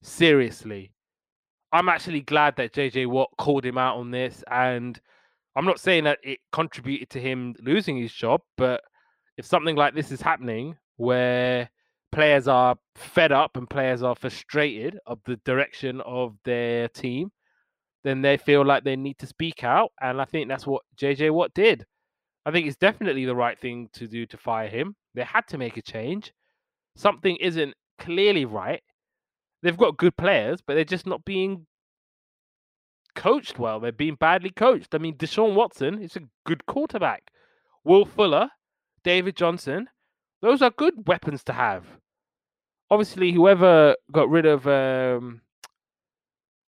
Seriously, 0.02 0.92
I'm 1.72 1.88
actually 1.88 2.22
glad 2.22 2.58
that 2.58 2.74
JJ 2.74 3.08
Watt 3.08 3.30
called 3.38 3.66
him 3.66 3.78
out 3.78 3.98
on 3.98 4.12
this 4.12 4.44
and 4.52 5.00
I'm 5.56 5.66
not 5.66 5.80
saying 5.80 6.06
that 6.06 6.20
it 6.24 6.40
contributed 6.52 7.10
to 7.12 7.20
him 7.20 7.56
losing 7.62 7.98
his 7.98 8.14
job, 8.14 8.42
but 8.58 8.82
if 9.38 9.46
something 9.46 9.76
like 9.76 9.96
this 9.96 10.12
is 10.12 10.22
happening 10.22 10.78
where 10.98 11.70
players 12.12 12.48
are 12.48 12.76
fed 12.96 13.32
up 13.32 13.56
and 13.56 13.70
players 13.70 14.04
are 14.04 14.16
frustrated 14.16 14.98
of 15.06 15.20
the 15.26 15.38
direction 15.46 16.02
of 16.02 16.36
their 16.46 16.88
team, 16.90 17.32
then 18.04 18.22
they 18.22 18.38
feel 18.38 18.66
like 18.66 18.84
they 18.84 18.96
need 18.96 19.18
to 19.20 19.28
speak 19.28 19.64
out. 19.64 19.92
And 20.02 20.22
I 20.22 20.26
think 20.26 20.48
that's 20.48 20.68
what 20.68 20.84
JJ 20.98 21.32
Watt 21.32 21.54
did. 21.54 21.86
I 22.46 22.52
think 22.52 22.68
it's 22.68 22.78
definitely 22.78 23.26
the 23.26 23.36
right 23.36 23.60
thing 23.60 23.90
to 23.94 24.08
do 24.08 24.26
to 24.28 24.38
fire 24.38 24.68
him. 24.68 24.96
They 25.14 25.24
had 25.24 25.48
to 25.50 25.58
make 25.58 25.78
a 25.78 25.82
change. 25.82 26.34
Something 26.96 27.36
isn't 27.38 27.74
clearly 27.98 28.46
right. 28.46 28.82
They've 29.62 29.78
got 29.78 29.98
good 29.98 30.16
players, 30.16 30.62
but 30.66 30.76
they're 30.76 30.86
just 30.86 31.06
not 31.06 31.26
being 31.26 31.66
coached 33.20 33.60
well. 33.60 33.82
They're 33.82 33.92
being 33.92 34.16
badly 34.16 34.50
coached. 34.50 34.96
I 34.96 34.98
mean, 34.98 35.16
Deshaun 35.16 35.54
Watson 35.54 36.02
is 36.02 36.16
a 36.16 36.22
good 36.46 36.66
quarterback. 36.66 37.32
Will 37.84 38.06
Fuller, 38.06 38.50
David 39.04 39.36
Johnson, 39.36 39.90
those 40.42 40.62
are 40.62 40.72
good 40.72 41.06
weapons 41.06 41.44
to 41.44 41.54
have. 41.54 41.86
Obviously, 42.90 43.34
whoever 43.34 43.96
got 44.12 44.30
rid 44.30 44.46
of 44.46 44.66
um, 44.66 45.42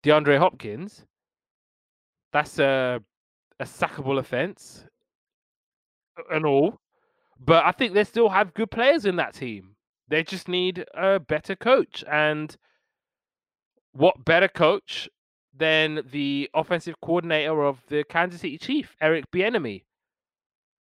DeAndre 0.03 0.39
Hopkins, 0.39 1.05
that's 2.33 2.59
a 2.59 3.01
a 3.61 3.65
sackable 3.65 4.19
offense 4.19 4.85
and 6.31 6.47
all. 6.47 6.79
But 7.39 7.65
I 7.65 7.73
think 7.73 7.93
they 7.93 8.05
still 8.05 8.29
have 8.31 8.55
good 8.55 8.71
players 8.71 9.05
in 9.05 9.17
that 9.17 9.35
team. 9.35 9.77
They 10.09 10.23
just 10.23 10.49
need 10.49 10.85
a 10.95 11.21
better 11.21 11.55
coach. 11.55 12.05
And 12.11 12.57
what 13.93 14.25
better 14.25 14.49
coach 14.49 15.09
than 15.57 16.03
the 16.11 16.49
offensive 16.55 17.01
coordinator 17.01 17.65
of 17.65 17.83
the 17.89 18.05
Kansas 18.05 18.41
City 18.41 18.59
Chief, 18.59 18.95
Eric 19.01 19.31
Bieniemy. 19.31 19.85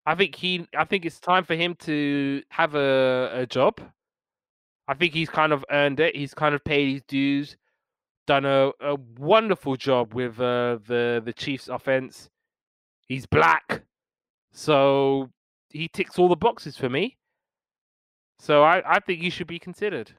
I 0.06 0.14
think 0.14 0.34
he. 0.34 0.66
I 0.76 0.84
think 0.84 1.04
it's 1.04 1.20
time 1.20 1.44
for 1.44 1.54
him 1.54 1.74
to 1.80 2.42
have 2.50 2.74
a, 2.74 3.30
a 3.34 3.46
job. 3.46 3.80
I 4.86 4.94
think 4.94 5.12
he's 5.12 5.28
kind 5.28 5.52
of 5.52 5.64
earned 5.70 6.00
it. 6.00 6.16
He's 6.16 6.32
kind 6.32 6.54
of 6.54 6.64
paid 6.64 6.92
his 6.92 7.02
dues, 7.02 7.56
done 8.26 8.46
a, 8.46 8.70
a 8.80 8.96
wonderful 9.18 9.76
job 9.76 10.14
with 10.14 10.40
uh, 10.40 10.78
the 10.86 11.20
the 11.22 11.34
Chiefs' 11.34 11.68
offense. 11.68 12.30
He's 13.06 13.26
black, 13.26 13.82
so 14.52 15.28
he 15.70 15.88
ticks 15.88 16.18
all 16.18 16.28
the 16.28 16.36
boxes 16.36 16.76
for 16.76 16.88
me. 16.88 17.18
So 18.38 18.62
I, 18.62 18.82
I 18.96 19.00
think 19.00 19.20
he 19.20 19.30
should 19.30 19.46
be 19.46 19.58
considered. 19.58 20.12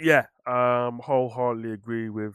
Yeah, 0.00 0.26
um, 0.46 0.98
wholeheartedly 0.98 1.72
agree 1.72 2.08
with 2.08 2.34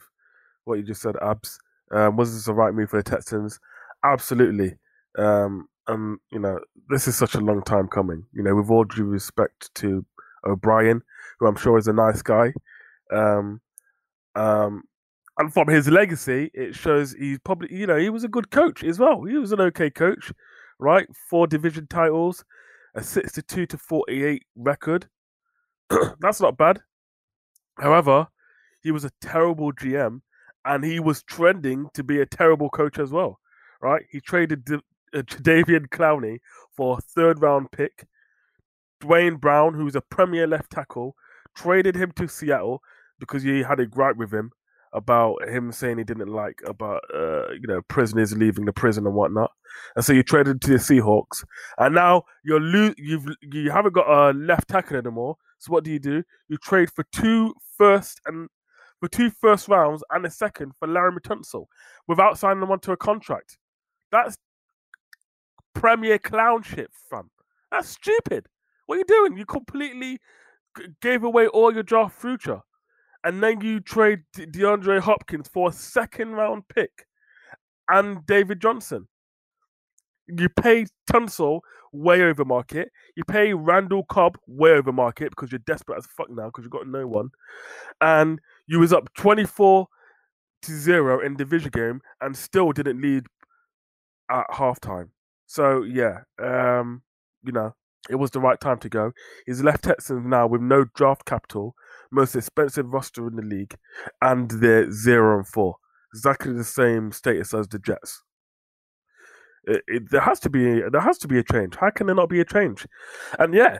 what 0.65 0.77
you 0.77 0.83
just 0.83 1.01
said, 1.01 1.15
Abs. 1.21 1.59
Um, 1.91 2.17
was 2.17 2.33
this 2.33 2.45
the 2.45 2.53
right 2.53 2.73
move 2.73 2.89
for 2.89 2.97
the 2.97 3.09
Texans? 3.09 3.59
Absolutely. 4.03 4.77
Um, 5.17 5.67
you 5.87 6.39
know, 6.39 6.59
this 6.89 7.07
is 7.07 7.15
such 7.15 7.35
a 7.35 7.39
long 7.39 7.63
time 7.63 7.87
coming. 7.87 8.25
You 8.33 8.43
know, 8.43 8.55
with 8.55 8.69
all 8.69 8.83
due 8.83 9.05
respect 9.05 9.73
to 9.75 10.05
O'Brien, 10.45 11.01
who 11.39 11.47
I'm 11.47 11.55
sure 11.55 11.77
is 11.77 11.87
a 11.87 11.93
nice 11.93 12.21
guy, 12.21 12.53
um, 13.13 13.61
um, 14.35 14.83
and 15.37 15.53
from 15.53 15.67
his 15.67 15.87
legacy, 15.87 16.49
it 16.53 16.75
shows 16.75 17.13
he's 17.13 17.39
probably, 17.39 17.73
you 17.75 17.85
know, 17.85 17.97
he 17.97 18.09
was 18.09 18.23
a 18.23 18.29
good 18.29 18.51
coach 18.51 18.83
as 18.83 18.99
well. 18.99 19.23
He 19.23 19.37
was 19.37 19.51
an 19.51 19.61
okay 19.61 19.89
coach, 19.89 20.31
right? 20.79 21.07
Four 21.29 21.47
division 21.47 21.87
titles, 21.87 22.43
a 22.95 23.03
62 23.03 23.65
to 23.65 23.77
48 23.77 24.43
record. 24.55 25.07
That's 26.19 26.39
not 26.39 26.57
bad. 26.57 26.81
However, 27.77 28.27
he 28.81 28.91
was 28.91 29.03
a 29.03 29.11
terrible 29.19 29.73
GM 29.73 30.21
and 30.65 30.83
he 30.83 30.99
was 30.99 31.23
trending 31.23 31.87
to 31.93 32.03
be 32.03 32.19
a 32.19 32.25
terrible 32.25 32.69
coach 32.69 32.99
as 32.99 33.11
well, 33.11 33.39
right? 33.81 34.03
He 34.11 34.19
traded 34.19 34.65
D- 34.65 34.75
uh, 35.13 35.17
Jadeveon 35.21 35.87
Clowney 35.89 36.39
for 36.75 36.97
a 36.97 37.01
third 37.01 37.41
round 37.41 37.71
pick. 37.71 38.05
Duane 38.99 39.35
Brown, 39.35 39.73
who's 39.73 39.95
a 39.95 40.01
premier 40.01 40.47
left 40.47 40.71
tackle, 40.71 41.15
traded 41.55 41.95
him 41.95 42.11
to 42.13 42.27
Seattle 42.27 42.81
because 43.19 43.43
he 43.43 43.61
had 43.61 43.79
a 43.79 43.85
gripe 43.85 44.17
with 44.17 44.33
him 44.33 44.51
about 44.93 45.35
him 45.47 45.71
saying 45.73 45.97
he 45.97 46.03
didn't 46.05 46.29
like 46.29 46.61
about 46.65 47.01
uh, 47.13 47.51
you 47.51 47.67
know 47.67 47.81
prisoners 47.89 48.35
leaving 48.35 48.65
the 48.65 48.73
prison 48.73 49.05
and 49.05 49.15
whatnot, 49.15 49.51
and 49.95 50.03
so 50.05 50.13
you 50.13 50.23
traded 50.23 50.61
to 50.61 50.71
the 50.71 50.77
Seahawks, 50.77 51.43
and 51.77 51.93
now 51.93 52.23
you're 52.43 52.61
lo- 52.61 52.93
you've 52.97 53.27
you 53.41 53.69
haven't 53.69 53.93
got 53.93 54.07
a 54.07 54.31
left 54.33 54.69
tackle 54.69 54.97
anymore. 54.97 55.35
So 55.59 55.71
what 55.71 55.83
do 55.83 55.91
you 55.91 55.99
do? 55.99 56.23
You 56.47 56.57
trade 56.57 56.89
for 56.91 57.05
two 57.11 57.53
first 57.77 58.21
and 58.25 58.49
for 59.05 59.09
two 59.09 59.29
first 59.29 59.67
rounds 59.67 60.03
and 60.09 60.25
a 60.25 60.31
second 60.31 60.71
for 60.79 60.87
Laremy 60.87 61.19
Tunsil 61.19 61.67
without 62.07 62.39
signing 62.39 62.59
them 62.59 62.71
onto 62.71 62.91
a 62.91 62.97
contract. 62.97 63.57
That's 64.11 64.35
premier 65.75 66.17
clown 66.17 66.63
shit, 66.63 66.89
fam. 67.09 67.29
That's 67.71 67.87
stupid. 67.87 68.47
What 68.87 68.95
are 68.95 68.97
you 68.99 69.05
doing? 69.05 69.37
You 69.37 69.45
completely 69.45 70.19
gave 71.01 71.23
away 71.23 71.45
all 71.47 71.71
your 71.71 71.83
draft 71.83 72.19
future. 72.19 72.61
And 73.23 73.43
then 73.43 73.61
you 73.61 73.79
trade 73.79 74.19
De- 74.33 74.47
DeAndre 74.47 74.99
Hopkins 74.99 75.47
for 75.47 75.69
a 75.69 75.73
second 75.73 76.31
round 76.31 76.63
pick 76.67 77.05
and 77.87 78.25
David 78.25 78.59
Johnson. 78.59 79.07
You 80.27 80.49
pay 80.49 80.87
Tunsil 81.11 81.61
way 81.91 82.23
over 82.23 82.43
market. 82.43 82.89
You 83.15 83.23
pay 83.23 83.53
Randall 83.53 84.03
Cobb 84.05 84.37
way 84.47 84.71
over 84.71 84.91
market 84.91 85.29
because 85.29 85.51
you're 85.51 85.59
desperate 85.59 85.97
as 85.97 86.07
fuck 86.07 86.29
now 86.31 86.47
because 86.47 86.63
you've 86.63 86.71
got 86.71 86.87
no 86.87 87.05
one. 87.05 87.29
And 88.01 88.39
you 88.67 88.79
was 88.79 88.93
up 88.93 89.13
24 89.15 89.87
to 90.63 90.71
0 90.71 91.19
in 91.25 91.35
division 91.35 91.71
game 91.71 92.01
and 92.21 92.35
still 92.35 92.71
didn't 92.71 93.01
lead 93.01 93.25
at 94.29 94.47
halftime. 94.51 95.09
So 95.45 95.83
yeah, 95.83 96.21
um, 96.41 97.03
you 97.43 97.51
know, 97.51 97.75
it 98.09 98.15
was 98.15 98.31
the 98.31 98.39
right 98.39 98.59
time 98.59 98.79
to 98.79 98.89
go. 98.89 99.11
He's 99.45 99.63
left 99.63 99.83
Texans 99.83 100.25
now 100.25 100.47
with 100.47 100.61
no 100.61 100.85
draft 100.95 101.25
capital, 101.25 101.75
most 102.11 102.35
expensive 102.35 102.91
roster 102.91 103.27
in 103.27 103.35
the 103.35 103.41
league, 103.41 103.75
and 104.21 104.49
they're 104.49 104.91
zero 104.91 105.37
and 105.37 105.47
four. 105.47 105.77
Exactly 106.13 106.53
the 106.53 106.63
same 106.63 107.11
status 107.11 107.53
as 107.53 107.67
the 107.67 107.79
Jets. 107.79 108.23
It, 109.65 109.83
it, 109.87 110.11
there 110.11 110.21
has 110.21 110.39
to 110.41 110.49
be 110.49 110.81
there 110.91 111.01
has 111.01 111.17
to 111.19 111.27
be 111.27 111.39
a 111.39 111.43
change. 111.43 111.75
How 111.75 111.89
can 111.89 112.07
there 112.07 112.15
not 112.15 112.29
be 112.29 112.39
a 112.39 112.45
change? 112.45 112.85
And 113.39 113.53
yeah, 113.53 113.79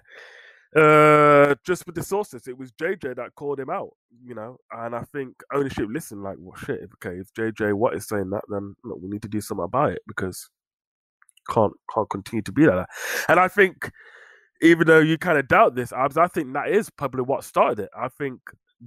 uh, 0.76 1.56
just 1.66 1.86
with 1.86 1.96
the 1.96 2.04
sources, 2.04 2.48
it 2.48 2.58
was 2.58 2.72
JJ 2.74 3.16
that 3.16 3.36
called 3.36 3.60
him 3.60 3.70
out, 3.70 3.92
you 4.24 4.36
know, 4.36 4.58
and 4.72 4.96
I 4.96 5.04
think 5.14 5.36
ownership 5.54 5.88
listened 5.90 6.24
like, 6.24 6.36
well, 6.40 6.58
shit, 6.58 6.82
okay, 6.96 7.18
if 7.18 7.34
JJ 7.34 7.74
Watt 7.74 7.96
is 7.96 8.08
saying 8.08 8.30
that, 8.32 8.44
then 8.50 8.76
look, 8.84 9.00
we 9.02 9.10
need 9.10 9.22
to 9.22 9.30
do 9.30 9.42
something 9.42 9.64
about 9.64 9.94
it 9.94 10.02
because 10.08 10.50
can't 11.50 11.74
can't 11.94 12.10
continue 12.10 12.42
to 12.42 12.52
be 12.52 12.66
like 12.66 12.76
that. 12.76 12.90
And 13.30 13.40
I 13.40 13.48
think, 13.48 13.90
even 14.62 14.88
though 14.88 15.00
you 15.00 15.18
kind 15.18 15.38
of 15.38 15.48
doubt 15.48 15.76
this, 15.76 15.94
Abs, 15.94 16.18
I 16.18 16.28
think 16.28 16.54
that 16.54 16.70
is 16.70 16.90
probably 16.90 17.22
what 17.22 17.44
started 17.44 17.84
it. 17.84 17.90
I 17.98 18.10
think 18.10 18.42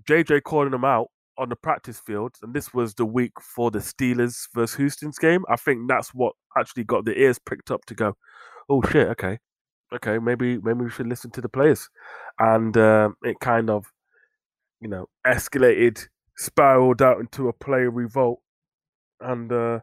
JJ 0.08 0.42
calling 0.42 0.74
him 0.74 0.84
out 0.84 1.08
on 1.38 1.48
the 1.48 1.56
practice 1.56 2.00
field, 2.00 2.34
and 2.42 2.52
this 2.52 2.74
was 2.74 2.94
the 2.94 3.06
week 3.06 3.32
for 3.40 3.70
the 3.70 3.78
Steelers 3.78 4.48
versus 4.54 4.76
Houston's 4.76 5.18
game. 5.18 5.44
I 5.48 5.56
think 5.56 5.88
that's 5.88 6.12
what 6.12 6.34
actually 6.58 6.84
got 6.84 7.04
the 7.04 7.18
ears 7.18 7.38
pricked 7.38 7.70
up 7.70 7.84
to 7.86 7.94
go, 7.94 8.16
oh 8.68 8.82
shit, 8.82 9.08
okay, 9.08 9.38
okay, 9.94 10.18
maybe 10.18 10.58
maybe 10.58 10.84
we 10.84 10.90
should 10.90 11.06
listen 11.06 11.30
to 11.32 11.40
the 11.40 11.48
players, 11.48 11.88
and 12.38 12.76
uh, 12.76 13.10
it 13.22 13.40
kind 13.40 13.70
of, 13.70 13.92
you 14.80 14.88
know, 14.88 15.06
escalated, 15.26 16.06
spiraled 16.36 17.02
out 17.02 17.20
into 17.20 17.48
a 17.48 17.52
player 17.52 17.90
revolt, 17.90 18.40
and 19.20 19.50
uh, 19.52 19.80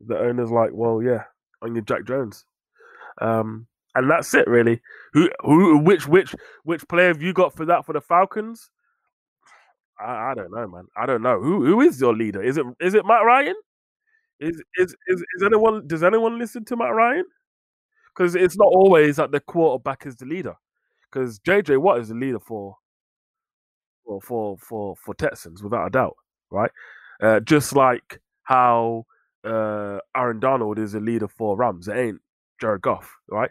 the 0.00 0.18
owner's 0.18 0.50
like, 0.50 0.70
well, 0.72 1.02
yeah, 1.02 1.24
on 1.62 1.74
your 1.74 1.84
Jack 1.84 2.04
Jones, 2.06 2.44
um, 3.20 3.66
and 3.94 4.10
that's 4.10 4.32
it 4.34 4.46
really. 4.48 4.80
Who 5.12 5.30
who 5.40 5.78
which 5.78 6.06
which 6.08 6.34
which 6.64 6.86
player 6.88 7.08
have 7.08 7.22
you 7.22 7.32
got 7.32 7.54
for 7.54 7.64
that 7.66 7.84
for 7.84 7.92
the 7.92 8.00
Falcons? 8.00 8.70
I, 10.00 10.30
I 10.30 10.34
don't 10.34 10.50
know, 10.52 10.66
man. 10.66 10.86
I 10.96 11.06
don't 11.06 11.22
know 11.22 11.40
who 11.40 11.64
who 11.64 11.80
is 11.80 12.00
your 12.00 12.14
leader. 12.14 12.42
Is 12.42 12.56
it 12.56 12.66
is 12.80 12.94
it 12.94 13.06
Matt 13.06 13.24
Ryan? 13.24 13.56
Is 14.40 14.62
is 14.76 14.96
is, 15.06 15.20
is 15.36 15.42
anyone 15.44 15.86
does 15.86 16.02
anyone 16.02 16.38
listen 16.38 16.64
to 16.66 16.76
Matt 16.76 16.94
Ryan? 16.94 17.24
Because 18.14 18.34
it's 18.34 18.56
not 18.56 18.68
always 18.68 19.16
that 19.16 19.32
the 19.32 19.40
quarterback 19.40 20.06
is 20.06 20.16
the 20.16 20.26
leader. 20.26 20.54
Because 21.10 21.38
JJ 21.40 21.78
Watt 21.78 22.00
is 22.00 22.08
the 22.08 22.14
leader 22.14 22.40
for 22.40 22.76
for 24.22 24.56
for 24.58 24.96
for, 24.96 25.14
Texans 25.14 25.62
without 25.62 25.86
a 25.86 25.90
doubt, 25.90 26.16
right? 26.50 26.70
Uh, 27.22 27.40
just 27.40 27.74
like 27.74 28.20
how 28.44 29.04
uh, 29.44 29.98
Aaron 30.16 30.40
Donald 30.40 30.78
is 30.78 30.94
a 30.94 31.00
leader 31.00 31.28
for 31.28 31.56
Rams. 31.56 31.88
It 31.88 31.96
ain't 31.96 32.20
Jared 32.60 32.82
Goff, 32.82 33.10
right? 33.28 33.50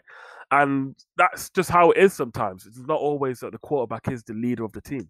And 0.50 0.94
that's 1.16 1.50
just 1.50 1.70
how 1.70 1.92
it 1.92 1.98
is 1.98 2.12
sometimes. 2.12 2.66
It's 2.66 2.78
not 2.78 3.00
always 3.00 3.40
that 3.40 3.52
the 3.52 3.58
quarterback 3.58 4.08
is 4.10 4.22
the 4.24 4.34
leader 4.34 4.64
of 4.64 4.72
the 4.72 4.82
team. 4.82 5.08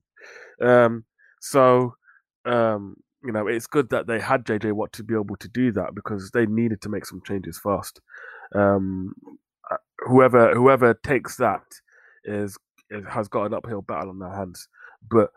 Um, 0.60 1.04
so, 1.40 1.94
um, 2.44 2.96
you 3.24 3.32
know, 3.32 3.48
it's 3.48 3.66
good 3.66 3.90
that 3.90 4.06
they 4.06 4.20
had 4.20 4.44
JJ 4.44 4.72
Watt 4.72 4.92
to 4.92 5.02
be 5.02 5.14
able 5.14 5.36
to 5.36 5.48
do 5.48 5.72
that 5.72 5.94
because 5.94 6.30
they 6.30 6.46
needed 6.46 6.80
to 6.82 6.88
make 6.88 7.04
some 7.04 7.20
changes 7.26 7.58
fast. 7.58 8.00
Um, 8.54 9.14
whoever 10.06 10.54
whoever 10.54 10.94
takes 10.94 11.36
that 11.36 11.62
is, 12.24 12.56
is 12.90 13.04
has 13.08 13.28
got 13.28 13.46
an 13.46 13.54
uphill 13.54 13.82
battle 13.82 14.10
on 14.10 14.18
their 14.18 14.34
hands. 14.34 14.68
But 15.10 15.30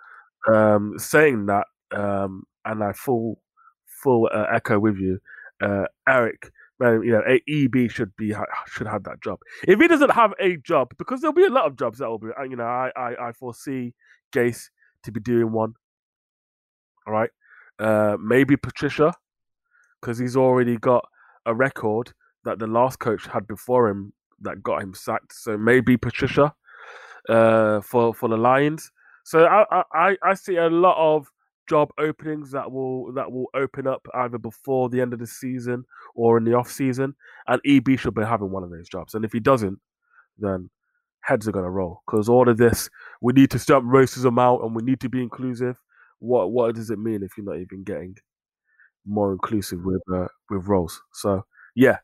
um, 0.47 0.93
saying 0.97 1.47
that, 1.47 1.67
um, 1.91 2.43
and 2.65 2.83
I 2.83 2.93
full 2.93 3.39
full 3.85 4.29
uh, 4.33 4.45
echo 4.53 4.79
with 4.79 4.97
you, 4.97 5.19
uh, 5.61 5.85
Eric. 6.07 6.51
Man, 6.77 7.03
you 7.03 7.11
know, 7.11 7.21
EB 7.47 7.89
should 7.89 8.13
be 8.17 8.33
should 8.67 8.87
have 8.87 9.03
that 9.05 9.21
job. 9.23 9.39
If 9.65 9.79
he 9.79 9.87
doesn't 9.87 10.11
have 10.11 10.33
a 10.41 10.57
job, 10.57 10.93
because 10.97 11.21
there'll 11.21 11.33
be 11.33 11.45
a 11.45 11.49
lot 11.49 11.65
of 11.67 11.77
jobs 11.77 11.99
that 11.99 12.09
will 12.09 12.19
be, 12.19 12.27
you 12.49 12.57
know, 12.57 12.65
I 12.65 12.91
I, 12.97 13.29
I 13.29 13.31
foresee 13.31 13.93
Gase 14.33 14.69
to 15.03 15.11
be 15.11 15.21
doing 15.21 15.53
one. 15.53 15.75
All 17.07 17.13
right, 17.13 17.29
uh, 17.79 18.17
maybe 18.19 18.57
Patricia, 18.57 19.13
because 20.01 20.17
he's 20.17 20.35
already 20.35 20.75
got 20.75 21.07
a 21.45 21.55
record 21.55 22.11
that 22.43 22.59
the 22.59 22.67
last 22.67 22.99
coach 22.99 23.25
had 23.27 23.47
before 23.47 23.87
him 23.87 24.11
that 24.41 24.63
got 24.63 24.81
him 24.81 24.93
sacked. 24.93 25.33
So 25.33 25.57
maybe 25.57 25.97
Patricia 25.97 26.53
uh, 27.29 27.81
for 27.81 28.13
for 28.13 28.29
the 28.29 28.37
Lions. 28.37 28.91
So 29.23 29.45
I, 29.45 29.83
I 29.93 30.17
I 30.23 30.33
see 30.33 30.57
a 30.57 30.69
lot 30.69 30.97
of 30.97 31.27
job 31.67 31.89
openings 31.99 32.51
that 32.51 32.71
will 32.71 33.11
that 33.13 33.31
will 33.31 33.49
open 33.55 33.87
up 33.87 34.05
either 34.13 34.37
before 34.37 34.89
the 34.89 35.01
end 35.01 35.13
of 35.13 35.19
the 35.19 35.27
season 35.27 35.83
or 36.15 36.37
in 36.37 36.43
the 36.43 36.53
off 36.53 36.69
season, 36.71 37.15
and 37.47 37.61
EB 37.65 37.97
should 37.97 38.13
be 38.13 38.23
having 38.23 38.51
one 38.51 38.63
of 38.63 38.69
those 38.69 38.87
jobs. 38.87 39.15
And 39.15 39.25
if 39.25 39.33
he 39.33 39.39
doesn't, 39.39 39.79
then 40.37 40.69
heads 41.21 41.47
are 41.47 41.51
gonna 41.51 41.71
roll 41.71 42.01
because 42.05 42.29
all 42.29 42.47
of 42.47 42.57
this 42.57 42.89
we 43.21 43.33
need 43.33 43.49
to 43.51 43.59
stop 43.59 43.81
racism 43.83 44.39
out 44.39 44.61
and 44.63 44.75
we 44.75 44.83
need 44.83 44.99
to 45.01 45.09
be 45.09 45.21
inclusive. 45.21 45.77
What 46.19 46.51
what 46.51 46.75
does 46.75 46.89
it 46.91 46.99
mean 46.99 47.23
if 47.23 47.31
you're 47.37 47.45
not 47.45 47.59
even 47.59 47.83
getting 47.83 48.15
more 49.05 49.31
inclusive 49.31 49.83
with 49.83 50.01
uh, 50.13 50.27
with 50.49 50.67
roles? 50.67 51.01
So 51.13 51.43
yeah, 51.75 51.97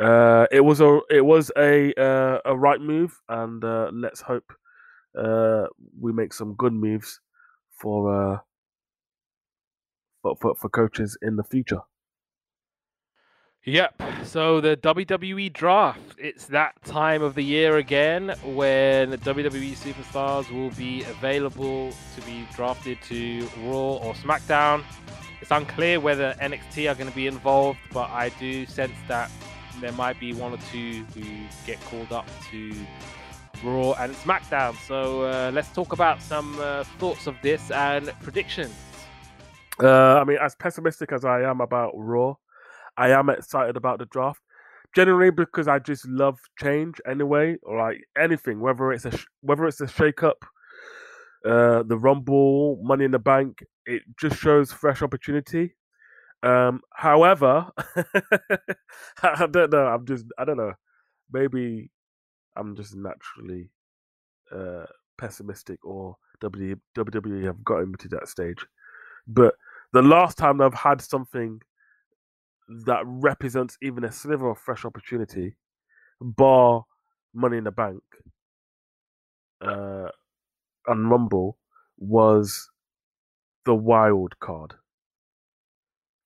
uh, 0.00 0.46
it 0.50 0.60
was 0.60 0.80
a 0.80 1.00
it 1.10 1.24
was 1.24 1.50
a 1.56 1.94
uh, 2.00 2.40
a 2.44 2.56
right 2.56 2.80
move, 2.80 3.20
and 3.28 3.64
uh, 3.64 3.90
let's 3.92 4.20
hope 4.20 4.52
uh, 5.16 5.66
we 6.00 6.12
make 6.12 6.32
some 6.32 6.54
good 6.54 6.72
moves 6.72 7.20
for 7.70 8.34
uh, 8.34 8.38
for, 10.22 10.36
for 10.40 10.54
for 10.56 10.68
coaches 10.68 11.16
in 11.22 11.36
the 11.36 11.44
future. 11.44 11.80
Yep. 13.66 14.02
So 14.24 14.60
the 14.60 14.76
WWE 14.76 15.50
draft, 15.50 16.16
it's 16.18 16.44
that 16.46 16.74
time 16.84 17.22
of 17.22 17.34
the 17.34 17.42
year 17.42 17.78
again 17.78 18.34
when 18.44 19.12
WWE 19.12 19.72
superstars 19.74 20.50
will 20.52 20.68
be 20.70 21.02
available 21.04 21.90
to 22.14 22.20
be 22.26 22.46
drafted 22.54 22.98
to 23.04 23.48
Raw 23.62 23.94
or 23.94 24.12
SmackDown. 24.14 24.84
It's 25.40 25.50
unclear 25.50 25.98
whether 25.98 26.34
NXT 26.42 26.90
are 26.90 26.94
going 26.94 27.08
to 27.08 27.16
be 27.16 27.26
involved, 27.26 27.78
but 27.90 28.10
I 28.10 28.28
do 28.38 28.66
sense 28.66 28.96
that 29.08 29.30
there 29.80 29.92
might 29.92 30.18
be 30.20 30.32
one 30.32 30.52
or 30.52 30.58
two 30.70 31.04
who 31.14 31.22
get 31.66 31.80
called 31.84 32.12
up 32.12 32.26
to 32.50 32.74
Raw 33.62 33.92
and 33.92 34.14
SmackDown. 34.14 34.76
So 34.86 35.22
uh, 35.22 35.50
let's 35.52 35.68
talk 35.70 35.92
about 35.92 36.22
some 36.22 36.58
uh, 36.60 36.84
thoughts 36.98 37.26
of 37.26 37.36
this 37.42 37.70
and 37.70 38.12
predictions. 38.22 38.74
Uh, 39.82 40.20
I 40.20 40.24
mean, 40.24 40.38
as 40.40 40.54
pessimistic 40.54 41.12
as 41.12 41.24
I 41.24 41.42
am 41.42 41.60
about 41.60 41.92
Raw, 41.94 42.34
I 42.96 43.10
am 43.10 43.28
excited 43.28 43.76
about 43.76 43.98
the 43.98 44.06
draft. 44.06 44.40
Generally, 44.94 45.32
because 45.32 45.66
I 45.66 45.80
just 45.80 46.06
love 46.06 46.38
change 46.60 47.00
anyway, 47.04 47.56
or 47.64 47.78
like 47.78 48.04
anything, 48.16 48.60
whether 48.60 48.92
it's 48.92 49.04
a 49.04 49.16
sh- 49.16 49.26
whether 49.40 49.66
it's 49.66 49.80
a 49.80 49.88
shake 49.88 50.22
up, 50.22 50.44
uh, 51.44 51.82
the 51.82 51.98
Rumble, 51.98 52.78
Money 52.80 53.04
in 53.04 53.10
the 53.10 53.18
Bank, 53.18 53.64
it 53.86 54.02
just 54.20 54.36
shows 54.36 54.70
fresh 54.70 55.02
opportunity. 55.02 55.74
Um, 56.44 56.82
however, 56.92 57.70
I 59.22 59.46
don't 59.50 59.72
know. 59.72 59.86
I'm 59.86 60.06
just 60.06 60.26
I 60.38 60.44
don't 60.44 60.58
know. 60.58 60.74
Maybe 61.32 61.90
I'm 62.56 62.76
just 62.76 62.94
naturally 62.94 63.70
uh, 64.52 64.84
pessimistic, 65.18 65.84
or 65.84 66.16
WWE 66.42 67.44
have 67.44 67.64
gotten 67.64 67.92
me 67.92 67.96
to 68.00 68.08
that 68.08 68.28
stage. 68.28 68.66
But 69.26 69.54
the 69.92 70.02
last 70.02 70.36
time 70.38 70.60
I've 70.60 70.74
had 70.74 71.00
something 71.00 71.60
that 72.86 73.02
represents 73.06 73.78
even 73.82 74.04
a 74.04 74.12
sliver 74.12 74.50
of 74.50 74.58
fresh 74.58 74.84
opportunity, 74.84 75.56
bar 76.20 76.84
Money 77.34 77.58
in 77.58 77.64
the 77.64 77.72
Bank 77.72 78.02
uh, 79.60 80.08
and 80.86 81.10
Rumble, 81.10 81.58
was 81.98 82.70
the 83.64 83.74
wild 83.74 84.38
card, 84.40 84.74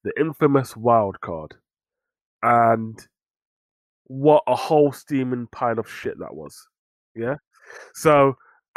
the 0.09 0.21
infamous 0.21 0.77
wild 0.77 1.21
card, 1.21 1.55
and 2.43 3.07
what 4.05 4.43
a 4.47 4.57
whole 4.57 4.93
steaming 4.93 5.49
pile 5.53 5.79
of 5.79 5.91
shit 5.91 6.19
that 6.19 6.35
was. 6.35 6.69
Yeah, 7.15 7.37
so 7.95 8.37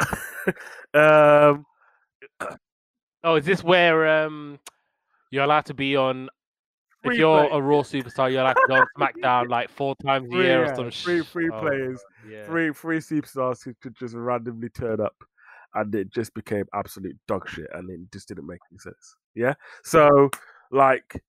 um, 0.94 1.64
oh, 3.24 3.36
is 3.36 3.44
this 3.44 3.64
where 3.64 4.24
um, 4.24 4.58
you're 5.30 5.44
allowed 5.44 5.66
to 5.66 5.74
be 5.74 5.96
on 5.96 6.28
if 7.04 7.14
you're 7.18 7.48
play. 7.48 7.58
a 7.58 7.60
Raw 7.60 7.82
superstar, 7.82 8.30
you're 8.30 8.42
allowed 8.42 8.52
to 8.54 8.66
go 8.68 8.74
on 8.74 8.86
SmackDown 8.98 9.48
like 9.48 9.70
four 9.70 9.96
times 10.04 10.28
a 10.32 10.36
year 10.36 10.64
yeah, 10.64 10.70
or 10.70 10.74
some 10.74 10.90
Three, 10.90 11.22
three 11.24 11.50
oh, 11.52 11.60
players, 11.60 12.00
yeah. 12.30 12.44
three, 12.44 12.72
three 12.72 12.98
superstars 12.98 13.64
who 13.64 13.74
could 13.82 13.96
just 13.96 14.14
randomly 14.14 14.68
turn 14.68 15.00
up, 15.00 15.16
and 15.74 15.92
it 15.94 16.12
just 16.12 16.32
became 16.34 16.64
absolute 16.74 17.16
dog 17.26 17.48
shit, 17.48 17.68
and 17.72 17.90
it 17.90 18.00
just 18.12 18.28
didn't 18.28 18.46
make 18.46 18.60
any 18.70 18.78
sense. 18.78 19.16
Yeah, 19.34 19.54
so 19.82 20.30
like, 20.72 21.22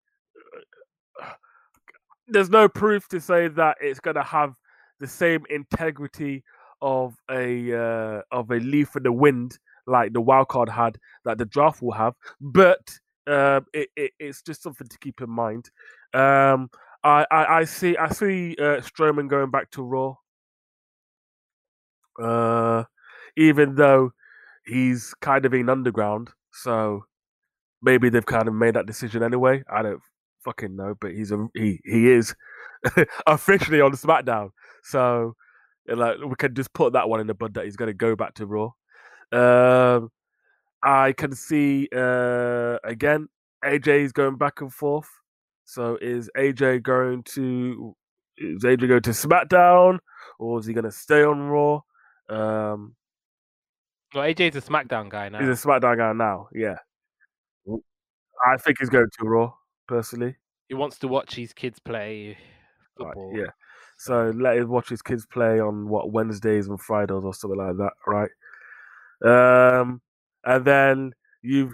there's 2.27 2.49
no 2.49 2.67
proof 2.67 3.07
to 3.09 3.19
say 3.19 3.47
that 3.49 3.77
it's 3.81 3.99
gonna 3.99 4.23
have 4.23 4.55
the 4.99 5.07
same 5.07 5.45
integrity 5.49 6.43
of 6.81 7.15
a 7.29 7.73
uh, 7.73 8.21
of 8.31 8.51
a 8.51 8.59
leaf 8.59 8.95
in 8.95 9.03
the 9.03 9.11
wind 9.11 9.57
like 9.85 10.13
the 10.13 10.21
wild 10.21 10.47
card 10.47 10.69
had 10.69 10.97
that 11.25 11.37
the 11.37 11.45
draft 11.45 11.81
will 11.81 11.91
have, 11.91 12.13
but 12.39 12.89
um, 13.27 13.65
it, 13.73 13.89
it, 13.95 14.11
it's 14.19 14.41
just 14.41 14.63
something 14.63 14.87
to 14.87 14.97
keep 14.99 15.21
in 15.21 15.29
mind. 15.29 15.69
Um, 16.13 16.69
I, 17.03 17.25
I, 17.31 17.45
I 17.59 17.63
see 17.65 17.97
I 17.97 18.09
see 18.09 18.55
uh, 18.59 18.79
Strowman 18.81 19.29
going 19.29 19.51
back 19.51 19.71
to 19.71 19.83
Raw, 19.83 20.15
uh, 22.21 22.83
even 23.35 23.75
though 23.75 24.11
he's 24.65 25.13
kind 25.21 25.45
of 25.45 25.53
in 25.53 25.69
underground. 25.69 26.29
So 26.53 27.05
maybe 27.83 28.09
they've 28.09 28.25
kind 28.25 28.47
of 28.47 28.53
made 28.53 28.75
that 28.75 28.87
decision 28.87 29.21
anyway. 29.21 29.63
I 29.71 29.83
don't 29.83 30.01
fucking 30.43 30.75
know, 30.75 30.95
but 30.99 31.11
he's 31.11 31.31
a 31.31 31.47
he 31.53 31.79
he 31.83 32.09
is 32.09 32.35
officially 33.27 33.81
on 33.81 33.91
SmackDown. 33.91 34.49
So 34.83 35.35
like 35.87 36.17
we 36.25 36.35
can 36.37 36.55
just 36.55 36.73
put 36.73 36.93
that 36.93 37.09
one 37.09 37.19
in 37.19 37.27
the 37.27 37.33
bud 37.33 37.53
that 37.55 37.65
he's 37.65 37.75
going 37.75 37.87
to 37.89 37.93
go 37.93 38.15
back 38.15 38.35
to 38.35 38.45
Raw. 38.45 38.71
Um, 39.31 40.09
I 40.81 41.13
can 41.13 41.35
see 41.35 41.89
uh, 41.95 42.77
again 42.83 43.27
AJ 43.63 44.03
is 44.03 44.11
going 44.11 44.37
back 44.37 44.61
and 44.61 44.73
forth. 44.73 45.09
So 45.65 45.97
is 46.01 46.29
AJ 46.37 46.83
going 46.83 47.23
to 47.35 47.95
is 48.37 48.63
AJ 48.63 48.87
going 48.87 49.01
to 49.01 49.11
SmackDown 49.11 49.99
or 50.39 50.59
is 50.59 50.65
he 50.65 50.73
going 50.73 50.83
to 50.85 50.91
stay 50.91 51.23
on 51.23 51.41
Raw? 51.43 51.81
Um, 52.29 52.95
well, 54.13 54.25
AJ's 54.25 54.55
a 54.55 54.61
SmackDown 54.61 55.09
guy 55.09 55.29
now. 55.29 55.39
He's 55.39 55.63
a 55.63 55.67
SmackDown 55.67 55.97
guy 55.97 56.13
now. 56.13 56.47
Yeah, 56.53 56.77
I 58.45 58.57
think 58.57 58.79
he's 58.79 58.89
going 58.89 59.09
to 59.19 59.25
Raw 59.27 59.53
personally. 59.87 60.35
He 60.69 60.75
wants 60.75 60.97
to 60.99 61.07
watch 61.07 61.35
his 61.35 61.53
kids 61.53 61.79
play 61.79 62.37
football. 62.97 63.31
Right, 63.31 63.41
yeah. 63.41 63.51
So 63.97 64.33
let 64.35 64.57
him 64.57 64.69
watch 64.69 64.89
his 64.89 65.01
kids 65.01 65.25
play 65.25 65.59
on 65.59 65.87
what 65.87 66.11
Wednesdays 66.11 66.67
and 66.67 66.79
Fridays 66.79 67.23
or 67.23 67.33
something 67.33 67.59
like 67.59 67.77
that, 67.77 67.93
right? 68.07 68.29
Um, 69.23 70.01
and 70.43 70.65
then 70.65 71.13
you've 71.41 71.73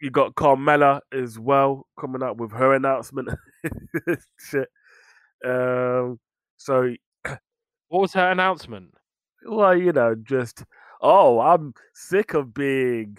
you 0.00 0.10
got 0.10 0.34
Carmella 0.34 1.00
as 1.12 1.38
well 1.38 1.86
coming 1.98 2.22
up 2.22 2.36
with 2.36 2.52
her 2.52 2.74
announcement. 2.74 3.30
Shit. 4.38 4.68
Um, 5.44 6.18
so, 6.56 6.94
what 7.88 8.02
was 8.02 8.12
her 8.12 8.30
announcement? 8.30 8.94
Well, 9.46 9.76
you 9.76 9.92
know, 9.92 10.14
just 10.14 10.64
oh, 11.00 11.40
I'm 11.40 11.72
sick 11.94 12.34
of 12.34 12.52
being 12.52 13.16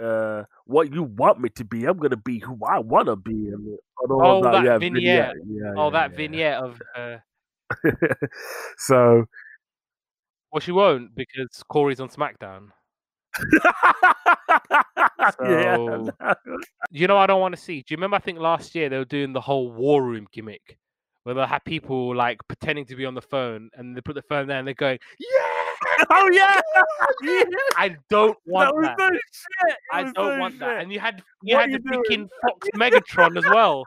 uh, 0.00 0.44
what 0.64 0.92
you 0.92 1.02
want 1.02 1.40
me 1.40 1.48
to 1.50 1.64
be. 1.64 1.84
I'm 1.84 1.98
gonna 1.98 2.16
be 2.16 2.38
who 2.38 2.58
I 2.66 2.78
want 2.78 3.06
to 3.06 3.16
be. 3.16 3.32
And 3.32 3.78
all 4.10 4.22
oh, 4.22 4.42
that, 4.42 4.52
that 4.52 4.64
yeah, 4.64 4.78
vignette. 4.78 5.02
vignette. 5.02 5.36
Yeah, 5.48 5.72
oh, 5.76 5.84
yeah, 5.84 5.90
that 5.90 6.16
vignette 6.16 6.56
of. 6.62 6.82
Uh... 6.96 7.16
so 8.78 9.24
Well, 10.52 10.60
she 10.60 10.70
won't 10.70 11.16
because 11.16 11.62
Corey's 11.68 12.00
on 12.00 12.08
SmackDown. 12.08 12.68
yeah, 15.42 15.76
So- 15.76 16.10
You 16.90 17.06
know, 17.08 17.16
I 17.18 17.26
don't 17.26 17.40
want 17.40 17.56
to 17.56 17.60
see. 17.60 17.80
Do 17.80 17.86
you 17.88 17.96
remember? 17.96 18.16
I 18.16 18.20
think 18.20 18.38
last 18.38 18.74
year 18.74 18.88
they 18.88 18.98
were 18.98 19.04
doing 19.04 19.32
the 19.32 19.40
whole 19.40 19.70
war 19.70 20.02
room 20.02 20.28
gimmick, 20.32 20.78
where 21.24 21.34
they 21.34 21.44
had 21.44 21.64
people 21.64 22.14
like 22.14 22.38
pretending 22.48 22.86
to 22.86 22.96
be 22.96 23.04
on 23.04 23.14
the 23.14 23.22
phone, 23.22 23.70
and 23.74 23.96
they 23.96 24.00
put 24.00 24.14
the 24.14 24.22
phone 24.22 24.46
there 24.46 24.58
and 24.58 24.66
they're 24.66 24.74
going, 24.74 24.98
"Yeah, 25.18 25.65
oh 26.10 26.28
yeah, 26.32 26.60
yeah. 27.22 27.42
I 27.76 27.96
don't 28.08 28.36
want 28.46 28.74
that 28.82 28.96
that. 28.96 29.12
shit. 29.12 29.76
I 29.92 30.10
don't 30.12 30.38
want 30.38 30.58
that." 30.60 30.80
And 30.80 30.92
you 30.92 31.00
had 31.00 31.22
you 31.42 31.56
What 31.56 31.70
had 31.70 31.82
the 31.82 31.90
you 31.92 32.02
freaking? 32.08 32.28
Fox 32.42 32.68
Megatron 32.76 33.36
as 33.38 33.44
well. 33.52 33.84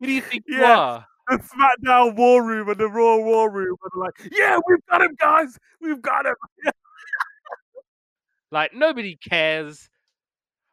Who 0.00 0.06
do 0.06 0.12
you 0.12 0.20
think 0.20 0.44
you 0.46 0.58
Yeah. 0.58 0.78
are? 0.78 1.06
the 1.28 1.36
SmackDown 1.38 2.16
War 2.16 2.42
Room 2.42 2.70
and 2.70 2.78
the 2.78 2.88
Raw 2.88 3.18
War 3.18 3.50
Room 3.50 3.76
and 3.92 4.00
like, 4.02 4.30
yeah, 4.32 4.58
we've 4.66 4.78
got 4.90 5.02
him, 5.02 5.14
guys, 5.18 5.58
we've 5.80 6.00
got 6.00 6.24
him. 6.26 6.34
Like 8.50 8.72
nobody 8.74 9.16
cares. 9.16 9.88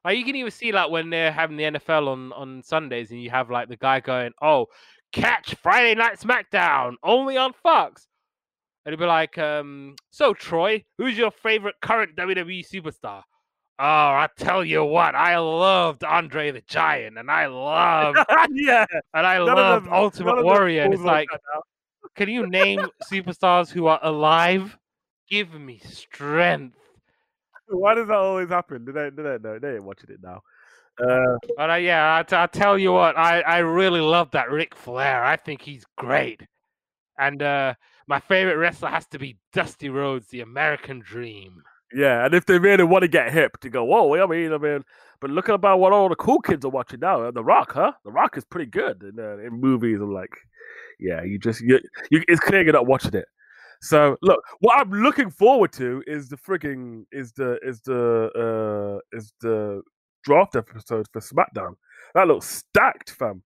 Like 0.05 0.17
you 0.17 0.23
can 0.23 0.35
even 0.35 0.51
see 0.51 0.71
like 0.71 0.89
when 0.91 1.09
they're 1.09 1.31
having 1.31 1.57
the 1.57 1.63
NFL 1.63 2.07
on 2.07 2.31
on 2.33 2.63
Sundays, 2.63 3.11
and 3.11 3.21
you 3.21 3.29
have 3.31 3.49
like 3.49 3.67
the 3.67 3.75
guy 3.75 3.99
going, 3.99 4.31
"Oh, 4.41 4.67
catch 5.11 5.55
Friday 5.55 5.95
Night 5.95 6.19
SmackDown 6.19 6.93
only 7.03 7.35
on 7.37 7.51
Fox," 7.63 8.07
it'd 8.85 8.99
be 8.99 9.05
like, 9.05 9.37
um, 9.37 9.95
"So 10.11 10.33
Troy, 10.33 10.83
who's 10.97 11.17
your 11.17 11.31
favorite 11.31 11.75
current 11.81 12.15
WWE 12.15 12.63
superstar?" 12.67 13.23
Oh, 13.77 13.83
I 13.83 14.29
tell 14.37 14.63
you 14.63 14.85
what, 14.85 15.15
I 15.15 15.37
loved 15.37 16.05
Andre 16.05 16.51
the 16.51 16.61
Giant, 16.61 17.17
and 17.17 17.29
I 17.29 17.47
loved, 17.47 18.17
yeah, 18.53 18.85
and 19.13 19.27
I 19.27 19.37
none 19.37 19.47
loved 19.47 19.85
them- 19.87 19.93
Ultimate 19.93 20.45
Warrior. 20.45 20.83
And 20.83 20.93
it's 20.93 21.03
like, 21.03 21.27
can 22.15 22.29
you 22.29 22.47
name 22.47 22.87
superstars 23.11 23.69
who 23.69 23.87
are 23.87 23.99
alive? 24.01 24.77
Give 25.29 25.53
me 25.53 25.79
strength. 25.79 26.77
why 27.67 27.95
does 27.95 28.07
that 28.07 28.15
always 28.15 28.47
happen? 28.47 28.85
Do 28.85 28.93
they, 28.93 29.09
do 29.09 29.23
they 29.23 29.37
know? 29.39 29.59
They 29.59 29.73
ain't 29.75 29.83
watching 29.83 30.11
it 30.11 30.19
now. 30.23 30.39
Uh, 30.97 31.35
But 31.57 31.71
uh, 31.71 31.75
yeah, 31.75 32.15
I, 32.15 32.23
t- 32.23 32.35
I 32.37 32.47
tell 32.47 32.77
you 32.77 32.93
what, 32.93 33.17
I, 33.17 33.41
I 33.41 33.57
really 33.57 33.99
love 33.99 34.31
that 34.31 34.49
Ric 34.51 34.73
Flair. 34.73 35.21
I 35.25 35.35
think 35.35 35.61
he's 35.61 35.83
great. 35.97 36.41
And 37.19 37.41
uh, 37.43 37.73
my 38.07 38.19
favorite 38.19 38.57
wrestler 38.57 38.89
has 38.89 39.07
to 39.07 39.19
be 39.19 39.37
Dusty 39.53 39.89
Rhodes, 39.89 40.27
the 40.27 40.41
American 40.41 40.99
Dream. 40.99 41.63
yeah, 41.93 42.25
and 42.25 42.33
if 42.33 42.45
they 42.45 42.59
really 42.59 42.83
want 42.83 43.03
to 43.03 43.07
get 43.07 43.31
hip, 43.33 43.59
to 43.61 43.69
go, 43.69 43.83
whoa, 43.83 44.21
I 44.21 44.27
mean, 44.27 44.51
I 44.53 44.57
mean, 44.57 44.83
but 45.21 45.29
look 45.29 45.49
about 45.49 45.79
what 45.79 45.93
all 45.93 46.09
the 46.09 46.15
cool 46.15 46.39
kids 46.41 46.65
are 46.65 46.69
watching 46.69 46.99
now. 46.99 47.23
Uh, 47.23 47.31
The 47.31 47.43
Rock, 47.43 47.71
huh? 47.73 47.93
The 48.03 48.11
Rock 48.11 48.37
is 48.37 48.43
pretty 48.45 48.69
good 48.69 49.01
in, 49.03 49.19
uh, 49.19 49.37
in 49.37 49.51
movies. 49.53 49.99
I'm 50.01 50.13
like, 50.13 50.35
yeah, 50.99 51.23
you 51.23 51.39
just, 51.39 51.61
you, 51.61 51.79
you, 52.11 52.21
it's 52.27 52.41
clear 52.41 52.63
you're 52.63 52.73
not 52.73 52.87
watching 52.87 53.13
it. 53.13 53.25
So 53.81 54.17
look, 54.21 54.41
what 54.59 54.77
I'm 54.79 54.91
looking 54.91 55.29
forward 55.29 55.71
to 55.73 56.03
is 56.07 56.29
the 56.29 56.37
frigging 56.37 57.03
is 57.11 57.33
the 57.33 57.59
is 57.61 57.81
the 57.81 58.31
uh 58.35 59.17
is 59.17 59.33
the 59.41 59.81
draft 60.23 60.55
episode 60.55 61.05
for 61.11 61.19
SmackDown. 61.21 61.75
That 62.15 62.27
looks 62.27 62.47
stacked, 62.47 63.11
fam. 63.11 63.43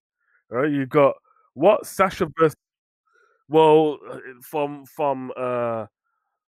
Right, 0.49 0.71
you've 0.71 0.89
got 0.89 1.15
what 1.55 1.85
Sasha 1.85 2.27
versus 2.37 2.55
well 3.49 3.97
uh, 4.09 4.19
from 4.41 4.85
from 4.85 5.31
uh 5.35 5.87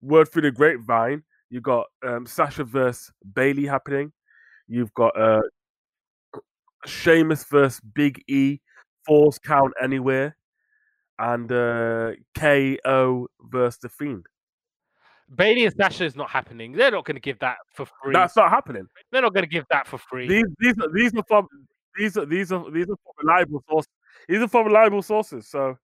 word 0.02 0.32
through 0.32 0.42
the 0.42 0.50
grapevine. 0.50 1.22
You 1.50 1.60
got 1.60 1.86
um 2.04 2.26
Sasha 2.26 2.64
versus 2.64 3.12
Bayley 3.34 3.66
happening. 3.66 4.12
You've 4.66 4.92
got 4.94 5.18
uh 5.18 5.42
Sheamus 6.86 7.44
versus 7.44 7.80
Big 7.94 8.22
E, 8.28 8.60
Falls 9.06 9.38
Count 9.38 9.72
Anywhere, 9.80 10.36
and 11.18 11.50
uh 11.52 12.12
KO 12.36 13.28
versus 13.40 13.78
the 13.78 13.88
Fiend. 13.88 14.26
Bayley 15.34 15.66
and 15.66 15.74
Sasha 15.76 16.04
is 16.04 16.14
not 16.14 16.30
happening. 16.30 16.72
They're 16.72 16.92
not 16.92 17.04
going 17.04 17.16
to 17.16 17.20
give 17.20 17.38
that 17.40 17.56
for 17.74 17.86
free. 17.86 18.12
That's 18.12 18.36
not 18.36 18.50
happening. 18.50 18.86
They're 19.10 19.22
not 19.22 19.34
going 19.34 19.44
to 19.44 19.50
give 19.50 19.64
that 19.70 19.86
for 19.86 19.98
free. 19.98 20.28
These 20.28 20.44
these 20.60 20.74
are 20.78 20.92
these 20.92 21.12
are 21.14 21.24
from 21.26 21.48
these 21.96 22.16
are 22.16 22.26
these 22.26 22.52
are 22.52 22.70
these 22.70 22.84
are 22.84 22.96
from 22.96 23.26
reliable 23.26 23.62
sources. 23.68 23.92
These 24.28 24.40
are 24.40 24.48
from 24.48 24.66
reliable 24.66 25.02
sources. 25.02 25.48
So 25.48 25.76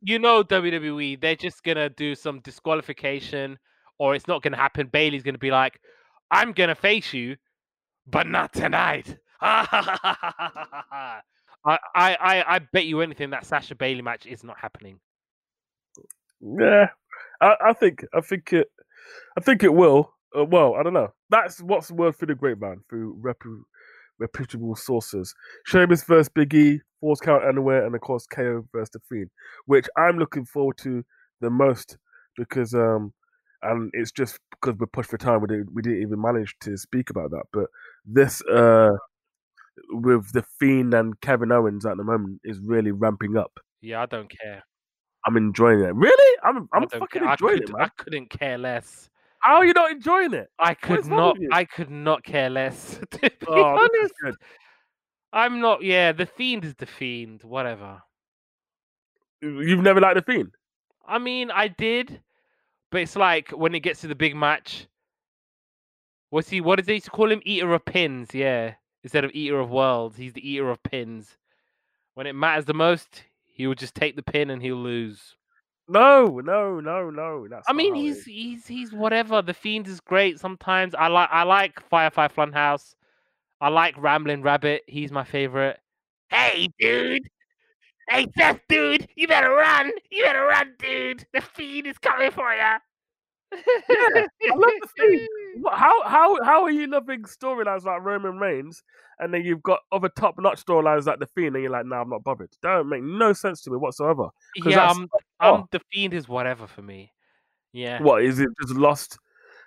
you 0.00 0.18
know 0.18 0.42
WWE, 0.44 1.20
they're 1.20 1.36
just 1.36 1.62
gonna 1.64 1.88
do 1.90 2.14
some 2.14 2.40
disqualification, 2.40 3.58
or 3.98 4.14
it's 4.14 4.28
not 4.28 4.42
gonna 4.42 4.56
happen. 4.56 4.88
Bayley's 4.88 5.22
gonna 5.22 5.38
be 5.38 5.50
like, 5.50 5.80
"I'm 6.30 6.52
gonna 6.52 6.74
face 6.74 7.12
you, 7.12 7.36
but 8.06 8.26
not 8.26 8.52
tonight." 8.52 9.16
I, 9.40 11.20
I, 11.64 11.78
I, 11.94 12.44
I 12.46 12.58
bet 12.72 12.86
you 12.86 13.00
anything 13.00 13.30
that 13.30 13.46
Sasha 13.46 13.74
Bayley 13.74 14.02
match 14.02 14.26
is 14.26 14.44
not 14.44 14.58
happening. 14.58 14.98
yeah, 16.40 16.88
I, 17.40 17.54
I 17.66 17.72
think 17.72 18.04
I 18.14 18.20
think 18.20 18.52
it 18.52 18.68
I 19.36 19.40
think 19.40 19.62
it 19.62 19.72
will. 19.72 20.12
Uh, 20.36 20.44
well, 20.44 20.74
I 20.74 20.82
don't 20.82 20.92
know. 20.92 21.12
That's 21.30 21.60
what's 21.62 21.88
the 21.88 21.94
word 21.94 22.16
through 22.16 22.28
the 22.28 22.34
grapevine 22.34 22.82
through 22.90 23.16
repu- 23.20 23.62
reputable 24.18 24.76
sources. 24.76 25.34
Sheamus 25.66 26.04
versus 26.04 26.28
Big 26.28 26.54
E, 26.54 26.80
Falls 27.00 27.20
Count 27.20 27.44
Anywhere, 27.44 27.86
and 27.86 27.94
of 27.94 28.00
course 28.00 28.26
KO 28.26 28.64
versus 28.72 28.90
the 28.90 29.00
Fiend, 29.08 29.30
which 29.66 29.86
I'm 29.96 30.18
looking 30.18 30.44
forward 30.44 30.78
to 30.78 31.04
the 31.40 31.50
most 31.50 31.96
because 32.36 32.74
um 32.74 33.12
and 33.62 33.90
it's 33.94 34.12
just 34.12 34.38
because 34.50 34.78
we're 34.78 34.86
pushed 34.86 35.10
for 35.10 35.18
time 35.18 35.40
we 35.40 35.48
didn't 35.48 35.72
we 35.72 35.82
didn't 35.82 36.02
even 36.02 36.20
manage 36.20 36.54
to 36.60 36.76
speak 36.76 37.10
about 37.10 37.30
that. 37.30 37.44
But 37.52 37.66
this 38.04 38.42
uh 38.46 38.90
with 39.90 40.32
the 40.32 40.42
Fiend 40.58 40.94
and 40.94 41.20
Kevin 41.20 41.52
Owens 41.52 41.86
at 41.86 41.96
the 41.96 42.04
moment 42.04 42.40
is 42.44 42.58
really 42.60 42.90
ramping 42.90 43.36
up. 43.36 43.58
Yeah, 43.80 44.02
I 44.02 44.06
don't 44.06 44.30
care. 44.40 44.64
I'm 45.26 45.36
enjoying 45.36 45.80
it. 45.80 45.94
Really? 45.94 46.38
I'm 46.42 46.68
I 46.72 46.78
I'm 46.78 46.88
fucking 46.88 47.20
care. 47.20 47.28
I, 47.28 47.32
enjoying 47.32 47.60
could, 47.60 47.70
it, 47.70 47.74
I 47.76 47.78
man. 47.80 47.90
couldn't 47.96 48.30
care 48.30 48.58
less. 48.58 49.10
How 49.40 49.56
are 49.56 49.64
you 49.64 49.72
not 49.72 49.90
enjoying 49.92 50.34
it? 50.34 50.48
I 50.58 50.74
could 50.74 51.06
not. 51.06 51.36
I 51.52 51.64
could 51.64 51.90
not 51.90 52.24
care 52.24 52.50
less. 52.50 53.00
To 53.10 53.18
be 53.20 53.30
Oh, 53.46 53.62
honest, 53.62 54.14
good. 54.22 54.34
I'm 55.32 55.60
not. 55.60 55.82
Yeah, 55.82 56.12
the 56.12 56.26
fiend 56.26 56.64
is 56.64 56.74
the 56.74 56.86
fiend. 56.86 57.42
Whatever. 57.42 58.02
You've 59.40 59.82
never 59.82 60.00
liked 60.00 60.16
the 60.16 60.32
Fiend? 60.32 60.54
I 61.06 61.18
mean, 61.18 61.50
I 61.50 61.68
did, 61.68 62.20
but 62.90 63.02
it's 63.02 63.16
like 63.16 63.50
when 63.50 63.74
it 63.74 63.80
gets 63.80 64.00
to 64.02 64.08
the 64.08 64.14
big 64.14 64.34
match. 64.34 64.86
What's 66.30 66.48
he? 66.48 66.60
What 66.60 66.76
did 66.76 66.86
they 66.86 66.94
used 66.94 67.06
to 67.06 67.10
call 67.10 67.30
him? 67.30 67.40
Eater 67.44 67.72
of 67.72 67.84
pins. 67.84 68.34
Yeah, 68.34 68.74
instead 69.02 69.24
of 69.24 69.30
eater 69.32 69.58
of 69.58 69.70
worlds, 69.70 70.16
he's 70.16 70.32
the 70.32 70.46
eater 70.46 70.70
of 70.70 70.82
pins. 70.82 71.38
When 72.14 72.26
it 72.26 72.34
matters 72.34 72.66
the 72.66 72.74
most, 72.74 73.22
he 73.44 73.66
will 73.66 73.74
just 73.74 73.94
take 73.94 74.16
the 74.16 74.22
pin 74.22 74.50
and 74.50 74.60
he'll 74.60 74.76
lose. 74.76 75.36
No, 75.88 76.40
no, 76.44 76.80
no, 76.80 77.08
no. 77.08 77.46
That's 77.48 77.66
I 77.66 77.72
mean, 77.72 77.94
he's 77.94 78.24
he's 78.24 78.66
he's 78.66 78.92
whatever. 78.92 79.40
The 79.40 79.54
fiend 79.54 79.86
is 79.86 80.00
great. 80.00 80.38
Sometimes 80.38 80.94
I 80.94 81.06
like 81.06 81.30
I 81.32 81.44
like 81.44 81.80
Firefly 81.88 82.28
Funhouse. 82.28 82.94
I 83.60 83.68
like 83.68 83.96
Rambling 83.98 84.42
Rabbit. 84.42 84.82
He's 84.86 85.10
my 85.10 85.24
favorite. 85.24 85.78
Hey, 86.30 86.68
dude. 86.78 87.28
Hey, 88.08 88.26
Seth, 88.36 88.60
dude. 88.68 89.08
You 89.16 89.28
better 89.28 89.50
run. 89.50 89.90
You 90.10 90.24
better 90.24 90.44
run, 90.44 90.74
dude. 90.78 91.26
The 91.32 91.40
fiend 91.40 91.86
is 91.86 91.98
coming 91.98 92.30
for 92.30 92.52
you. 92.52 92.78
Yeah, 93.52 94.26
I 94.52 94.54
love 94.54 94.72
the 94.80 94.88
Fiend. 94.96 95.28
How 95.72 96.02
how 96.04 96.44
how 96.44 96.62
are 96.62 96.70
you 96.70 96.86
loving 96.86 97.22
storylines 97.22 97.84
like 97.84 98.04
Roman 98.04 98.38
Reigns, 98.38 98.82
and 99.18 99.34
then 99.34 99.44
you've 99.44 99.62
got 99.62 99.80
other 99.90 100.08
top 100.08 100.36
notch 100.38 100.64
storylines 100.64 101.06
like 101.06 101.18
the 101.18 101.26
Fiend, 101.26 101.56
and 101.56 101.62
you're 101.62 101.72
like, 101.72 101.84
nah, 101.84 102.02
I'm 102.02 102.10
not 102.10 102.22
bothered. 102.22 102.50
That 102.62 102.74
don't 102.76 102.88
make 102.88 103.02
no 103.02 103.32
sense 103.32 103.62
to 103.62 103.70
me 103.70 103.76
whatsoever. 103.76 104.28
Yeah, 104.54 104.76
that's 104.76 104.96
um, 104.96 105.08
oh. 105.40 105.54
um, 105.54 105.68
the 105.72 105.80
fiend 105.92 106.14
is 106.14 106.28
whatever 106.28 106.66
for 106.66 106.82
me. 106.82 107.12
Yeah, 107.72 108.00
What 108.02 108.22
is 108.22 108.38
it? 108.38 108.48
Just 108.62 108.74
lost, 108.74 109.18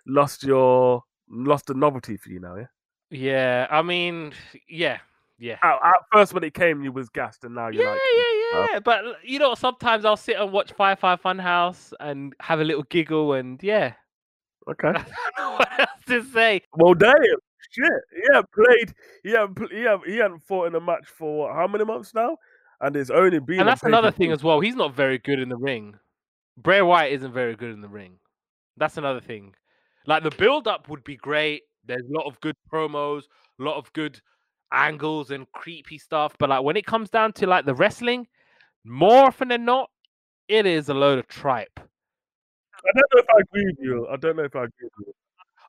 lost 0.07 0.43
your 0.43 1.03
lost 1.29 1.65
the 1.65 1.73
novelty 1.73 2.15
for 2.17 2.29
you 2.29 2.39
now, 2.39 2.55
yeah. 2.55 2.67
Yeah. 3.11 3.67
I 3.69 3.81
mean, 3.81 4.33
yeah, 4.67 4.97
yeah. 5.37 5.57
At, 5.63 5.75
at 5.83 5.95
first, 6.11 6.33
when 6.33 6.43
it 6.43 6.53
came, 6.53 6.83
you 6.83 6.91
was 6.91 7.09
gassed, 7.09 7.43
and 7.43 7.55
now 7.55 7.67
you're 7.67 7.83
Yeah, 7.83 7.91
like, 7.91 7.99
yeah, 8.15 8.67
yeah. 8.73 8.79
But 8.79 9.03
you 9.23 9.39
know, 9.39 9.55
sometimes 9.55 10.05
I'll 10.05 10.17
sit 10.17 10.37
and 10.37 10.51
watch 10.51 10.71
Firefly 10.73 11.15
Funhouse 11.17 11.93
and 11.99 12.33
have 12.39 12.59
a 12.59 12.63
little 12.63 12.83
giggle, 12.83 13.33
and 13.33 13.61
yeah, 13.61 13.93
okay. 14.69 14.87
I 14.89 14.93
don't 14.93 15.37
know 15.37 15.51
what 15.51 15.79
else 15.79 15.89
to 16.07 16.23
say. 16.31 16.61
Well, 16.73 16.93
damn, 16.93 17.13
shit. 17.71 17.91
Hadn't 18.31 18.51
played. 18.51 18.93
He 19.23 19.31
hadn't. 19.31 19.71
He 19.71 19.81
hadn't, 19.81 20.07
he 20.07 20.17
hadn't 20.17 20.43
fought 20.43 20.67
in 20.67 20.75
a 20.75 20.81
match 20.81 21.07
for 21.07 21.47
what, 21.47 21.55
how 21.55 21.67
many 21.67 21.85
months 21.85 22.13
now? 22.13 22.37
And 22.79 22.95
it's 22.95 23.09
only 23.09 23.39
been. 23.39 23.59
And 23.59 23.69
that's 23.69 23.83
another 23.83 24.11
thing 24.11 24.31
as 24.31 24.43
well. 24.43 24.59
He's 24.59 24.75
not 24.75 24.95
very 24.95 25.17
good 25.17 25.39
in 25.39 25.49
the 25.49 25.57
ring. 25.57 25.95
Bray 26.57 26.81
Wyatt 26.81 27.13
isn't 27.13 27.33
very 27.33 27.55
good 27.55 27.73
in 27.73 27.81
the 27.81 27.87
ring. 27.87 28.17
That's 28.77 28.97
another 28.97 29.21
thing. 29.21 29.55
Like 30.07 30.23
the 30.23 30.31
build 30.31 30.67
up 30.67 30.89
would 30.89 31.03
be 31.03 31.15
great. 31.15 31.63
There's 31.85 32.07
a 32.09 32.13
lot 32.13 32.25
of 32.25 32.39
good 32.41 32.55
promos, 32.71 33.23
a 33.59 33.63
lot 33.63 33.77
of 33.77 33.91
good 33.93 34.19
angles 34.71 35.31
and 35.31 35.51
creepy 35.51 35.97
stuff. 35.97 36.35
But 36.37 36.49
like 36.49 36.63
when 36.63 36.77
it 36.77 36.85
comes 36.85 37.09
down 37.09 37.33
to 37.33 37.47
like 37.47 37.65
the 37.65 37.75
wrestling, 37.75 38.27
more 38.83 39.25
often 39.25 39.49
than 39.49 39.65
not, 39.65 39.89
it 40.47 40.65
is 40.65 40.89
a 40.89 40.93
load 40.93 41.19
of 41.19 41.27
tripe. 41.27 41.79
I 41.79 42.91
don't 42.95 43.13
know 43.13 43.21
if 43.21 43.25
I 43.29 43.41
agree 43.41 43.65
with 43.65 43.77
you. 43.79 44.07
I 44.11 44.15
don't 44.17 44.35
know 44.35 44.43
if 44.43 44.55
I 44.55 44.63
agree 44.63 44.89
with 44.97 45.07
you. 45.07 45.13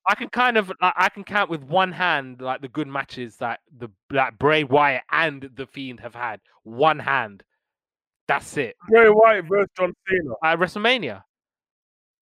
I 0.09 0.15
can 0.15 0.29
kind 0.29 0.57
of 0.57 0.73
I 0.81 0.93
I 0.97 1.09
can 1.09 1.25
count 1.25 1.51
with 1.51 1.63
one 1.63 1.93
hand 1.93 2.41
like 2.41 2.61
the 2.61 2.69
good 2.69 2.89
matches 2.89 3.37
that 3.37 3.61
the 3.79 3.89
that 4.11 4.39
Bray 4.39 4.65
Wyatt 4.65 5.03
and 5.11 5.49
the 5.55 5.67
Fiend 5.67 6.01
have 6.01 6.15
had. 6.15 6.41
One 6.65 6.99
hand. 6.99 7.43
That's 8.27 8.57
it. 8.57 8.77
Bray 8.89 9.09
Wyatt 9.09 9.45
versus 9.49 9.69
John 9.77 9.93
Cena. 10.09 10.35
At 10.43 10.59
WrestleMania. 10.59 11.23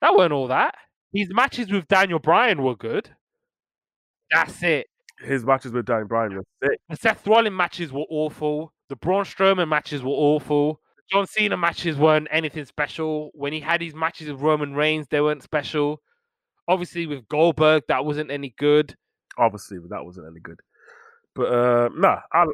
That 0.01 0.17
weren't 0.17 0.33
all 0.33 0.49
that. 0.49 0.75
His 1.13 1.29
matches 1.33 1.71
with 1.71 1.89
Daniel 1.89 2.19
Bryan 2.19 2.63
were 2.63 2.77
good. 2.77 3.11
That's 4.31 4.63
it. 4.63 4.87
His 5.21 5.45
matches 5.45 5.73
with 5.73 5.87
Daniel 5.87 6.09
Bryan 6.09 6.35
were 6.37 6.45
sick. 6.63 6.79
The 6.89 6.97
Seth 6.97 7.27
Rollins 7.27 7.57
matches 7.57 7.93
were 7.93 8.07
awful. 8.09 8.73
The 8.89 8.97
Braun 8.97 9.25
Strowman 9.25 9.69
matches 9.69 10.03
were 10.03 10.11
awful. 10.11 10.81
The 10.97 11.03
John 11.13 11.27
Cena 11.27 11.57
matches 11.57 11.97
weren't 11.97 12.29
anything 12.31 12.65
special. 12.65 13.31
When 13.35 13.53
he 13.53 13.61
had 13.61 13.83
his 13.83 13.95
matches 13.95 14.29
with 14.29 14.41
Roman 14.41 14.75
Reigns, 14.75 15.07
they 15.09 15.21
weren't 15.21 15.43
special. 15.43 16.01
Obviously, 16.69 17.07
with 17.07 17.29
Goldberg, 17.29 17.85
that 17.89 18.05
wasn't 18.05 18.31
any 18.31 18.55
good. 18.57 18.97
Obviously, 19.37 19.79
that 19.91 20.05
wasn't 20.05 20.27
any 20.29 20.41
good. 20.41 20.61
But 21.35 21.53
uh, 21.53 21.89
nah, 21.95 22.21
I, 22.33 22.47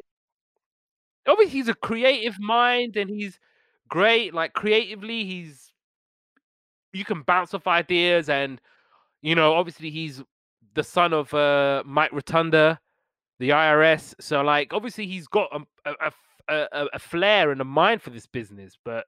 Obviously, 1.26 1.58
he's 1.58 1.68
a 1.68 1.74
creative 1.74 2.38
mind 2.38 2.96
and 2.96 3.10
he's 3.10 3.38
great. 3.88 4.32
Like 4.32 4.52
creatively, 4.52 5.24
he's 5.24 5.72
you 6.92 7.04
can 7.04 7.22
bounce 7.22 7.52
off 7.52 7.66
ideas, 7.66 8.28
and 8.28 8.60
you 9.22 9.34
know, 9.34 9.54
obviously, 9.54 9.90
he's 9.90 10.22
the 10.76 10.84
son 10.84 11.12
of 11.12 11.34
uh, 11.34 11.82
Mike 11.84 12.12
Rotunda, 12.12 12.78
the 13.40 13.48
IRS. 13.48 14.14
So, 14.20 14.42
like, 14.42 14.72
obviously, 14.72 15.06
he's 15.06 15.26
got 15.26 15.48
a, 15.52 15.90
a, 15.90 16.12
a, 16.48 16.86
a 16.94 16.98
flair 17.00 17.50
and 17.50 17.60
a 17.60 17.64
mind 17.64 18.02
for 18.02 18.10
this 18.10 18.26
business. 18.26 18.78
But 18.84 19.06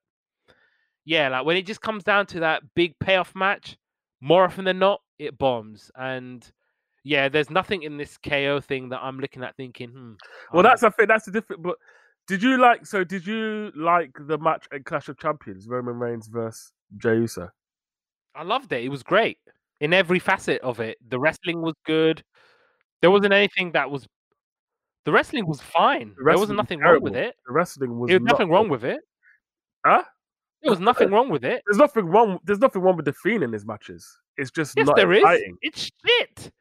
yeah, 1.04 1.28
like 1.28 1.46
when 1.46 1.56
it 1.56 1.66
just 1.66 1.80
comes 1.80 2.02
down 2.02 2.26
to 2.26 2.40
that 2.40 2.62
big 2.74 2.98
payoff 2.98 3.34
match, 3.36 3.76
more 4.20 4.44
often 4.44 4.64
than 4.64 4.78
not, 4.78 5.00
it 5.18 5.38
bombs. 5.38 5.90
And 5.94 6.44
yeah, 7.04 7.28
there's 7.28 7.50
nothing 7.50 7.82
in 7.82 7.96
this 7.96 8.18
KO 8.18 8.60
thing 8.60 8.88
that 8.88 9.00
I'm 9.02 9.20
looking 9.20 9.44
at 9.44 9.56
thinking, 9.56 9.90
hmm. 9.90 10.12
well, 10.52 10.62
that's 10.62 10.82
a 10.82 10.90
thing. 10.90 11.06
That's 11.06 11.26
the 11.26 11.32
different. 11.32 11.62
But 11.62 11.76
did 12.26 12.42
you 12.42 12.58
like? 12.58 12.86
So, 12.86 13.04
did 13.04 13.26
you 13.26 13.70
like 13.76 14.10
the 14.18 14.38
match 14.38 14.66
at 14.72 14.84
Clash 14.84 15.08
of 15.08 15.18
Champions, 15.18 15.68
Roman 15.68 15.94
Reigns 15.94 16.26
versus 16.26 16.72
Jey 16.96 17.16
Uso? 17.16 17.50
I 18.34 18.42
loved 18.42 18.72
it. 18.72 18.84
It 18.84 18.88
was 18.88 19.02
great 19.02 19.38
in 19.80 19.92
every 19.92 20.18
facet 20.18 20.60
of 20.62 20.80
it. 20.80 20.98
The 21.08 21.18
wrestling 21.18 21.62
was 21.62 21.74
good. 21.84 22.22
There 23.00 23.10
wasn't 23.10 23.32
anything 23.32 23.72
that 23.72 23.90
was. 23.90 24.06
The 25.04 25.12
wrestling 25.12 25.46
was 25.46 25.60
fine. 25.60 26.14
The 26.18 26.24
there 26.24 26.34
wasn't 26.34 26.58
was 26.58 26.64
nothing 26.64 26.80
wrong 26.80 27.00
with 27.00 27.16
it. 27.16 27.34
The 27.46 27.52
wrestling 27.52 27.98
was 27.98 28.08
There 28.08 28.18
was 28.18 28.26
not 28.26 28.32
nothing 28.32 28.50
wrong 28.50 28.68
with 28.68 28.84
it. 28.84 29.00
Huh? 29.86 30.02
There 30.62 30.70
was 30.70 30.80
nothing 30.80 31.10
wrong 31.10 31.30
with 31.30 31.44
it. 31.44 31.62
There's 31.66 31.78
nothing 31.78 32.06
wrong. 32.06 32.38
There's 32.44 32.58
nothing 32.58 32.82
wrong 32.82 32.96
with 32.96 33.04
the 33.04 33.12
Fiend 33.12 33.44
in 33.44 33.52
his 33.52 33.64
matches. 33.64 34.06
It's 34.36 34.50
just 34.50 34.74
Yes, 34.76 34.86
not 34.86 34.96
there 34.96 35.12
is. 35.12 35.20
exciting. 35.20 35.56
It's 35.62 35.90
shit. 36.04 36.52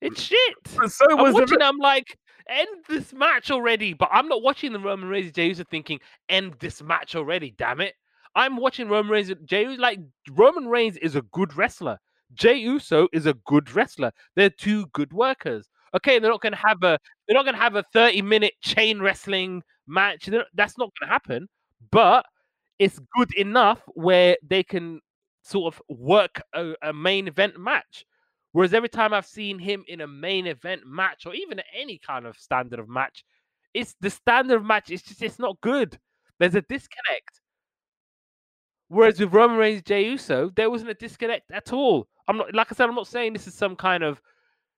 It's 0.00 0.20
mm. 0.20 0.28
shit. 0.28 0.56
But 0.76 0.90
so 0.90 1.04
I'm 1.10 1.18
was 1.18 1.34
the. 1.34 1.40
watching. 1.40 1.62
I'm 1.62 1.78
like, 1.78 2.18
end 2.48 2.68
this 2.88 3.12
match 3.12 3.50
already. 3.50 3.92
But 3.92 4.08
I'm 4.12 4.28
not 4.28 4.42
watching 4.42 4.72
the 4.72 4.78
Roman 4.78 5.08
Reigns 5.08 5.32
Jey 5.32 5.48
Uso 5.48 5.64
thinking, 5.70 6.00
end 6.28 6.54
this 6.58 6.82
match 6.82 7.14
already. 7.14 7.52
Damn 7.56 7.80
it! 7.80 7.94
I'm 8.34 8.56
watching 8.56 8.88
Roman 8.88 9.12
Reigns. 9.12 9.32
Jey 9.44 9.64
Uso, 9.64 9.80
like 9.80 10.00
Roman 10.30 10.68
Reigns 10.68 10.96
is 10.96 11.16
a 11.16 11.22
good 11.22 11.56
wrestler. 11.56 11.98
Jey 12.34 12.56
Uso 12.56 13.08
is 13.12 13.26
a 13.26 13.34
good 13.46 13.72
wrestler. 13.74 14.12
They're 14.36 14.50
two 14.50 14.86
good 14.88 15.12
workers. 15.12 15.68
Okay, 15.94 16.18
they're 16.18 16.30
not 16.30 16.42
going 16.42 16.52
to 16.52 16.58
have 16.58 16.82
a 16.82 16.98
they're 17.26 17.34
not 17.34 17.44
going 17.44 17.54
to 17.56 17.60
have 17.62 17.76
a 17.76 17.84
30 17.92 18.22
minute 18.22 18.54
chain 18.62 19.00
wrestling 19.00 19.62
match. 19.86 20.26
They're- 20.26 20.44
That's 20.54 20.76
not 20.78 20.90
going 21.00 21.08
to 21.08 21.12
happen. 21.12 21.48
But 21.90 22.26
it's 22.78 23.00
good 23.16 23.32
enough 23.34 23.82
where 23.94 24.36
they 24.46 24.62
can 24.62 25.00
sort 25.42 25.74
of 25.74 25.82
work 25.88 26.42
a, 26.54 26.74
a 26.82 26.92
main 26.92 27.28
event 27.28 27.58
match. 27.58 28.04
Whereas 28.52 28.74
every 28.74 28.88
time 28.88 29.12
I've 29.14 29.26
seen 29.26 29.58
him 29.58 29.84
in 29.88 30.00
a 30.00 30.06
main 30.06 30.46
event 30.46 30.82
match 30.86 31.26
or 31.26 31.34
even 31.34 31.60
any 31.74 31.98
kind 31.98 32.26
of 32.26 32.36
standard 32.36 32.78
of 32.78 32.88
match, 32.88 33.24
it's 33.74 33.94
the 34.00 34.10
standard 34.10 34.56
of 34.56 34.64
match. 34.64 34.90
It's 34.90 35.02
just 35.02 35.22
it's 35.22 35.38
not 35.38 35.60
good. 35.60 35.98
There's 36.38 36.54
a 36.54 36.62
disconnect. 36.62 37.40
Whereas 38.88 39.20
with 39.20 39.32
Roman 39.32 39.58
Reigns, 39.58 39.82
Jey 39.82 40.06
Uso, 40.06 40.50
there 40.56 40.70
wasn't 40.70 40.90
a 40.90 40.94
disconnect 40.94 41.50
at 41.50 41.72
all. 41.72 42.08
I'm 42.26 42.38
not 42.38 42.54
like 42.54 42.68
I 42.72 42.74
said. 42.74 42.88
I'm 42.88 42.94
not 42.94 43.06
saying 43.06 43.32
this 43.32 43.46
is 43.46 43.54
some 43.54 43.76
kind 43.76 44.02
of, 44.02 44.20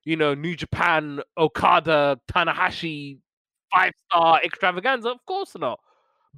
you 0.05 0.17
know, 0.17 0.35
New 0.35 0.57
Japan 0.57 1.21
Okada 1.39 2.21
Tanahashi 2.29 3.19
five 3.73 3.93
star 4.07 4.41
extravaganza. 4.43 5.11
Of 5.11 5.25
course 5.27 5.57
not. 5.59 5.81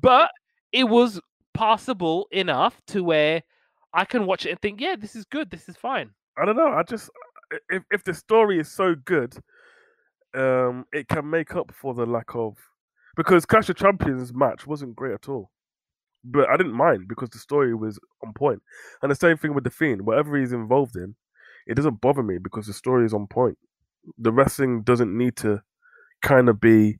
But 0.00 0.30
it 0.72 0.84
was 0.84 1.20
passable 1.54 2.28
enough 2.30 2.80
to 2.88 3.04
where 3.04 3.42
I 3.94 4.04
can 4.04 4.26
watch 4.26 4.46
it 4.46 4.50
and 4.50 4.60
think, 4.60 4.80
yeah, 4.80 4.96
this 4.96 5.16
is 5.16 5.24
good. 5.24 5.50
This 5.50 5.68
is 5.68 5.76
fine. 5.76 6.10
I 6.38 6.44
don't 6.44 6.56
know. 6.56 6.72
I 6.72 6.82
just 6.82 7.10
if 7.70 7.82
if 7.90 8.04
the 8.04 8.14
story 8.14 8.58
is 8.58 8.70
so 8.70 8.94
good, 9.04 9.34
um, 10.34 10.86
it 10.92 11.08
can 11.08 11.28
make 11.28 11.54
up 11.54 11.72
for 11.74 11.94
the 11.94 12.06
lack 12.06 12.34
of 12.34 12.56
because 13.16 13.44
Clash 13.44 13.68
of 13.68 13.76
Champions 13.76 14.32
match 14.32 14.66
wasn't 14.66 14.96
great 14.96 15.14
at 15.14 15.28
all. 15.28 15.50
But 16.24 16.48
I 16.48 16.56
didn't 16.56 16.74
mind 16.74 17.08
because 17.08 17.30
the 17.30 17.38
story 17.38 17.74
was 17.74 17.98
on 18.24 18.32
point. 18.32 18.62
And 19.02 19.10
the 19.10 19.16
same 19.16 19.36
thing 19.36 19.54
with 19.54 19.64
the 19.64 19.70
Fiend. 19.70 20.02
Whatever 20.02 20.38
he's 20.38 20.52
involved 20.52 20.96
in, 20.96 21.14
it 21.66 21.74
doesn't 21.74 22.00
bother 22.00 22.22
me 22.22 22.38
because 22.38 22.66
the 22.66 22.72
story 22.72 23.04
is 23.04 23.14
on 23.14 23.26
point. 23.26 23.58
The 24.18 24.32
wrestling 24.32 24.82
doesn't 24.82 25.16
need 25.16 25.36
to 25.38 25.62
kind 26.22 26.48
of 26.48 26.60
be 26.60 26.98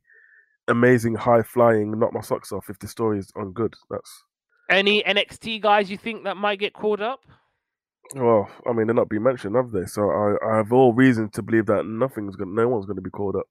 amazing, 0.69 1.15
high 1.17 1.43
flying, 1.43 1.99
knock 1.99 2.13
my 2.13 2.21
socks 2.21 2.53
off 2.53 2.69
if 2.69 2.79
the 2.79 2.89
story 2.89 3.19
is 3.19 3.33
on 3.37 3.53
good. 3.53 3.75
That's 3.91 4.25
Any 4.71 5.03
NXT 5.03 5.61
guys 5.63 5.91
you 5.91 5.99
think 5.99 6.25
that 6.25 6.37
might 6.37 6.59
get 6.59 6.73
called 6.73 7.01
up? 7.01 7.21
well, 8.15 8.51
I 8.69 8.73
mean, 8.73 8.87
they're 8.87 8.95
not 8.95 9.09
being 9.09 9.23
mentioned, 9.23 9.57
have 9.57 9.71
they? 9.71 9.87
So 9.87 10.11
I, 10.11 10.35
I 10.47 10.57
have 10.57 10.73
all 10.73 10.93
reason 10.93 11.31
to 11.31 11.43
believe 11.43 11.67
that 11.67 11.87
nothing's 11.87 12.37
going, 12.37 12.55
no 12.55 12.69
one's 12.69 12.87
going 12.87 12.97
to 12.97 13.03
be 13.03 13.11
called 13.11 13.37
up. 13.37 13.47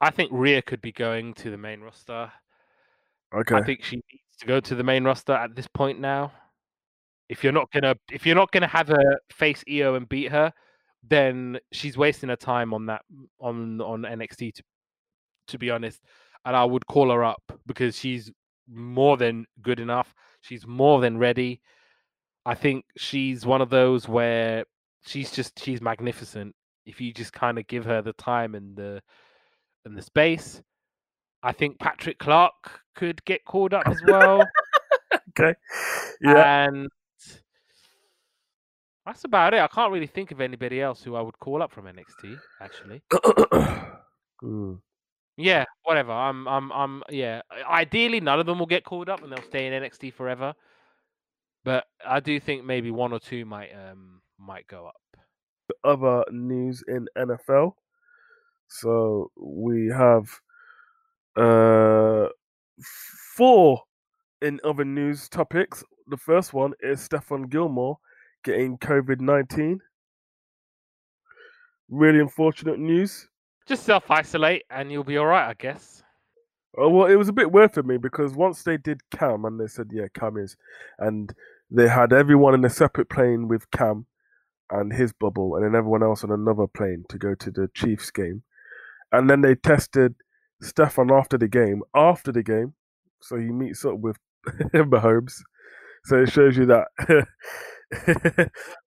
I 0.00 0.10
think 0.10 0.30
Rhea 0.32 0.62
could 0.62 0.82
be 0.82 0.92
going 0.92 1.32
to 1.34 1.50
the 1.50 1.56
main 1.56 1.80
roster. 1.80 2.32
Okay, 3.34 3.54
I 3.54 3.62
think 3.62 3.84
she 3.84 3.96
needs 3.96 4.31
to 4.42 4.46
go 4.48 4.60
to 4.60 4.74
the 4.74 4.82
main 4.82 5.04
roster 5.04 5.32
at 5.32 5.54
this 5.54 5.68
point 5.68 6.00
now. 6.00 6.32
If 7.28 7.42
you're 7.42 7.52
not 7.52 7.70
gonna 7.70 7.94
if 8.10 8.26
you're 8.26 8.36
not 8.36 8.50
gonna 8.50 8.66
have 8.66 8.88
her 8.88 9.20
face 9.30 9.64
Io 9.70 9.94
and 9.94 10.08
beat 10.08 10.30
her, 10.32 10.52
then 11.08 11.58
she's 11.72 11.96
wasting 11.96 12.28
her 12.28 12.36
time 12.36 12.74
on 12.74 12.86
that 12.86 13.02
on 13.40 13.80
on 13.80 14.02
NXT 14.02 14.54
to 14.54 14.62
to 15.48 15.58
be 15.58 15.70
honest. 15.70 16.02
And 16.44 16.56
I 16.56 16.64
would 16.64 16.86
call 16.86 17.10
her 17.10 17.22
up 17.24 17.42
because 17.66 17.96
she's 17.96 18.30
more 18.68 19.16
than 19.16 19.46
good 19.62 19.78
enough. 19.78 20.12
She's 20.40 20.66
more 20.66 21.00
than 21.00 21.18
ready. 21.18 21.60
I 22.44 22.54
think 22.56 22.84
she's 22.96 23.46
one 23.46 23.62
of 23.62 23.70
those 23.70 24.08
where 24.08 24.64
she's 25.06 25.30
just 25.30 25.62
she's 25.62 25.80
magnificent. 25.80 26.54
If 26.84 27.00
you 27.00 27.12
just 27.12 27.32
kind 27.32 27.58
of 27.60 27.68
give 27.68 27.84
her 27.84 28.02
the 28.02 28.12
time 28.14 28.56
and 28.56 28.76
the 28.76 29.00
and 29.84 29.96
the 29.96 30.02
space. 30.02 30.60
I 31.42 31.52
think 31.52 31.78
Patrick 31.78 32.18
Clark 32.18 32.80
could 32.94 33.24
get 33.24 33.44
called 33.44 33.74
up 33.74 33.86
as 33.88 34.00
well. 34.06 34.44
okay, 35.30 35.54
yeah. 36.20 36.66
And 36.66 36.88
that's 39.06 39.24
about 39.24 39.54
it. 39.54 39.60
I 39.60 39.66
can't 39.66 39.92
really 39.92 40.06
think 40.06 40.30
of 40.30 40.40
anybody 40.40 40.80
else 40.80 41.02
who 41.02 41.16
I 41.16 41.20
would 41.20 41.38
call 41.38 41.62
up 41.62 41.72
from 41.72 41.86
NXT, 41.86 42.38
actually. 42.60 43.02
Mm. 44.42 44.80
Yeah, 45.36 45.64
whatever. 45.84 46.12
I'm 46.12 46.46
I'm 46.46 46.72
I'm 46.72 47.02
yeah. 47.08 47.42
Ideally 47.70 48.20
none 48.20 48.40
of 48.40 48.46
them 48.46 48.58
will 48.58 48.66
get 48.66 48.84
called 48.84 49.08
up 49.08 49.22
and 49.22 49.32
they'll 49.32 49.44
stay 49.44 49.66
in 49.66 49.72
NXT 49.72 50.14
forever. 50.14 50.54
But 51.64 51.84
I 52.04 52.20
do 52.20 52.40
think 52.40 52.64
maybe 52.64 52.90
one 52.90 53.12
or 53.12 53.20
two 53.20 53.44
might 53.44 53.70
um 53.72 54.20
might 54.38 54.66
go 54.66 54.86
up. 54.86 54.96
Other 55.84 56.24
news 56.30 56.82
in 56.86 57.06
NFL. 57.16 57.74
So 58.66 59.30
we 59.36 59.92
have 59.96 60.28
uh 61.36 62.28
four 63.36 63.82
in 64.40 64.60
other 64.64 64.84
news 64.84 65.28
topics. 65.28 65.84
The 66.08 66.16
first 66.16 66.52
one 66.52 66.72
is 66.80 67.06
Stephon 67.06 67.48
Gilmore 67.48 67.98
getting 68.44 68.78
COVID 68.78 69.20
nineteen. 69.20 69.80
Really 71.88 72.20
unfortunate 72.20 72.78
news. 72.78 73.28
Just 73.66 73.84
self 73.84 74.10
isolate 74.10 74.64
and 74.70 74.90
you'll 74.90 75.04
be 75.04 75.18
alright, 75.18 75.48
I 75.48 75.54
guess. 75.54 76.02
Oh, 76.76 76.88
well, 76.88 77.06
it 77.06 77.16
was 77.16 77.28
a 77.28 77.34
bit 77.34 77.52
weird 77.52 77.72
for 77.72 77.82
me 77.82 77.98
because 77.98 78.32
once 78.32 78.62
they 78.62 78.78
did 78.78 79.02
Cam 79.10 79.44
and 79.44 79.60
they 79.60 79.66
said, 79.66 79.88
yeah, 79.92 80.06
Cam 80.14 80.38
is, 80.38 80.56
and 80.98 81.32
they 81.70 81.86
had 81.86 82.14
everyone 82.14 82.54
in 82.54 82.64
a 82.64 82.70
separate 82.70 83.10
plane 83.10 83.46
with 83.46 83.70
Cam 83.72 84.06
and 84.70 84.90
his 84.90 85.12
bubble, 85.12 85.54
and 85.54 85.64
then 85.66 85.74
everyone 85.74 86.02
else 86.02 86.24
on 86.24 86.30
another 86.30 86.66
plane 86.66 87.04
to 87.10 87.18
go 87.18 87.34
to 87.34 87.50
the 87.50 87.68
Chiefs 87.74 88.10
game. 88.10 88.42
And 89.12 89.28
then 89.28 89.42
they 89.42 89.54
tested 89.54 90.14
Stephon 90.62 91.10
after 91.16 91.38
the 91.38 91.48
game. 91.48 91.82
After 91.94 92.32
the 92.32 92.42
game, 92.42 92.74
so 93.20 93.36
he 93.36 93.50
meets 93.52 93.84
up 93.84 93.98
with 93.98 94.16
Mahomes. 94.74 95.34
So 96.04 96.22
it 96.22 96.30
shows 96.32 96.56
you 96.56 96.66
that 96.66 96.88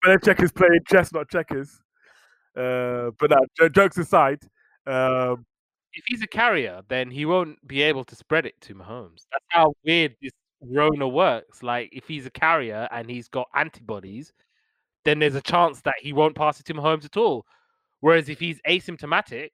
Belichick 0.06 0.41
is 0.43 0.52
playing 0.52 0.80
chess, 0.88 1.14
not 1.14 1.30
checkers. 1.30 1.80
Uh, 2.57 3.11
but 3.19 3.31
jokes 3.73 3.98
aside, 3.98 4.39
um, 4.85 5.45
If 5.93 6.06
he's 6.07 6.22
a 6.22 6.27
carrier, 6.27 6.81
then 6.89 7.11
he 7.11 7.26
won't 7.26 7.65
be 7.68 7.81
able 7.81 8.03
to 8.06 8.15
spread 8.15 8.45
it 8.45 8.60
to 8.61 8.76
Mahomes. 8.76 9.26
That's 9.31 9.45
how 9.49 9.73
weird 9.85 10.15
this 10.22 10.31
Rona 10.61 11.07
works. 11.07 11.64
Like 11.64 11.89
if 11.93 12.07
he's 12.07 12.26
a 12.26 12.31
carrier 12.31 12.88
and 12.91 13.10
he's 13.10 13.27
got 13.27 13.48
antibodies, 13.56 14.34
then 15.06 15.19
there's 15.19 15.35
a 15.35 15.41
chance 15.41 15.81
that 15.81 15.95
he 16.02 16.14
won't 16.14 16.35
pass 16.35 16.60
it 16.60 16.65
to 16.68 16.73
Mahomes 16.73 17.06
at 17.06 17.18
all. 17.18 17.45
Whereas 18.02 18.30
if 18.30 18.39
he's 18.39 18.61
asymptomatic 18.68 19.49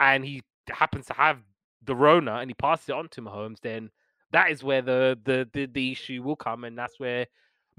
and 0.00 0.24
he 0.24 0.42
happens 0.70 1.06
to 1.06 1.14
have 1.14 1.38
the 1.84 1.96
Rona 1.96 2.36
and 2.36 2.50
he 2.50 2.54
passes 2.54 2.88
it 2.88 2.94
on 2.94 3.08
to 3.10 3.22
Mahomes, 3.22 3.60
then 3.60 3.90
that 4.32 4.50
is 4.50 4.62
where 4.62 4.82
the, 4.82 5.18
the 5.24 5.48
the 5.52 5.66
the 5.66 5.92
issue 5.92 6.22
will 6.22 6.36
come, 6.36 6.64
and 6.64 6.76
that's 6.76 6.98
where 6.98 7.26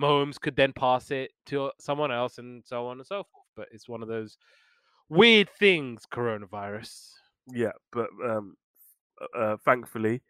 Mahomes 0.02 0.40
could 0.40 0.56
then 0.56 0.74
pass 0.74 1.12
it 1.12 1.32
to 1.48 1.72
someone 1.80 2.12
else, 2.12 2.38
and 2.38 2.64
so 2.66 2.88
on 2.88 2.98
and 3.00 3.08
so 3.08 3.24
forth. 3.32 3.46
But 3.56 3.68
it's 3.72 3.90
one 3.90 4.02
of 4.02 4.08
those 4.08 4.38
weird 5.10 5.50
things, 5.50 6.04
coronavirus. 6.12 7.12
Yeah, 7.52 7.72
but 7.92 8.08
um, 8.26 8.56
uh, 9.38 9.58
thankfully, 9.66 10.22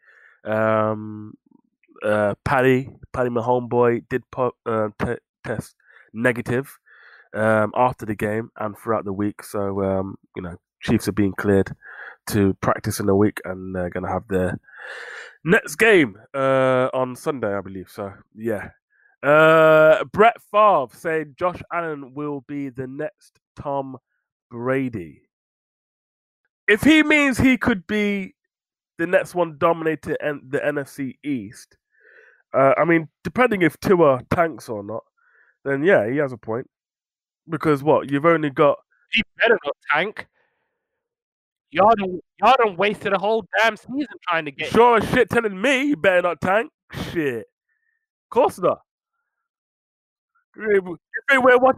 um, 0.46 1.34
uh, 2.04 2.36
Paddy, 2.44 2.90
Paddy, 3.12 3.30
my 3.30 3.42
homeboy, 3.42 4.06
did 4.10 4.24
po- 4.32 4.56
uh, 4.66 4.90
t- 5.04 5.22
test 5.44 5.76
negative 6.14 6.78
um, 7.34 7.72
after 7.76 8.06
the 8.06 8.16
game 8.16 8.50
and 8.58 8.78
throughout 8.78 9.06
the 9.06 9.14
week. 9.14 9.44
So 9.44 9.84
um, 9.84 10.16
you 10.36 10.42
know, 10.42 10.58
Chiefs 10.82 11.08
are 11.08 11.14
being 11.14 11.34
cleared 11.34 11.76
to 12.28 12.54
practice 12.56 13.00
in 13.00 13.10
a 13.10 13.16
week, 13.16 13.40
and 13.46 13.76
they're 13.76 13.90
going 13.90 14.04
to 14.04 14.12
have 14.12 14.28
their 14.28 14.60
next 15.44 15.76
game 15.76 16.18
uh, 16.34 16.90
on 16.94 17.16
Sunday, 17.16 17.56
I 17.56 17.62
believe. 17.62 17.90
So 17.90 18.14
yeah. 18.36 18.70
Uh, 19.22 20.04
Brett 20.12 20.42
Favre 20.52 20.88
saying 20.92 21.36
Josh 21.40 21.62
Allen 21.72 22.14
will 22.14 22.44
be 22.46 22.70
the 22.70 22.88
next 22.88 23.40
Tom 23.56 23.98
Brady. 24.52 25.22
If 26.68 26.82
he 26.82 27.04
means 27.04 27.38
he 27.38 27.58
could 27.58 27.88
be 27.88 28.36
the 28.98 29.08
next 29.08 29.34
one 29.34 29.58
dominating 29.58 30.16
the 30.22 30.60
NFC 30.60 31.16
East, 31.24 31.78
uh, 32.54 32.74
I 32.78 32.86
mean, 32.86 33.08
depending 33.24 33.62
if 33.62 33.80
Tua 33.80 34.22
tanks 34.30 34.70
or 34.70 34.84
not, 34.84 35.04
then 35.64 35.84
yeah, 35.84 36.10
he 36.10 36.18
has 36.18 36.34
a 36.34 36.38
point. 36.38 36.70
Because 37.50 37.84
what 37.84 38.12
you've 38.12 38.26
only 38.26 38.50
got. 38.50 38.78
He 39.12 39.22
better 39.38 39.58
not 39.66 39.76
tank. 39.92 40.28
Y'all 41.74 41.96
done, 41.98 42.20
y'all 42.40 42.56
done 42.58 42.78
wasted 42.78 43.14
a 43.14 43.18
whole 43.18 43.44
damn 43.58 43.76
season 43.76 44.06
trying 44.30 44.46
to 44.46 44.52
get. 44.52 44.70
Sure 44.70 44.98
as 44.98 45.10
shit 45.10 45.28
telling 45.28 45.60
me 45.60 45.86
you 45.86 45.96
better 45.98 46.22
not 46.22 46.40
tank. 46.40 46.72
Shit. 47.12 47.40
Of 47.40 48.30
course 48.30 48.60
not. 48.60 48.80
You 50.56 50.98
think 51.28 51.44
we're 51.44 51.58
what? 51.58 51.78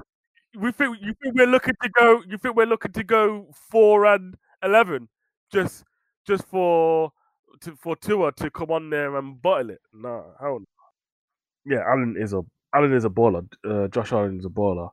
We 0.58 0.74
think 0.74 0.98
you 1.02 1.14
think 1.24 1.36
we're 1.36 1.48
looking 1.48 1.76
to 1.82 1.90
go? 1.90 2.22
You 2.28 2.38
think 2.38 2.58
we're 2.58 2.66
looking 2.66 2.92
to 2.92 3.04
go 3.06 3.48
four 3.70 4.06
and 4.06 4.36
eleven 4.62 5.08
just 5.54 5.86
just 6.28 6.46
for 6.46 7.14
to, 7.62 7.76
for 7.78 7.96
Tua 7.96 8.34
to 8.34 8.52
come 8.52 8.72
on 8.72 8.90
there 8.90 9.16
and 9.16 9.42
bottle 9.42 9.70
it? 9.70 9.80
No, 9.94 10.26
hell 10.42 10.60
no. 10.60 11.74
Yeah, 11.74 11.84
Allen 11.88 12.18
is 12.20 12.34
a 12.34 12.42
Allen 12.74 12.94
is 12.94 13.06
a 13.06 13.10
baller. 13.10 13.48
Uh, 13.66 13.88
Josh 13.88 14.12
Allen 14.12 14.40
is 14.40 14.46
a 14.46 14.50
baller. 14.50 14.90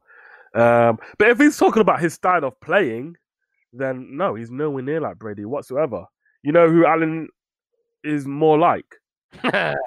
Um, 0.55 0.99
but 1.19 1.29
if 1.29 1.39
he's 1.39 1.57
talking 1.57 1.81
about 1.81 2.01
his 2.01 2.15
style 2.15 2.45
of 2.45 2.61
playing, 2.61 3.16
then 3.73 4.16
no, 4.16 4.35
he's 4.35 4.51
nowhere 4.51 4.82
near 4.82 5.01
like 5.01 5.19
Brady 5.19 5.44
whatsoever. 5.44 6.05
You 6.43 6.53
know 6.53 6.69
who 6.70 6.85
Allen 6.85 7.28
is 8.05 8.27
more 8.27 8.59
like? 8.59 8.86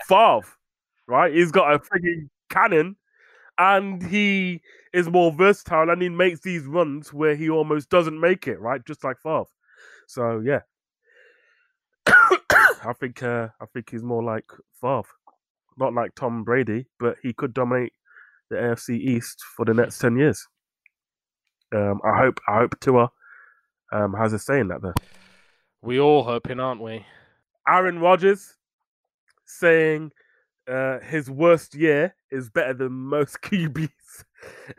Favre, 0.08 0.48
right? 1.08 1.34
He's 1.34 1.52
got 1.52 1.74
a 1.74 1.80
freaking 1.80 2.30
cannon 2.50 2.96
and 3.58 4.02
he 4.04 4.62
is 4.94 5.10
more 5.10 5.32
versatile 5.32 5.90
and 5.90 6.02
he 6.02 6.10
makes 6.10 6.42
these 6.42 6.66
runs 6.66 7.14
where 7.14 7.36
he 7.36 7.50
almost 7.50 7.90
doesn't 7.90 8.20
make 8.20 8.48
it, 8.48 8.60
right? 8.60 8.86
Just 8.86 9.04
like 9.04 9.18
Favre. 9.22 9.46
So 10.08 10.42
yeah. 10.44 10.62
I 12.08 12.94
think 13.00 13.22
uh, 13.24 13.50
I 13.62 13.66
think 13.74 13.90
he's 13.90 14.04
more 14.04 14.24
like 14.24 14.46
Favre. 14.82 15.04
Not 15.78 15.94
like 15.94 16.16
Tom 16.16 16.44
Brady, 16.44 16.86
but 17.00 17.18
he 17.22 17.34
could 17.34 17.54
dominate 17.54 17.94
the 18.50 18.56
AFC 18.56 18.98
East 18.98 19.44
for 19.56 19.66
the 19.66 19.74
next 19.74 20.00
ten 20.00 20.18
years. 20.18 20.48
Um, 21.74 22.00
I 22.04 22.18
hope 22.18 22.40
I 22.48 22.60
hope 22.60 22.80
Tua 22.80 23.10
um, 23.96 24.14
has 24.14 24.34
a 24.34 24.40
say 24.40 24.60
in 24.60 24.68
that 24.68 24.82
though. 24.82 24.94
We 25.82 26.00
all 26.00 26.24
hoping, 26.24 26.60
aren't 26.60 26.82
we? 26.82 27.06
Aaron 27.68 28.00
Rodgers 28.00 28.56
saying 29.46 30.12
uh, 30.68 31.00
his 31.00 31.30
worst 31.30 31.76
year 31.76 32.16
is 32.32 32.50
better 32.50 32.74
than 32.74 32.92
most 32.92 33.40
QBs' 33.44 33.90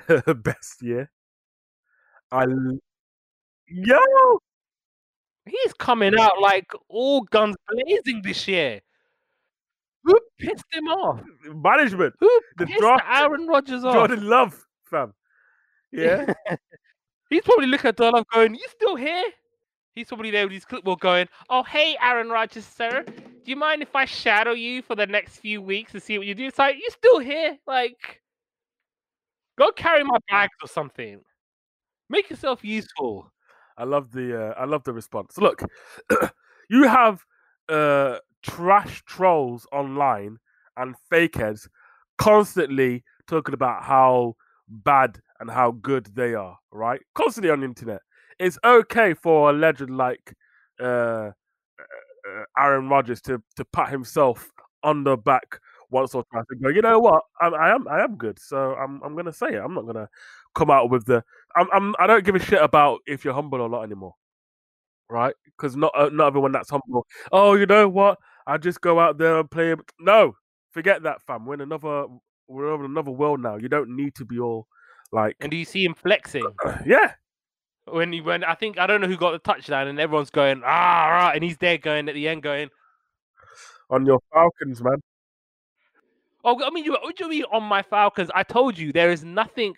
best 0.42 0.82
year. 0.82 1.10
I 2.30 2.44
yo, 3.68 3.98
he's 5.46 5.72
coming 5.74 6.18
out 6.18 6.40
like 6.40 6.72
all 6.88 7.22
guns 7.22 7.56
blazing 7.68 8.20
this 8.22 8.46
year. 8.48 8.80
Who 10.04 10.18
pissed 10.38 10.64
him 10.72 10.86
off? 10.88 11.20
Management. 11.44 12.14
Who 12.20 12.30
the 12.58 12.66
pissed 12.66 12.78
draft, 12.78 13.04
Aaron 13.08 13.46
Rodgers 13.46 13.84
off? 13.84 13.94
Jordan 13.94 14.28
Love, 14.28 14.66
fam. 14.90 15.14
Yeah. 15.92 16.32
he's 17.30 17.42
probably 17.42 17.66
looking 17.66 17.88
at 17.88 17.96
Jordan 17.98 18.24
going, 18.32 18.54
"You 18.54 18.66
still 18.68 18.96
here?" 18.96 19.24
He's 19.94 20.08
probably 20.08 20.30
there 20.30 20.44
with 20.44 20.52
his 20.52 20.64
clipboard 20.64 21.00
going, 21.00 21.28
"Oh, 21.48 21.62
hey, 21.62 21.96
Aaron 22.02 22.28
Rodgers, 22.28 22.66
sir. 22.66 23.02
Do 23.04 23.50
you 23.50 23.56
mind 23.56 23.82
if 23.82 23.94
I 23.96 24.04
shadow 24.04 24.52
you 24.52 24.82
for 24.82 24.94
the 24.94 25.06
next 25.06 25.38
few 25.38 25.62
weeks 25.62 25.92
to 25.92 26.00
see 26.00 26.18
what 26.18 26.26
you 26.26 26.34
do?" 26.34 26.46
It's 26.46 26.58
like, 26.58 26.76
"You 26.76 26.88
still 26.90 27.18
here? 27.18 27.58
Like, 27.66 28.22
go 29.58 29.70
carry 29.72 30.04
my 30.04 30.18
bags 30.30 30.54
or 30.62 30.68
something. 30.68 31.22
Make 32.08 32.30
yourself 32.30 32.64
useful." 32.64 33.32
I 33.78 33.84
love 33.84 34.12
the 34.12 34.50
uh, 34.50 34.54
I 34.58 34.64
love 34.64 34.84
the 34.84 34.92
response. 34.92 35.38
Look, 35.38 35.62
you 36.70 36.84
have 36.84 37.24
uh, 37.68 38.18
trash 38.42 39.02
trolls 39.06 39.66
online 39.72 40.38
and 40.76 40.94
fakeheads 41.12 41.68
constantly 42.18 43.04
talking 43.26 43.54
about 43.54 43.82
how 43.84 44.36
bad 44.68 45.20
and 45.40 45.50
how 45.50 45.72
good 45.72 46.06
they 46.14 46.34
are, 46.34 46.58
right? 46.72 47.00
Constantly 47.14 47.50
on 47.50 47.60
the 47.60 47.66
internet 47.66 48.00
it's 48.38 48.58
okay 48.64 49.14
for 49.14 49.50
a 49.50 49.52
legend 49.52 49.96
like 49.96 50.34
uh, 50.80 50.84
uh, 50.84 51.30
uh, 52.28 52.44
Aaron 52.58 52.88
Rodgers 52.88 53.20
to 53.22 53.42
to 53.56 53.64
pat 53.66 53.90
himself 53.90 54.50
on 54.82 55.04
the 55.04 55.16
back 55.16 55.60
once 55.90 56.14
or 56.14 56.24
twice 56.32 56.44
and 56.50 56.62
go, 56.62 56.68
you 56.68 56.82
know 56.82 56.98
what, 56.98 57.22
I, 57.40 57.48
I 57.48 57.74
am 57.74 57.88
I 57.88 58.02
am 58.02 58.16
good, 58.16 58.38
so 58.38 58.74
I'm 58.74 59.00
I'm 59.02 59.16
gonna 59.16 59.32
say 59.32 59.48
it. 59.48 59.62
I'm 59.64 59.74
not 59.74 59.86
gonna 59.86 60.08
come 60.54 60.70
out 60.70 60.90
with 60.90 61.06
the 61.06 61.22
I'm, 61.56 61.68
I'm 61.72 61.94
I 61.98 62.06
don't 62.06 62.24
give 62.24 62.34
a 62.34 62.40
shit 62.40 62.62
about 62.62 63.00
if 63.06 63.24
you're 63.24 63.34
humble 63.34 63.60
or 63.60 63.68
not 63.68 63.82
anymore, 63.82 64.14
right? 65.10 65.34
Because 65.44 65.76
not 65.76 65.92
uh, 65.96 66.10
not 66.12 66.28
everyone 66.28 66.52
that's 66.52 66.70
humble. 66.70 67.06
Oh, 67.32 67.54
you 67.54 67.66
know 67.66 67.88
what? 67.88 68.18
I 68.46 68.58
just 68.58 68.80
go 68.80 69.00
out 69.00 69.18
there 69.18 69.38
and 69.40 69.50
play. 69.50 69.74
No, 70.00 70.36
forget 70.72 71.02
that, 71.04 71.22
fam. 71.22 71.46
We're 71.46 71.54
in 71.54 71.60
another 71.62 72.06
we're 72.48 72.74
in 72.76 72.84
another 72.84 73.10
world 73.10 73.40
now. 73.40 73.56
You 73.56 73.68
don't 73.68 73.96
need 73.96 74.14
to 74.16 74.24
be 74.24 74.38
all 74.38 74.66
like. 75.12 75.36
And 75.40 75.50
do 75.50 75.56
you 75.56 75.64
see 75.64 75.84
him 75.84 75.94
flexing? 75.94 76.46
yeah, 76.86 77.12
when 77.86 78.12
he 78.12 78.20
went, 78.20 78.44
I 78.44 78.54
think 78.54 78.78
I 78.78 78.86
don't 78.86 79.00
know 79.00 79.06
who 79.06 79.16
got 79.16 79.32
the 79.32 79.38
touchdown, 79.38 79.88
and 79.88 79.98
everyone's 80.00 80.30
going 80.30 80.62
ah, 80.64 81.08
right, 81.08 81.34
and 81.34 81.44
he's 81.44 81.56
there 81.58 81.78
going 81.78 82.08
at 82.08 82.14
the 82.14 82.28
end 82.28 82.42
going 82.42 82.70
on 83.90 84.06
your 84.06 84.20
Falcons, 84.32 84.82
man. 84.82 85.00
Oh, 86.44 86.62
I 86.64 86.70
mean, 86.70 86.84
you, 86.84 86.96
you 87.18 87.28
mean 87.28 87.44
on 87.52 87.64
my 87.64 87.82
Falcons? 87.82 88.30
I 88.34 88.42
told 88.42 88.78
you 88.78 88.92
there 88.92 89.10
is 89.10 89.24
nothing 89.24 89.74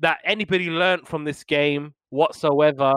that 0.00 0.18
anybody 0.24 0.70
learned 0.70 1.06
from 1.06 1.24
this 1.24 1.42
game 1.44 1.94
whatsoever. 2.10 2.94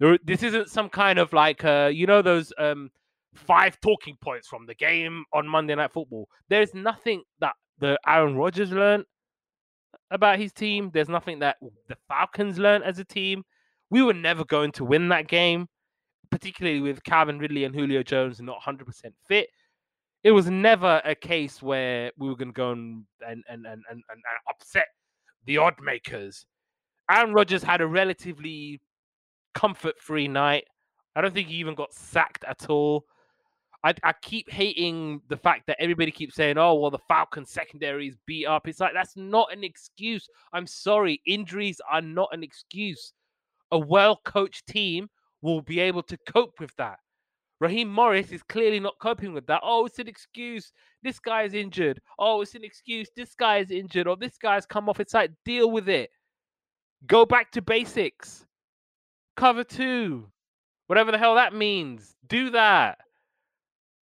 There, 0.00 0.18
this 0.24 0.42
isn't 0.42 0.68
some 0.68 0.88
kind 0.88 1.18
of 1.18 1.32
like, 1.32 1.64
uh, 1.64 1.90
you 1.92 2.06
know, 2.06 2.22
those 2.22 2.52
um, 2.58 2.90
five 3.34 3.80
talking 3.80 4.16
points 4.20 4.48
from 4.48 4.66
the 4.66 4.74
game 4.74 5.24
on 5.32 5.46
Monday 5.46 5.74
Night 5.74 5.92
Football. 5.92 6.28
There's 6.48 6.74
nothing 6.74 7.22
that 7.40 7.54
the 7.78 7.98
Aaron 8.06 8.36
Rodgers 8.36 8.72
learned 8.72 9.04
about 10.10 10.38
his 10.38 10.52
team. 10.52 10.90
There's 10.92 11.08
nothing 11.08 11.38
that 11.40 11.56
the 11.88 11.96
Falcons 12.08 12.58
learned 12.58 12.84
as 12.84 12.98
a 12.98 13.04
team 13.04 13.44
we 13.90 14.02
were 14.02 14.14
never 14.14 14.44
going 14.44 14.72
to 14.72 14.84
win 14.84 15.08
that 15.08 15.28
game, 15.28 15.66
particularly 16.30 16.80
with 16.80 17.02
Calvin 17.04 17.38
Ridley 17.38 17.64
and 17.64 17.74
Julio 17.74 18.02
Jones 18.02 18.40
not 18.40 18.60
100% 18.60 18.84
fit. 19.26 19.48
It 20.24 20.32
was 20.32 20.50
never 20.50 21.00
a 21.04 21.14
case 21.14 21.62
where 21.62 22.12
we 22.18 22.28
were 22.28 22.36
going 22.36 22.48
to 22.48 22.52
go 22.52 22.72
and, 22.72 23.04
and, 23.26 23.44
and, 23.48 23.64
and, 23.66 23.82
and, 23.88 24.02
and 24.10 24.22
upset 24.48 24.88
the 25.46 25.58
odd 25.58 25.74
makers. 25.80 26.44
Aaron 27.10 27.32
Rodgers 27.32 27.62
had 27.62 27.80
a 27.80 27.86
relatively 27.86 28.80
comfort 29.54 29.98
free 29.98 30.28
night. 30.28 30.64
I 31.16 31.20
don't 31.20 31.32
think 31.32 31.48
he 31.48 31.54
even 31.56 31.74
got 31.74 31.92
sacked 31.92 32.44
at 32.44 32.68
all. 32.68 33.04
I, 33.84 33.94
I, 34.02 34.12
keep 34.22 34.50
hating 34.50 35.22
the 35.28 35.36
fact 35.36 35.66
that 35.68 35.80
everybody 35.80 36.10
keeps 36.10 36.34
saying, 36.34 36.58
oh, 36.58 36.74
well, 36.74 36.90
the 36.90 36.98
Falcon 37.06 37.46
secondary 37.46 38.08
is 38.08 38.16
beat 38.26 38.46
up. 38.46 38.66
It's 38.66 38.80
like, 38.80 38.92
that's 38.92 39.16
not 39.16 39.52
an 39.52 39.62
excuse. 39.62 40.28
I'm 40.52 40.66
sorry. 40.66 41.22
Injuries 41.26 41.80
are 41.88 42.02
not 42.02 42.28
an 42.32 42.42
excuse 42.42 43.12
a 43.70 43.78
well 43.78 44.20
coached 44.24 44.66
team 44.66 45.08
will 45.42 45.62
be 45.62 45.80
able 45.80 46.02
to 46.04 46.16
cope 46.28 46.58
with 46.60 46.74
that. 46.76 46.98
Raheem 47.60 47.88
Morris 47.88 48.30
is 48.30 48.42
clearly 48.44 48.78
not 48.78 48.98
coping 49.00 49.32
with 49.32 49.46
that. 49.46 49.60
Oh, 49.64 49.84
it's 49.86 49.98
an 49.98 50.06
excuse. 50.06 50.72
This 51.02 51.18
guy 51.18 51.42
is 51.42 51.54
injured. 51.54 52.00
Oh, 52.18 52.40
it's 52.40 52.54
an 52.54 52.62
excuse. 52.62 53.08
This 53.16 53.34
guy 53.34 53.58
is 53.58 53.72
injured. 53.72 54.06
Or 54.06 54.16
this 54.16 54.38
guy's 54.38 54.64
come 54.64 54.88
off 54.88 55.00
its 55.00 55.10
side. 55.10 55.34
Deal 55.44 55.70
with 55.70 55.88
it. 55.88 56.10
Go 57.06 57.26
back 57.26 57.50
to 57.52 57.62
basics. 57.62 58.46
Cover 59.36 59.64
two. 59.64 60.28
Whatever 60.86 61.10
the 61.10 61.18
hell 61.18 61.34
that 61.34 61.52
means. 61.52 62.14
Do 62.28 62.50
that. 62.50 62.98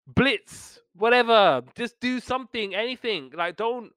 Blitz. 0.06 0.80
Whatever. 0.94 1.62
Just 1.74 2.00
do 2.00 2.20
something. 2.20 2.74
Anything. 2.74 3.32
Like, 3.34 3.56
don't, 3.56 3.92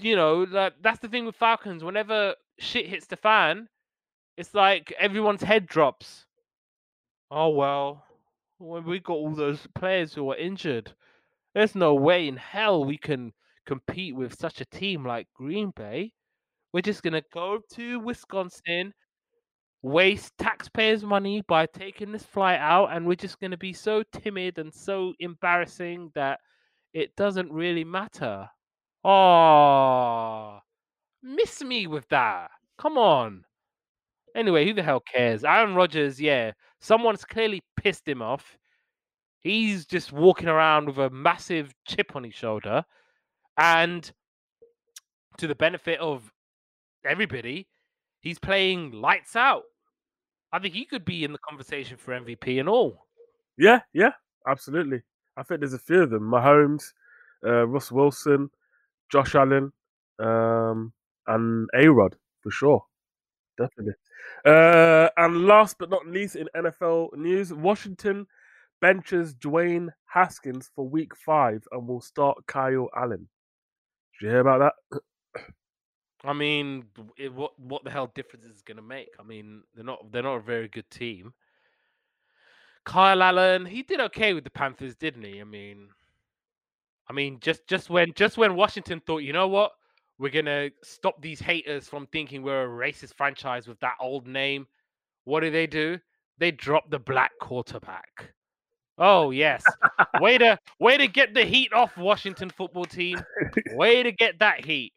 you 0.00 0.16
know, 0.16 0.46
like, 0.50 0.74
that's 0.82 0.98
the 1.00 1.08
thing 1.08 1.24
with 1.26 1.36
Falcons. 1.36 1.84
Whenever 1.84 2.34
shit 2.58 2.86
hits 2.86 3.06
the 3.06 3.16
fan, 3.16 3.68
it's 4.36 4.54
like 4.54 4.92
everyone's 4.98 5.42
head 5.42 5.66
drops. 5.66 6.26
Oh 7.30 7.50
well, 7.50 8.04
we 8.58 9.00
got 9.00 9.14
all 9.14 9.34
those 9.34 9.66
players 9.74 10.14
who 10.14 10.30
are 10.30 10.36
injured, 10.36 10.92
There's 11.54 11.74
no 11.74 11.94
way 11.94 12.28
in 12.28 12.36
hell 12.36 12.84
we 12.84 12.98
can 12.98 13.32
compete 13.66 14.14
with 14.14 14.38
such 14.38 14.60
a 14.60 14.66
team 14.66 15.04
like 15.04 15.28
Green 15.34 15.70
Bay. 15.70 16.12
We're 16.72 16.82
just 16.82 17.02
gonna 17.02 17.22
go 17.32 17.60
to 17.74 18.00
Wisconsin, 18.00 18.94
waste 19.82 20.32
taxpayers' 20.38 21.04
money 21.04 21.42
by 21.48 21.66
taking 21.66 22.12
this 22.12 22.22
flight 22.22 22.60
out, 22.60 22.92
and 22.92 23.06
we're 23.06 23.14
just 23.14 23.40
gonna 23.40 23.56
be 23.56 23.72
so 23.72 24.02
timid 24.12 24.58
and 24.58 24.72
so 24.72 25.12
embarrassing 25.20 26.10
that 26.14 26.40
it 26.94 27.14
doesn't 27.16 27.52
really 27.52 27.84
matter. 27.84 28.48
Oh, 29.04 30.60
miss 31.22 31.62
me 31.62 31.86
with 31.86 32.08
that. 32.08 32.50
Come 32.78 32.96
on. 32.98 33.44
Anyway, 34.36 34.64
who 34.64 34.72
the 34.74 34.82
hell 34.82 35.00
cares? 35.00 35.44
Aaron 35.44 35.74
Rodgers, 35.74 36.20
yeah, 36.20 36.52
someone's 36.80 37.24
clearly 37.24 37.62
pissed 37.76 38.06
him 38.08 38.22
off. 38.22 38.56
He's 39.40 39.86
just 39.86 40.12
walking 40.12 40.48
around 40.48 40.86
with 40.86 40.98
a 40.98 41.10
massive 41.10 41.74
chip 41.86 42.14
on 42.14 42.24
his 42.24 42.34
shoulder. 42.34 42.84
And 43.58 44.10
to 45.38 45.46
the 45.46 45.54
benefit 45.54 45.98
of 45.98 46.32
everybody, 47.04 47.68
he's 48.20 48.38
playing 48.38 48.92
lights 48.92 49.36
out. 49.36 49.64
I 50.52 50.58
think 50.58 50.74
he 50.74 50.84
could 50.84 51.04
be 51.04 51.24
in 51.24 51.32
the 51.32 51.38
conversation 51.38 51.96
for 51.96 52.12
MVP 52.12 52.60
and 52.60 52.68
all. 52.68 53.06
Yeah, 53.56 53.80
yeah, 53.92 54.12
absolutely. 54.46 55.02
I 55.36 55.42
think 55.42 55.60
there's 55.60 55.72
a 55.72 55.78
few 55.78 56.02
of 56.02 56.10
them. 56.10 56.22
Mahomes, 56.22 56.92
uh, 57.44 57.66
Russ 57.66 57.90
Wilson, 57.90 58.50
Josh 59.10 59.34
Allen, 59.34 59.72
um, 60.18 60.92
and 61.26 61.68
A 61.74 61.88
Rod 61.88 62.16
for 62.40 62.50
sure. 62.50 62.84
Definitely. 63.58 63.94
Uh, 64.44 65.08
and 65.16 65.46
last 65.46 65.76
but 65.78 65.90
not 65.90 66.06
least, 66.06 66.36
in 66.36 66.48
NFL 66.56 67.16
news, 67.16 67.52
Washington 67.52 68.26
benches 68.80 69.34
Dwayne 69.34 69.88
Haskins 70.06 70.70
for 70.74 70.88
week 70.88 71.16
five 71.16 71.62
and 71.72 71.86
will 71.86 72.00
start 72.00 72.38
Kyle 72.46 72.88
Allen. 72.96 73.28
Did 74.20 74.26
you 74.26 74.30
hear 74.30 74.40
about 74.40 74.74
that? 74.92 75.42
I 76.24 76.32
mean, 76.32 76.84
it, 77.16 77.32
what 77.32 77.58
what 77.58 77.84
the 77.84 77.90
hell 77.90 78.10
difference 78.14 78.44
is 78.44 78.58
it 78.58 78.64
going 78.64 78.76
to 78.76 78.82
make? 78.82 79.08
I 79.18 79.24
mean, 79.24 79.62
they're 79.74 79.84
not 79.84 80.12
they're 80.12 80.22
not 80.22 80.36
a 80.36 80.40
very 80.40 80.68
good 80.68 80.88
team. 80.90 81.32
Kyle 82.84 83.22
Allen, 83.22 83.64
he 83.64 83.82
did 83.82 84.00
okay 84.00 84.34
with 84.34 84.44
the 84.44 84.50
Panthers, 84.50 84.96
didn't 84.96 85.24
he? 85.24 85.40
I 85.40 85.44
mean, 85.44 85.88
I 87.08 87.12
mean, 87.12 87.38
just 87.40 87.66
just 87.66 87.90
when 87.90 88.12
just 88.14 88.36
when 88.38 88.54
Washington 88.54 89.00
thought, 89.00 89.18
you 89.18 89.32
know 89.32 89.48
what, 89.48 89.72
we're 90.18 90.30
gonna 90.30 90.70
stop 90.82 91.20
these 91.20 91.40
haters 91.40 91.88
from 91.88 92.06
thinking 92.06 92.42
we're 92.42 92.64
a 92.64 92.68
racist 92.68 93.14
franchise 93.14 93.66
with 93.66 93.80
that 93.80 93.94
old 94.00 94.26
name. 94.26 94.66
What 95.24 95.40
do 95.40 95.50
they 95.50 95.66
do? 95.66 95.98
They 96.38 96.52
drop 96.52 96.90
the 96.90 96.98
black 96.98 97.32
quarterback. 97.40 98.32
Oh 98.98 99.30
yes, 99.30 99.64
way 100.20 100.38
to 100.38 100.58
way 100.78 100.96
to 100.98 101.08
get 101.08 101.34
the 101.34 101.44
heat 101.44 101.72
off 101.72 101.96
Washington 101.96 102.50
football 102.50 102.84
team. 102.84 103.20
Way 103.72 104.04
to 104.04 104.12
get 104.12 104.38
that 104.38 104.64
heat 104.64 104.92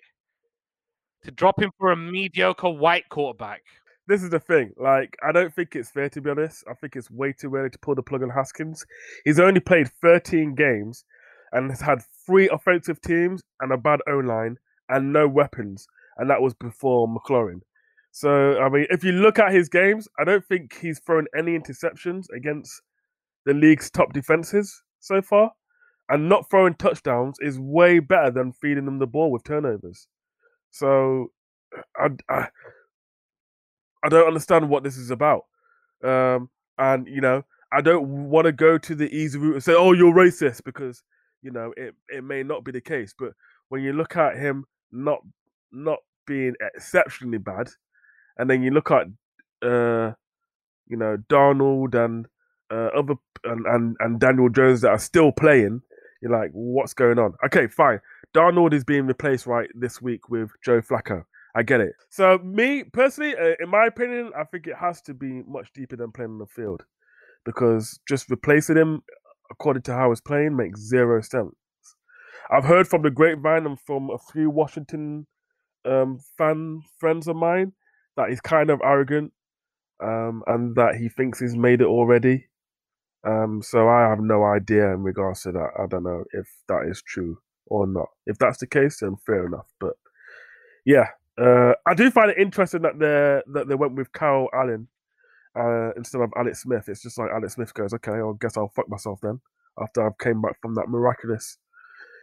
to 1.25 1.31
drop 1.31 1.61
him 1.61 1.71
for 1.79 1.91
a 1.91 1.97
mediocre 1.97 2.69
white 2.69 3.09
quarterback. 3.09 3.63
This 4.07 4.21
is 4.21 4.29
the 4.29 4.39
thing. 4.39 4.71
Like, 4.77 5.17
I 5.27 5.31
don't 5.31 5.53
think 5.53 5.75
it's 5.75 5.89
fair 5.89 6.07
to 6.09 6.21
be 6.21 6.29
honest. 6.29 6.63
I 6.69 6.75
think 6.75 6.95
it's 6.95 7.09
way 7.09 7.33
too 7.33 7.53
early 7.55 7.71
to 7.71 7.79
pull 7.79 7.95
the 7.95 8.03
plug 8.03 8.21
on 8.21 8.29
Haskins. 8.29 8.85
He's 9.23 9.39
only 9.39 9.59
played 9.59 9.89
13 10.01 10.53
games 10.53 11.03
and 11.51 11.71
has 11.71 11.81
had 11.81 12.03
three 12.25 12.47
offensive 12.49 13.01
teams 13.01 13.41
and 13.59 13.71
a 13.71 13.77
bad 13.77 14.01
O 14.07 14.17
line 14.19 14.57
and 14.89 15.11
no 15.11 15.27
weapons, 15.27 15.87
and 16.17 16.29
that 16.29 16.41
was 16.41 16.53
before 16.53 17.07
McLaurin. 17.07 17.61
So, 18.11 18.59
I 18.59 18.69
mean, 18.69 18.85
if 18.91 19.03
you 19.03 19.11
look 19.11 19.39
at 19.39 19.51
his 19.51 19.67
games, 19.67 20.07
I 20.19 20.23
don't 20.23 20.45
think 20.45 20.77
he's 20.79 20.99
thrown 20.99 21.25
any 21.35 21.57
interceptions 21.57 22.25
against 22.35 22.81
the 23.45 23.53
league's 23.53 23.89
top 23.89 24.13
defenses 24.13 24.83
so 24.99 25.21
far. 25.21 25.51
And 26.07 26.29
not 26.29 26.51
throwing 26.51 26.75
touchdowns 26.75 27.37
is 27.41 27.59
way 27.59 27.97
better 27.97 28.29
than 28.29 28.53
feeding 28.53 28.85
them 28.85 28.99
the 28.99 29.07
ball 29.07 29.31
with 29.31 29.43
turnovers. 29.43 30.07
So, 30.75 31.31
I, 31.97 32.09
I, 32.29 32.47
I 34.03 34.09
don't 34.09 34.27
understand 34.27 34.69
what 34.69 34.83
this 34.83 34.97
is 34.97 35.11
about. 35.11 35.43
Um, 36.03 36.49
and, 36.77 37.07
you 37.07 37.21
know, 37.21 37.43
I 37.71 37.81
don't 37.81 38.29
want 38.29 38.45
to 38.45 38.51
go 38.51 38.77
to 38.77 38.95
the 38.95 39.09
easy 39.13 39.39
route 39.39 39.55
and 39.55 39.63
say, 39.63 39.73
oh, 39.73 39.93
you're 39.93 40.13
racist, 40.13 40.63
because, 40.63 41.03
you 41.41 41.51
know, 41.51 41.73
it, 41.77 41.95
it 42.09 42.23
may 42.23 42.43
not 42.43 42.63
be 42.63 42.71
the 42.71 42.81
case. 42.81 43.13
But 43.17 43.33
when 43.69 43.83
you 43.83 43.93
look 43.93 44.15
at 44.15 44.37
him 44.37 44.65
not 44.91 45.19
not 45.71 45.99
being 46.27 46.53
exceptionally 46.75 47.37
bad, 47.37 47.69
and 48.37 48.49
then 48.49 48.63
you 48.63 48.71
look 48.71 48.91
at 48.91 49.07
uh, 49.61 50.13
you 50.87 50.97
know 50.97 51.17
Darnold 51.29 51.95
and 51.95 52.27
uh, 52.71 52.89
other 52.97 53.15
and, 53.43 53.65
and 53.65 53.95
and 53.99 54.19
Daniel 54.19 54.49
Jones 54.49 54.81
that 54.81 54.89
are 54.89 54.99
still 54.99 55.31
playing, 55.31 55.81
you're 56.21 56.31
like, 56.31 56.51
what's 56.53 56.93
going 56.93 57.19
on? 57.19 57.33
Okay, 57.45 57.67
fine. 57.67 57.99
Darnold 58.35 58.73
is 58.73 58.83
being 58.83 59.07
replaced 59.07 59.45
right 59.45 59.69
this 59.73 60.01
week 60.01 60.29
with 60.29 60.51
Joe 60.63 60.81
Flacco. 60.81 61.23
I 61.55 61.63
get 61.63 61.79
it. 61.79 61.93
So 62.09 62.37
me 62.39 62.83
personally, 62.83 63.33
uh, 63.33 63.55
in 63.61 63.69
my 63.69 63.85
opinion, 63.85 64.31
I 64.37 64.43
think 64.43 64.67
it 64.67 64.75
has 64.75 65.01
to 65.03 65.13
be 65.13 65.41
much 65.47 65.71
deeper 65.73 65.95
than 65.95 66.11
playing 66.11 66.31
on 66.31 66.39
the 66.39 66.45
field, 66.45 66.83
because 67.45 67.97
just 68.09 68.29
replacing 68.29 68.75
him 68.75 69.03
according 69.49 69.83
to 69.83 69.93
how 69.93 70.09
he's 70.09 70.19
playing 70.19 70.57
makes 70.57 70.81
zero 70.81 71.21
sense. 71.21 71.55
I've 72.51 72.65
heard 72.65 72.89
from 72.89 73.03
the 73.03 73.09
grapevine 73.09 73.65
and 73.65 73.79
from 73.79 74.09
a 74.09 74.17
few 74.33 74.49
Washington 74.49 75.27
um, 75.85 76.19
fan 76.37 76.81
friends 76.99 77.29
of 77.29 77.37
mine 77.37 77.71
that 78.17 78.29
he's 78.29 78.41
kind 78.41 78.69
of 78.69 78.81
arrogant 78.83 79.31
um, 80.03 80.43
and 80.47 80.75
that 80.75 80.95
he 80.95 81.07
thinks 81.07 81.39
he's 81.39 81.55
made 81.55 81.79
it 81.79 81.87
already. 81.87 82.47
Um, 83.25 83.61
so 83.63 83.87
I 83.87 84.09
have 84.09 84.19
no 84.19 84.43
idea 84.43 84.93
in 84.93 85.03
regards 85.03 85.43
to 85.43 85.53
that. 85.53 85.69
I 85.79 85.87
don't 85.87 86.03
know 86.03 86.25
if 86.33 86.47
that 86.67 86.87
is 86.89 87.01
true 87.01 87.37
or 87.67 87.87
not. 87.87 88.09
If 88.25 88.37
that's 88.37 88.57
the 88.57 88.67
case, 88.67 88.99
then 88.99 89.15
fair 89.25 89.45
enough. 89.45 89.67
But 89.79 89.93
yeah, 90.85 91.07
uh, 91.37 91.73
I 91.85 91.93
do 91.93 92.11
find 92.11 92.31
it 92.31 92.37
interesting 92.37 92.81
that 92.83 92.99
they 92.99 93.41
that 93.53 93.67
they 93.67 93.75
went 93.75 93.95
with 93.95 94.11
Kyle 94.11 94.47
Allen 94.53 94.87
uh, 95.57 95.91
instead 95.97 96.21
of 96.21 96.31
Alex 96.37 96.61
Smith. 96.61 96.87
It's 96.87 97.01
just 97.01 97.17
like 97.17 97.29
Alex 97.33 97.55
Smith 97.55 97.73
goes, 97.73 97.93
okay, 97.93 98.11
I 98.11 98.31
guess 98.39 98.57
I'll 98.57 98.71
fuck 98.75 98.89
myself 98.89 99.19
then 99.21 99.39
after 99.79 100.05
I've 100.05 100.17
came 100.17 100.41
back 100.41 100.61
from 100.61 100.75
that 100.75 100.87
miraculous 100.87 101.57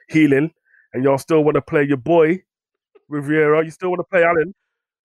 healing, 0.08 0.52
and 0.92 1.04
y'all 1.04 1.18
still 1.18 1.44
want 1.44 1.56
to 1.56 1.62
play 1.62 1.84
your 1.84 1.98
boy 1.98 2.42
Rivera. 3.08 3.64
You 3.64 3.70
still 3.70 3.90
want 3.90 4.00
to 4.00 4.04
play 4.04 4.24
Allen. 4.24 4.54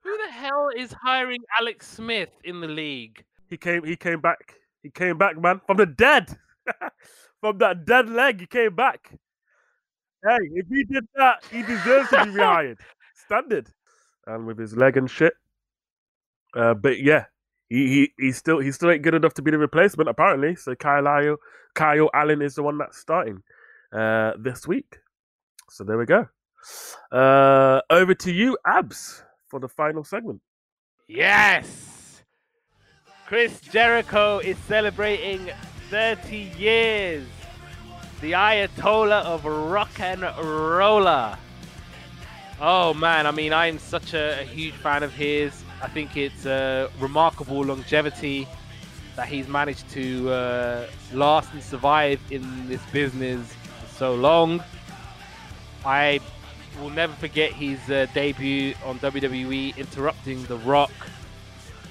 Who 0.03 0.17
the 0.25 0.31
hell 0.31 0.69
is 0.75 0.93
hiring 0.93 1.41
Alex 1.59 1.87
Smith 1.87 2.29
in 2.43 2.61
the 2.61 2.67
league? 2.67 3.23
He 3.49 3.57
came. 3.57 3.83
He 3.83 3.95
came 3.95 4.21
back. 4.21 4.55
He 4.83 4.89
came 4.89 5.17
back, 5.17 5.39
man, 5.39 5.61
from 5.65 5.77
the 5.77 5.85
dead. 5.85 6.37
from 7.41 7.57
that 7.59 7.85
dead 7.85 8.09
leg, 8.09 8.39
he 8.39 8.45
came 8.45 8.75
back. 8.75 9.13
Hey, 10.23 10.37
if 10.53 10.67
he 10.67 10.83
did 10.85 11.07
that, 11.15 11.43
he 11.51 11.61
deserves 11.61 12.09
to 12.09 12.25
be 12.25 12.31
rehired. 12.39 12.77
Standard. 13.25 13.69
And 14.25 14.45
with 14.45 14.57
his 14.57 14.75
leg 14.75 14.97
and 14.97 15.09
shit. 15.09 15.33
Uh, 16.55 16.73
but 16.73 16.99
yeah, 17.01 17.25
he, 17.69 17.87
he 17.87 18.11
he 18.19 18.31
still 18.31 18.59
he 18.59 18.71
still 18.71 18.91
ain't 18.91 19.03
good 19.03 19.13
enough 19.13 19.33
to 19.35 19.41
be 19.41 19.51
the 19.51 19.57
replacement 19.57 20.09
apparently. 20.09 20.55
So 20.55 20.75
Kyle 20.75 21.37
Kyle 21.75 22.09
Allen 22.13 22.41
is 22.41 22.55
the 22.55 22.63
one 22.63 22.77
that's 22.77 22.97
starting 22.97 23.43
uh, 23.93 24.33
this 24.39 24.67
week. 24.67 24.97
So 25.69 25.83
there 25.83 25.97
we 25.97 26.05
go. 26.05 26.27
Uh, 27.11 27.81
over 27.89 28.13
to 28.15 28.31
you, 28.31 28.57
Abs, 28.65 29.23
for 29.47 29.59
the 29.59 29.67
final 29.67 30.03
segment. 30.03 30.41
Yes! 31.07 32.23
Chris 33.27 33.59
Jericho 33.61 34.39
is 34.39 34.57
celebrating 34.59 35.49
30 35.89 36.37
years. 36.57 37.25
The 38.19 38.31
Ayatollah 38.31 39.25
of 39.25 39.45
rock 39.45 39.99
and 39.99 40.23
roller. 40.23 41.37
Oh 42.59 42.91
man, 42.95 43.27
I 43.27 43.31
mean, 43.31 43.53
I'm 43.53 43.77
such 43.77 44.15
a, 44.15 44.41
a 44.41 44.43
huge 44.43 44.73
fan 44.73 45.03
of 45.03 45.13
his. 45.13 45.63
I 45.83 45.87
think 45.87 46.17
it's 46.17 46.47
a 46.47 46.89
remarkable 46.99 47.63
longevity 47.63 48.47
that 49.15 49.27
he's 49.27 49.47
managed 49.47 49.87
to 49.89 50.31
uh, 50.31 50.87
last 51.13 51.53
and 51.53 51.61
survive 51.61 52.19
in 52.31 52.67
this 52.67 52.81
business 52.91 53.53
so 53.95 54.15
long. 54.15 54.63
I 55.85 56.19
will 56.81 56.89
never 56.89 57.13
forget 57.13 57.53
his 57.53 57.79
uh, 57.87 58.07
debut 58.15 58.73
on 58.83 58.97
WWE, 58.97 59.77
interrupting 59.77 60.43
The 60.45 60.57
Rock 60.57 60.91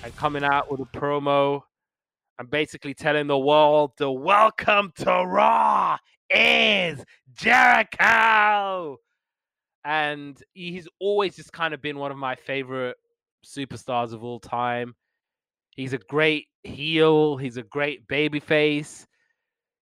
and 0.03 0.15
coming 0.16 0.43
out 0.43 0.73
with 0.73 0.81
a 0.81 0.86
promo 0.86 1.62
and 2.40 2.51
basically 2.51 2.94
telling 2.94 3.28
the 3.28 3.39
world 3.39 3.93
the 3.97 4.11
welcome 4.11 4.93
to 4.97 5.24
Raw 5.24 5.98
is 6.31 7.05
Jericho. 7.35 8.98
And 9.85 10.43
he's 10.53 10.89
always 10.98 11.36
just 11.36 11.53
kind 11.53 11.73
of 11.73 11.81
been 11.81 11.98
one 11.98 12.11
of 12.11 12.16
my 12.16 12.35
favorite 12.35 12.97
superstars 13.44 14.12
of 14.12 14.24
all 14.24 14.40
time. 14.40 14.94
He's 15.70 15.93
a 15.93 15.98
great 15.98 16.47
heel, 16.62 17.36
he's 17.36 17.57
a 17.57 17.62
great 17.62 18.09
babyface. 18.09 19.07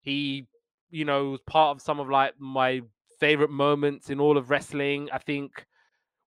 He 0.02 0.46
you 0.94 1.04
know, 1.04 1.30
was 1.30 1.40
part 1.40 1.76
of 1.76 1.82
some 1.82 1.98
of 1.98 2.08
like 2.08 2.34
my 2.38 2.80
favorite 3.18 3.50
moments 3.50 4.10
in 4.10 4.20
all 4.20 4.38
of 4.38 4.48
wrestling. 4.48 5.08
I 5.12 5.18
think 5.18 5.66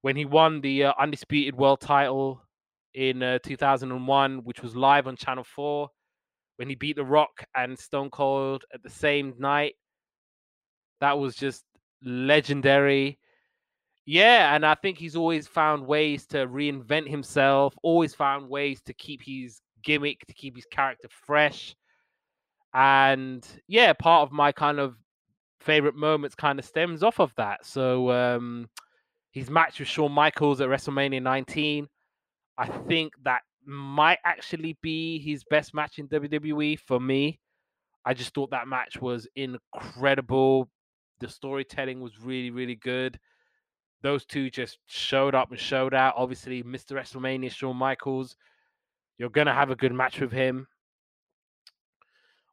when 0.02 0.14
he 0.14 0.26
won 0.26 0.60
the 0.60 0.84
uh, 0.84 0.92
undisputed 0.98 1.56
world 1.56 1.80
title 1.80 2.42
in 2.92 3.22
uh, 3.22 3.38
2001, 3.42 4.44
which 4.44 4.60
was 4.62 4.76
live 4.76 5.06
on 5.06 5.16
Channel 5.16 5.44
4, 5.44 5.88
when 6.56 6.68
he 6.68 6.74
beat 6.74 6.96
The 6.96 7.04
Rock 7.04 7.46
and 7.56 7.78
Stone 7.78 8.10
Cold 8.10 8.64
at 8.74 8.82
the 8.82 8.90
same 8.90 9.32
night. 9.38 9.72
That 11.00 11.18
was 11.18 11.34
just 11.34 11.64
legendary. 12.02 13.18
Yeah, 14.06 14.54
and 14.54 14.64
I 14.64 14.74
think 14.74 14.98
he's 14.98 15.16
always 15.16 15.46
found 15.46 15.86
ways 15.86 16.26
to 16.28 16.46
reinvent 16.46 17.08
himself, 17.08 17.74
always 17.82 18.14
found 18.14 18.48
ways 18.48 18.80
to 18.86 18.94
keep 18.94 19.20
his 19.22 19.60
gimmick, 19.82 20.26
to 20.26 20.34
keep 20.34 20.56
his 20.56 20.66
character 20.66 21.08
fresh. 21.26 21.76
And 22.74 23.46
yeah, 23.66 23.92
part 23.92 24.22
of 24.22 24.32
my 24.32 24.52
kind 24.52 24.78
of 24.78 24.96
favorite 25.60 25.94
moments 25.96 26.34
kind 26.34 26.58
of 26.58 26.64
stems 26.64 27.02
off 27.02 27.20
of 27.20 27.34
that. 27.36 27.66
So 27.66 28.10
um 28.10 28.68
his 29.32 29.50
match 29.50 29.78
with 29.78 29.88
Shawn 29.88 30.12
Michaels 30.12 30.60
at 30.60 30.68
WrestleMania 30.68 31.22
19, 31.22 31.86
I 32.56 32.66
think 32.66 33.12
that 33.24 33.42
might 33.66 34.18
actually 34.24 34.76
be 34.82 35.18
his 35.18 35.44
best 35.50 35.74
match 35.74 35.98
in 35.98 36.08
WWE 36.08 36.78
for 36.78 36.98
me. 36.98 37.38
I 38.04 38.14
just 38.14 38.32
thought 38.34 38.50
that 38.50 38.68
match 38.68 39.00
was 39.00 39.28
incredible. 39.36 40.68
The 41.20 41.28
storytelling 41.28 42.00
was 42.00 42.20
really, 42.20 42.50
really 42.50 42.76
good 42.76 43.18
those 44.02 44.24
two 44.24 44.50
just 44.50 44.78
showed 44.86 45.34
up 45.34 45.50
and 45.50 45.58
showed 45.58 45.94
out. 45.94 46.14
Obviously, 46.16 46.62
Mr. 46.62 46.92
WrestleMania, 46.92 47.50
Shawn 47.50 47.76
Michaels, 47.76 48.36
you're 49.18 49.30
gonna 49.30 49.54
have 49.54 49.70
a 49.70 49.76
good 49.76 49.92
match 49.92 50.20
with 50.20 50.32
him. 50.32 50.66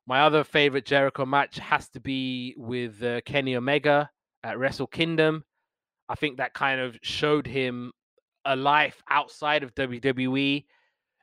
My 0.08 0.22
other 0.22 0.44
favorite 0.44 0.86
Jericho 0.86 1.26
match 1.26 1.58
has 1.58 1.90
to 1.90 2.00
be 2.00 2.56
with 2.58 3.02
uh, 3.02 3.22
Kenny 3.22 3.56
Omega 3.56 4.10
at 4.44 4.60
Wrestle 4.60 4.88
Kingdom. 4.88 5.44
I 6.10 6.16
think 6.16 6.38
that 6.38 6.54
kind 6.54 6.80
of 6.80 6.98
showed 7.02 7.48
him 7.48 7.92
a 8.46 8.56
life 8.56 9.02
outside 9.10 9.64
of 9.64 9.74
WWE. 9.74 10.66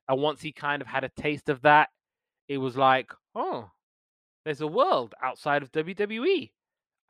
And 0.09 0.21
once 0.21 0.41
he 0.41 0.51
kind 0.53 0.83
of 0.83 0.89
had 0.89 1.05
a 1.05 1.11
taste 1.11 1.49
of 1.49 1.63
that, 1.63 1.91
it 2.49 2.59
was 2.59 2.77
like, 2.77 3.13
oh, 3.37 3.71
there's 4.45 4.61
a 4.61 4.67
world 4.67 5.15
outside 5.23 5.63
of 5.63 5.71
WWE 5.71 6.51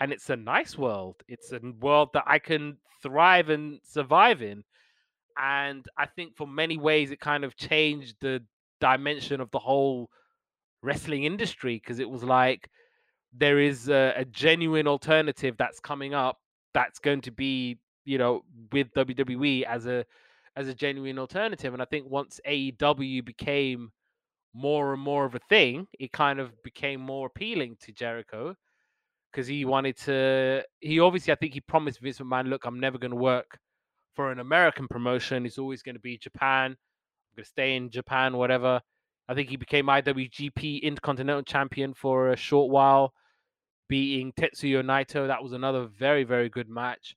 and 0.03 0.13
it's 0.13 0.31
a 0.31 0.37
nice 0.37 0.77
world. 0.77 1.23
It's 1.29 1.53
a 1.53 1.61
world 1.81 2.09
that 2.15 2.25
I 2.27 2.41
can 2.41 2.77
thrive 3.05 3.51
and 3.51 3.79
survive 3.85 4.43
in. 4.43 4.65
And 5.41 5.87
I 5.97 6.07
think 6.07 6.37
for 6.37 6.45
many 6.45 6.77
ways 6.77 7.13
it 7.13 7.21
kind 7.21 7.45
of 7.45 7.57
changed 7.57 8.17
the 8.21 8.43
dimension 8.81 9.41
of 9.41 9.53
the 9.53 9.61
whole 9.61 10.11
wrestling 10.83 11.23
industry 11.23 11.77
because 11.77 12.01
it 12.01 12.11
was 12.11 12.25
like 12.25 12.69
there 13.33 13.61
is 13.61 13.89
a, 13.89 14.13
a, 14.17 14.25
genuine 14.25 14.89
alternative 14.89 15.55
that's 15.57 15.79
coming 15.79 16.15
up 16.15 16.39
that's 16.75 16.99
going 16.99 17.21
to 17.21 17.31
be 17.31 17.79
you 18.05 18.19
know 18.19 18.43
with 18.73 18.93
WWE 18.95 19.63
as 19.63 19.87
a 19.87 20.05
as 20.57 20.67
a 20.67 20.75
genuine 20.75 21.21
alternative 21.21 21.73
and 21.73 21.81
I 21.81 21.85
think 21.85 22.11
once 22.11 22.41
AEW 22.47 23.25
became 23.25 23.93
more 24.53 24.93
and 24.93 25.01
more 25.01 25.25
of 25.25 25.37
a 25.37 25.41
thing 25.49 25.87
it 26.01 26.11
kind 26.11 26.41
of 26.41 26.51
became 26.65 27.01
more 27.01 27.29
appealing 27.29 27.77
to 27.83 27.93
Jericho 27.93 28.57
because 29.33 29.47
he 29.47 29.65
wanted 29.65 29.97
to. 29.99 30.63
He 30.81 31.01
obviously, 31.01 31.33
I 31.33 31.37
think 31.37 31.55
he 31.55 31.61
promised 31.61 32.01
Vince 32.01 32.19
McMahon, 32.19 32.49
"Look, 32.49 32.65
I'm 32.65 32.81
never 32.81 32.99
going 32.99 33.13
to 33.13 33.17
work 33.17 33.59
for 34.15 34.31
an 34.31 34.39
American 34.39 34.89
promotion. 34.89 35.47
It's 35.47 35.59
always 35.59 35.83
going 35.83 35.95
to 35.95 36.01
be 36.01 36.19
Japan. 36.19 36.73
I'm 36.73 37.37
going 37.37 37.45
to 37.45 37.49
stay 37.49 37.77
in 37.77 37.91
Japan, 37.91 38.37
whatever." 38.37 38.81
I 39.29 39.35
think 39.35 39.49
he 39.49 39.57
became 39.57 39.87
IWGP 39.87 40.83
Intercontinental 40.83 41.45
Champion 41.45 41.95
for 41.95 42.31
a 42.31 42.37
short 42.37 42.71
while, 42.71 43.15
beating 43.89 44.33
Tetsuya 44.33 44.83
Naito. 44.83 45.27
That 45.27 45.43
was 45.43 45.53
another 45.53 45.87
very, 45.87 46.25
very 46.25 46.49
good 46.49 46.69
match. 46.69 47.17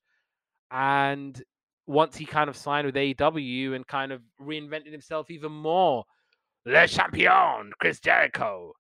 And 0.72 1.42
once 1.88 2.16
he 2.16 2.26
kind 2.26 2.50
of 2.50 2.56
signed 2.56 2.86
with 2.86 2.96
AEW 2.96 3.76
and 3.76 3.86
kind 3.88 4.12
of 4.12 4.22
reinvented 4.42 4.92
himself 4.92 5.30
even 5.30 5.52
more, 5.52 6.06
Le 6.66 6.88
Champion, 6.88 7.72
Chris 7.80 8.00
Jericho, 8.00 8.74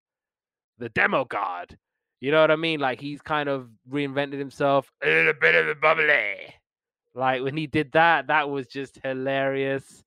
the 0.78 0.90
Demo 0.90 1.26
God, 1.26 1.78
you 2.26 2.32
know 2.32 2.42
what 2.42 2.50
I 2.50 2.56
mean? 2.56 2.80
Like 2.80 3.00
he's 3.00 3.22
kind 3.22 3.48
of 3.48 3.70
reinvented 3.88 4.40
himself 4.40 4.92
a 5.04 5.06
little 5.06 5.34
bit 5.40 5.54
of 5.54 5.68
a 5.68 5.76
bubbly. 5.76 6.56
Like 7.14 7.44
when 7.44 7.56
he 7.56 7.68
did 7.68 7.92
that, 7.92 8.26
that 8.28 8.50
was 8.50 8.66
just 8.66 8.98
hilarious. 9.04 10.04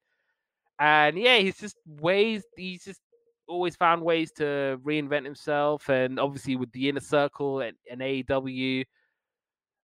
And 0.80 1.16
yeah, 1.16 1.38
he's 1.38 1.58
just 1.58 1.76
ways, 1.86 2.42
he's 2.56 2.82
just 2.82 3.00
always 3.46 3.76
found 3.76 4.02
ways 4.02 4.32
to 4.32 4.80
reinvent 4.84 5.26
himself. 5.26 5.88
And 5.88 6.18
obviously 6.18 6.56
with 6.56 6.72
the 6.72 6.88
inner 6.88 6.98
circle 6.98 7.60
and, 7.60 7.76
and 7.88 8.00
AEW. 8.00 8.84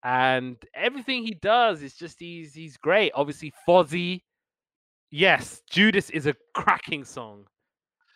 And 0.03 0.57
everything 0.73 1.21
he 1.21 1.35
does 1.35 1.83
is 1.83 1.93
just 1.93 2.19
he's 2.19 2.55
he's 2.55 2.75
great. 2.75 3.11
Obviously, 3.13 3.53
Fozzy. 3.69 4.23
Yes, 5.11 5.61
Judas 5.69 6.09
is 6.09 6.25
a 6.25 6.33
cracking 6.55 7.03
song. 7.03 7.45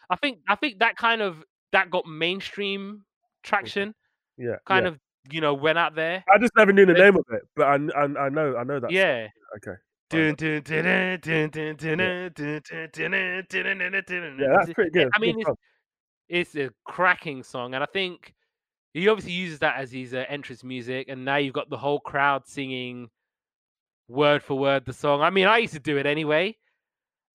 I 0.10 0.15
think 0.15 0.40
I 0.48 0.56
think 0.56 0.80
that 0.80 0.98
kind 0.98 1.22
of 1.22 1.44
that 1.73 1.91
got 1.91 2.07
mainstream 2.07 3.06
traction. 3.44 3.94
Yeah, 4.39 4.55
kind 4.65 4.85
yeah. 4.85 4.91
of 4.91 4.99
you 5.31 5.41
know 5.41 5.53
went 5.53 5.77
out 5.77 5.95
there. 5.95 6.23
I 6.33 6.37
just 6.39 6.53
never 6.55 6.71
knew 6.71 6.85
the 6.85 6.93
name 6.93 7.15
of 7.15 7.25
it, 7.31 7.43
but 7.55 7.67
I 7.67 7.75
I, 7.95 8.03
I 8.03 8.29
know 8.29 8.55
I 8.55 8.63
know 8.63 8.79
that. 8.79 8.91
Yeah. 8.91 9.27
Okay. 9.57 9.75
Yeah, 14.39 14.47
that's 14.57 14.73
pretty 14.73 14.89
good. 14.89 15.09
I 15.13 15.19
mean, 15.19 15.39
it's, 15.39 15.49
it's 16.27 16.55
a 16.55 16.71
cracking 16.83 17.43
song, 17.43 17.75
and 17.75 17.83
I 17.83 17.87
think 17.87 18.33
he 18.93 19.07
obviously 19.07 19.33
uses 19.33 19.59
that 19.59 19.77
as 19.77 19.91
his 19.91 20.13
uh, 20.13 20.25
entrance 20.27 20.63
music, 20.63 21.09
and 21.09 21.23
now 21.23 21.35
you've 21.35 21.53
got 21.53 21.69
the 21.69 21.77
whole 21.77 21.99
crowd 21.99 22.47
singing 22.47 23.09
word 24.07 24.41
for 24.41 24.57
word 24.57 24.85
the 24.85 24.93
song. 24.93 25.21
I 25.21 25.29
mean, 25.29 25.45
I 25.45 25.59
used 25.59 25.73
to 25.73 25.79
do 25.79 25.97
it 25.97 26.07
anyway, 26.07 26.57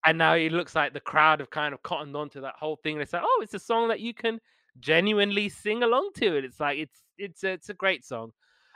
and 0.04 0.18
now 0.18 0.34
it 0.34 0.50
looks 0.50 0.74
like 0.74 0.92
the 0.92 1.00
crowd 1.00 1.38
have 1.38 1.50
kind 1.50 1.74
of 1.74 1.82
cottoned 1.82 2.16
onto 2.16 2.40
that 2.40 2.54
whole 2.58 2.76
thing. 2.76 2.96
And 2.96 3.02
They 3.02 3.08
say, 3.08 3.20
"Oh, 3.22 3.40
it's 3.40 3.54
a 3.54 3.60
song 3.60 3.88
that 3.88 4.00
you 4.00 4.14
can 4.14 4.40
genuinely 4.80 5.48
sing 5.48 5.82
along 5.82 6.10
to 6.16 6.36
it. 6.36 6.44
It's 6.44 6.60
like 6.60 6.78
it's 6.78 7.02
it's 7.18 7.44
a, 7.44 7.52
it's 7.52 7.68
a 7.70 7.74
great 7.74 8.04
song. 8.04 8.32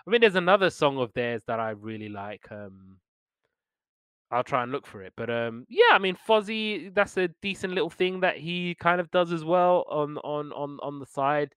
I 0.07 0.11
mean, 0.11 0.21
there's 0.21 0.37
another 0.37 0.71
song 0.71 0.99
of 0.99 1.13
theirs 1.13 1.43
that 1.47 1.61
I 1.61 1.71
really 1.71 2.09
like. 2.09 2.47
Um, 2.51 2.99
I'll 4.31 4.45
try 4.45 4.63
and 4.63 4.73
look 4.73 4.87
for 4.87 5.03
it, 5.03 5.15
but 5.17 5.31
um, 5.31 5.65
yeah, 5.71 5.93
I 5.93 5.99
mean, 5.99 6.17
Fozzy, 6.29 6.95
that's 6.95 7.17
a 7.17 7.29
decent 7.41 7.73
little 7.73 7.91
thing 7.91 8.21
that 8.21 8.37
he 8.37 8.75
kind 8.75 9.01
of 9.01 9.11
does 9.11 9.33
as 9.33 9.45
well 9.45 9.85
on 9.91 10.19
on 10.19 10.53
on 10.53 10.79
on 10.83 10.99
the 10.99 11.07
side 11.07 11.55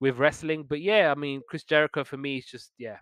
with 0.00 0.18
wrestling. 0.18 0.64
But 0.68 0.80
yeah, 0.80 1.10
I 1.10 1.14
mean, 1.14 1.42
Chris 1.48 1.64
Jericho 1.64 2.04
for 2.04 2.16
me 2.16 2.38
is 2.38 2.46
just 2.46 2.72
yeah 2.78 2.98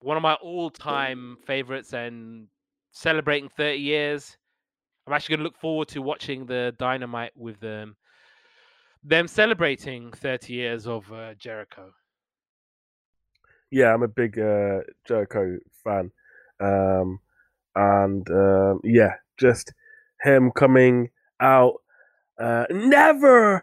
one 0.00 0.16
of 0.16 0.22
my 0.22 0.34
all-time 0.34 1.36
favorites 1.46 1.92
and 1.92 2.48
celebrating 2.92 3.48
30 3.56 3.78
years. 3.78 4.36
I'm 5.06 5.12
actually 5.12 5.36
going 5.36 5.40
to 5.40 5.44
look 5.44 5.58
forward 5.58 5.88
to 5.88 6.02
watching 6.02 6.46
the 6.46 6.74
Dynamite 6.78 7.32
with 7.36 7.58
them 7.60 7.96
them 9.06 9.28
celebrating 9.28 10.10
30 10.10 10.52
years 10.52 10.86
of 10.86 11.10
uh, 11.12 11.34
Jericho. 11.34 11.92
Yeah, 13.70 13.94
I'm 13.94 14.02
a 14.02 14.08
big 14.08 14.38
uh, 14.38 14.80
Jericho 15.06 15.58
fan, 15.84 16.10
um, 16.60 17.20
and 17.74 18.28
um, 18.30 18.80
yeah, 18.84 19.14
just 19.38 19.72
him 20.22 20.50
coming 20.52 21.10
out. 21.40 21.74
Uh, 22.38 22.64
never, 22.70 23.62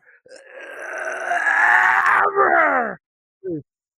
ever. 2.18 3.00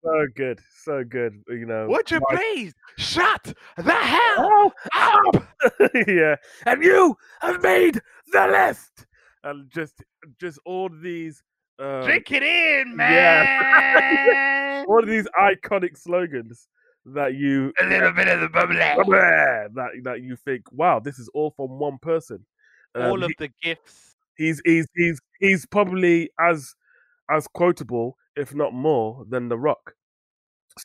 So 0.03 0.27
good, 0.35 0.59
so 0.83 1.03
good. 1.03 1.43
You 1.47 1.65
know, 1.65 1.87
would 1.87 2.11
you 2.11 2.19
my... 2.29 2.35
please 2.35 2.75
shut 2.97 3.53
the 3.75 3.91
hell 3.91 4.73
up? 4.93 5.47
yeah, 6.07 6.35
and 6.67 6.83
you 6.83 7.17
have 7.41 7.63
made 7.63 7.99
the 8.31 8.47
list 8.47 9.07
and 9.45 9.69
just 9.69 10.03
just 10.39 10.59
all 10.65 10.89
these 10.89 11.41
uh, 11.79 12.03
drink 12.03 12.31
it 12.31 12.43
in, 12.43 12.95
man. 12.97 13.13
Yeah. 13.13 14.83
all 14.87 15.01
of 15.01 15.07
these 15.07 15.27
iconic 15.39 15.97
slogans 15.97 16.67
that 17.05 17.35
you 17.35 17.71
a 17.79 17.85
little 17.85 18.11
bit 18.11 18.27
of 18.27 18.41
the 18.41 18.49
bubbly 18.49 18.77
that 18.77 19.89
that 20.03 20.21
you 20.21 20.35
think, 20.35 20.63
wow, 20.71 20.99
this 20.99 21.19
is 21.19 21.29
all 21.33 21.51
from 21.51 21.79
one 21.79 21.97
person. 22.01 22.45
Um, 22.95 23.03
all 23.03 23.23
of 23.23 23.29
he, 23.29 23.35
the 23.39 23.51
gifts. 23.61 24.15
He's 24.35 24.61
he's 24.65 24.87
he's 24.95 25.19
he's 25.39 25.65
probably 25.65 26.29
as 26.39 26.73
as 27.29 27.47
quotable, 27.47 28.17
if 28.35 28.53
not 28.53 28.73
more, 28.73 29.25
than 29.29 29.49
The 29.49 29.57
Rock. 29.57 29.93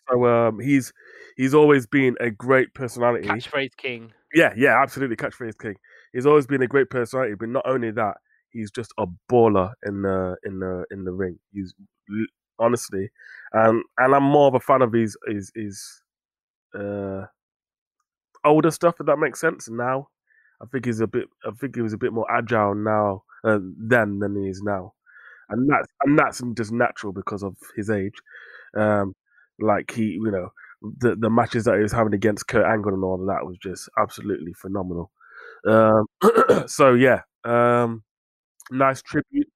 So 0.09 0.27
um, 0.27 0.61
he's 0.61 0.93
he's 1.37 1.55
always 1.55 1.87
been 1.87 2.16
a 2.20 2.31
great 2.31 2.74
personality. 2.74 3.27
Catchphrase 3.27 3.77
king. 3.77 4.12
Yeah, 4.35 4.53
yeah, 4.57 4.81
absolutely, 4.81 5.16
catchphrase 5.16 5.59
king. 5.59 5.74
He's 6.12 6.27
always 6.27 6.47
been 6.47 6.62
a 6.62 6.69
great 6.69 6.91
personality, 6.91 7.35
but 7.35 7.49
not 7.49 7.65
only 7.66 7.91
that, 7.93 8.16
he's 8.52 8.70
just 8.70 8.93
a 8.98 9.06
baller 9.31 9.72
in 9.85 10.02
the 10.02 10.36
in 10.44 10.60
the 10.60 10.85
in 10.90 11.05
the 11.05 11.12
ring. 11.12 11.39
He's 11.52 11.74
honestly, 12.59 13.10
um, 13.55 13.82
and 13.98 14.14
I'm 14.14 14.22
more 14.22 14.48
of 14.48 14.55
a 14.55 14.60
fan 14.60 14.82
of 14.82 14.93
his 14.93 15.16
his 15.27 15.51
his 15.55 16.02
uh, 16.78 17.27
older 18.44 18.70
stuff. 18.70 18.97
If 19.01 19.06
that 19.06 19.18
makes 19.18 19.40
sense. 19.40 19.68
Now, 19.68 20.09
I 20.62 20.66
think 20.66 20.85
he's 20.85 21.01
a 21.01 21.06
bit. 21.06 21.24
I 21.47 21.51
think 21.52 21.74
he 21.74 21.82
was 21.82 21.93
a 21.93 21.98
bit 21.98 22.12
more 22.12 22.31
agile 22.31 22.74
now 22.74 23.24
uh, 23.44 23.59
then 23.77 24.18
than 24.18 24.36
he 24.36 24.48
is 24.48 24.62
now, 24.62 24.94
and 25.48 25.68
that's 25.68 25.89
and 26.02 26.18
that's 26.18 26.43
just 26.56 26.72
natural 26.72 27.12
because 27.12 27.43
of 27.43 27.56
his 27.77 27.90
age. 27.90 28.14
Um, 28.77 29.14
like 29.59 29.90
he, 29.90 30.05
you 30.05 30.31
know, 30.31 30.51
the 30.82 31.16
the 31.16 31.31
matches 31.31 31.64
that 31.64 31.77
he 31.77 31.82
was 31.82 31.93
having 31.93 32.14
against 32.14 32.48
Kurt 32.48 32.66
Angle 32.66 32.94
and 32.94 33.05
all 33.05 33.20
of 33.20 33.27
that 33.27 33.47
was 33.47 33.56
just 33.62 33.89
absolutely 33.98 34.52
phenomenal. 34.55 35.10
Um, 35.66 36.06
so 36.66 36.94
yeah, 36.94 37.22
um, 37.44 38.02
nice 38.70 39.02
tribute. 39.02 39.48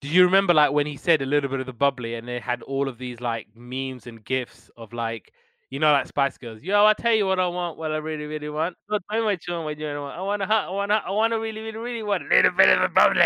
Do 0.00 0.08
you 0.08 0.24
remember 0.24 0.52
like 0.52 0.72
when 0.72 0.86
he 0.86 0.96
said 0.96 1.22
a 1.22 1.26
little 1.26 1.48
bit 1.48 1.60
of 1.60 1.66
the 1.66 1.72
bubbly 1.72 2.14
and 2.14 2.28
they 2.28 2.38
had 2.38 2.62
all 2.62 2.88
of 2.88 2.98
these 2.98 3.20
like 3.20 3.46
memes 3.54 4.06
and 4.06 4.22
gifs 4.24 4.70
of 4.76 4.92
like 4.92 5.32
you 5.70 5.80
know 5.80 5.92
like 5.92 6.06
Spice 6.06 6.36
Girls. 6.36 6.62
Yo, 6.62 6.84
I 6.84 6.92
tell 6.92 7.14
you 7.14 7.26
what 7.26 7.40
I 7.40 7.46
want, 7.46 7.78
what 7.78 7.90
I 7.90 7.96
really, 7.96 8.26
really 8.26 8.48
want. 8.48 8.76
Don't 8.88 9.02
tell 9.10 9.20
me 9.20 9.24
what 9.24 9.40
you 9.46 9.54
want, 9.54 9.64
what 9.64 9.78
you 9.78 9.86
want. 9.86 10.16
I 10.16 10.20
want 10.20 10.42
to, 10.42 10.52
I 10.52 10.70
want 10.70 10.90
to, 10.90 10.96
I 10.96 11.10
want 11.10 11.32
to 11.32 11.40
really, 11.40 11.62
really, 11.62 11.78
really 11.78 12.02
want 12.02 12.22
a 12.24 12.34
little 12.34 12.52
bit 12.52 12.68
of 12.68 12.82
the 12.82 12.88
bubbly. 12.88 13.22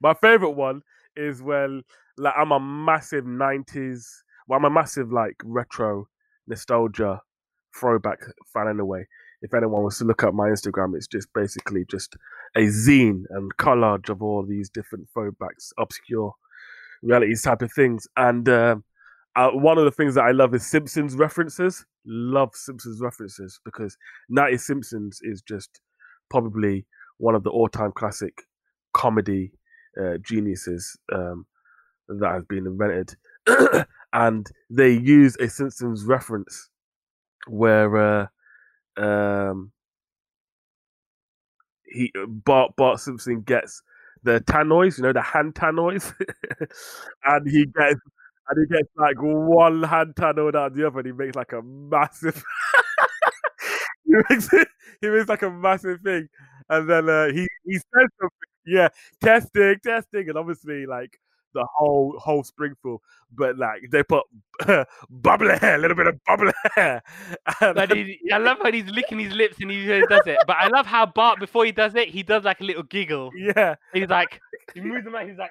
My 0.00 0.14
favorite 0.14 0.50
one 0.50 0.82
is 1.16 1.42
when 1.42 1.82
like 2.18 2.34
I'm 2.36 2.52
a 2.52 2.60
massive 2.60 3.24
'90s, 3.24 4.04
well, 4.48 4.58
I'm 4.58 4.64
a 4.64 4.70
massive 4.70 5.12
like 5.12 5.36
retro 5.44 6.08
nostalgia 6.46 7.20
throwback 7.78 8.18
fan 8.52 8.68
in 8.68 8.80
a 8.80 8.84
way. 8.84 9.06
If 9.42 9.54
anyone 9.54 9.82
was 9.82 9.98
to 9.98 10.04
look 10.04 10.22
at 10.22 10.34
my 10.34 10.48
Instagram, 10.48 10.96
it's 10.96 11.06
just 11.06 11.28
basically 11.34 11.84
just 11.90 12.16
a 12.56 12.60
zine 12.60 13.24
and 13.30 13.54
collage 13.56 14.08
of 14.08 14.22
all 14.22 14.44
these 14.46 14.70
different 14.70 15.08
throwbacks, 15.16 15.72
obscure 15.78 16.34
realities 17.02 17.42
type 17.42 17.62
of 17.62 17.72
things. 17.72 18.06
And 18.16 18.48
um, 18.48 18.84
uh, 19.34 19.50
one 19.50 19.78
of 19.78 19.84
the 19.84 19.90
things 19.90 20.14
that 20.14 20.24
I 20.24 20.30
love 20.30 20.54
is 20.54 20.66
Simpsons 20.66 21.16
references. 21.16 21.84
Love 22.06 22.50
Simpsons 22.54 23.00
references 23.00 23.60
because 23.64 23.96
90 24.28 24.58
Simpsons 24.58 25.20
is 25.22 25.42
just 25.42 25.80
probably 26.30 26.86
one 27.18 27.34
of 27.34 27.42
the 27.42 27.50
all-time 27.50 27.92
classic 27.92 28.42
comedy 28.92 29.52
uh, 30.00 30.18
geniuses 30.18 30.98
um, 31.12 31.46
that 32.08 32.32
has 32.32 32.44
been 32.44 32.66
invented. 32.66 33.14
and 34.12 34.50
they 34.70 34.90
use 34.90 35.36
a 35.36 35.48
Simpsons 35.48 36.04
reference 36.04 36.68
where 37.48 37.96
uh, 37.96 38.26
um, 38.96 39.72
he 41.84 42.12
Bart 42.26 42.72
Bart 42.76 43.00
Simpson 43.00 43.42
gets 43.42 43.82
the 44.22 44.40
tannoys, 44.40 44.98
you 44.98 45.04
know, 45.04 45.12
the 45.12 45.22
hand 45.22 45.54
tannoys, 45.54 46.12
and 47.24 47.50
he 47.50 47.66
gets 47.66 48.00
and 48.48 48.66
he 48.68 48.74
gets 48.76 48.88
like 48.96 49.16
one 49.18 49.82
hand 49.82 50.14
tannoy 50.16 50.54
out 50.54 50.74
the 50.74 50.86
other, 50.86 50.98
and 51.00 51.06
he 51.06 51.12
makes 51.12 51.36
like 51.36 51.52
a 51.52 51.62
massive. 51.62 52.42
he 54.04 54.14
makes 54.30 54.52
it, 54.52 54.68
he 55.00 55.08
makes 55.08 55.28
like 55.28 55.42
a 55.42 55.50
massive 55.50 56.00
thing, 56.02 56.28
and 56.68 56.88
then 56.88 57.08
uh, 57.08 57.26
he 57.26 57.46
he 57.64 57.74
says 57.74 58.08
something, 58.20 58.50
yeah, 58.66 58.88
testing, 59.22 59.76
testing, 59.84 60.28
and 60.28 60.38
obviously 60.38 60.86
like 60.86 61.18
the 61.54 61.66
whole 61.74 62.14
whole 62.18 62.42
Springfield, 62.44 63.00
but 63.32 63.56
like 63.58 63.82
they 63.90 64.02
put 64.02 64.24
bubble 65.10 65.48
hair, 65.58 65.76
a 65.76 65.78
little 65.78 65.96
bit 65.96 66.06
of 66.06 66.18
bubble 66.24 66.50
hair. 66.74 67.02
but 67.60 67.92
he, 67.92 68.18
I 68.32 68.38
love 68.38 68.58
how 68.62 68.72
he's 68.72 68.88
licking 68.90 69.18
his 69.18 69.32
lips 69.32 69.56
and 69.60 69.70
he 69.70 69.86
does 69.86 70.26
it. 70.26 70.38
But 70.46 70.56
I 70.56 70.68
love 70.68 70.86
how 70.86 71.06
Bart 71.06 71.38
before 71.38 71.64
he 71.64 71.72
does 71.72 71.94
it, 71.94 72.08
he 72.08 72.22
does 72.22 72.44
like 72.44 72.60
a 72.60 72.64
little 72.64 72.84
giggle. 72.84 73.30
Yeah, 73.36 73.76
he's 73.92 74.08
like 74.08 74.40
he 74.74 74.80
moves 74.82 75.04
them 75.04 75.14
out. 75.14 75.28
He's 75.28 75.38
like. 75.38 75.50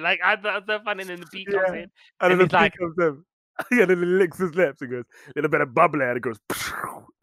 like 0.00 0.20
I 0.24 0.36
thought 0.36 0.64
so 0.66 0.78
funny, 0.84 1.02
and 1.02 1.10
then 1.10 1.20
the 1.20 1.26
beat 1.32 1.48
comes 1.48 1.70
in, 1.70 1.74
and, 1.74 1.90
and 2.20 2.30
then 2.30 2.38
the 2.38 2.44
he's 2.44 2.52
like, 2.52 2.74
comes 2.78 2.94
in. 2.98 3.24
yeah, 3.78 3.84
then 3.84 3.98
he 3.98 4.04
licks 4.04 4.38
his 4.38 4.54
lips 4.54 4.80
and 4.82 4.90
goes, 4.90 5.04
a 5.28 5.32
little 5.34 5.50
bit 5.50 5.60
of 5.60 5.74
bubble 5.74 5.98
hair, 5.98 6.10
and 6.10 6.18
it 6.18 6.22
goes, 6.22 6.38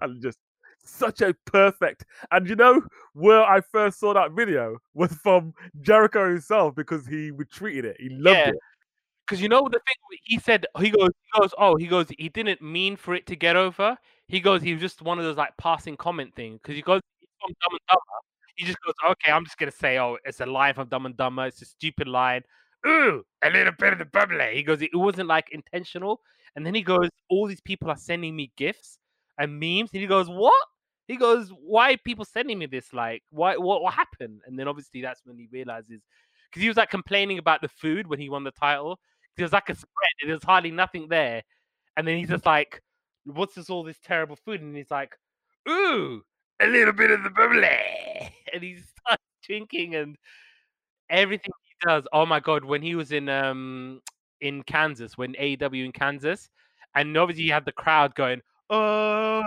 and 0.02 0.22
just 0.22 0.38
such 0.86 1.22
a 1.22 1.34
perfect. 1.46 2.06
And 2.32 2.48
you 2.48 2.56
know 2.56 2.82
where 3.14 3.44
I 3.44 3.62
first 3.62 4.00
saw 4.00 4.14
that 4.14 4.32
video 4.32 4.78
was 4.94 5.14
from 5.14 5.54
Jericho 5.82 6.30
himself 6.30 6.76
because 6.76 7.06
he 7.08 7.32
retweeted 7.32 7.84
it. 7.86 7.98
He 8.00 8.10
loved 8.10 8.38
Yeah. 8.38 8.50
it. 8.50 8.56
because 9.28 9.42
you 9.42 9.50
know 9.50 9.64
the 9.70 9.80
thing 9.80 9.96
he 10.24 10.40
said. 10.40 10.66
He 10.80 10.90
goes, 10.90 11.10
he 11.22 11.40
goes, 11.42 11.54
oh, 11.58 11.76
he 11.78 11.88
goes. 11.88 12.08
He 12.18 12.30
didn't 12.30 12.62
mean 12.62 12.96
for 12.98 13.16
it 13.16 13.26
to 13.28 13.36
get 13.36 13.56
over. 13.56 13.98
He 14.28 14.40
goes, 14.40 14.62
he 14.62 14.74
was 14.74 14.82
just 14.82 15.02
one 15.02 15.20
of 15.20 15.26
those 15.26 15.38
like 15.38 15.56
passing 15.58 15.96
comment 15.98 16.36
things 16.36 16.60
because 16.62 16.76
he 16.76 16.82
goes 16.82 17.02
he's 17.20 17.30
from 17.42 17.54
Dumb 17.62 17.72
and 17.74 17.80
Dumber. 17.90 18.02
He 18.56 18.66
just 18.66 18.78
goes, 18.86 18.94
okay, 19.12 19.32
I'm 19.32 19.46
just 19.46 19.58
gonna 19.58 19.72
say, 19.72 19.98
oh, 20.00 20.18
it's 20.26 20.40
a 20.42 20.46
line 20.46 20.74
from 20.76 20.88
Dumb 20.90 21.06
and 21.08 21.18
Dumber. 21.18 21.48
It's 21.48 21.62
a 21.62 21.66
stupid 21.66 22.08
line. 22.08 22.44
Ooh, 22.86 23.24
a 23.44 23.50
little 23.50 23.74
bit 23.80 23.94
of 23.94 24.00
the 24.00 24.06
bubbly. 24.06 24.52
He 24.56 24.64
goes, 24.64 24.82
it 24.82 24.92
wasn't 24.94 25.28
like 25.30 25.48
intentional. 25.52 26.22
And 26.56 26.66
then 26.66 26.76
he 26.76 26.82
goes, 26.84 27.10
all 27.30 27.48
these 27.48 27.62
people 27.62 27.90
are 27.90 27.98
sending 27.98 28.36
me 28.36 28.52
gifts 28.58 29.00
and 29.40 29.60
memes. 29.60 29.90
And 29.94 30.02
he 30.02 30.08
goes, 30.08 30.28
what? 30.30 30.54
He 31.14 31.18
goes, 31.18 31.50
why 31.50 31.96
people 31.96 32.26
sending 32.26 32.58
me 32.60 32.66
this? 32.66 32.92
Like, 32.92 33.24
why? 33.30 33.56
What? 33.56 33.82
What 33.82 33.94
happened? 33.94 34.42
And 34.46 34.58
then 34.58 34.68
obviously 34.68 35.02
that's 35.02 35.22
when 35.26 35.38
he 35.38 35.48
realizes 35.52 36.02
because 36.50 36.62
he 36.62 36.68
was 36.68 36.78
like 36.78 36.90
complaining 36.90 37.38
about 37.38 37.62
the 37.62 37.68
food 37.68 38.08
when 38.08 38.20
he 38.20 38.30
won 38.30 38.44
the 38.44 38.52
title. 38.52 39.00
There 39.38 39.44
was 39.44 39.54
like 39.54 39.70
a 39.70 39.76
spread, 39.76 40.10
and 40.22 40.30
there's 40.32 40.44
hardly 40.44 40.72
nothing 40.72 41.08
there. 41.08 41.44
And 41.98 42.08
then 42.08 42.18
he's 42.18 42.30
just 42.30 42.46
like, 42.46 42.82
"What's 43.26 43.56
this? 43.56 43.70
All 43.70 43.84
this 43.84 44.00
terrible 44.04 44.36
food?" 44.36 44.62
And 44.62 44.76
he's 44.76 44.92
like, 44.92 45.16
"Ooh, 45.70 46.24
a 46.62 46.68
little 46.68 46.94
bit 46.94 47.12
of 47.12 47.24
the 47.24 47.30
bubbly," 47.30 47.68
and 48.54 48.64
he 48.64 48.78
starts 49.00 49.24
drinking 49.44 49.96
and 49.96 50.18
everything 51.10 51.52
he 51.64 51.74
does. 51.88 52.06
Oh 52.14 52.26
my 52.26 52.40
god! 52.40 52.66
When 52.66 52.82
he 52.82 52.96
was 52.96 53.12
in 53.12 53.30
um 53.30 54.02
in 54.42 54.64
Kansas, 54.64 55.18
when 55.18 55.34
AEW 55.36 55.86
in 55.86 55.92
Kansas, 55.92 56.50
and 56.96 57.16
obviously 57.18 57.44
he 57.46 57.50
had 57.50 57.66
the 57.66 57.72
crowd 57.72 58.16
going, 58.16 58.42
"Oh, 58.70 59.42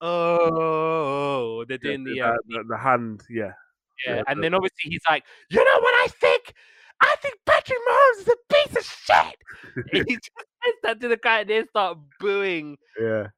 oh," 0.00 1.64
they're 1.68 1.78
Yeah, 1.82 1.90
doing 1.90 2.04
the, 2.04 2.14
the, 2.14 2.20
uh, 2.22 2.32
the, 2.48 2.64
the 2.68 2.76
hand, 2.78 3.22
yeah. 3.30 3.52
yeah, 4.06 4.16
Yeah, 4.16 4.22
and 4.28 4.38
the- 4.38 4.42
then 4.42 4.54
obviously 4.54 4.90
he's 4.90 5.02
like, 5.08 5.24
you 5.50 5.58
know 5.58 5.80
what 5.80 5.94
I 5.94 6.06
think? 6.20 6.52
I 7.02 7.14
think 7.22 7.34
Patrick 7.46 7.78
Mahomes 7.88 8.20
is 8.20 8.28
a 8.28 8.54
piece 8.54 8.76
of 8.76 8.84
shit. 8.84 9.36
and 9.92 10.04
he 10.08 10.14
just 10.16 10.30
says 10.64 10.74
that 10.82 11.00
to 11.00 11.08
the 11.08 11.16
crowd, 11.16 11.40
and 11.42 11.50
they 11.50 11.64
start 11.66 11.98
booing. 12.18 12.76
Yeah. 13.00 13.28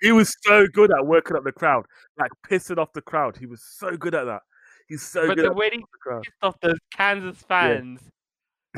He 0.00 0.12
was 0.12 0.32
so 0.42 0.66
good 0.72 0.90
at 0.92 1.06
working 1.06 1.36
up 1.36 1.44
the 1.44 1.52
crowd, 1.52 1.84
like 2.18 2.30
pissing 2.48 2.78
off 2.78 2.92
the 2.94 3.02
crowd. 3.02 3.36
He 3.36 3.46
was 3.46 3.62
so 3.62 3.96
good 3.96 4.14
at 4.14 4.24
that. 4.24 4.42
He's 4.88 5.02
so 5.02 5.26
but 5.26 5.36
good 5.36 5.44
the 5.46 5.50
at 5.50 5.56
way 5.56 5.70
he 5.72 5.78
the 5.78 6.20
pissed 6.22 6.30
off 6.40 6.58
those 6.62 6.78
Kansas 6.94 7.42
fans, 7.42 8.00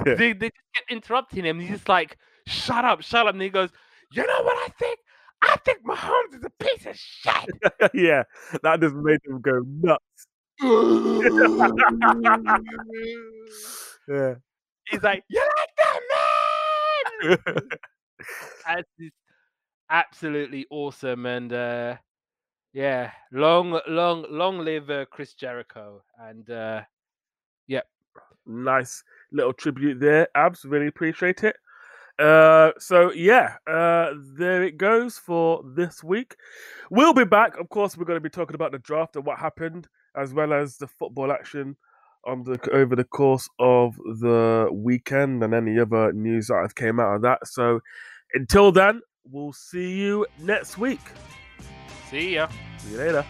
Yeah. 0.04 0.14
they, 0.14 0.32
they 0.32 0.48
just 0.48 0.72
kept 0.74 0.90
interrupting 0.90 1.44
him. 1.44 1.60
He's 1.60 1.70
just 1.70 1.88
like, 1.88 2.16
shut 2.46 2.84
up, 2.84 3.02
shut 3.02 3.26
up. 3.26 3.34
And 3.34 3.42
he 3.42 3.50
goes, 3.50 3.70
you 4.12 4.26
know 4.26 4.42
what 4.42 4.56
I 4.56 4.68
think? 4.78 4.98
I 5.42 5.56
think 5.64 5.82
Mahomes 5.84 6.34
is 6.34 6.44
a 6.44 6.50
piece 6.62 6.86
of 6.86 6.96
shit. 6.96 7.50
yeah, 7.94 8.24
that 8.62 8.80
just 8.80 8.94
made 8.94 9.20
him 9.24 9.40
go 9.40 9.62
nuts. 9.64 10.26
Yeah. 14.08 14.34
he's 14.88 15.02
like, 15.04 15.22
you 15.28 15.38
like 15.38 15.68
that, 15.76 16.00
man? 17.22 17.38
That's 18.66 18.88
just 18.98 19.14
absolutely 19.88 20.66
awesome 20.70 21.26
and 21.26 21.52
uh 21.52 21.96
yeah 22.72 23.10
long 23.32 23.80
long 23.88 24.24
long 24.30 24.60
live 24.60 24.88
uh, 24.88 25.04
chris 25.06 25.34
jericho 25.34 26.00
and 26.20 26.48
uh 26.48 26.80
nice 28.46 29.02
little 29.32 29.52
tribute 29.52 30.00
there, 30.00 30.28
Abs. 30.34 30.64
Really 30.64 30.88
appreciate 30.88 31.44
it. 31.44 31.56
Uh, 32.20 32.72
so 32.78 33.12
yeah, 33.12 33.56
uh, 33.66 34.12
there 34.36 34.62
it 34.62 34.76
goes 34.76 35.16
for 35.16 35.62
this 35.74 36.04
week. 36.04 36.36
We'll 36.90 37.14
be 37.14 37.24
back. 37.24 37.58
Of 37.58 37.68
course, 37.70 37.96
we're 37.96 38.04
going 38.04 38.18
to 38.18 38.22
be 38.22 38.28
talking 38.28 38.54
about 38.54 38.72
the 38.72 38.78
draft 38.78 39.16
and 39.16 39.24
what 39.24 39.38
happened, 39.38 39.88
as 40.16 40.34
well 40.34 40.52
as 40.52 40.76
the 40.76 40.86
football 40.86 41.32
action 41.32 41.76
on 42.26 42.42
the 42.42 42.58
over 42.72 42.94
the 42.94 43.04
course 43.04 43.48
of 43.58 43.96
the 43.96 44.68
weekend 44.70 45.42
and 45.42 45.54
any 45.54 45.78
other 45.78 46.12
news 46.12 46.48
that 46.48 46.60
have 46.60 46.74
came 46.74 47.00
out 47.00 47.16
of 47.16 47.22
that. 47.22 47.46
So 47.46 47.80
until 48.34 48.70
then, 48.70 49.00
we'll 49.24 49.54
see 49.54 49.98
you 49.98 50.26
next 50.38 50.76
week. 50.76 51.00
see 52.10 52.34
ya 52.34 52.48
See 52.78 52.92
you 52.92 52.98
later. 52.98 53.24